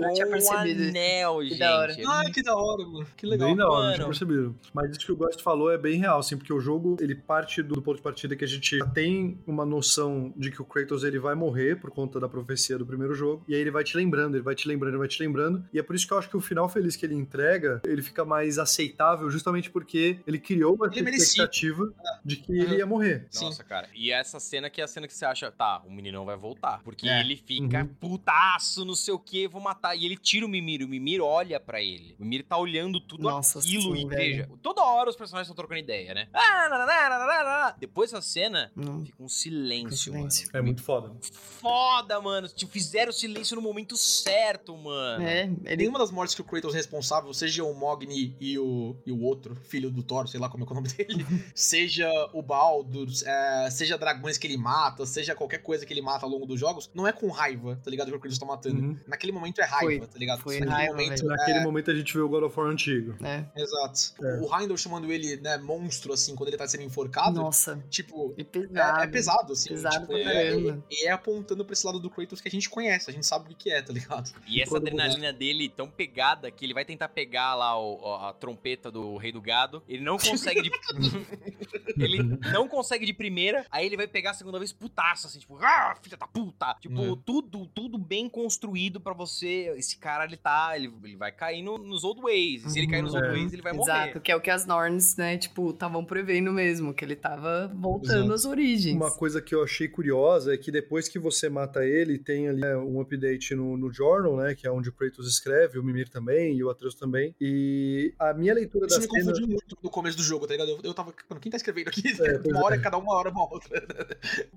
[0.00, 0.82] não tinha um percebido.
[0.88, 1.58] anel, Que gente.
[1.58, 1.92] da hora.
[1.92, 3.06] É Ai, que da hora, mano.
[3.16, 3.48] Que legal.
[3.48, 4.58] Bem da hora, não tinha percebido.
[4.72, 7.62] Mas isso que o Ghost falou é bem real, assim, porque o jogo, ele parte
[7.62, 11.04] do ponto de partida que a gente já tem uma noção de que o Kratos,
[11.04, 13.96] ele vai morrer por conta da profecia do primeiro jogo, e aí ele vai te
[13.96, 16.18] lembrando, ele vai te lembrando, ele vai te lembrando, e é por isso que eu
[16.18, 20.38] acho que o final feliz que ele entrega, ele fica mais aceitável, justamente porque ele
[20.38, 21.44] criou uma Ele merecia.
[21.44, 21.92] expectativa
[22.24, 23.26] de que ele ia morrer.
[23.40, 23.88] Nossa, cara.
[23.94, 26.82] E essa cena que é a cena que você acha, tá, o meninão vai voltar.
[26.82, 27.20] Porque É.
[27.20, 27.88] ele fica Uhum.
[28.00, 29.96] putaço, não sei o que, vou matar.
[29.96, 32.14] E ele tira o Mimir, o Mimir olha pra ele.
[32.18, 33.94] O Mimir tá olhando tudo Nossa, aquilo.
[33.96, 34.16] sim, e velho.
[34.46, 36.28] veja, toda hora os personagens estão trocando ideia, né?
[36.34, 37.74] Ah.
[37.78, 39.04] Depois dessa cena, Não.
[39.04, 40.46] fica um silêncio, silêncio.
[40.52, 40.58] mano.
[40.58, 41.12] É muito foda.
[41.20, 42.48] Foda, mano.
[42.48, 45.24] Tipo, fizeram silêncio no momento certo, mano.
[45.24, 48.96] É, ele Nenhuma das mortes que o Kratos é responsável, seja o Mogni e o,
[49.06, 52.08] e o outro, filho do Thor, sei lá como é, é o nome dele, seja
[52.32, 56.30] o Baldur, é, seja dragões que ele mata, seja qualquer coisa que ele mata ao
[56.30, 58.10] longo dos jogos, não é com raiva, tá ligado?
[58.10, 58.80] Que o Kratos tá matando.
[58.80, 58.96] Uhum.
[59.06, 60.00] Naquele momento é raiva, Foi.
[60.08, 60.40] tá ligado?
[60.40, 61.24] Foi Naquele raiva, momento.
[61.26, 63.14] Naquele momento a gente vê o God of War antigo.
[63.20, 63.46] né?
[63.56, 64.14] Exato.
[64.24, 64.40] É.
[64.40, 68.40] O Heimdall chamando ele, né, monstro, assim, quando ele tá sendo enforcado, Nossa, tipo, é
[68.42, 69.02] é, pesado.
[69.02, 69.68] é pesado, assim.
[69.70, 70.54] Pesado tipo, pra é,
[70.90, 73.46] e é apontando pra esse lado do Kratos que a gente conhece, a gente sabe
[73.46, 74.30] o que que é, tá ligado?
[74.46, 78.90] E essa adrenalina dele tão pegada que ele vai tentar pegar lá o- a trompeta
[78.90, 79.82] do rei do gado.
[79.88, 80.70] Ele não consegue de.
[81.98, 82.22] ele
[82.52, 83.64] não consegue de primeira.
[83.70, 86.76] Aí ele vai pegar a segunda vez putaço, assim, tipo, ah, filha da puta.
[86.80, 87.16] Tipo, É.
[87.24, 89.72] tudo, tudo bem construído pra você.
[89.76, 90.72] Esse cara, ele tá.
[90.76, 92.64] Ele, ele vai cair no- nos old ways.
[92.64, 93.32] E se ele cair nos Uhum, old é.
[93.38, 94.20] ways, ele vai Exato, morrer.
[94.20, 98.18] que é o que as Norns, né, tipo, estavam prevendo mesmo, que ele tava voltando
[98.18, 98.32] Exato.
[98.32, 98.94] às origens.
[98.96, 102.60] Uma coisa que eu achei curiosa é que depois que você mata ele, tem ali
[102.60, 104.54] né, um update no, no Journal, né?
[104.54, 107.34] Que é onde o Kratos escreve, o Mimir também e o Atreus também.
[107.40, 109.24] E a minha leitura Isso da me cena.
[109.24, 110.70] confundiu muito no começo do jogo, tá ligado?
[110.70, 112.02] Eu, eu tava, mano, quem tá escrevendo aqui?
[112.22, 112.78] É, uma hora é.
[112.78, 113.82] cada uma hora uma outra.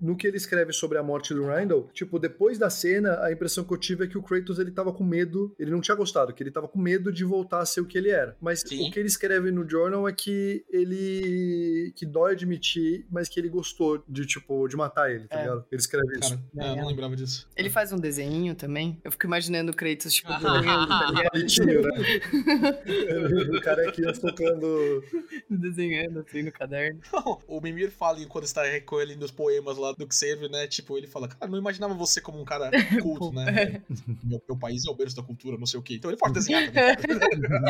[0.02, 3.64] No que ele escreve sobre a morte do Randall, tipo, depois da cena, a impressão
[3.64, 6.34] que eu tive é que o Kratos ele tava com medo, ele não tinha gostado,
[6.34, 8.36] que ele tava com medo de voltar a ser o que ele era.
[8.42, 8.88] Mas Sim.
[8.88, 13.50] o que ele escreve no journal é que ele que dói admitir, mas que ele
[13.50, 15.42] gostou de tipo de matar ele, tá É.
[15.44, 15.66] ligado?
[15.72, 16.40] Ele escreve isso.
[16.56, 17.48] Cara, eu não lembrava disso.
[17.56, 19.00] Ele faz um desenho também.
[19.04, 20.38] Eu fico imaginando o Kratos, tipo, Ah.
[20.38, 21.32] desenhando, tá ligado?
[21.34, 23.58] Bonitinho, né?
[23.58, 25.04] o carequinha tocando.
[25.50, 27.00] desenhando assim no caderno.
[27.48, 30.68] o Mimir fala quando está recolhendo os poemas lá do Xavier, né?
[30.68, 32.70] Tipo, ele fala, cara, não imaginava você como um cara
[33.02, 33.82] culto, né?
[34.24, 35.96] meu, meu país é o berço da cultura, não sei o quê.
[35.96, 36.96] Então ele pode desenhar também.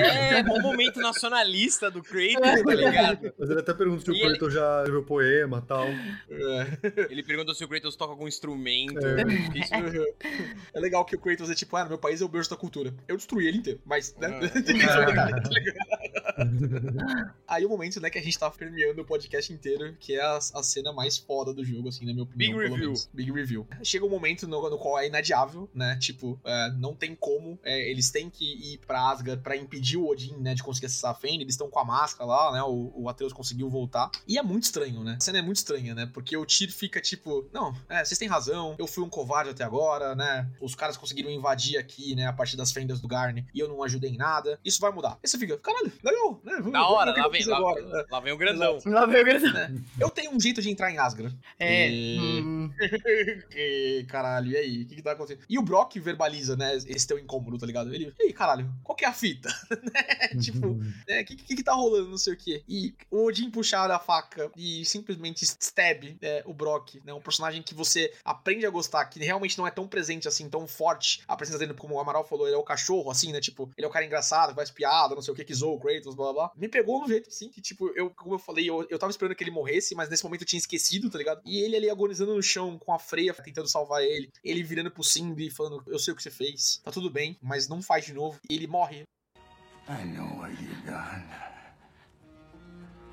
[0.04, 3.34] É, bom momento nacionalista do Kratos, tá ligado?
[3.38, 5.86] Mas ele até pergunta se o E ele- Kratos já escreveu poema e tal.
[5.86, 7.08] É.
[7.10, 9.00] Ele perguntou se o Kratos toca algum instrumento.
[9.06, 9.24] É.
[10.74, 12.94] É legal que o Kratos é tipo, ah, meu país é o berço da cultura.
[13.08, 14.40] Eu destruí ele inteiro, mas, né?
[17.48, 20.38] Aí o momento, né, que a gente tá premiando o podcast inteiro, que é a,
[20.38, 22.38] a cena mais foda do jogo, assim, na minha opinião.
[22.38, 22.86] Big pelo review.
[22.88, 23.10] menos.
[23.14, 23.68] Big review.
[23.84, 25.98] Chega um momento no, no qual é inadiável, né?
[26.00, 27.60] Tipo, é, não tem como.
[27.64, 31.12] é, eles têm que ir pra Asgard pra impedir o Odin, né, de conseguir acessar
[31.12, 31.42] a Fane.
[31.42, 32.62] Eles estão com a máscara lá, né?
[32.64, 34.10] O, o Atreus conseguiu voltar.
[34.28, 35.16] E é muito estranho, né?
[35.18, 36.10] A cena é muito estranha, né?
[36.14, 39.64] Porque o Tyr fica tipo, não, é, vocês têm razão, eu fui um covarde até
[39.64, 40.50] agora, né?
[40.62, 43.84] Os caras conseguiram invadir aqui, né, a partir das fendas do Garne, e eu não
[43.84, 44.60] ajudei em nada.
[44.64, 45.12] Isso vai mudar.
[45.24, 46.54] Aí você fica, caralho, legal, né?
[46.58, 48.08] Vamos- vamos hora, lá vai vem, lá, agora.
[48.10, 48.80] lá vem o grandão.
[48.86, 49.82] Lá veio o grandão.
[50.00, 51.36] Eu tenho um jeito de entrar em Asgard.
[51.60, 51.85] É.
[51.92, 52.72] E- hum,
[53.56, 54.84] E, caralho, e aí?
[54.84, 55.46] O que, que tá acontecendo?
[55.50, 57.94] E o Brock verbaliza, né, esse teu incômodo, tá ligado?
[57.94, 59.50] Ele, e aí, caralho, qual que é a fita?
[59.94, 60.40] né?
[60.42, 60.76] Tipo,
[61.08, 62.64] né, o que, que, que tá rolando, não sei o quê.
[62.68, 67.14] E o Odin puxar a faca e simplesmente stab é, o Brock, né?
[67.14, 70.68] Um personagem que você aprende a gostar, que realmente não é tão presente assim, tão
[70.68, 71.22] forte.
[71.28, 73.40] A presença dele, como o Amaral falou, ele é o cachorro, assim, né?
[73.40, 75.76] Tipo, ele é o cara engraçado, que faz piada, não sei o que, que zoou
[75.76, 76.52] o Kratos, blá blá blá.
[76.56, 79.36] Me pegou no jeito, assim, que tipo, eu, como eu falei, eu, eu tava esperando
[79.36, 81.42] que ele morresse, mas nesse momento eu tinha esquecido, tá ligado?
[81.46, 84.32] E ele ali agonizando no chão com a freia, tentando salvar ele.
[84.44, 87.68] Ele virando pro Cindy falando: Eu sei o que você fez, tá tudo bem, mas
[87.68, 88.40] não faz de novo.
[88.50, 89.04] E ele morre.
[89.88, 91.24] I know what you've done.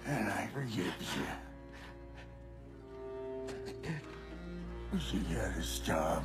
[0.07, 1.53] And I forgive you.
[4.99, 6.25] He got his job.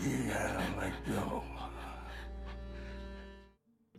[0.00, 1.42] He had to let go.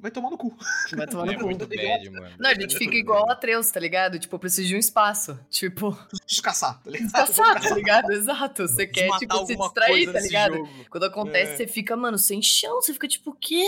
[0.04, 0.54] Vai tomar no cu.
[0.98, 1.46] vai tomar no É cu.
[1.46, 2.28] muito bad, mano.
[2.38, 4.20] Não, a gente fica igual a Atreus, tá ligado?
[4.20, 5.40] Tipo, eu preciso de um espaço.
[5.50, 7.06] Tipo, Preciso caçar, tá ligado?
[7.10, 8.12] descansar, tá ligado?
[8.12, 8.68] Exato.
[8.68, 10.56] Você quer, tipo, se distrair, tá ligado?
[10.58, 10.70] jogo.
[10.90, 11.56] Quando acontece, É.
[11.58, 12.82] você fica, mano, sem chão.
[12.82, 13.64] Você fica tipo, o quê?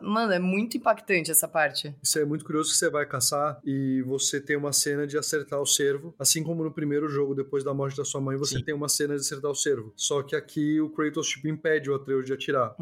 [0.00, 1.92] Mano, é muito impactante essa parte.
[2.00, 5.60] Isso é muito curioso que você vai caçar e você tem uma cena de acertar
[5.60, 6.14] o cervo.
[6.20, 8.64] Assim como no primeiro jogo, depois da morte da sua mãe, você Sim.
[8.64, 9.92] tem uma cena de acertar o cervo.
[9.96, 12.76] Só que aqui o Kratos, tipo, impede o Atreus de atirar.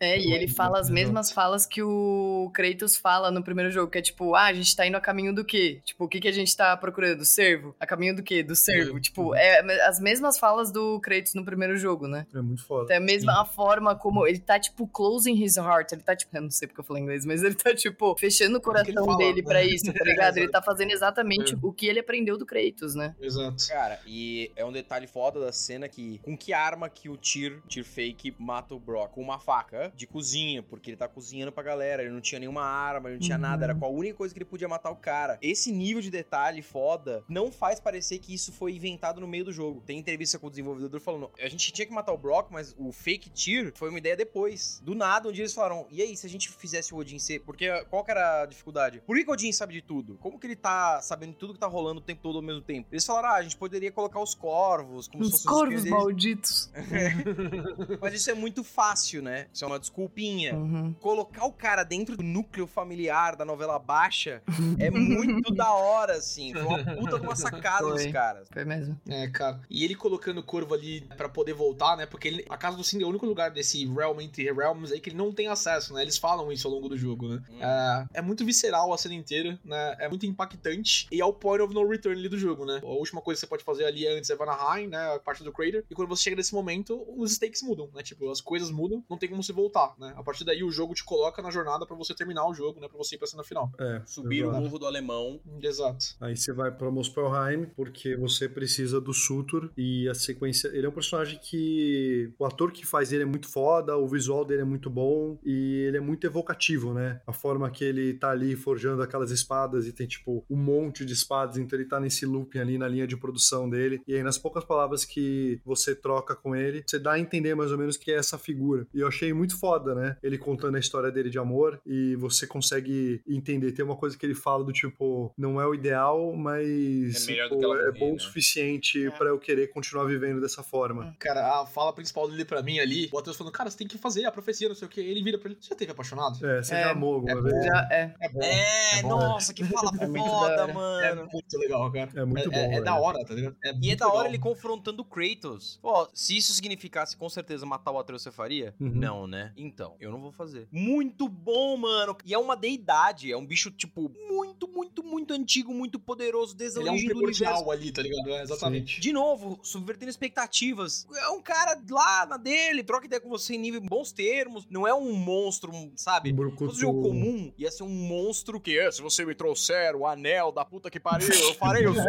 [0.00, 3.98] É, e ele fala as mesmas falas que o Kratos fala no primeiro jogo, que
[3.98, 5.80] é tipo, ah, a gente tá indo a caminho do quê?
[5.84, 7.24] Tipo, o que, que a gente tá procurando?
[7.24, 7.74] Servo?
[7.80, 8.42] A caminho do quê?
[8.42, 9.00] Do servo.
[9.00, 12.26] Tipo, é as mesmas falas do Kratos no primeiro jogo, né?
[12.34, 12.92] É muito foda.
[12.92, 15.92] É a mesma a forma como ele tá, tipo, closing his heart.
[15.92, 18.54] Ele tá, tipo, eu não sei porque eu falei inglês, mas ele tá, tipo, fechando
[18.54, 19.48] o ele coração fala, dele né?
[19.48, 20.38] pra isso, tá ligado?
[20.38, 20.94] Ele tá fazendo É.
[20.94, 23.14] exatamente o que ele aprendeu do Kratos, né?
[23.20, 23.66] Exato.
[23.68, 27.60] Cara, e é um detalhe foda da cena que com que arma que o Tyr,
[27.68, 29.12] Tyr fake, mata o Brock?
[29.12, 32.62] Com uma faca de cozinha, porque ele tá cozinhando pra galera, ele não tinha nenhuma
[32.62, 35.38] arma, não tinha nada, era com a única coisa que ele podia matar o cara.
[35.42, 39.52] Esse nível de detalhe foda não faz parecer que isso foi inventado no meio do
[39.52, 39.82] jogo.
[39.86, 42.92] Tem entrevista com o desenvolvedor falando, a gente tinha que matar o Brock, mas o
[42.92, 44.80] fake Tyr foi uma ideia depois.
[44.84, 47.40] Do nada, um dia eles falaram, e aí, se a gente fizesse o Odin ser...
[47.40, 49.00] Porque qual que era a dificuldade?
[49.06, 50.16] Por que, que o Odin sabe de tudo?
[50.20, 52.62] Como que ele tá sabendo de tudo que tá rolando o tempo todo ao mesmo
[52.62, 52.88] tempo?
[52.90, 55.82] Eles falaram, ah, a gente poderia colocar os corvos, como se Os fossem os corvos
[55.84, 55.90] deles.
[55.90, 56.70] malditos.
[58.00, 59.46] Mas isso é muito fácil, né?
[59.52, 60.54] Isso é uma desculpinha.
[60.54, 60.94] Uhum.
[61.00, 64.42] Colocar o cara dentro do núcleo familiar da novela baixa
[64.78, 66.52] é muito da hora, assim.
[66.52, 68.48] Foi uma puta de uma sacada dos caras.
[68.52, 68.98] Foi mesmo.
[69.08, 69.60] É, cara.
[69.68, 72.06] E ele colocando o corvo ali pra poder voltar, né?
[72.06, 75.00] Porque ele- a casa do Cindy é o único lugar desse realm entre realms aí
[75.00, 76.02] que ele não tem acesso, né?
[76.02, 77.42] Eles falam isso ao longo do jogo, né?
[77.50, 77.58] Hum.
[77.60, 79.96] É, é muito visceral a cena inteira, né?
[79.98, 81.06] É muito impactante.
[81.10, 82.80] E é o point of no return ali do jogo, né?
[82.82, 85.14] A última coisa que você pode fazer ali é antes é Vanaheim, né?
[85.14, 85.84] A parte do crater.
[85.90, 88.02] E quando você chega nesse momento, os stakes mudam, né?
[88.02, 90.12] Tipo, as coisas mudam, não tem como você voltar, né?
[90.16, 92.88] A partir daí o jogo te coloca na jornada pra você terminar o jogo, né?
[92.88, 93.70] Pra você ir pra cena final.
[93.78, 94.02] É.
[94.04, 94.62] Subir o exato.
[94.62, 95.40] morro do alemão.
[95.62, 96.16] Exato.
[96.20, 100.68] Aí você vai pra Muspelheim, porque você precisa do Sutur e a sequência.
[100.68, 102.32] Ele é um personagem que.
[102.38, 105.84] O ator que faz ele é muito foda, o visual dele é muito bom e
[105.86, 107.20] ele é muito evocativo, né?
[107.26, 111.12] A forma que ele tá ali forjando aquelas espadas e tem, tipo, um monte de
[111.12, 114.00] espadas, então ele tá nesse looping ali na linha de produção dele.
[114.06, 117.72] E aí, nas poucas palavras que você troca com ele, você dá a entender mais
[117.72, 118.86] ou menos que é essa figura.
[118.94, 120.16] E eu achei muito foda, né?
[120.22, 123.72] Ele contando a história dele de amor e você consegue entender.
[123.72, 127.54] Tem uma coisa que ele fala do tipo, não é o ideal, mas É tipo,
[127.54, 128.18] é morrer, bom o né?
[128.18, 129.10] suficiente É.
[129.10, 131.14] pra eu querer continuar vivendo dessa forma.
[131.18, 133.98] Cara, a fala principal dele pra mim ali, o Atreus falando, cara, você tem que
[133.98, 135.00] fazer a profecia, não sei o que.
[135.00, 136.44] Ele vira pra ele, você já teve apaixonado?
[136.46, 136.82] É, você É.
[136.84, 137.64] já amou alguma É vez?
[137.64, 138.14] Já, é.
[138.20, 138.40] É bom.
[138.42, 139.08] É, É bom.
[139.08, 140.70] nossa, que fala É muito da foda, hora.
[140.70, 141.28] É mano.
[141.32, 142.10] muito legal, cara.
[142.14, 142.56] É muito bom.
[142.56, 142.84] É, é velho.
[142.84, 143.56] da hora, tá ligado?
[143.64, 144.28] É E é da hora legal.
[144.28, 145.78] ele confrontando o Kratos.
[145.82, 148.74] Pô, se isso significasse com certeza matar o Atreus, você faria?
[148.80, 148.90] Uhum.
[148.94, 149.52] Não, né?
[149.56, 150.68] Então, eu não vou fazer.
[150.70, 151.85] Muito bom, mano.
[152.24, 153.30] E é uma deidade.
[153.32, 156.96] É um bicho, tipo, muito, muito, muito antigo, muito poderoso desde a Ele é um
[157.14, 157.70] do universo.
[157.70, 158.28] ali, tá ligado?
[158.30, 159.00] É, exatamente.
[159.00, 161.06] De novo, subvertendo expectativas.
[161.16, 164.66] É um cara lá na dele, troca ideia com você em nível bons termos.
[164.70, 166.32] Não é um monstro, sabe?
[166.32, 170.50] Um jogo comum, ia ser um monstro que é, se você me trouxer o anel
[170.52, 172.02] da puta que pariu, eu farei o som.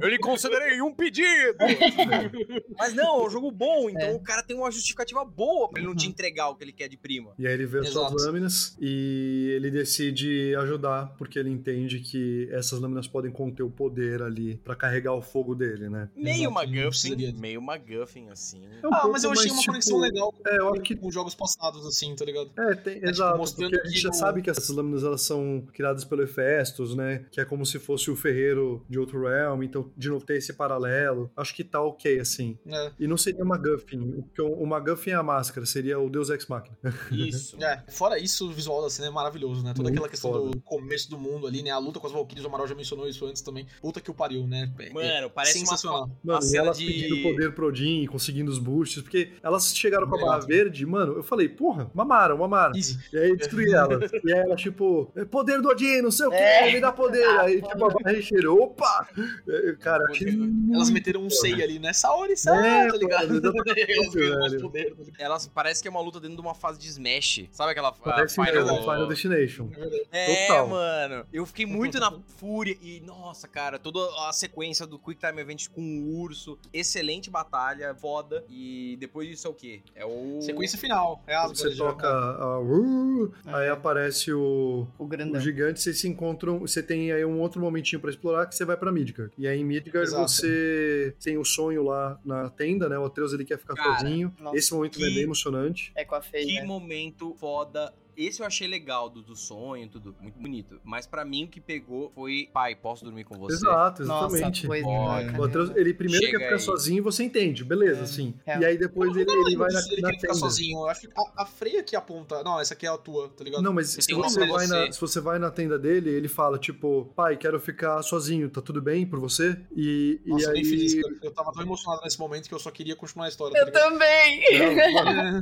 [0.00, 1.56] Eu lhe concederei um pedido.
[2.78, 4.12] Mas não, é um jogo bom, então É.
[4.12, 6.88] o cara tem uma justificativa boa pra ele não te entregar o que ele quer
[6.88, 7.32] de prima.
[7.38, 9.19] E aí ele vê as suas lâminas e
[9.56, 14.74] ele decide ajudar, porque ele entende que essas lâminas podem conter o poder ali pra
[14.74, 16.08] carregar o fogo dele, né?
[16.16, 18.62] Meio MacGuffin, seria- meio MacGuffin, assim.
[18.82, 20.82] É um Ah, pouco mas eu achei mais, uma tipo, conexão legal É, eu acho
[20.82, 22.50] que com jogos passados, assim, tá ligado?
[22.58, 25.02] É, tem, tipo, exato, mostrando porque a gente que já no- sabe que essas lâminas
[25.04, 27.24] elas são criadas pelo Hefestos, né?
[27.30, 30.52] Que é como se fosse o ferreiro de outro realm, então, de novo, tem esse
[30.52, 31.30] paralelo.
[31.36, 32.58] Acho que tá ok, assim.
[32.66, 32.92] É.
[33.00, 36.46] E não seria MacGuffin, porque o o MacGuffin é a máscara, seria o Deus Ex
[36.46, 36.76] Machina.
[37.10, 37.56] Isso.
[37.70, 39.70] É, fora isso, o visual da cena é maravilhoso, né?
[39.74, 40.50] Toda Muito aquela questão foda.
[40.50, 41.70] do começo do mundo ali, né?
[41.70, 43.66] A luta com as Valkyries, o Amaral já mencionou isso antes também.
[43.80, 44.72] Puta que o pariu, né?
[44.78, 46.04] É- Mano, parece uma, sensacional.
[46.24, 46.86] uma Mano, e cena elas de...
[46.86, 51.14] pedindo poder pro Odin, conseguindo os boosts, porque elas chegaram com a barra verde, mano,
[51.14, 52.74] eu falei, porra, mamaram, mamaram.
[52.74, 52.98] Easy.
[53.12, 54.10] E aí destruí elas.
[54.12, 56.72] e aí ela, tipo, "É poder do Odin, não sei o que, É.
[56.72, 57.24] me dá poder.
[57.40, 59.08] Aí, tipo, a barra recheirou, opa!
[59.48, 60.28] É, Cara, achei
[60.72, 61.92] Elas meteram um sei ali, né?
[61.92, 63.40] Saori, Saori, É, tá ligado?
[63.88, 64.90] Elas?
[65.18, 67.44] Elas parece que é uma luta dentro de uma fase de Smash.
[67.50, 69.70] Sabe aquela Parece a Final, Final, Destination.
[70.10, 70.68] É, Total.
[70.68, 71.26] mano.
[71.32, 75.68] Eu fiquei muito na fúria e, nossa, cara, toda a sequência do Quick Time Event
[75.68, 76.58] com o urso.
[76.72, 78.44] Excelente batalha, foda.
[78.48, 79.82] E depois disso é o quê?
[79.94, 80.40] É o.
[80.40, 81.22] Sequência final.
[81.26, 85.40] É Você toca a uh, aí aparece o, O o grandão.
[85.40, 88.76] gigante, vocês se encontram, você tem aí um outro momentinho pra explorar que você vai
[88.76, 89.32] pra Midgard.
[89.38, 90.28] E aí em Midgard Exato.
[90.30, 92.98] você tem o sonho lá na tenda, né?
[92.98, 94.34] O Atreus ele quer ficar Cara, sozinho.
[94.40, 95.92] nossa, Esse momento que- é bem emocionante.
[95.94, 96.64] É com a Fei, Que né?
[96.66, 97.92] momento foda.
[98.16, 100.80] Esse eu achei legal do, do sonho, tudo muito bonito.
[100.84, 103.56] Mas pra mim o que pegou foi, pai, posso dormir com você?
[103.56, 104.66] Exato, Nossa, exatamente.
[104.86, 105.44] Olha.
[105.44, 106.60] Atreus, ele primeiro Chega quer ficar aí.
[106.62, 108.34] sozinho, você entende, beleza, assim.
[108.46, 108.58] É.
[108.58, 110.34] E aí depois Eu ele, ele vai na, dele na tenda.
[110.34, 110.78] sozinho.
[110.78, 112.42] Eu acho que a, a Freya que aponta.
[112.42, 113.62] Não, essa aqui é a tua, tá ligado?
[113.62, 114.86] Não, mas se você, vai você.
[114.86, 118.60] na, se você vai na tenda dele, ele fala, tipo, pai, quero ficar sozinho, tá
[118.60, 119.58] tudo bem por você?
[119.74, 121.02] E, Nossa, e eu aí...
[121.02, 121.14] cara.
[121.22, 123.52] Eu tava tão emocionado nesse momento que eu só queria continuar a história.
[123.54, 124.40] tá Eu também!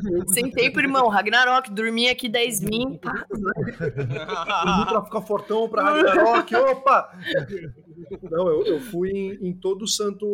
[0.03, 2.58] Não, Sentei pro irmão, Ragnarok, dormi aqui 10
[2.99, 3.27] pá.
[3.29, 7.11] dormi pra ficar fortão pra Ragnarok, opa!
[8.31, 10.27] Não, eu, eu fui em, em todo santo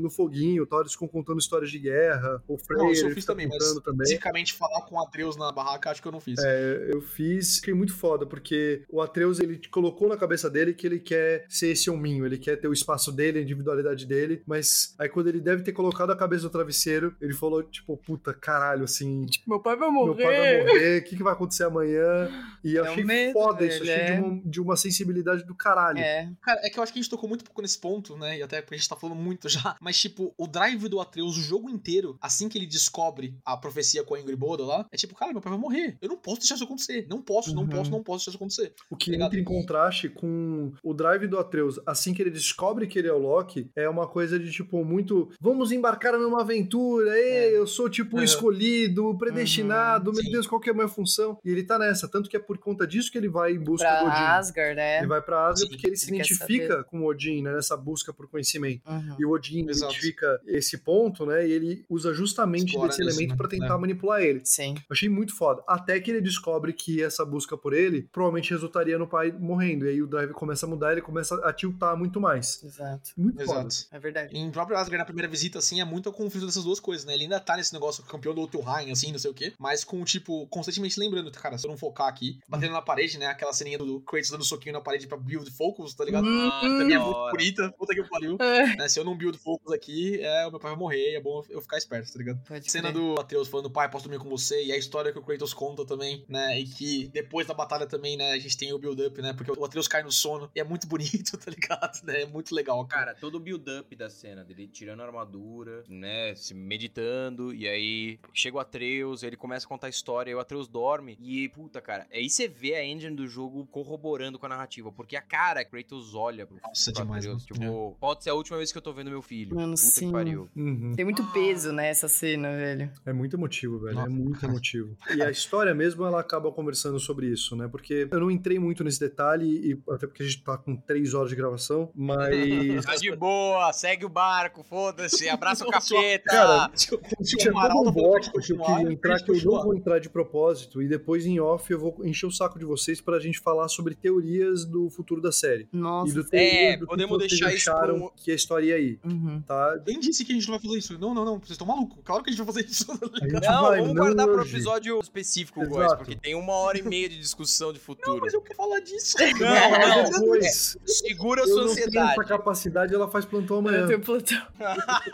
[0.00, 3.24] no foguinho, tal, eles ficam contando histórias de guerra, o Freyr Não, isso eu fiz
[3.24, 4.02] também, mas também.
[4.02, 6.38] especificamente falar com o Atreus na barraca, acho que eu não fiz.
[6.42, 10.86] É, eu fiz, fiquei muito foda, porque o Atreus, ele colocou na cabeça dele que
[10.86, 14.94] ele quer ser esse hominho, ele quer ter o espaço dele, a individualidade dele, mas
[14.98, 18.84] aí quando ele deve ter colocado a cabeça no travesseiro, ele falou, tipo, puta, caralho,
[18.84, 20.22] assim, Tipo, meu pai vai meu morrer.
[20.24, 22.28] pai vai morrer, o que, que vai acontecer amanhã?
[22.62, 24.20] E eu É um achei medo, foda isso, achei de é.
[24.20, 25.98] uma, de uma sensibilidade do caralho.
[25.98, 28.38] É, Cara, é que eu acho que a gente tocou muito pouco nesse ponto, né?
[28.38, 29.76] E até porque a gente tá falando muito já.
[29.80, 34.02] Mas, tipo, o drive do Atreus, o jogo inteiro, assim que ele descobre a profecia
[34.04, 35.96] com a Ingrid Boda lá, é tipo, cara, meu pai vai morrer.
[36.00, 37.06] Eu não posso deixar isso acontecer.
[37.08, 37.68] Não posso, não Uhum.
[37.68, 38.74] posso, não posso deixar isso acontecer.
[38.90, 39.28] O que Obrigado.
[39.28, 43.12] entra em contraste com o drive do Atreus, assim que ele descobre que ele é
[43.12, 45.30] o Loki, é uma coisa de tipo muito.
[45.40, 48.22] Vamos embarcar numa aventura, ei, eu sou tipo Uhum.
[48.24, 50.30] escolhido, predestinado, meu sim.
[50.30, 51.38] Deus, qual que é a minha função?
[51.44, 53.86] E ele tá nessa, tanto que é por conta disso que ele vai em busca
[53.86, 54.16] pra do Odin.
[54.16, 54.98] Asgard, é.
[54.98, 57.52] Ele vai pra Asgard Sim, porque ele se ele quer identifica com o Odin, né?
[57.54, 58.82] Nessa busca por conhecimento.
[58.88, 59.16] Uhum.
[59.18, 59.92] E o Odin Exato.
[59.92, 61.46] identifica esse ponto, né?
[61.46, 63.36] E ele usa justamente Explora desse isso, elemento né?
[63.36, 63.78] pra tentar É.
[63.78, 64.40] manipular ele.
[64.44, 64.74] Sim.
[64.74, 65.62] Eu Achei muito foda.
[65.66, 69.86] Até que ele descobre que essa busca por ele provavelmente resultaria no pai morrendo.
[69.86, 72.62] E aí o drive começa a mudar, ele começa a tiltar muito mais.
[72.62, 73.10] Exato.
[73.16, 73.60] Muito foda.
[73.68, 73.86] Exato.
[73.92, 74.36] É verdade.
[74.36, 77.14] Em próprio Asgard, na primeira visita, assim, é muito o conflito dessas duas coisas, né?
[77.14, 80.02] Ele ainda tá nesse negócio campeão do Jotunheim, assim, não sei o quê, mas com,
[80.04, 83.26] tipo, constantemente lembrando, cara, se eu não focar aqui, batendo na parede, né?
[83.26, 86.24] Aquela ceninha do Kratos dando soquinho na parede pra build focus, tá ligado?
[86.26, 86.50] Uhum.
[86.82, 88.36] Também é muito bonita, puta que pariu.
[88.40, 88.76] É.
[88.76, 88.88] né?
[88.88, 91.44] Se eu não build focos aqui, é, o meu pai vai morrer, e é bom
[91.48, 92.40] eu ficar esperto, tá ligado?
[92.46, 95.22] Pode Cena do Atreus falando, pai, posso dormir com você, e a história que o
[95.22, 96.58] Kratos conta também, né?
[96.58, 99.32] E que depois da batalha também, né, a gente tem o build-up, né?
[99.32, 102.04] Porque o Atreus cai no sono, e é muito bonito, tá ligado?
[102.04, 102.22] Né?
[102.22, 103.00] É muito legal, cara.
[103.00, 106.34] Cara, todo o build-up da cena dele tirando a armadura, né?
[106.34, 110.40] Se meditando, e aí chega o Atreus, ele começa a contar a história, e o
[110.40, 111.16] Atreus dorme.
[111.20, 115.16] E, puta, cara, aí você vê a engine do jogo corroborando com a narrativa, porque
[115.16, 117.38] a cara que Kratos olha pro, Nossa, demais, mano.
[117.40, 119.56] tipo, pode ser a última vez que eu tô vendo meu filho.
[119.56, 120.06] Mano, puta sim.
[120.06, 120.48] que pariu.
[120.56, 120.92] Uhum.
[120.94, 122.90] Tem muito peso nessa cena, velho.
[123.04, 123.92] É muito emotivo, velho.
[123.92, 124.10] É Nossa.
[124.10, 124.96] muito emotivo.
[125.14, 127.68] E a história mesmo, ela acaba conversando sobre isso, né?
[127.68, 131.12] Porque eu não entrei muito nesse detalhe, e até porque a gente tá com três
[131.14, 132.84] horas de gravação, mas.
[132.84, 136.24] Tá de boa, segue o barco, foda-se, abraça o capeta.
[136.30, 139.98] Cara, Tinha um todo um bloco que eu queria entrar, que eu não vou entrar
[139.98, 143.38] de propósito, e depois em off eu vou encher o saco de vocês pra gente
[143.40, 145.68] falar sobre teorias do futuro da série.
[145.72, 146.10] Nossa.
[146.10, 149.42] e do É, que podemos vocês deixar isso acharam que a história ia aí, Uhum.
[149.46, 149.78] tá?
[149.84, 150.98] Quem disse que a gente não vai fazer isso?
[150.98, 151.38] Não, não, não.
[151.38, 151.98] Vocês estão malucos.
[152.04, 152.86] Claro que a gente vai fazer isso.
[152.86, 154.54] tá Não, vai, vamos não guardar pro hoje.
[154.56, 158.20] episódio específico, Góis, porque tem uma hora e meia de discussão de futuro.
[158.22, 159.16] Mas eu quero falar disso.
[159.18, 163.56] Não, Mas não, depois, segura a eu sua não tenho essa capacidade, ela faz plantão
[163.56, 163.86] Eu amanhã.
[163.86, 164.40] tenho plantão.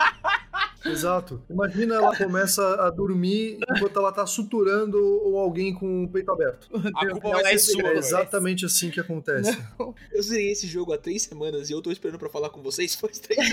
[0.85, 1.41] Exato.
[1.49, 6.69] Imagina ela começa a dormir enquanto ela tá suturando ou alguém com o peito aberto.
[6.95, 7.89] A culpa Não, vai é ser sua.
[7.89, 9.57] É exatamente assim que acontece.
[10.11, 11.36] Eu zerei esse jogo há três semanas
[11.69, 13.47] e eu tô esperando pra falar com vocês faz três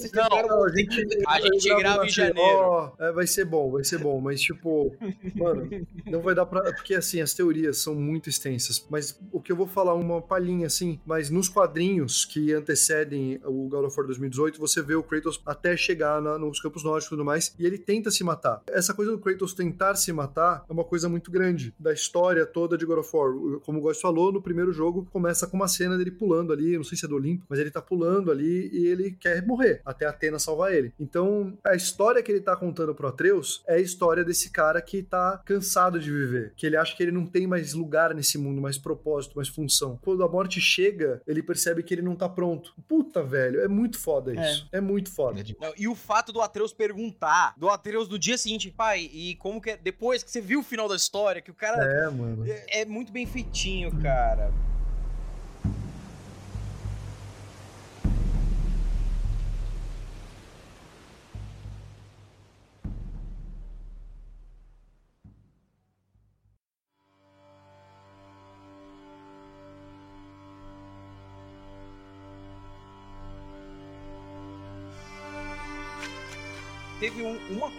[0.00, 0.12] semanas.
[0.12, 3.84] Não, Não, a gente, A gente grava na em Ó, é, vai ser bom, vai
[3.84, 4.94] ser bom, mas tipo,
[5.34, 5.68] mano,
[6.06, 6.72] não vai dar pra.
[6.72, 8.84] Porque assim, as teorias são muito extensas.
[8.90, 13.68] Mas o que eu vou falar, uma palhinha assim, mas nos quadrinhos que antecedem o
[13.68, 17.10] God of War 2018, você vê o Kratos até chegar na- nos campos nórdicos e
[17.10, 18.62] tudo mais, e ele tenta se matar.
[18.68, 22.76] Essa coisa do Kratos tentar se matar é uma coisa muito grande da história toda
[22.76, 23.32] de God of War.
[23.60, 26.84] Como o Góis falou, no primeiro jogo começa com uma cena dele pulando ali, não
[26.84, 30.06] sei se é do Olimpo, mas ele tá pulando ali e ele quer morrer, até
[30.06, 30.92] Atena salvar ele.
[30.98, 35.02] Então, a história que ele tá contando pro Atreus é a história desse cara que
[35.02, 38.60] tá cansado de viver, que ele acha que ele não tem mais lugar nesse mundo,
[38.60, 39.98] mais propósito, mais função.
[40.02, 42.72] Quando a morte chega, ele percebe que ele não tá pronto.
[42.88, 44.68] Puta, velho, é muito foda isso.
[44.72, 45.42] É, muito foda.
[45.60, 49.60] Não, e o fato do Atreus perguntar, do Atreus no dia seguinte, pai, e como
[49.60, 52.44] que é, depois que você viu o final da história, que o cara É, mano.
[52.46, 54.52] é, é muito bem feitinho, cara.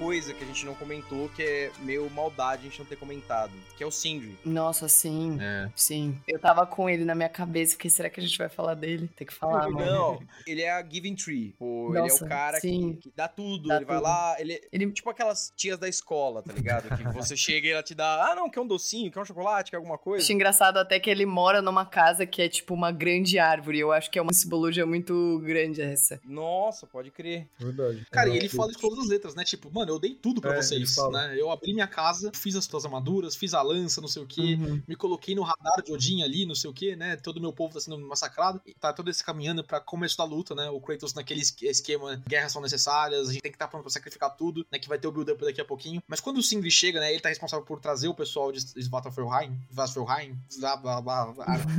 [0.01, 3.51] Coisa que a gente não comentou, que é meio maldade a gente não ter comentado,
[3.77, 4.35] que é o Sindri.
[4.43, 5.37] Nossa, sim.
[5.39, 5.69] É.
[5.75, 6.19] Sim.
[6.27, 7.73] Eu tava com ele na minha cabeça.
[7.73, 9.07] Fiquei, será que a gente vai falar dele?
[9.15, 9.85] Tem que falar, mano.
[9.85, 11.53] Não, ele é a Giving Tree.
[11.59, 13.67] Pô, ele é Nossa, o cara que, que dá tudo.
[13.67, 14.03] Dá ele vai tudo.
[14.05, 16.89] lá, ele é Ele- tipo aquelas tias da escola, tá ligado?
[16.97, 19.69] Que você chega e ela te dá, ah, não, quer um docinho, quer um chocolate,
[19.69, 20.23] quer alguma coisa.
[20.23, 23.77] Acho engraçado até que ele mora numa casa que é tipo uma grande árvore.
[23.79, 26.19] Eu acho que é uma simbologia muito grande essa.
[26.25, 27.47] Nossa, pode crer.
[27.59, 28.03] Verdade.
[28.09, 29.43] Cara, e É, ele fala de todas as letras, né?
[29.43, 31.35] Tipo, mano, eu dei tudo pra É, vocês, né?
[31.39, 34.57] Eu abri minha casa, fiz as tuas armaduras, fiz a lança, não sei o quê,
[34.59, 34.81] Uhum.
[34.87, 37.15] me coloquei no radar de Odin ali, não sei o quê, né?
[37.17, 38.61] Todo meu povo tá sendo massacrado.
[38.65, 40.69] E tá todo esse caminhando pra começo da luta, né?
[40.69, 43.91] O Kratos naquele es- esquema, guerras são necessárias, a gente tem que estar pronto pra
[43.91, 44.79] sacrificar tudo, né?
[44.79, 46.01] Que vai ter o build-up daqui a pouquinho.
[46.07, 47.11] Mas quando o Sindri chega, né?
[47.11, 50.37] Ele tá responsável por trazer o pessoal de Svartalfheim, Svartalfheim.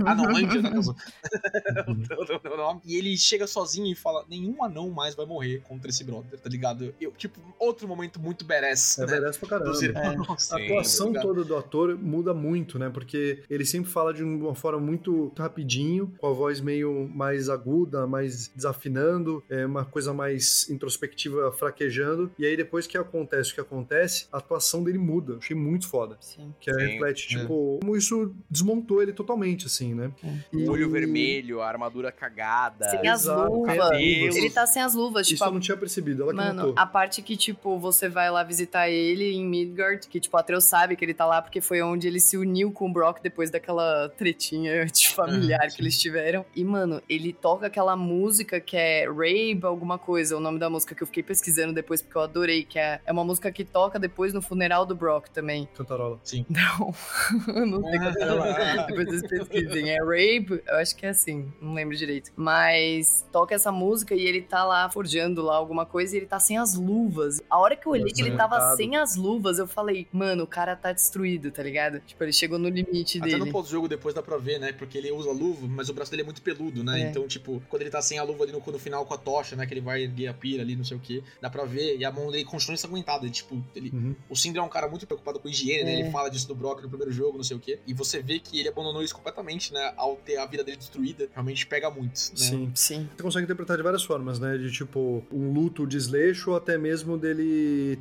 [0.07, 0.43] Ah, não, né?
[2.85, 6.49] E ele chega sozinho e fala: nenhum anão mais vai morrer contra esse brother, tá
[6.49, 6.95] ligado?
[7.01, 9.13] Eu, tipo, outro momento muito badass, É né?
[9.21, 9.71] merece pra caramba.
[9.71, 10.53] Dos irmãos.
[10.53, 12.91] A atuação toda do ator muda muito, né?
[12.93, 18.07] Porque ele sempre fala de uma forma muito rapidinho, com a voz meio mais aguda,
[18.07, 22.31] mais desafinando, é uma coisa mais introspectiva, fraquejando.
[22.39, 25.37] E aí, depois que acontece o que acontece, a atuação dele muda.
[25.37, 26.17] Achei muito foda.
[26.21, 26.55] Sim.
[26.61, 27.41] Que é, Sim, reflete, é.
[27.41, 30.11] tipo, como isso desmontou ele totalmente, assim, né?
[30.53, 32.89] E- O olho vermelho, a armadura cagada.
[32.91, 33.91] Sem as Exato, luvas.
[34.01, 36.75] Ele tá sem as luvas, Isso tipo, eu não tinha percebido, ela que Mano, notou.
[36.77, 40.97] a parte que, tipo, você vai lá visitar ele em Midgard, que, tipo, Atreus sabe
[40.97, 44.09] que ele tá lá porque foi onde ele se uniu com o Brock depois daquela
[44.11, 46.45] tretinha de familiar que eles tiveram.
[46.55, 50.95] E, mano, ele toca aquela música que é Rabe, alguma coisa, o nome da música
[50.95, 53.99] que eu fiquei pesquisando depois porque eu adorei, que é, é uma música que toca
[53.99, 55.69] depois no funeral do Brock também.
[55.75, 56.21] Cantarola.
[56.49, 58.87] Não, não sei qual é lá.
[58.87, 59.91] Depois vocês pesquisem.
[59.91, 62.31] É Rape, eu acho que é assim, não lembro direito.
[62.37, 66.39] Mas toca essa música e ele tá lá forjando lá alguma coisa e ele tá
[66.39, 67.43] sem as luvas.
[67.49, 70.47] A hora que eu olhei que ele tava sem as luvas, eu falei, mano, o
[70.47, 72.01] cara tá destruído, tá ligado?
[72.01, 73.39] Tipo, ele chegou no limite Até dele.
[73.45, 74.73] no pós-jogo depois dá pra ver, né?
[74.73, 77.03] Porque ele usa luva, mas o braço dele é muito peludo, né?
[77.03, 77.11] É.
[77.11, 79.57] Então, tipo, quando ele tá sem a luva ali no, no final com a tocha,
[79.57, 79.67] né?
[79.67, 81.97] Que ele vai erguer a pira ali, não sei o que, dá pra ver.
[81.99, 83.29] E a mão dele continua ensanguentada.
[83.29, 84.15] Tipo, ele, Uhum.
[84.31, 85.95] o Sindri é um cara muito preocupado com higiene, né?
[85.95, 86.01] É.
[86.01, 87.79] Ele fala disso do Brock no primeiro jogo, não sei o que.
[87.87, 89.93] E você vê que ele abandonou isso completamente, né?
[89.97, 92.37] Ao ter a vida dele destruída, realmente pega muito, né?
[92.37, 92.73] Sim.
[92.75, 93.09] Sim.
[93.17, 94.57] Você consegue interpretar de várias formas, né?
[94.59, 97.43] De tipo, um luto, desleixo, ou até mesmo dele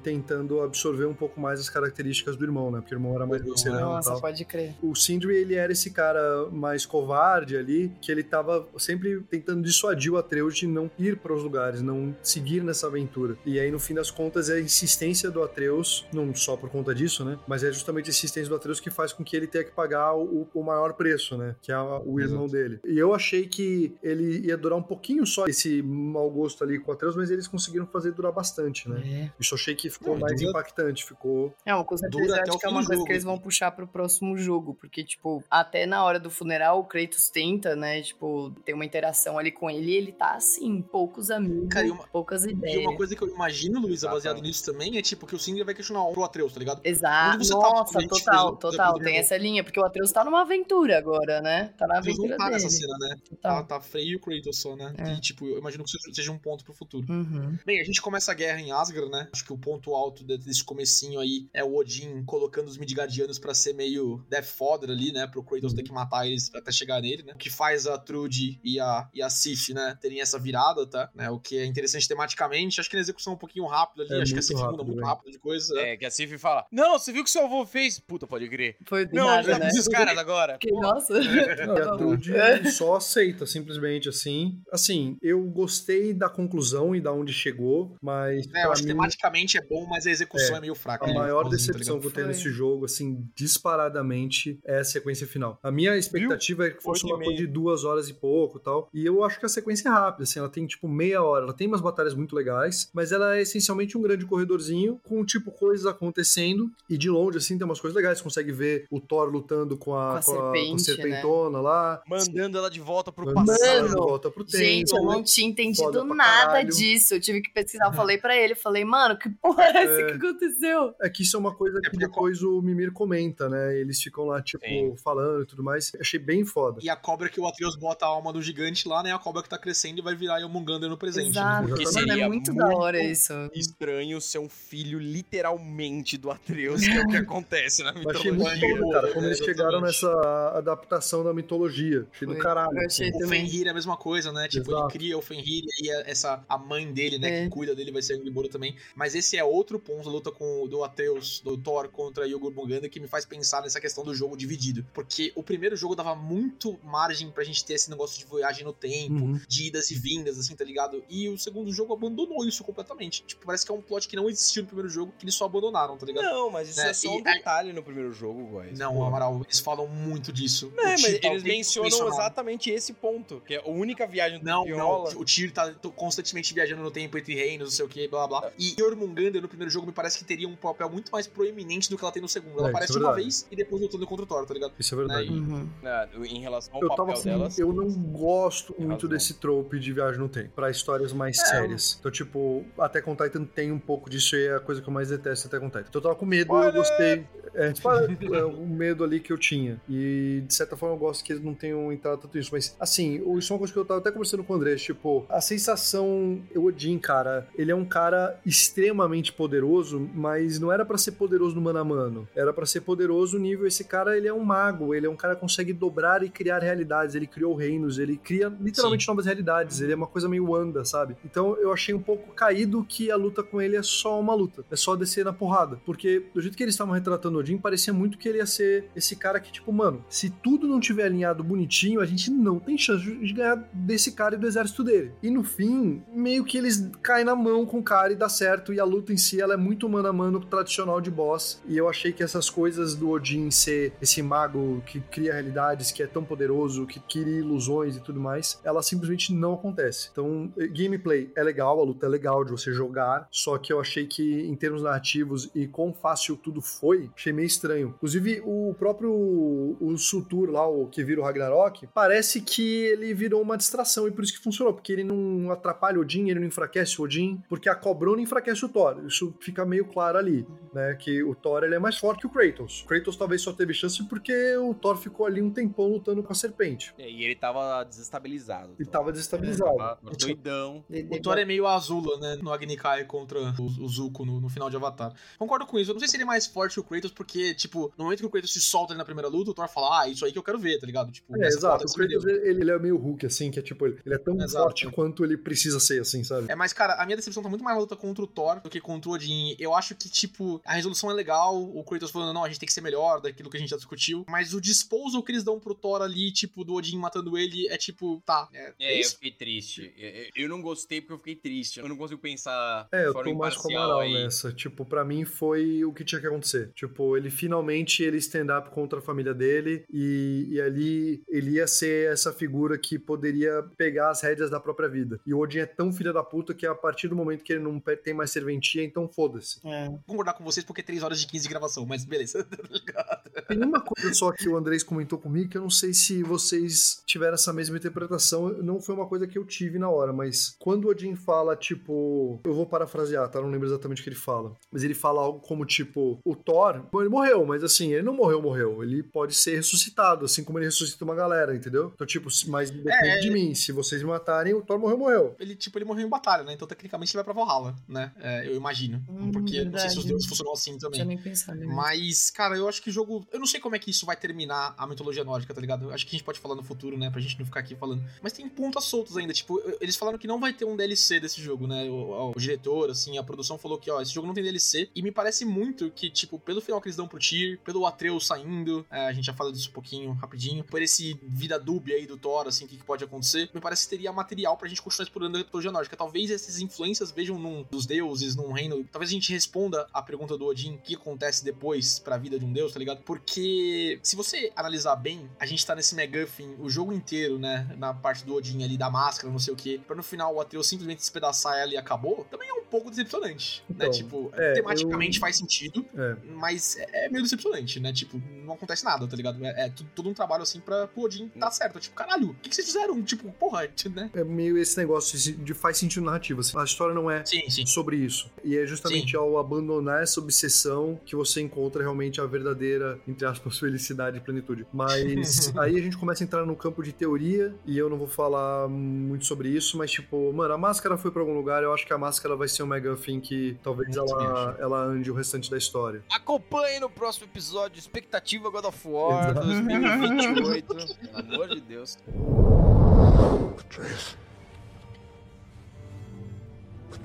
[0.04, 2.80] tentando absorver um pouco mais as características do irmão, né?
[2.80, 4.22] Porque o irmão era mais Irmão, grosseirão e Nossa, tal.
[4.22, 4.76] pode crer.
[4.82, 10.12] O Sindri, ele era esse cara mais covarde ali, que ele tava sempre tentando dissuadir
[10.12, 13.38] o Atreus de não ir para os lugares, não seguir nessa aventura.
[13.46, 16.94] E aí, no fim das contas, é a insistência do Atreus, não só por conta
[16.94, 17.38] disso, né?
[17.48, 20.16] Mas é justamente a insistência do Atreus que faz com que ele tenha que pagar
[20.16, 21.56] o, o maior preço, né?
[21.62, 22.80] Que é o irmão dele.
[22.86, 26.92] E eu achei que ele ia durar um pouquinho só esse mau gosto ali com
[26.92, 29.02] o Atreus, mas eles conseguiram fazer durar bastante, né?
[29.06, 29.32] É.
[29.40, 31.54] Isso eu achei que ficou Não, mais dura- impactante, ficou...
[31.66, 33.06] É uma coisa Dura até acho o que é uma coisa jogo.
[33.06, 36.84] que eles vão puxar pro próximo jogo, porque, tipo, até na hora do funeral, o
[36.86, 41.30] Kratos tenta, né, tipo, ter uma interação ali com ele e ele tá, assim, poucos
[41.32, 42.84] amigos, Cara, e uma- poucas E ideias.
[42.86, 44.24] uma coisa que eu imagino, Luísa, Exatamente.
[44.24, 46.82] baseado nisso também, é tipo que o Sindri vai questionar pro Atreus, tá ligado?
[46.84, 47.50] Exato.
[47.50, 47.56] Tá?
[47.56, 49.00] Nossa, fez total, o- total.
[49.00, 51.74] Tem essa linha, porque o Atreus tá numa aventura agora, né?
[51.78, 52.56] Tá na aventura não tá dele.
[52.64, 53.16] nessa cena, né?
[53.42, 54.94] Tá, tá freio e o Kratos só, né?
[54.98, 55.14] É.
[55.14, 57.06] E, tipo, eu imagino que seja- seja um ponto pro futuro.
[57.10, 57.58] Uhum.
[57.66, 59.28] Bem, a gente começa a guerra em Asgard, né?
[59.42, 63.40] Acho que o ponto alto de- desse comecinho aí é o Odin colocando os Midgardianos
[63.40, 65.26] pra ser meio Death Fodder ali, né?
[65.26, 67.34] Pro Kratos ter que matar eles até chegar nele, né?
[67.34, 69.98] O que faz a Trude e a, e a Sif, né?
[70.00, 71.10] Terem essa virada, tá?
[71.16, 71.30] Né?
[71.32, 72.80] O que é interessante tematicamente.
[72.80, 74.14] Acho que na execução é um pouquinho rápido ali.
[74.14, 75.08] É Acho que a Sif muda muito velho.
[75.08, 75.80] rápido de coisa.
[75.80, 78.00] É, que a Sif fala: Não, você viu o que seu avô fez?
[78.00, 78.78] Puta, pode crer.
[78.86, 79.68] Foi Não, nada, né?
[79.70, 80.58] esses caras agora.
[80.60, 81.16] Que, nossa.
[81.20, 81.92] Não, e a.
[81.98, 82.32] Trude
[82.72, 84.62] só aceita, simplesmente assim.
[84.72, 88.94] Assim, eu gostei da conclusão e da onde chegou, mas É, eu acho que mim,
[88.94, 91.06] tematicamente é bom, mas a execução é, É, meio fraca.
[91.10, 95.58] a maior tá decepção que eu tenho nesse jogo, assim, disparadamente, é a sequência final.
[95.64, 98.90] A minha expectativa é que fosse uma coisa de duas horas e pouco e tal.
[98.94, 101.46] E eu acho que a sequência é rápida, assim, ela tem tipo meia hora.
[101.46, 105.52] Ela tem umas batalhas muito legais, mas ela é essencialmente um grande corredorzinho com tipo
[105.52, 106.70] coisas acontecendo.
[106.90, 108.18] E de longe, assim, tem umas coisas legais.
[108.18, 110.74] Você consegue ver o Thor lutando com a, Com a com a- com a serpente,
[110.74, 110.80] né?
[110.96, 112.02] serpentona lá.
[112.08, 113.70] Mandando ela de volta pro Mandando passado.
[113.78, 114.60] ela de volta pro templo.
[114.66, 116.70] Gente, eu não tinha entendido nada caralho.
[116.70, 117.14] disso.
[117.16, 117.86] Eu tive que pesquisar.
[117.88, 120.06] Eu falei pra ele, falei, mano, que porra é essa É.
[120.06, 120.96] que aconteceu?
[121.02, 123.78] É que isso é uma coisa É que depois o Mimir comenta, né?
[123.78, 124.96] Eles ficam lá, tipo, Sim.
[125.04, 125.92] falando e tudo mais.
[126.00, 126.80] Achei bem foda.
[126.82, 129.14] E a cobra que o Atreus bota a alma do gigante lá, né?
[129.14, 131.30] A cobra que tá crescendo e vai virar Yomungander no presente.
[131.30, 131.68] Exato.
[131.70, 131.78] Né?
[131.78, 133.34] Que Mano, seria é muito, muito da hora isso.
[133.54, 138.32] Estranho ser um filho literalmente do Atreus, que é o que acontece na Eu achei
[138.32, 138.78] muito mitologia.
[138.80, 142.08] foda, cara, como É, eles chegaram nessa adaptação da mitologia.
[142.14, 142.78] Achei do caralho.
[142.78, 143.28] Eu achei O.
[143.28, 144.48] Fenrir é a mesma coisa, né?
[144.48, 144.84] Tipo, Exato.
[144.86, 147.44] ele cria o Fenrir e aí a- essa, a mãe dele, né, É.
[147.44, 148.76] que cuida dele, vai ser a Angrboda também.
[148.96, 152.88] Mas esse é outro ponto da luta com, do Atreus, do Thor contra Yogur Muganda,
[152.90, 154.86] que me faz pensar nessa questão do jogo dividido.
[154.94, 158.74] Porque o primeiro jogo dava muito margem pra gente ter esse negócio de viagem no
[158.74, 159.40] tempo, Uhum.
[159.48, 161.04] de idas e vindas, assim, tá ligado?
[161.10, 163.24] E o segundo jogo abandonou isso completamente.
[163.26, 165.46] Tipo, parece que é um plot que não existiu no primeiro jogo, que eles só
[165.46, 166.24] abandonaram, tá ligado?
[166.26, 168.78] Não, mas isso É, é só e um aí- detalhe no primeiro jogo, guys.
[168.78, 169.04] Não, Pô.
[169.04, 170.72] Amaral, eles falam muito disso.
[170.78, 174.72] É, O mas eles mencionam exatamente esse ponto, que é a única viagem Não, que
[174.72, 174.80] não.
[174.86, 175.14] rola.
[175.16, 178.42] O Tyr tá constantemente viajando no tempo entre reinos, não sei o que, blá blá
[178.42, 178.52] blá.
[178.58, 181.98] E Jormungandr no primeiro jogo me parece que teria um papel muito mais proeminente do
[181.98, 182.60] que ela tem no segundo.
[182.60, 184.74] Ela É, aparece isso é uma vez e depois lutando contra o Thor, tá ligado?
[184.80, 185.30] Isso é verdade.
[185.32, 185.70] Né, Uhum.
[185.82, 187.60] né, em relação ao Eu papel assim, delas.
[187.60, 189.10] eu não gosto muito razão.
[189.10, 191.98] desse trope de viagem no tempo, pra histórias mais É, sérias.
[192.00, 194.94] Então, tipo, Attack on Titan tem um pouco disso e é a coisa que eu
[194.94, 195.86] mais detesto Attack on Titan.
[195.90, 196.74] Então eu tava com medo, eu Spoiler!
[196.74, 197.42] gostei.
[197.54, 197.74] É,
[198.40, 199.82] é o medo ali que eu tinha.
[199.90, 202.50] E, de certa forma, eu gosto que eles não tenham entrado tanto isso.
[202.52, 204.76] Mas, assim, isso é uma coisa que eu tava até conversando com o André.
[204.76, 206.42] Tipo, a sensação...
[206.56, 208.91] O Odin, cara, ele é um cara extremamente
[209.34, 212.28] poderoso, mas não era pra ser poderoso no mano a mano.
[212.36, 213.68] Era pra ser poderoso nível...
[213.68, 214.94] Esse cara, ele é um mago.
[214.94, 217.16] Ele é um cara que consegue dobrar e criar realidades.
[217.16, 218.00] Ele criou reinos.
[218.00, 219.80] Ele cria, literalmente, novas realidades.
[219.80, 221.16] Ele é uma coisa meio Wanda, sabe?
[221.24, 224.66] Então, eu achei um pouco caído que a luta com ele é só uma luta.
[224.70, 225.80] É só descer na porrada.
[225.86, 228.90] Porque, do jeito que eles estavam retratando o Odin, parecia muito que ele ia ser
[228.96, 232.78] esse cara que, tipo, mano, se tudo não tiver alinhado bonitinho, a gente não tem
[232.78, 235.14] chance de ganhar desse cara e do exército dele.
[235.24, 238.71] E no fim, meio que eles caem na mão com o cara e dá certo.
[238.74, 241.62] E a luta em si, ela é muito mano a mano tradicional de boss.
[241.68, 246.04] E eu achei que essas coisas do Odin ser esse mago que cria realidades, que
[246.04, 250.10] é tão poderoso, que cria ilusões e tudo mais, ela simplesmente não acontece.
[250.12, 253.80] Então, eh, gameplay é legal, a luta é legal de você jogar, só que eu
[253.80, 257.94] achei que em termos narrativos e quão fácil tudo foi, achei meio estranho.
[257.98, 263.42] Inclusive, o próprio o Sutur lá, o que vira o Ragnarok, parece que ele virou
[263.42, 266.48] uma distração e por isso que funcionou, porque ele não atrapalha o Odin, ele não
[266.48, 269.04] enfraquece o Odin, porque a Brony enfraquece o Thor.
[269.06, 270.96] Isso fica meio claro ali, né?
[270.96, 272.82] Que o Thor ele é mais forte que o Kratos.
[272.82, 276.32] O Kratos talvez só teve chance porque o Thor ficou ali um tempão lutando com
[276.32, 276.94] a serpente.
[276.98, 278.74] E ele tava desestabilizado.
[278.80, 279.78] Ele tava desestabilizado.
[279.78, 280.84] Tava doidão.
[281.10, 282.40] O Thor é meio azula, né?
[282.42, 285.14] No Agni Kai contra o, o Zuko no, no final de Avatar.
[285.38, 285.92] Concordo com isso.
[285.92, 288.20] Eu não sei se ele é mais forte que o Kratos, porque, tipo, no momento
[288.20, 290.32] que o Kratos se solta ali na primeira luta, o Thor fala, ah, isso aí
[290.32, 291.12] que eu quero ver, tá ligado?
[291.12, 291.84] Tipo, É, exato.
[291.84, 294.18] O assim, Kratos, ele, ele é meio Hulk, assim, que é tipo, ele, ele é
[294.18, 294.64] tão Exato.
[294.64, 296.52] forte quanto ele precisa ser, assim, sabe?
[296.52, 298.70] É, mas, cara, a minha decepção tá muito mais na luta contra o Thor do
[298.70, 299.56] que contra o Odin.
[299.60, 302.68] Eu acho que, tipo, a resolução é legal, o Kratos falando, não, a gente tem
[302.68, 305.60] que ser melhor daquilo que a gente já discutiu, mas o disposal que eles dão
[305.60, 309.14] pro Thor ali, tipo, do Odin matando ele, é tipo, tá, é, É, eu isso.
[309.16, 309.94] fiquei triste.
[309.98, 311.80] Eu- Eu, eu não gostei porque eu fiquei triste.
[311.80, 314.14] Eu não consigo pensar É, de eu tô mais com a moral aí.
[314.14, 314.52] nessa.
[314.52, 316.72] Tipo, pra mim foi o que tinha que acontecer.
[316.76, 322.12] Tipo, ele finalmente ele stand-up contra a família dele e, e ali ele ia ser
[322.12, 325.20] essa figura que poderia pegar as rédeas da própria vida.
[325.26, 327.62] E o Odin é tão filha da puta que a partir do momento que ele
[327.64, 329.60] não tem mais serventia, então foda-se.
[329.64, 332.46] Vou concordar com vocês porque é 3 horas de 15 de gravação, mas beleza.
[333.48, 337.02] Tem uma coisa só que o Andrés comentou comigo que eu não sei se vocês
[337.06, 338.50] tiveram essa mesma interpretação.
[338.64, 342.40] Não foi uma coisa que eu tive na hora, mas quando o Odin fala, tipo.
[342.44, 343.40] Eu vou parafrasear, tá?
[343.42, 344.56] Não lembro exatamente o que ele fala.
[344.72, 348.14] Mas ele fala algo como, tipo, o Thor, bom, ele morreu, mas assim, ele não
[348.14, 348.82] morreu, morreu.
[348.84, 351.92] Ele pode ser ressuscitado, assim como ele ressuscita uma galera, entendeu?
[351.94, 353.54] Então, tipo, mas depende É, de mim.
[353.54, 355.36] Se vocês me matarem, o Thor morreu, morreu.
[355.40, 356.54] ele, tipo, ele morreu em batalha, né?
[356.54, 358.12] Então, tecnicamente, ele vai pra Valhalla, né?
[358.20, 359.04] É, eu imagino.
[359.10, 360.08] Hum, porque não sei se os verdade.
[360.08, 361.06] deuses funcionam assim também.
[361.06, 361.74] nem pensado nisso.
[361.74, 363.26] Mas, cara, eu acho que o jogo.
[363.32, 365.86] Eu não sei como é que isso vai terminar a mitologia nórdica, tá ligado?
[365.86, 367.10] Eu acho que a gente pode falar no futuro, né?
[367.10, 368.04] Pra gente não ficar aqui falando.
[368.22, 369.34] Mas tem pontas soltas ainda.
[369.34, 371.90] Tipo, eles falaram que não vai ter um DLC desse jogo, né?
[371.90, 374.90] O, o diretor, assim, a produção falou que, ó, esse jogo não tem DLC.
[374.96, 378.28] E me parece muito que, tipo, pelo final que eles dão pro Tyr, pelo Atreus
[378.28, 382.06] saindo, é, a gente já fala disso um pouquinho rapidinho, por esse vida dúbia aí
[382.06, 384.82] do Thor, assim, o que, que pode acontecer, me parece que teria material pra gente
[384.82, 385.96] continuar explorando a mitologia nórdica.
[385.96, 388.84] Talvez essas influências vejam num dos deuses, num reino.
[388.92, 392.46] Talvez a gente responda a pergunta do Odin, o que acontece depois pra vida de
[392.46, 393.02] um deus, tá ligado?
[393.04, 397.68] Porque se você analisar bem, a gente tá nesse MacGuffin o jogo inteiro, né?
[397.78, 400.42] Na parte do Odin ali, da máscara, não sei o que, pra no final o
[400.42, 403.76] Atreus simplesmente despedaçar ela e acabou, também é um pouco decepcionante, né?
[403.76, 406.16] Então, Tipo, é, tematicamente eu- faz sentido, É.
[406.36, 407.92] mas é é meio decepcionante, né?
[407.94, 409.44] Tipo, não acontece nada, tá ligado?
[409.46, 411.80] É, é tudo, todo um trabalho assim pra o Odin tá certo.
[411.80, 413.02] Tipo, caralho, o que, que vocês fizeram?
[413.02, 414.10] Tipo, porra, né?
[414.14, 416.42] É meio esse negócio de- de faz sentido narrativo.
[416.42, 416.58] assim.
[416.58, 417.66] A história não é Sim, sim.
[417.66, 418.11] sobre isso.
[418.44, 419.18] E é justamente Sim.
[419.18, 424.66] ao abandonar essa obsessão que você encontra realmente a verdadeira, entre aspas, felicidade e plenitude.
[424.74, 428.08] Mas aí a gente começa a entrar no campo de teoria, e eu não vou
[428.08, 431.86] falar muito sobre isso, mas tipo, mano, a máscara foi pra algum lugar, eu acho
[431.86, 435.58] que a máscara vai ser um megafin que talvez ela, ela ande o restante da
[435.58, 436.04] história.
[436.12, 440.68] Acompanhe no próximo episódio Expectativa God of War 2028.
[441.12, 441.98] Pelo amor de Deus.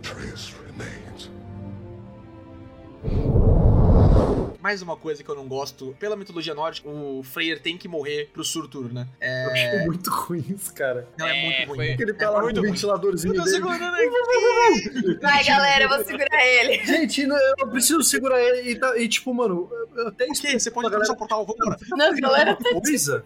[0.01, 1.29] Atreus remains.
[4.61, 8.31] Mais uma coisa que eu não gosto, pela mitologia nórdica, o Freyr tem que morrer
[8.33, 9.07] pro Surtur, né?
[9.21, 9.45] É...
[9.45, 11.07] Eu achei muito ruim isso, cara.
[11.17, 11.77] Não, é, É, muito ruim.
[11.77, 13.57] foi- Porque ele tá É lá com o ventiladorzinho Eu tô dele.
[13.57, 15.19] segurando aqui.
[15.23, 16.85] Vai, galera, eu vou segurar ele.
[16.85, 17.23] Gente,
[17.59, 20.27] eu preciso segurar ele e, tá- e, tipo, mano, eu até?
[20.27, 21.79] Você pode seu portal, vamos embora.
[21.91, 23.23] Não, galera, uma coisa.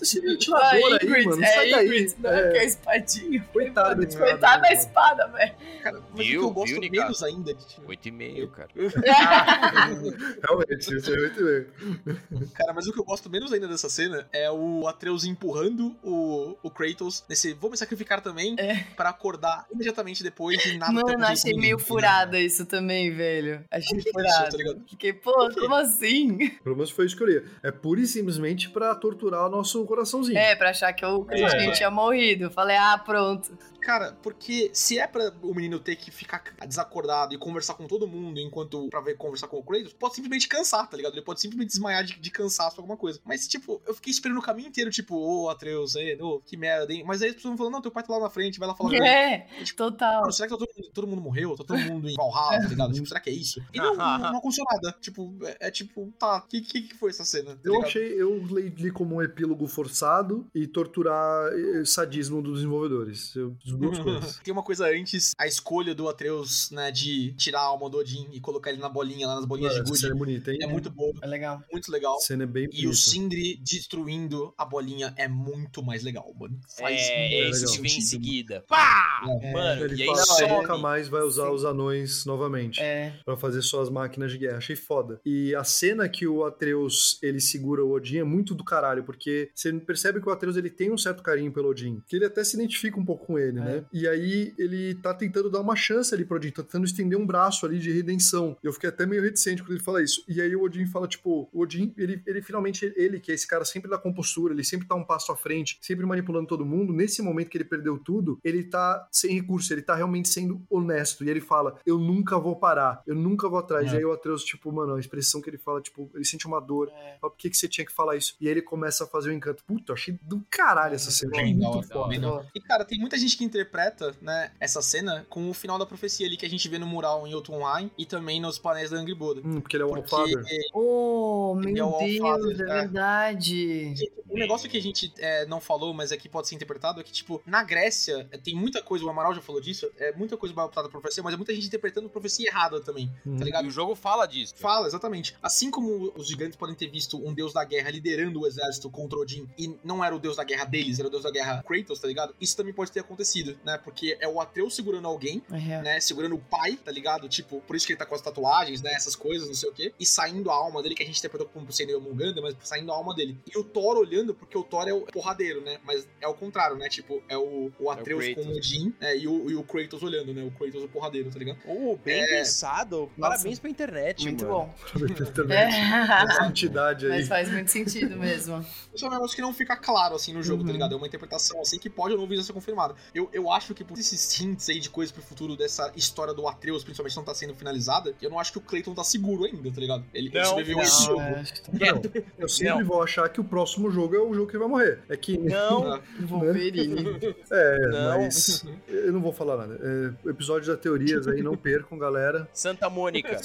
[0.00, 1.86] Esse Ah, ventilador aí, Ingrid, mano, é sai daí.
[1.86, 3.46] Ingrid, não é que é espadinha.
[3.52, 4.80] Coitado cara, Coitado da mano.
[4.80, 5.52] espada, velho.
[5.82, 6.40] Cara, mas Viu?
[6.40, 7.64] o que eu gosto Viu, menos ainda de...
[7.86, 8.68] 8,5, cara.
[10.42, 12.48] Realmente, isso é muito bem.
[12.54, 16.56] Cara, mas o que eu gosto menos ainda dessa cena é o Atreus empurrando o,
[16.62, 18.84] o Kratos nesse vou me sacrificar também É.
[18.96, 23.64] pra acordar imediatamente depois e nada Mano, achei comigo, meio furada isso também, velho.
[23.70, 24.50] Achei furada.
[24.50, 24.82] tá ligado?
[24.88, 26.38] Fiquei, pô, como assim?
[26.62, 27.44] Pelo menos foi isso que eu li.
[27.62, 30.38] É pura e simplesmente pra torturar o nosso coraçãozinho.
[30.38, 31.70] É, pra achar que o Christian É.
[31.72, 32.44] tinha morrido.
[32.44, 33.56] Eu falei, ah, pronto.
[33.80, 38.06] Cara, porque se é pra o menino ter que ficar desacordado e conversar com todo
[38.06, 41.14] mundo enquanto pra ver conversar com o Kratos, pode simplesmente cansar, tá ligado?
[41.14, 43.20] Ele pode simplesmente desmaiar de, de cansaço ou alguma coisa.
[43.24, 46.92] Mas, tipo, eu fiquei esperando o caminho inteiro, tipo, ô, Atreus, é, ô, que merda,
[46.92, 47.04] hein?
[47.06, 48.74] Mas aí as pessoas vão falando, não, teu pai tá lá na frente, vai lá
[48.74, 49.06] falar com ele.
[49.06, 50.30] É, Tipo, total.
[50.32, 51.56] Será que tá todo, mundo- todo mundo morreu?
[51.56, 52.92] Tá todo mundo em Valhalla, tá ligado?
[52.92, 53.62] Tipo, será que é isso?
[53.72, 54.96] E não, não, não aconteceu nada.
[55.00, 57.54] Tipo, é, é tipo, tá, o que, que, que foi essa cena?
[57.54, 62.54] Tá Eu achei, eu li, li como um epílogo forçado e torturar eh, sadismo dos
[62.56, 63.34] desenvolvedores.
[63.36, 64.38] Eu, duas coisas.
[64.42, 68.28] Tem uma coisa antes, a escolha do Atreus, né, de tirar a alma do Odin
[68.32, 70.00] e colocar ele na bolinha, lá nas bolinhas Mano, de gude.
[70.00, 70.58] cena é bonita, hein?
[70.62, 71.62] É muito boa, É legal.
[71.72, 72.16] muito legal.
[72.16, 72.94] A cena é bem E o.
[72.94, 76.58] Sindri destruindo a bolinha é muito mais legal, mano.
[76.78, 77.74] Faz É, muito esse legal.
[77.76, 78.64] que vem em seguida.
[78.68, 79.22] Pá!
[79.42, 79.52] É.
[79.52, 83.14] Mano, Ele e aí fala nunca mais vai usar os anões novamente É.
[83.24, 84.58] pra fazer suas máquinas de guerra.
[84.58, 85.20] Achei foda.
[85.24, 89.50] E a cena que o Atreus ele segura o Odin é muito do caralho, porque
[89.54, 92.44] você percebe que o Atreus ele tem um certo carinho pelo Odin, que ele até
[92.44, 93.84] se identifica um pouco com ele, né?
[93.92, 97.26] E aí ele tá tentando dar uma chance ali pro Odin, tá tentando estender um
[97.26, 98.56] braço ali de redenção.
[98.62, 100.24] Eu fiquei até meio reticente quando ele fala isso.
[100.28, 103.46] E aí o Odin fala, tipo, o Odin, ele, ele finalmente, ele, que é esse
[103.46, 106.92] cara sempre da compostura, ele sempre tá um passo à frente, sempre manipulando todo mundo,
[106.92, 111.24] nesse momento que ele perdeu tudo, ele tá sem recurso, ele tá realmente sendo honesto.
[111.24, 113.92] E ele fala, eu nunca vou parar, eu nunca vou atrás.
[113.92, 113.94] É.
[113.94, 116.60] E aí o Atreus, tipo, mano, a expressão que ele fala, tipo, ele sente uma
[116.60, 116.88] dor.
[117.20, 118.36] Fala, por que, que você tinha que falar isso?
[118.40, 119.64] E aí ele começa a fazer o encanto.
[119.64, 121.32] Puta, achei do caralho essa cena.
[121.32, 122.50] Bem da muito hora, foda.
[122.54, 126.26] E, cara, tem muita gente que interpreta, né, essa cena com o final da profecia
[126.26, 129.14] ali que a gente vê no mural em Jotunheim e também nos painéis da Angry
[129.14, 129.40] Buda.
[129.44, 130.44] Hum, porque ele é o Porque Allfather.
[130.72, 132.74] Oh, meu é o Deus, Allfather, é é.
[132.82, 134.10] verdade.
[134.30, 137.12] um negócio que a gente é, não falou, mas aqui pode ser interpretado, é que,
[137.12, 140.54] tipo, na Grécia é, tem muita coisa, o Amaral já falou disso, é muita coisa
[140.54, 143.36] batalha da profecia, mas é muita gente interpretando profecia errada também, Hum.
[143.36, 143.66] tá E ligado?
[143.66, 144.54] o jogo fala disso.
[144.56, 145.34] Fala, exatamente.
[145.42, 149.18] Assim como os gigantes podem ter visto um deus da guerra liderando o exército contra
[149.18, 151.98] Odin e não era o deus da guerra deles, era o deus da guerra Kratos,
[152.00, 152.34] tá ligado?
[152.40, 153.78] Isso também pode ter acontecido, né?
[153.82, 155.82] Porque é o Atreus segurando alguém, É real.
[155.82, 156.00] né?
[156.00, 157.28] Segurando o pai, tá ligado?
[157.28, 158.92] Tipo, por isso que ele tá com as tatuagens, né?
[158.92, 159.92] Essas coisas, não sei o quê.
[159.98, 162.90] E saindo a alma dele, que a gente interpretou como sendo o Munganda, mas saindo
[162.92, 163.38] a alma dele.
[163.52, 165.78] E o Thor olhando, porque o Thor é o porradeiro, né?
[165.84, 166.88] Mas é o contrário, né?
[166.88, 168.54] Tipo, é o, o Atreus com Kratos.
[168.54, 170.42] o Odin é, e, o, e o Kratos olhando, né?
[170.44, 171.58] O Kratos o porradeiro, tá ligado?
[171.66, 172.26] Oh, bem É.
[172.38, 173.10] pensado.
[173.18, 174.74] Parabéns pra internet, Muito mano.
[174.94, 175.24] bom.
[175.34, 175.58] também.
[175.58, 176.46] Essa É.
[176.46, 177.12] entidade aí.
[177.18, 178.64] Mas faz muito sentido mesmo.
[178.94, 180.66] Isso é um negócio que não fica claro, assim, no jogo, Uhum.
[180.66, 180.92] tá ligado?
[180.94, 182.94] É uma interpretação, assim, que pode ou não vir a ser confirmada.
[183.14, 186.46] Eu, eu acho que por esses hints aí de coisas pro futuro dessa história do
[186.48, 189.70] Atreus, principalmente, não tá sendo finalizada, eu não acho que o Clayton tá seguro ainda,
[189.70, 190.04] tá ligado?
[190.14, 191.20] Ele, ele Não, sobreviveu a esse Não, jogo.
[191.22, 191.42] é,
[191.92, 192.02] Não,
[192.38, 195.00] eu sempre vou achar que o próximo jogo é o jogo que ele vai morrer.
[195.08, 195.36] É que.
[195.38, 197.18] Não, Wolverine.
[197.50, 198.20] É, Não.
[198.22, 198.64] mas.
[198.88, 199.78] Eu não vou falar nada.
[200.24, 202.48] É, episódio da teorias aí, não percam, galera.
[202.52, 203.38] Santa Mônica,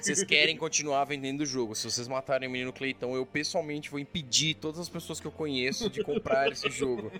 [0.00, 1.74] vocês querem continuar vendendo o jogo.
[1.74, 5.32] Se vocês matarem o menino Cleitão, eu pessoalmente vou impedir todas as pessoas que eu
[5.32, 7.10] conheço de comprar esse jogo.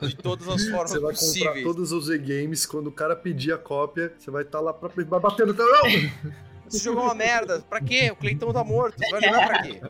[0.00, 1.64] De todas as formas possíveis.
[1.68, 4.88] Todos os E-Games, quando o cara pedir a cópia, você vai estar lá pra
[5.44, 5.82] no telão.
[6.68, 7.60] Esse jogo é uma merda.
[7.68, 8.10] Pra quê?
[8.10, 8.96] O Cleitão tá morto.
[9.10, 9.80] Vai jogar pra quê?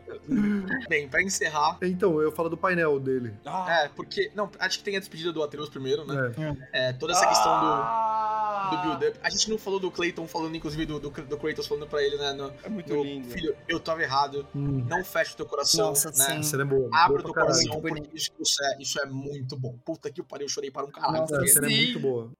[0.88, 1.78] Bem, pra encerrar.
[1.82, 3.34] Então, eu falo do painel dele.
[3.44, 4.30] Ah, É, porque.
[4.34, 6.32] Não, acho que tem a despedida do Atreus primeiro, né?
[6.72, 6.88] É.
[6.88, 7.66] É, toda essa questão do.
[7.66, 8.68] Ah!
[8.70, 9.18] Do build-up.
[9.22, 12.16] A gente não falou do Clayton falando, inclusive, do, do, do Kratos falando pra ele,
[12.18, 12.32] né?
[12.34, 13.28] No, É muito lindo.
[13.30, 14.46] Filho, eu tava errado.
[14.54, 16.42] Hum, Não fecha o teu coração, Nossa, né?
[16.42, 16.60] sim.
[16.60, 16.90] é boa.
[16.92, 17.54] Abre boa o teu caralho.
[17.54, 19.74] coração, porque isso, isso é, isso é muito bom.
[19.84, 21.20] Puta que pariu, eu chorei para um caralho.
[21.20, 21.76] Nossa, Essa é Sim.
[21.84, 22.30] muito boa.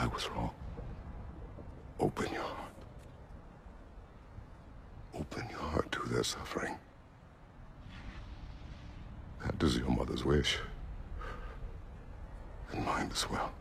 [0.00, 0.50] I was wrong.
[1.98, 2.71] Open your heart.
[5.14, 6.76] Open your heart to their suffering.
[9.44, 10.58] That is your mother's wish.
[12.72, 13.52] And mine as well.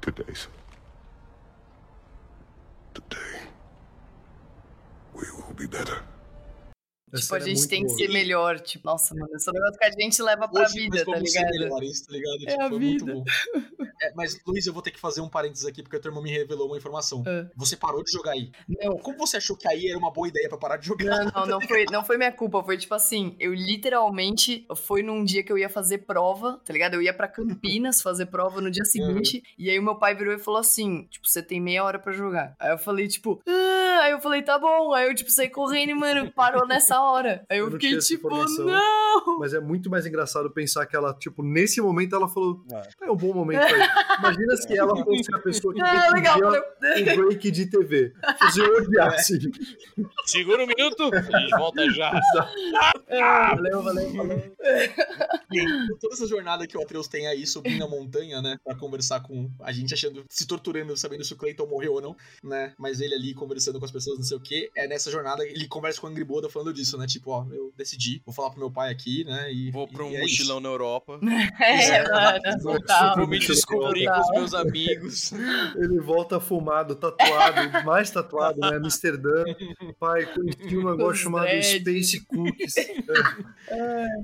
[0.00, 0.48] Today, sir.
[2.94, 3.40] Today,
[5.14, 6.02] we will be better.
[7.12, 8.60] Essa Tipo, a é gente tem que ser melhor.
[8.60, 11.16] Tipo, nossa, mano, esse é um negócio que a gente leva pra Hoje vida, tá
[11.16, 11.50] ligado?
[11.50, 12.48] melhores, tá ligado?
[12.48, 13.14] É a muito vida.
[13.14, 13.24] bom.
[14.02, 16.22] É, mas, Luiz, eu vou ter que fazer um parênteses aqui, porque a tua irmã
[16.22, 17.22] me revelou uma informação.
[17.26, 17.46] Ah.
[17.56, 18.50] Você parou de jogar aí.
[18.68, 21.24] Não, Como você achou que aí era uma boa ideia pra parar de jogar?
[21.24, 22.62] Não, não, não foi, não foi minha culpa.
[22.62, 26.94] Foi tipo assim, eu literalmente foi num dia que eu ia fazer prova, tá ligado?
[26.94, 29.42] Eu ia pra Campinas fazer prova no dia seguinte.
[29.58, 32.12] E aí o meu pai virou e falou assim: tipo, você tem meia hora pra
[32.12, 32.54] jogar.
[32.58, 33.80] Aí eu falei, tipo, ah!
[34.00, 34.92] aí eu falei, tá bom.
[34.92, 37.44] Aí eu, tipo, saí correndo e, mano, parou nessa hora.
[37.48, 39.38] Aí eu, Eu fiquei tipo, não!
[39.38, 43.06] Mas é muito mais engraçado pensar que ela, tipo, nesse momento ela falou: É.
[43.06, 43.88] é um bom momento aí.
[44.18, 46.38] Imagina se ela fosse a pessoa que Ah, legal.
[46.38, 48.12] um break de TV.
[48.52, 49.38] Se eu odiasse.
[50.26, 51.10] Segura um minuto.
[51.14, 52.12] A gente volta já.
[53.10, 54.56] Ah, valeu, valeu, valeu.
[55.52, 55.64] E
[56.00, 58.58] toda essa jornada que o Atreus tem aí subindo a montanha, né?
[58.64, 62.16] Pra conversar com a gente, achando, se torturando, sabendo se o Clayton morreu ou não,
[62.42, 62.74] né?
[62.78, 64.70] Mas ele ali conversando com as pessoas, não sei o quê.
[64.76, 67.06] É nessa jornada, ele conversa com a Angry Boda falando disso, né?
[67.06, 69.52] Tipo, ó, eu decidi, vou falar pro meu pai aqui, né?
[69.52, 71.18] E, Vou pra um e é mochilão na Europa.
[71.60, 73.16] É, mano, total.
[73.16, 74.22] Vou me descobrir com Total.
[74.22, 75.32] os meus amigos.
[75.76, 78.76] Ele volta fumado, tatuado, mais tatuado, né?
[78.76, 79.44] Amsterdã.
[79.98, 81.48] Pai, conheci um negócio chamado.
[81.62, 82.74] Space Cookies.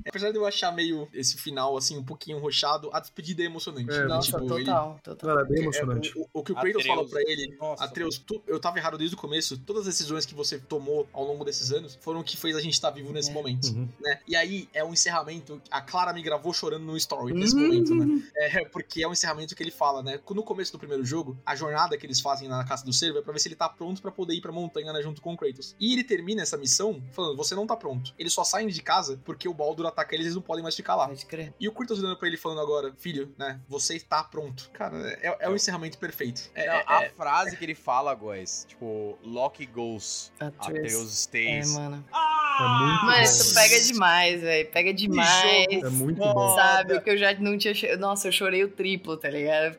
[0.07, 3.91] Apesar de eu achar meio esse final, assim, um pouquinho rochado, a despedida é emocionante.
[3.91, 4.05] É, né?
[4.05, 5.29] Nossa, Tipo, ele- total, total.
[5.35, 6.13] Cara, bem É, emocionante.
[6.17, 9.15] o, o que o Kratos fala pra ele, Nossa, Atreus, tu- eu tava errado desde
[9.15, 12.35] o começo, todas as decisões que você tomou ao longo desses anos foram o que
[12.37, 13.33] fez a gente estar vivo nesse É.
[13.33, 13.87] momento, Uhum.
[13.99, 14.19] né?
[14.27, 15.61] E aí, é o encerramento.
[15.71, 18.21] A Clara me gravou chorando no story nesse momento, né?
[18.35, 20.19] É, porque é o encerramento que ele fala, né?
[20.29, 23.21] No começo do primeiro jogo, a jornada que eles fazem na casa do servo é
[23.21, 25.37] pra ver se ele tá pronto pra poder ir pra montanha, né, junto com o
[25.37, 25.75] Kratos.
[25.79, 28.13] E ele termina essa missão falando: você não tá pronto.
[28.17, 30.75] Eles só saem de casa porque o Baldur ataca eles e eles não podem mais
[30.75, 31.07] ficar lá.
[31.07, 31.53] Pode crer.
[31.59, 33.59] E o Kratos olhando pra ele falando agora, filho, né?
[33.67, 34.69] Você está pronto.
[34.71, 36.49] Cara, é, é o encerramento perfeito.
[36.53, 40.55] É, Não, é- a é- frase que ele fala, guys, tipo, Loki goes, Atreus.
[40.67, 41.73] Atreus É, stays.
[41.75, 42.03] mano.
[42.09, 42.17] É
[42.63, 44.69] muito Mano, isso pega demais, velho.
[44.69, 45.67] Pega demais.
[45.69, 46.55] É muito bom.
[46.55, 47.97] Sabe, o que eu já não tinha.
[47.97, 49.77] Nossa, eu chorei o triplo, tá ligado?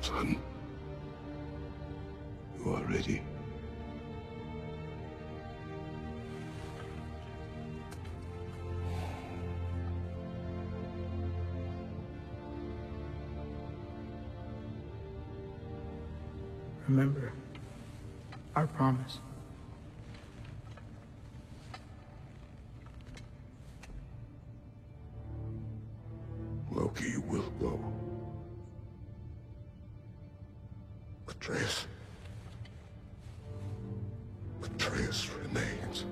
[0.00, 0.36] Son,
[2.58, 3.22] you are ready.
[16.88, 17.32] Remember
[18.54, 19.18] our promise.
[26.70, 27.78] Loki will go.
[31.28, 31.86] Atreus.
[34.62, 36.04] Atreus remains.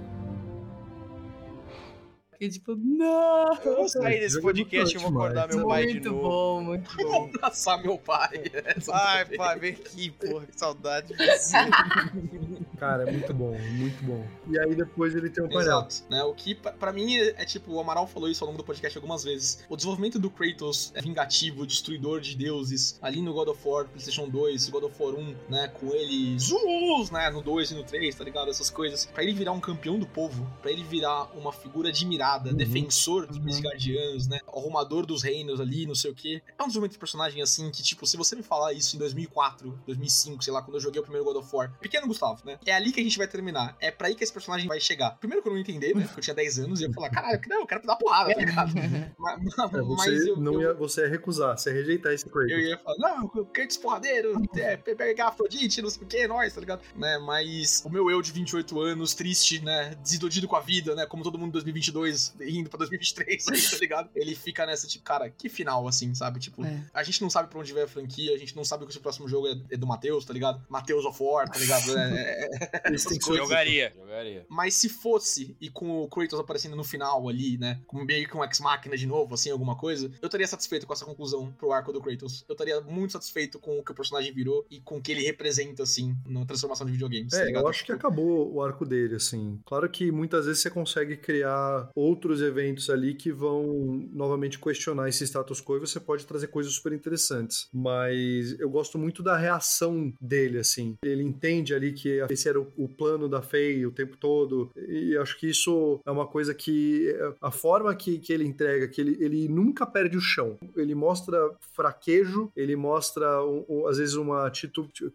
[2.41, 3.55] E tipo, não!
[3.63, 6.23] Eu vou sair desse podcast e vou acordar meu pai de Muito novo.
[6.23, 7.31] bom, muito bom.
[7.35, 8.45] abraçar meu pai.
[8.91, 11.57] Ai, pai, vem aqui, porra, que saudade de você.
[12.81, 14.27] Cara, é muito bom, muito bom.
[14.49, 15.63] E aí depois ele tem um painel.
[15.63, 15.97] Exato.
[16.09, 16.23] Né?
[16.25, 18.65] O que, pra- pra mim, é, é tipo, o Amaral falou isso ao longo do
[18.65, 19.63] podcast algumas vezes.
[19.69, 24.29] O desenvolvimento do Kratos é vingativo, destruidor de deuses, ali no God of War, PlayStation
[24.29, 25.69] 2, God of War 1, né?
[25.69, 27.29] Com ele, Zeus, né?
[27.31, 28.51] No 2 e no 3, tá ligado?
[28.51, 29.05] Essas coisas.
[29.07, 32.57] Pra ele virar um campeão do povo, pra ele virar uma figura admirada, Uhum.
[32.57, 34.41] defensor dos Midgardianos, né?
[34.49, 36.43] Arrumador dos reinos ali, não sei o quê.
[36.59, 39.79] É um desenvolvimento de personagem assim que, tipo, se você me falar isso em 2004,
[39.87, 42.59] 2005, sei lá, quando eu joguei o primeiro God of War, pequeno Gustavo, né?
[42.71, 43.77] É ali que a gente vai terminar.
[43.81, 45.11] É pra aí que esse personagem vai chegar.
[45.19, 46.05] Primeiro que eu não ia entender, né?
[46.05, 48.33] Porque eu tinha 10 anos e eu ia falar, caralho, não, eu quero dar porrada,
[48.35, 48.73] tá ligado?
[49.19, 52.25] mas, É, você, mas eu, não eu- ia, você ia recusar, você ia rejeitar esse
[52.27, 52.51] Kratos.
[52.53, 56.61] eu ia falar, não, Kratos porradeiro, é, pegar Afrodite, não sei o que, nós, tá
[56.61, 56.83] ligado?
[56.95, 61.07] Né, mas o meu eu de 28 anos, triste, né, desiludido com a vida, né,
[61.07, 64.11] como todo mundo em 2022, indo pra 2023, aí, tá ligado?
[64.15, 66.39] Ele fica nessa, tipo, cara, que final, assim, sabe?
[66.41, 66.81] Tipo, É.
[66.95, 69.01] a gente não sabe pra onde vai a franquia, a gente não sabe que o
[69.01, 70.63] próximo jogo é, é do Matheus, tá ligado?
[70.69, 71.99] Matheus of War, tá ligado?
[71.99, 72.60] É,
[73.37, 73.93] Jogaria.
[73.97, 74.47] Jogaria.
[74.49, 77.81] mas se fosse, e com o Kratos aparecendo no final ali, né?
[77.87, 81.05] Como meio que um ex-máquina de novo, assim, alguma coisa, eu estaria satisfeito com essa
[81.05, 82.45] conclusão pro arco do Kratos.
[82.49, 85.23] Eu estaria muito satisfeito com o que o personagem virou e com o que ele
[85.25, 87.31] representa, assim, na transformação de videogames.
[87.33, 87.63] tá É, ligado?
[87.65, 89.61] eu acho que acabou o arco dele, assim.
[89.65, 95.25] Claro que muitas vezes você consegue criar outros eventos ali que vão novamente questionar esse
[95.27, 97.69] status quo e você pode trazer coisas super interessantes.
[97.73, 100.97] Mas eu gosto muito da reação dele, assim.
[101.05, 104.71] Ele entende ali que esse era o, o plano da Faye o tempo todo.
[104.77, 107.15] E acho que isso é uma coisa que.
[107.41, 110.59] A forma que, que ele entrega, que ele, ele nunca perde o chão.
[110.77, 111.39] Ele mostra
[111.73, 114.51] fraquejo, ele mostra, um- um- às vezes, uma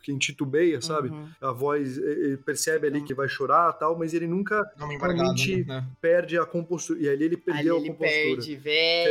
[0.02, 1.10] quem titubeia, sabe?
[1.10, 1.28] Uhum.
[1.42, 5.86] a voz, ele percebe ali que vai chorar tal, mas ele nunca realmente né?
[6.02, 7.00] perde a compostura.
[7.00, 8.26] E ali ele Ali perdeu ele a compostura.
[8.26, 8.58] perde, Que é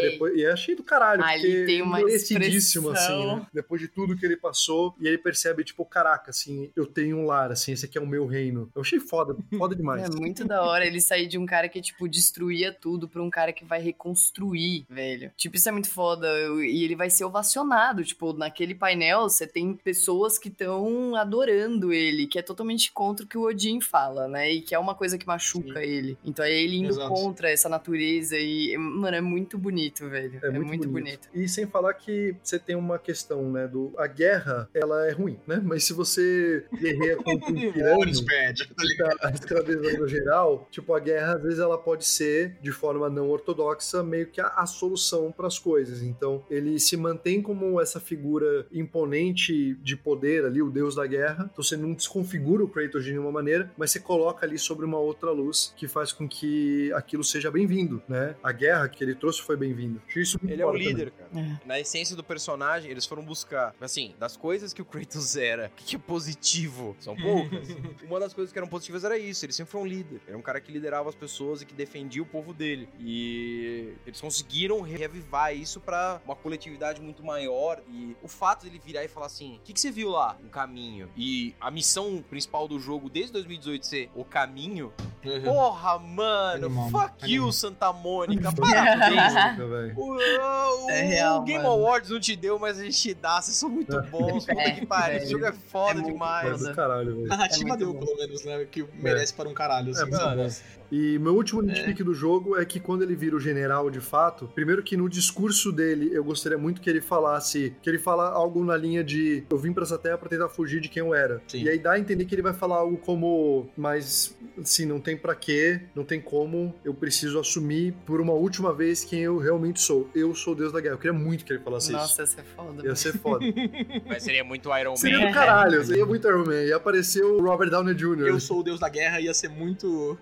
[0.01, 0.11] velho.
[0.13, 3.31] depois- e é cheio do caralho, Ali porque tem uma merecidíssimo, expressão.
[3.33, 3.47] assim, né?
[3.53, 7.27] Depois de tudo que ele passou, e ele percebe, tipo, caraca, assim, eu tenho um
[7.27, 8.71] lar, assim, esse aqui é o meu reino.
[8.75, 10.05] Eu achei foda, foda demais.
[10.05, 13.31] É muito da hora ele sair de um cara que, tipo, destruía tudo pra um
[13.31, 15.31] cara que vai reconstruir, velho.
[15.37, 16.29] Tipo, isso é muito foda.
[16.63, 18.05] E ele vai ser ovacionado.
[18.05, 23.29] Tipo, naquele painel, você tem pessoas que estão adorando ele, que é totalmente contra o
[23.29, 24.51] que o Odin fala, né?
[24.51, 26.17] E que é uma coisa que machuca ele.
[26.25, 27.09] Então é ele indo Exato.
[27.09, 30.39] contra essa natureza e, mano, é muito bonito, velho.
[30.43, 31.29] É, muito, bonito.
[31.35, 33.93] E sem falar que você tem uma questão, né, do...
[33.97, 35.61] A guerra, ela é ruim, né?
[35.63, 37.55] Mas se você guerreia contra um
[37.99, 38.27] Horus tirano...
[38.27, 39.19] bad, tá ligado?
[39.23, 44.03] a escravidão geral, tipo, a guerra, às vezes, ela pode ser, de forma não ortodoxa,
[44.03, 46.03] meio que a, a solução para as coisas.
[46.03, 51.49] Então, ele se mantém como essa figura imponente de poder ali, o deus da guerra.
[51.53, 54.99] Então, você não desconfigura o Kratos de nenhuma maneira, mas você coloca ali sobre uma
[54.99, 58.35] outra luz que faz com que aquilo seja bem-vindo, né?
[58.43, 60.01] A guerra que ele trouxe foi bem-vinda.
[60.15, 61.45] Isso Ele é o líder, também.
[61.51, 61.61] cara.
[61.65, 65.71] Na essência do personagem, eles foram buscar, assim, das coisas que o Kratos era, o
[65.77, 66.97] que, que é positivo?
[67.01, 67.69] São poucas.
[68.09, 70.21] Uma das coisas que eram positivas era isso, ele sempre foi um líder.
[70.27, 72.89] Era um cara que liderava as pessoas e que defendia o povo dele.
[73.01, 77.81] E eles conseguiram reavivar isso pra uma coletividade muito maior.
[77.91, 80.37] E o fato dele virar e falar assim: o que, que você viu lá?
[80.45, 81.09] Um caminho.
[81.17, 84.93] E a missão principal do jogo desde 2018 ser o caminho.
[85.25, 85.43] Uhum.
[85.43, 87.51] Porra, mano, Animal, fuck you.
[87.51, 88.51] Santa Mônica.
[88.55, 89.97] Parabéns.
[89.97, 91.75] O, o- É real, o Game mano.
[91.77, 93.41] Awards não te deu, mas a gente te dá.
[93.41, 94.45] Vocês são muito bons.
[94.45, 95.17] Puta É, que pariu.
[95.17, 95.39] Esse velho.
[95.39, 96.63] jogo é foda É muito demais.
[96.63, 97.33] É do caralho, velho.
[97.33, 98.07] A narrativa muito deu, bom.
[98.07, 98.67] pelo menos, né?
[98.71, 100.03] Que merece para um caralho, assim.
[100.03, 100.49] É, mano,
[100.95, 104.49] E meu último nitpick do jogo é que quando ele vira o general de fato,
[104.55, 108.65] primeiro que no discurso dele, eu gostaria muito que ele falasse, que ele fala algo
[108.65, 111.43] na linha de eu vim pra essa terra pra tentar fugir de quem eu era.
[111.49, 111.65] Sim.
[111.65, 115.17] E aí dá a entender que ele vai falar algo como, mas assim, não tem
[115.17, 119.81] pra quê, não tem como, eu preciso assumir por uma última vez quem eu realmente
[119.81, 120.09] sou.
[120.15, 120.95] Eu sou o Deus da Guerra.
[120.95, 122.23] Eu queria muito que ele falasse Nossa, isso.
[122.23, 122.87] ia ser foda.
[122.87, 123.45] Ia ser foda.
[124.07, 125.27] Mas seria muito Iron Seria Man.
[125.27, 126.63] do caralho, seria muito Iron Man.
[126.63, 128.29] Ia aparecer o Robert Downey Jr.
[128.29, 130.17] Eu sou o deus da guerra ia ser muito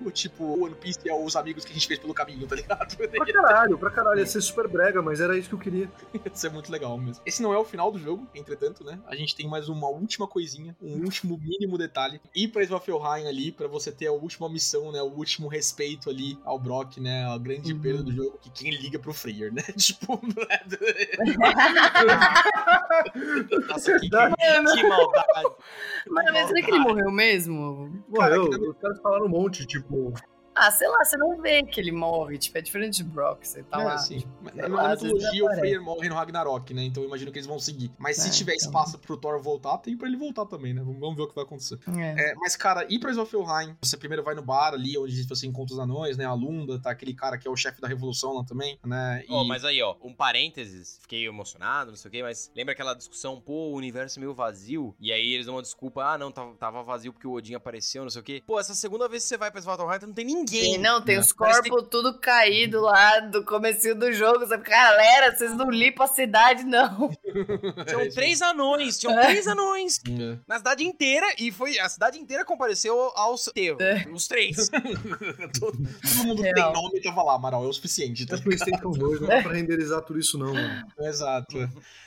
[0.63, 2.97] o One Piece e é os amigos que a gente fez pelo caminho, tá ligado?
[2.97, 4.19] Pra caralho, pra caralho.
[4.21, 5.91] Ia ser super brega, mas era isso que eu queria.
[6.15, 7.23] Ia ser muito legal mesmo.
[7.27, 8.99] Esse não é o final do jogo, entretanto, né?
[9.07, 12.21] A gente tem mais uma última coisinha, um último mínimo detalhe.
[12.35, 15.01] Ir pra Svartalfheim ali, pra você ter a última missão, né?
[15.03, 17.25] O último respeito ali ao Brock, né?
[17.27, 17.81] A grande Uhum.
[17.81, 18.39] perda do jogo.
[18.41, 19.63] Que quem liga pro Freyr, né?
[19.77, 20.21] Tipo...
[23.69, 25.49] Nossa, que, Que maldade.
[26.09, 28.03] Mas, será que ele morreu mesmo?
[28.17, 28.51] Cara, Morreu.
[28.51, 30.13] que na- Os caras falaram um monte, tipo.
[30.55, 32.39] Ah, sei lá, você não vê que ele morre.
[32.39, 33.45] Tipo, é diferente de Brock.
[33.45, 33.95] Você tá é, lá.
[33.95, 35.55] assim, tipo, na lá, mitologia, o.
[35.55, 36.83] Freyr morre no Ragnarok, né?
[36.85, 37.91] Então eu imagino que eles vão seguir.
[37.99, 38.67] Mas se É, tiver então.
[38.67, 40.83] espaço pro Thor voltar, tem pra ele voltar também, né?
[40.85, 41.79] Vamos ver o que vai acontecer.
[41.97, 42.31] É.
[42.31, 45.75] É, mas, cara, ir pra Svartalfheim, você primeiro vai no bar ali, onde você encontra
[45.75, 46.25] os anões, né?
[46.25, 49.25] A Lunda, tá aquele cara que é o chefe da revolução lá também, né?
[49.27, 49.33] E...
[49.33, 52.95] Ó, mas aí, ó, um parênteses, fiquei emocionado, não sei o quê, mas lembra aquela
[52.95, 56.31] discussão, pô, o universo é meio vazio, e aí eles dão uma desculpa, ah, não,
[56.31, 58.43] tava, tava vazio porque o Odin apareceu, não sei o quê.
[58.47, 60.42] Pô, essa segunda vez que você vai pra Svartalfheim, não tem ninguém.
[60.51, 61.21] E não, tem né?
[61.21, 64.41] os Parece corpos tudo caído lá do comecinho do jogo.
[64.41, 67.11] Você fica, galera, vocês não limpam a cidade, não.
[67.87, 69.27] Tinham três anões, tinham É.
[69.27, 70.01] três anões.
[70.09, 70.39] É.
[70.47, 74.07] Na cidade inteira, e foi a cidade inteira compareceu aos teus, É.
[74.13, 74.69] os três.
[75.59, 76.73] todo, todo mundo que Real.
[76.73, 78.27] tem nome tava lá, Amaral, é o suficiente.
[78.27, 78.37] Tá?
[78.37, 80.87] É PlayStation 2, não dá pra renderizar tudo isso, não, mano.
[81.01, 81.57] Exato.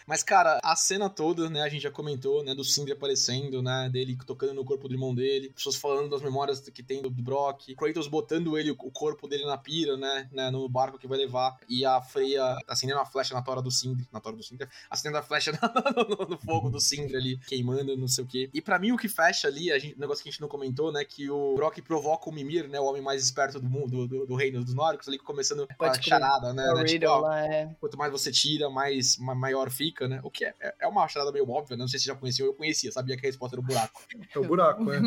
[0.08, 3.90] Mas, cara, a cena toda, né, a gente já comentou, né, do Sindri aparecendo, né,
[3.92, 7.24] dele tocando no corpo do irmão dele, pessoas falando das memórias que tem do, do
[7.24, 11.18] Brock, Kratos botando ele, o corpo dele na pira, né, né, no barco que vai
[11.18, 14.68] levar, e a Freya acendendo a flecha na tora do Sindri, na tora do Sindri,
[14.90, 15.52] acendendo a flecha
[15.96, 18.50] no, no- no fogo do Sindri ali, queimando, não sei o quê.
[18.54, 20.48] E pra mim o que fecha ali, a gente, um negócio que a gente não
[20.48, 24.08] comentou, né, que o Brock provoca o Mimir, né, o homem mais esperto do mundo,
[24.08, 27.32] do, do reino dos nórdicos, ali começando com a charada, né, o né, tipo, ó,
[27.34, 27.76] é.
[27.80, 30.20] quanto mais você tira, mais ma- maior fica, né?
[30.24, 31.82] O que é, é- é uma charada meio óbvia, né?
[31.82, 34.02] Não sei se já conheciam, eu conhecia, sabia que a resposta era o buraco.
[34.34, 35.00] É o buraco, né?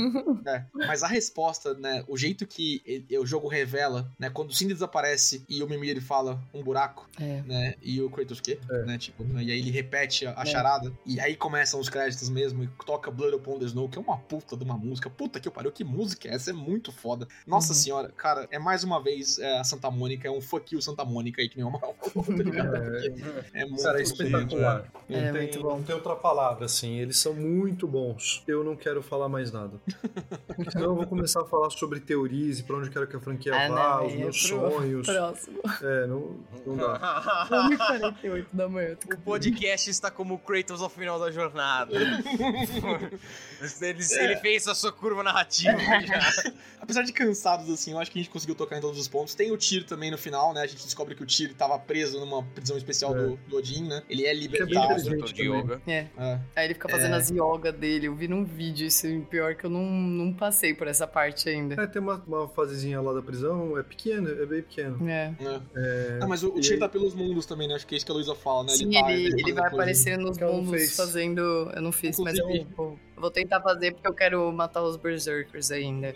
[0.44, 0.66] né?
[0.74, 2.04] Mas a resposta, né?
[2.08, 4.28] O jeito que ele- o jogo revela, né?
[4.28, 7.42] Quando o Cindy desaparece e o Mimir fala um buraco, É.
[7.46, 7.74] né?
[7.82, 8.58] E o Kratos quê?
[8.70, 8.82] É.
[8.84, 8.98] Né?
[8.98, 9.42] Tipo, né?
[9.44, 10.46] e aí ele repete a, a É.
[10.46, 10.92] charada.
[11.06, 14.18] E aí começam os créditos mesmo e toca Blood Upon the Snow, que é uma
[14.18, 15.08] puta de uma música.
[15.08, 16.50] Puta que pariu, que música é essa?
[16.50, 17.26] É muito foda.
[17.46, 17.78] Nossa Uhum.
[17.78, 21.04] senhora, cara, é mais uma vez é, a Santa Mônica, é um fuck you Santa
[21.04, 21.94] Mônica aí, que nem falou,
[22.26, 22.74] tá ligado?
[23.54, 24.82] É, muito Cara, é bonito, espetacular.
[24.82, 24.88] né?
[25.08, 25.76] É, Não tem, muito bom.
[25.76, 26.98] não tem outra palavra, assim.
[26.98, 28.42] Eles são muito bons.
[28.46, 29.80] Eu não quero falar mais nada.
[30.70, 33.20] Senão eu vou começar a falar sobre teorias e pra onde eu quero que a
[33.20, 35.06] franquia Ah, vá, não, os aí é meus sonhos.
[35.06, 35.60] Próximo.
[35.82, 36.36] É, não,
[36.66, 37.46] não dá.
[37.50, 38.96] 1h48 da manhã.
[39.12, 41.92] O podcast está como o Kratos ao final da jornada.
[43.82, 46.52] ele, ele fez a sua curva narrativa já.
[46.80, 49.34] Apesar de cansados, assim, eu acho que a gente conseguiu tocar em todos os pontos.
[49.34, 50.62] Tem o Tyr também no final, né?
[50.62, 53.20] A gente descobre que o Tyr tava preso numa prisão especial É.
[53.20, 54.02] do, do Odin, né?
[54.08, 54.70] Ele é bem libertado.
[54.92, 55.22] inteligente.
[55.22, 55.82] Instrutor de yoga.
[55.86, 56.06] É.
[56.16, 56.40] É.
[56.56, 57.18] Aí ele fica fazendo É.
[57.18, 58.06] as yoga dele.
[58.06, 59.06] Eu vi num vídeo isso.
[59.28, 61.82] Pior que eu não, não passei por essa parte ainda.
[61.82, 64.96] É, tem uma, uma fasezinha lá da prisão, é pequena, é bem pequeno.
[65.08, 65.34] É.
[65.40, 65.60] né?
[65.76, 67.74] É, Ah, mas o, o tá pelos mundos também, né?
[67.74, 68.70] Acho que é isso que a Luísa fala, né?
[68.70, 69.66] Sim, tá- ele, faz ele vai depois, né?
[69.68, 71.40] aparecer nos mundos fazendo.
[71.74, 74.82] Eu não fiz, mas eu, Inclusive- vou- eu vou tentar fazer porque eu quero matar
[74.82, 76.14] os Berserkers ainda.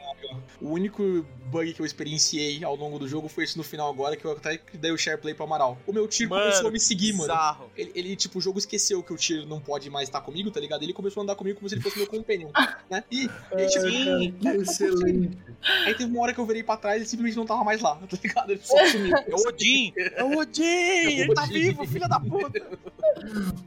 [0.60, 4.16] O único bug que eu experienciei ao longo do jogo foi esse no final agora,
[4.16, 5.78] que eu até dei o share play pro Amaral.
[5.86, 7.24] O meu Tyr Mano, começou a me seguir, mano.
[7.24, 7.70] Bizarro.
[7.76, 10.60] Ele, ele, tipo, o jogo esqueceu que o Tyr não pode mais estar comigo, tá
[10.60, 10.82] ligado?
[10.82, 12.50] Ele começou a andar comigo como se ele fosse meu companion,
[12.90, 13.04] né?
[13.10, 14.34] E, e aí, tipo, Sim.
[14.40, 15.38] que excelente.
[15.86, 17.80] aí teve uma hora que eu virei pra trás e ele simplesmente não tava mais
[17.80, 18.50] lá, tá ligado?
[18.50, 19.16] Ele só sumiu.
[19.16, 19.92] É o Odin!
[19.96, 20.62] É o Odin!
[20.62, 22.62] Ele tá vivo, filha da puta!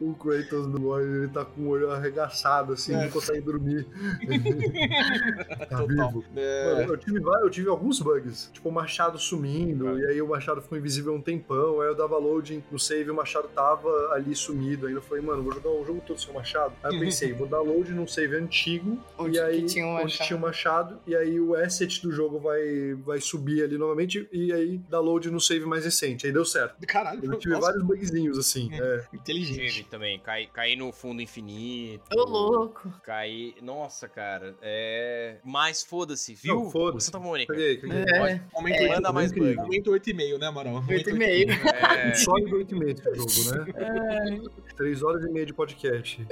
[0.02, 3.86] O Kratos do War, ele tá com o olho arregaçado, assim, não consegue dormir.
[5.70, 5.88] tá Total.
[5.88, 6.26] vivo.
[6.36, 8.50] É, Mano, eu tive, eu tive alguns bugs.
[8.54, 11.82] Tipo, o machado sumindo, e aí o machado ficou invisível um tempão.
[11.82, 14.88] Aí eu dava loading no save e o machado tava ali sumido.
[14.88, 16.74] Aí eu falei, mano, vou jogar o jogo todo sem o machado.
[16.84, 18.98] Aí eu pensei, vou dar load num save antigo.
[19.18, 21.00] Onde e aí, tinha um onde tinha o machado.
[21.06, 24.28] E aí o asset do jogo vai, vai subir ali novamente.
[24.32, 26.26] E aí dá load no save mais recente.
[26.26, 26.76] Aí deu certo.
[26.88, 28.70] Caralho, Eu tive nossa, vários bugzinhos assim.
[28.74, 29.06] É.
[29.14, 29.16] inteligente.
[29.36, 29.76] inteligente.
[29.76, 30.20] Teve também.
[30.20, 32.04] Cair cair no fundo infinito.
[32.16, 32.92] Ô, louco.
[33.16, 33.56] Cair.
[33.62, 34.56] Nossa, cara.
[34.62, 35.38] É.
[35.44, 36.56] Mas foda-se, viu?
[36.56, 37.06] Não, foda-se.
[37.06, 37.54] Santa Mônica.
[37.54, 38.04] Caguei, caguei.
[38.04, 38.88] É, Momento, É.
[38.90, 39.56] Manda mais bug.
[39.56, 40.74] momento 8,5, né, Amaral?
[40.74, 41.52] Momento 8,5.
[41.86, 42.14] É.
[42.16, 44.42] Sólido 8 meses esse jogo, né?
[44.76, 46.26] 3 horas e meia de podcast.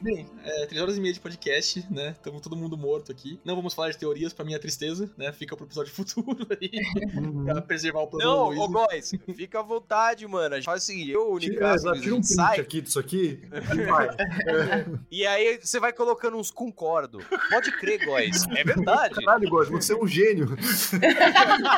[0.00, 2.14] Bem, é, 3 horas e meia de podcast, né?
[2.22, 3.40] Tamo todo mundo morto aqui.
[3.44, 5.32] Não vamos falar de teorias pra minha tristeza, né?
[5.32, 6.70] Fica pro episódio futuro aí,
[7.16, 7.44] Uhum.
[7.46, 10.54] pra preservar o plano Não, ô Góis, fica à vontade, mano.
[10.54, 12.80] A gente faz o seguinte, eu, o Tira, Nicasso, exato, tira um print sai, aqui
[12.80, 13.40] disso aqui
[13.74, 14.08] e vai.
[15.10, 17.18] e aí você vai colocando uns concordo.
[17.50, 18.44] Pode crer, Góis.
[18.50, 19.14] É verdade.
[19.14, 20.46] Caralho, Góis, você é um gênio.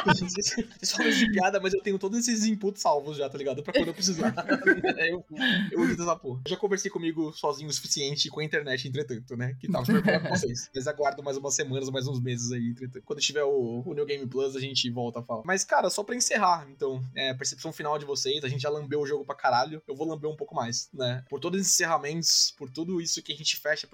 [0.06, 3.62] Vocês falam de piada, mas eu tenho todos esses inputs salvos já, tá ligado?
[3.62, 4.34] Pra quando eu precisar.
[5.00, 5.24] Eu,
[5.72, 6.40] eu uso dessa porra.
[6.46, 9.56] Já conversei comigo sozinho o suficiente com a internet, entretanto, né?
[9.58, 10.70] Que tava super com vocês.
[10.74, 13.02] Mas aguardo mais umas semanas, mais uns meses aí, entretanto.
[13.04, 15.42] Quando tiver o, o New Game Plus, a gente volta a falar.
[15.44, 19.00] Mas, cara, só pra encerrar, então, é, percepção final de vocês, a gente já lambeu
[19.00, 19.82] o jogo pra caralho.
[19.88, 21.24] Eu vou lamber um pouco mais, né?
[21.28, 23.86] Por todos esses encerramentos, por tudo isso que a gente fecha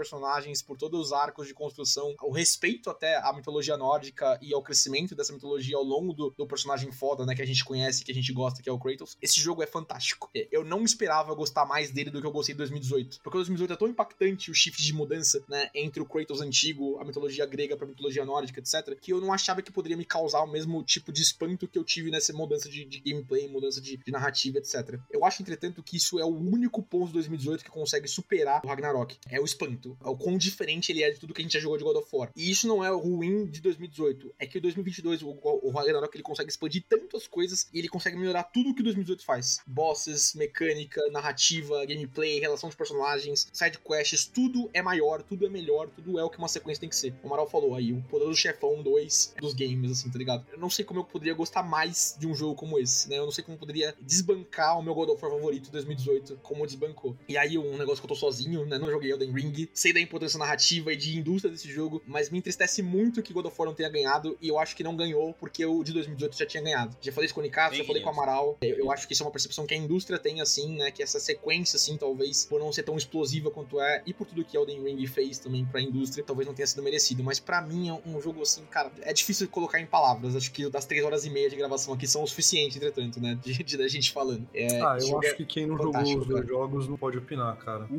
[0.47, 4.63] personagens, por todos os arcos de construção, o respeito até à mitologia nórdica e ao
[4.63, 7.35] crescimento dessa mitologia ao longo do, do personagem foda, né?
[7.35, 9.17] Que a gente conhece, que a gente gosta, que é o Kratos.
[9.21, 10.31] Esse jogo é fantástico.
[10.35, 13.21] É, Eu não esperava gostar mais dele do que eu gostei de 2018.
[13.23, 15.69] Porque o 2018 é tão impactante o shift de mudança, né?
[15.75, 18.99] Entre o Kratos antigo, a mitologia grega pra mitologia nórdica, etc.
[19.01, 21.85] Que eu não achava que poderia me causar o mesmo tipo de espanto que eu
[21.85, 24.99] tive nessa mudança de, de gameplay, mudança de, de narrativa, etc.
[25.11, 28.69] Eu acho, entretanto, que isso é o único ponto de 2018 que consegue superar o
[28.69, 29.17] Ragnarok.
[29.29, 29.97] É o espanto.
[30.05, 31.97] É o quão diferente ele é de tudo que a gente já jogou de God
[31.97, 32.31] of War.
[32.37, 34.35] E isso não é o ruim de 2018.
[34.39, 37.89] É que o 2022, o, o Ragnarok, ele consegue expandir tanto as coisas e ele
[37.89, 39.61] consegue melhorar tudo o que o 2018 faz.
[39.67, 45.89] Bosses, mecânica, narrativa, gameplay, relação de personagens, side quests, tudo é maior, tudo é melhor,
[45.89, 47.15] tudo é o que uma sequência tem que ser.
[47.23, 50.47] O Amaral falou aí, o poder do chefão 2 dos games, assim, tá ligado?
[50.53, 53.19] Eu não sei como eu poderia gostar mais de um jogo como esse, né?
[53.19, 56.41] Eu não sei como eu poderia desbancar o meu God of War favorito de 2018,
[56.43, 57.17] como desbancou.
[57.29, 58.79] E aí, um negócio que eu tô sozinho, né?
[58.79, 62.39] Não joguei Elden Ring, sei da importância narrativa e de indústria desse jogo, mas me
[62.39, 65.35] entristece muito que God of War não tenha ganhado, e eu acho que não ganhou
[65.35, 66.97] porque o de 2018 já tinha ganhado.
[67.01, 68.13] Já falei isso com o Nicasso, já falei com o.
[68.13, 68.57] Amaral.
[68.63, 70.91] Eu, eu acho que isso é uma percepção que a indústria tem, assim, né?
[70.91, 74.45] Que essa sequência, assim, talvez, por não ser tão explosiva quanto é, e por tudo
[74.45, 77.23] que Elden Ring fez também pra indústria, talvez não tenha sido merecido.
[77.23, 80.35] Mas pra mim é um jogo, assim, cara, é difícil colocar em palavras.
[80.35, 83.39] Acho que das três horas e meia de gravação aqui são o suficiente, entretanto, né?
[83.43, 84.49] De, de da gente falando.
[84.55, 87.87] É, Ah, eu acho que quem não jogou os dois jogos não pode opinar, cara.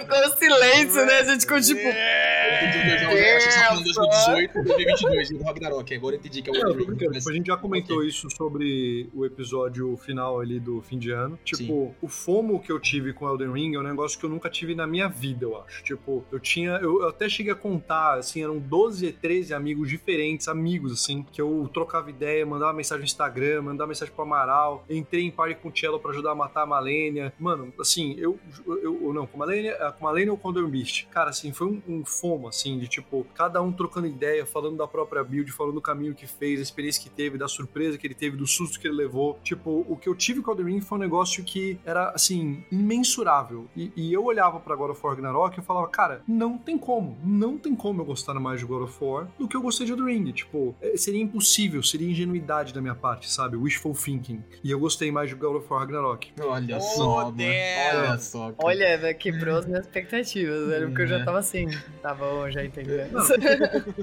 [0.00, 1.18] Ficou um silêncio, né?
[1.18, 1.80] A gente ficou tipo.
[1.80, 5.94] Eu entendi o que você falando 2018, 2022, do Ragnarok.
[5.94, 6.96] Agora eu entendi que é o Elden Ring.
[6.96, 11.38] Tipo, a gente já comentou isso sobre o episódio final ali do fim de ano.
[11.44, 11.94] Tipo, Sim.
[12.00, 14.74] o FOMO que eu tive com Elden Ring é um negócio que eu nunca tive
[14.74, 15.82] na minha vida, eu acho.
[15.84, 16.72] Tipo, eu tinha.
[16.82, 21.40] Eu, eu até cheguei a contar, assim, eram 12, 13 amigos diferentes, amigos, assim, que
[21.40, 25.68] eu trocava ideia, mandava mensagem no Instagram, mandava mensagem pro Amaral, entrei em party com
[25.68, 27.32] o Cello pra ajudar a matar a Malenia.
[27.38, 28.38] Mano, assim, eu.
[28.66, 31.06] eu, eu não, com a Malenia, com a Malenia ou com o Elden Beast.
[31.10, 34.86] Cara, assim, foi um, um FOMO, assim, de tipo, cada um trocando ideia, falando da
[34.86, 38.14] própria build, falando do caminho que fez, a experiência que teve, da surpresa que ele
[38.14, 39.38] teve, do susto que ele levou.
[39.42, 42.64] Tipo, o que eu tive com o Elden Ring foi um negócio que era, assim,
[42.70, 43.66] imensurável.
[43.76, 46.76] E, e eu olhava pra God of War Ragnarok e eu falava, cara, não tem
[46.76, 49.86] como, não tem como eu gostar mais de God of War do que eu gostei
[49.86, 50.32] de Elden Ring.
[50.32, 53.56] Tipo, é, seria impossível, seria ingenuidade da minha parte, sabe?
[53.56, 54.42] Wishful thinking.
[54.62, 56.32] E eu gostei mais de God of War Ragnarok.
[56.40, 57.98] Olha Oh, só, damn.
[58.08, 58.52] Olha só.
[58.52, 58.54] cara.
[58.58, 61.24] Olha, velho, quebrou as minhas expectativas, velho, porque eu já É.
[61.24, 61.66] tava assim.
[62.02, 62.90] Tá bom, já entendi.
[63.12, 63.24] Não,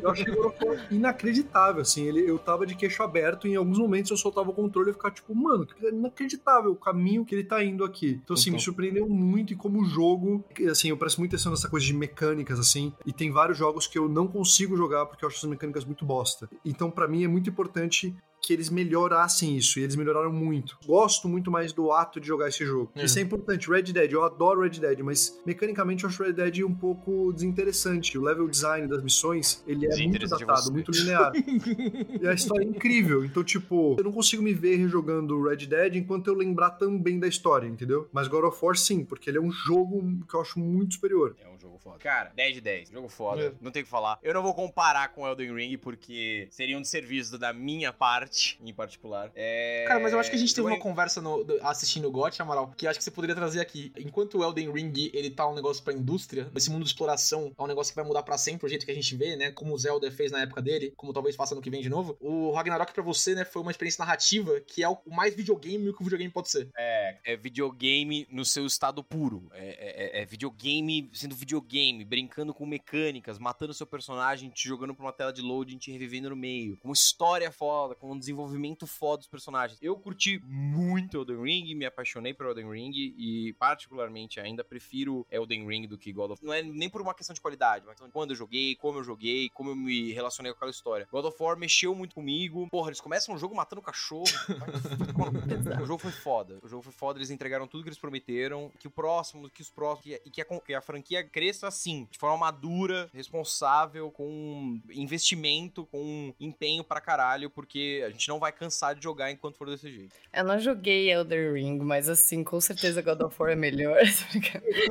[0.02, 2.06] eu achei o God of War inacreditável, assim.
[2.08, 4.94] Ele, eu tava de queixo aberto e em alguns momentos eu soltava o controle e
[4.94, 8.20] ficava tipo, mano, que inacreditável o caminho que ele tá indo aqui.
[8.24, 8.54] Então, assim, Total.
[8.58, 12.60] me surpreendeu muito e como jogo, assim, eu presto muita atenção nessa coisa de mecânicas,
[12.60, 15.84] assim, e tem vários jogos que eu não consigo jogar porque eu acho as mecânicas
[15.86, 16.50] muito bosta.
[16.64, 20.78] Então, pra mim, é muito importante que eles melhorassem isso, e eles melhoraram muito.
[20.86, 22.92] Gosto muito mais do ato de jogar esse jogo.
[22.96, 23.04] É.
[23.04, 23.68] Isso é importante.
[23.68, 28.20] Red Dead, eu adoro Red Dead, mas mecanicamente eu acho Red Dead um pouco desinteressante.
[28.20, 31.32] O level design das missões, ele é muito datado, muito linear.
[32.22, 33.26] e a história é incrível.
[33.26, 37.28] Então, tipo, eu não consigo me ver rejogando Red Dead enquanto eu lembrar também da
[37.28, 38.08] história, entendeu?
[38.14, 41.36] Mas God of War, sim, porque ele é um jogo que eu acho muito superior.
[41.44, 41.98] É um jogo foda.
[41.98, 42.90] Cara, 10 de 10.
[42.92, 43.42] Jogo foda.
[43.42, 43.54] É.
[43.60, 44.20] Não tem o que falar.
[44.22, 48.74] Eu não vou comparar com Elden Ring, porque seria um desserviço da minha parte, em
[48.74, 49.32] particular.
[49.36, 49.86] É...
[49.88, 52.42] Cara, mas eu acho que a gente teve uma conversa no- do- assistindo o GOT,
[52.42, 53.92] Amaral, que acho que você poderia trazer aqui.
[53.98, 57.62] Enquanto o Elden Ring, ele tá um negócio pra indústria, esse mundo de exploração é
[57.64, 59.52] um negócio que vai mudar pra sempre o jeito que a gente vê, né?
[59.52, 62.18] Como o Zelda fez na época dele, como talvez faça no que vem de novo.
[62.20, 66.02] O Ragnarok pra você, né, foi uma experiência narrativa que é o mais videogame que
[66.02, 66.70] o videogame pode ser.
[66.78, 69.50] É, é videogame no seu estado puro.
[69.54, 75.06] É, é- é videogame sendo videogame, brincando com mecânicas, matando seu personagem, te jogando pra
[75.06, 76.78] uma tela de loading, te revivendo no meio.
[76.78, 79.80] Com história foda, com um desenvolvimento foda dos personagens.
[79.82, 85.68] Eu curti muito Elden Ring, me apaixonei por Elden Ring e particularmente ainda prefiro Elden
[85.68, 86.48] Ring do que God of War.
[86.48, 89.50] Não é nem por uma questão de qualidade, mas quando eu joguei, como eu joguei,
[89.50, 91.08] como eu me relacionei com aquela história.
[91.12, 92.68] God of War mexeu muito comigo.
[92.70, 94.26] Porra, eles começam o jogo matando cachorro.
[95.82, 96.60] o jogo foi foda.
[96.64, 98.72] O jogo foi foda, eles entregaram tudo que eles prometeram.
[98.80, 102.08] Que o próximo, que os próximos, que, e que a, que a franquia cresça assim,
[102.12, 108.52] de forma madura, responsável, com investimento, com empenho pra caralho, porque a gente não vai
[108.52, 110.16] cansar de jogar enquanto for desse jeito.
[110.34, 114.00] Eu não joguei Elder Ring, mas assim, com certeza God of War é melhor.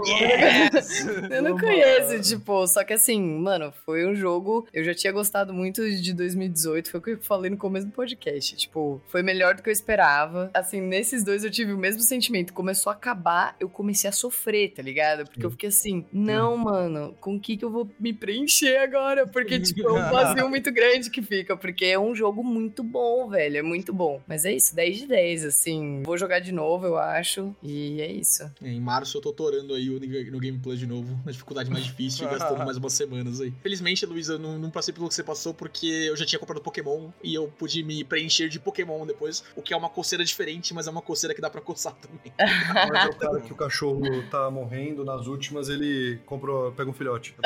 [0.04, 1.06] Yes!
[1.30, 4.66] eu não conheço, tipo, só que assim, mano, foi um jogo.
[4.72, 7.92] Eu já tinha gostado muito de 2018, foi o que eu falei no começo do
[7.92, 8.56] podcast.
[8.56, 10.50] Tipo, foi melhor do que eu esperava.
[10.52, 12.52] Assim, nesses dois eu tive o mesmo sentimento.
[12.52, 15.24] Começou a acabar, eu comecei a sofrer, tá ligado?
[15.24, 19.26] Porque eu fiquei assim, não, mano, com o que que eu vou me preencher agora?
[19.26, 21.56] Porque, tipo, é um vazio muito grande que fica.
[21.56, 23.56] Porque é um jogo muito bom, velho.
[23.58, 24.20] É muito bom.
[24.26, 26.02] Mas é isso, 10 de 10, assim.
[26.04, 27.54] Vou jogar de novo, eu acho.
[27.62, 28.50] E é isso.
[28.62, 30.00] Em março eu tô torando aí o-
[30.32, 33.52] no Game Plus de novo, na dificuldade mais difícil, gastando mais umas semanas aí.
[33.62, 36.60] Felizmente, Luísa, eu não, não passei pelo que você passou, porque eu já tinha comprado
[36.60, 40.72] Pokémon e eu pude me preencher de Pokémon depois, o que é uma coceira diferente,
[40.74, 42.32] mas é uma coceira que dá pra coçar também.
[42.38, 46.92] Mas é o cara que o cachorro tá morrendo, nas últimas ele compra, pega um
[46.94, 47.34] filhote.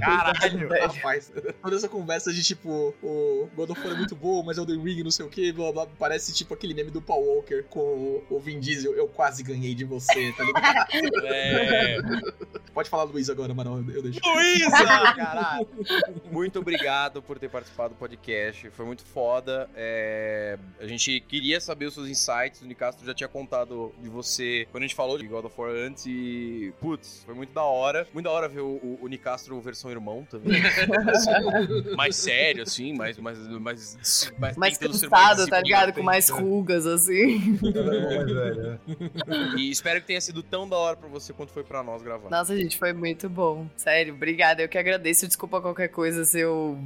[0.00, 0.68] Caralho!
[0.68, 5.02] Rapaz, toda essa conversa de tipo, o God of É muito bom, mas Elden Ring
[5.02, 8.40] não sei o que, blá blá, parece tipo aquele meme do Paul Walker com o-
[8.40, 10.90] Vin Diesel, eu quase ganhei de você, tá ligado?
[11.24, 11.98] É.
[12.72, 14.20] Pode falar Luiz agora, mano, eu deixo.
[14.24, 14.70] Luísa!
[15.14, 15.68] Caralho!
[16.30, 18.70] Muito obrigado por ter participado do podcast.
[18.70, 19.68] Foi muito foda.
[19.74, 22.62] É, A gente queria saber os seus insights.
[22.62, 25.70] O Nicastro já tinha contado de você quando a gente falou de God of War
[25.72, 26.06] antes.
[26.06, 28.06] E, putz, foi muito da hora.
[28.14, 30.60] Muito da hora ver o, o, o Nicastro versão irmão também.
[30.64, 31.30] Assim,
[31.96, 33.18] mais sério, assim, mais.
[33.18, 33.69] mais, mais,
[34.38, 35.92] mais, Mais ser cansado, tá ligado?
[35.92, 37.58] Com mais rugas, assim.
[37.60, 38.78] mais velho, é.
[39.56, 42.30] E espero que tenha sido tão da hora pra você quanto foi pra nós gravar.
[42.30, 43.66] Nossa, gente, foi muito bom.
[43.76, 44.62] Sério, obrigada.
[44.62, 45.26] Eu que agradeço.
[45.26, 46.78] Desculpa qualquer coisa se eu,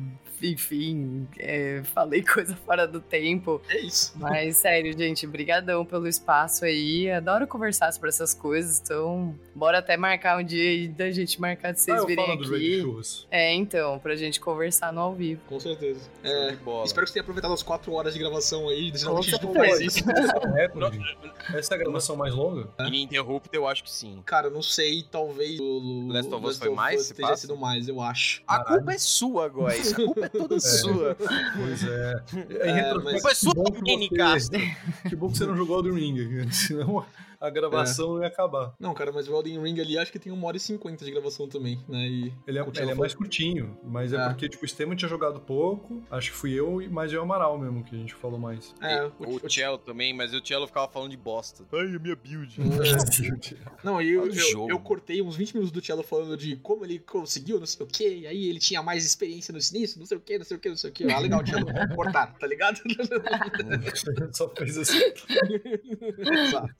[0.52, 3.60] enfim, é, falei coisa fora do tempo.
[3.68, 4.12] É isso.
[4.16, 7.10] Mas, sério, gente, brigadão pelo espaço aí.
[7.10, 11.72] Adoro conversar sobre essas coisas, então bora até marcar um dia aí da gente marcar
[11.72, 12.80] de vocês Ah, eu virem do aqui.
[12.80, 13.26] Churras.
[13.30, 15.40] É, então, pra gente conversar no ao vivo.
[15.48, 16.08] Com certeza.
[16.22, 18.92] É, espero que você tenha aproveitado as 4 horas de gravação aí.
[18.94, 19.76] Geralmente a gente não certeza.
[19.76, 20.04] faz isso.
[20.54, 21.58] É.
[21.58, 22.68] Essa é a gravação mais longa?
[22.80, 24.22] Ininterrupto, eu acho que sim.
[24.24, 27.36] Cara, eu não sei, talvez o Last of Us foi mais, passa?
[27.36, 28.42] sido mais, eu acho.
[28.46, 29.92] A culpa é sua, Góis.
[29.92, 31.16] A culpa é toda sua.
[31.16, 32.12] Pois é.
[32.60, 35.94] É, retrospecto, mas- é sua que bom que você- bom que você não jogou Elden
[35.94, 37.04] Ring, senão
[37.46, 38.74] a gravação ia acabar.
[38.78, 41.10] Não, cara, mas o Elden Ring ali acho que tem uma hora e cinquenta de
[41.10, 42.06] gravação também, né?
[42.06, 44.28] E Ele é, o ele é mais curtinho, mas é, É.
[44.28, 47.20] porque, tipo, o Estevam tinha jogado pouco, acho que fui eu, e mais eu e
[47.20, 48.74] o Amaral mesmo, que a gente falou mais.
[48.80, 51.64] É, O Cello também, mas o Cello ficava falando de bosta.
[51.72, 52.56] Ai, a minha build.
[53.84, 56.84] Não, e eu, o eu, eu cortei uns 20 minutos do Cello falando de como
[56.84, 60.06] ele conseguiu, não sei o que, e aí ele tinha mais experiência no nisso, não
[60.06, 61.12] sei o que, não sei o que, não sei o que.
[61.12, 62.80] Ah, legal, Cello, cortar, tá ligado?
[64.32, 64.98] Só fez assim.
[66.18, 66.74] Exato.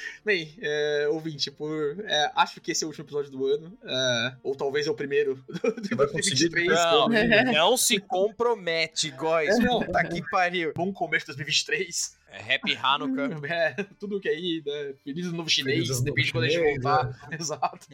[0.24, 2.00] Bem, é, ouvinte, por.
[2.04, 3.78] é, acho que esse é o último episódio do ano.
[3.84, 6.68] é, ou talvez é o primeiro do, do vai conseguir 2023.
[6.68, 7.08] Não,
[7.52, 9.58] não se compromete, Góis.
[9.58, 9.82] Não.
[9.82, 10.72] Puta que pariu.
[10.74, 12.18] Bom começo de 2023.
[12.30, 13.28] É Happy Hanukkah.
[13.48, 14.94] É, tudo que aí, né?
[15.02, 17.28] Feliz ano novo chinês, Feliz ano depende de quando a gente voltar.
[17.32, 17.86] Exato.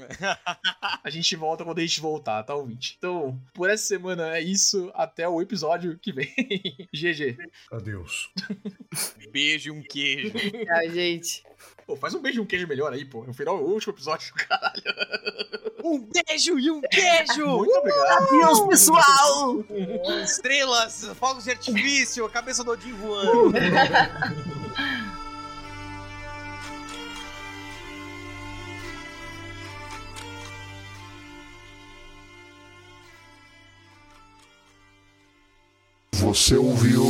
[1.05, 2.97] A gente volta quando a gente voltar, tá, ouvinte?
[2.99, 4.91] Então, por essa semana é isso.
[4.95, 6.35] Até o episódio que vem.
[6.93, 7.39] GG.
[7.71, 8.31] Adeus.
[9.31, 10.33] Beijo e um queijo.
[10.33, 11.45] Tchau, gente.
[11.87, 13.25] Pô, faz um beijo e um queijo melhor aí, pô.
[13.25, 14.83] No final, o último episódio, caralho.
[15.85, 17.47] Um beijo e um queijo.
[17.59, 18.27] Muito obrigado.
[18.27, 19.65] Adeus, pessoal!
[20.23, 23.53] Estrelas, fogos de artifício, a cabeça do Odin voando.
[36.13, 37.05] Você ouviu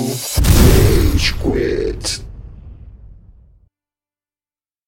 [1.13, 2.34] Rage Quit.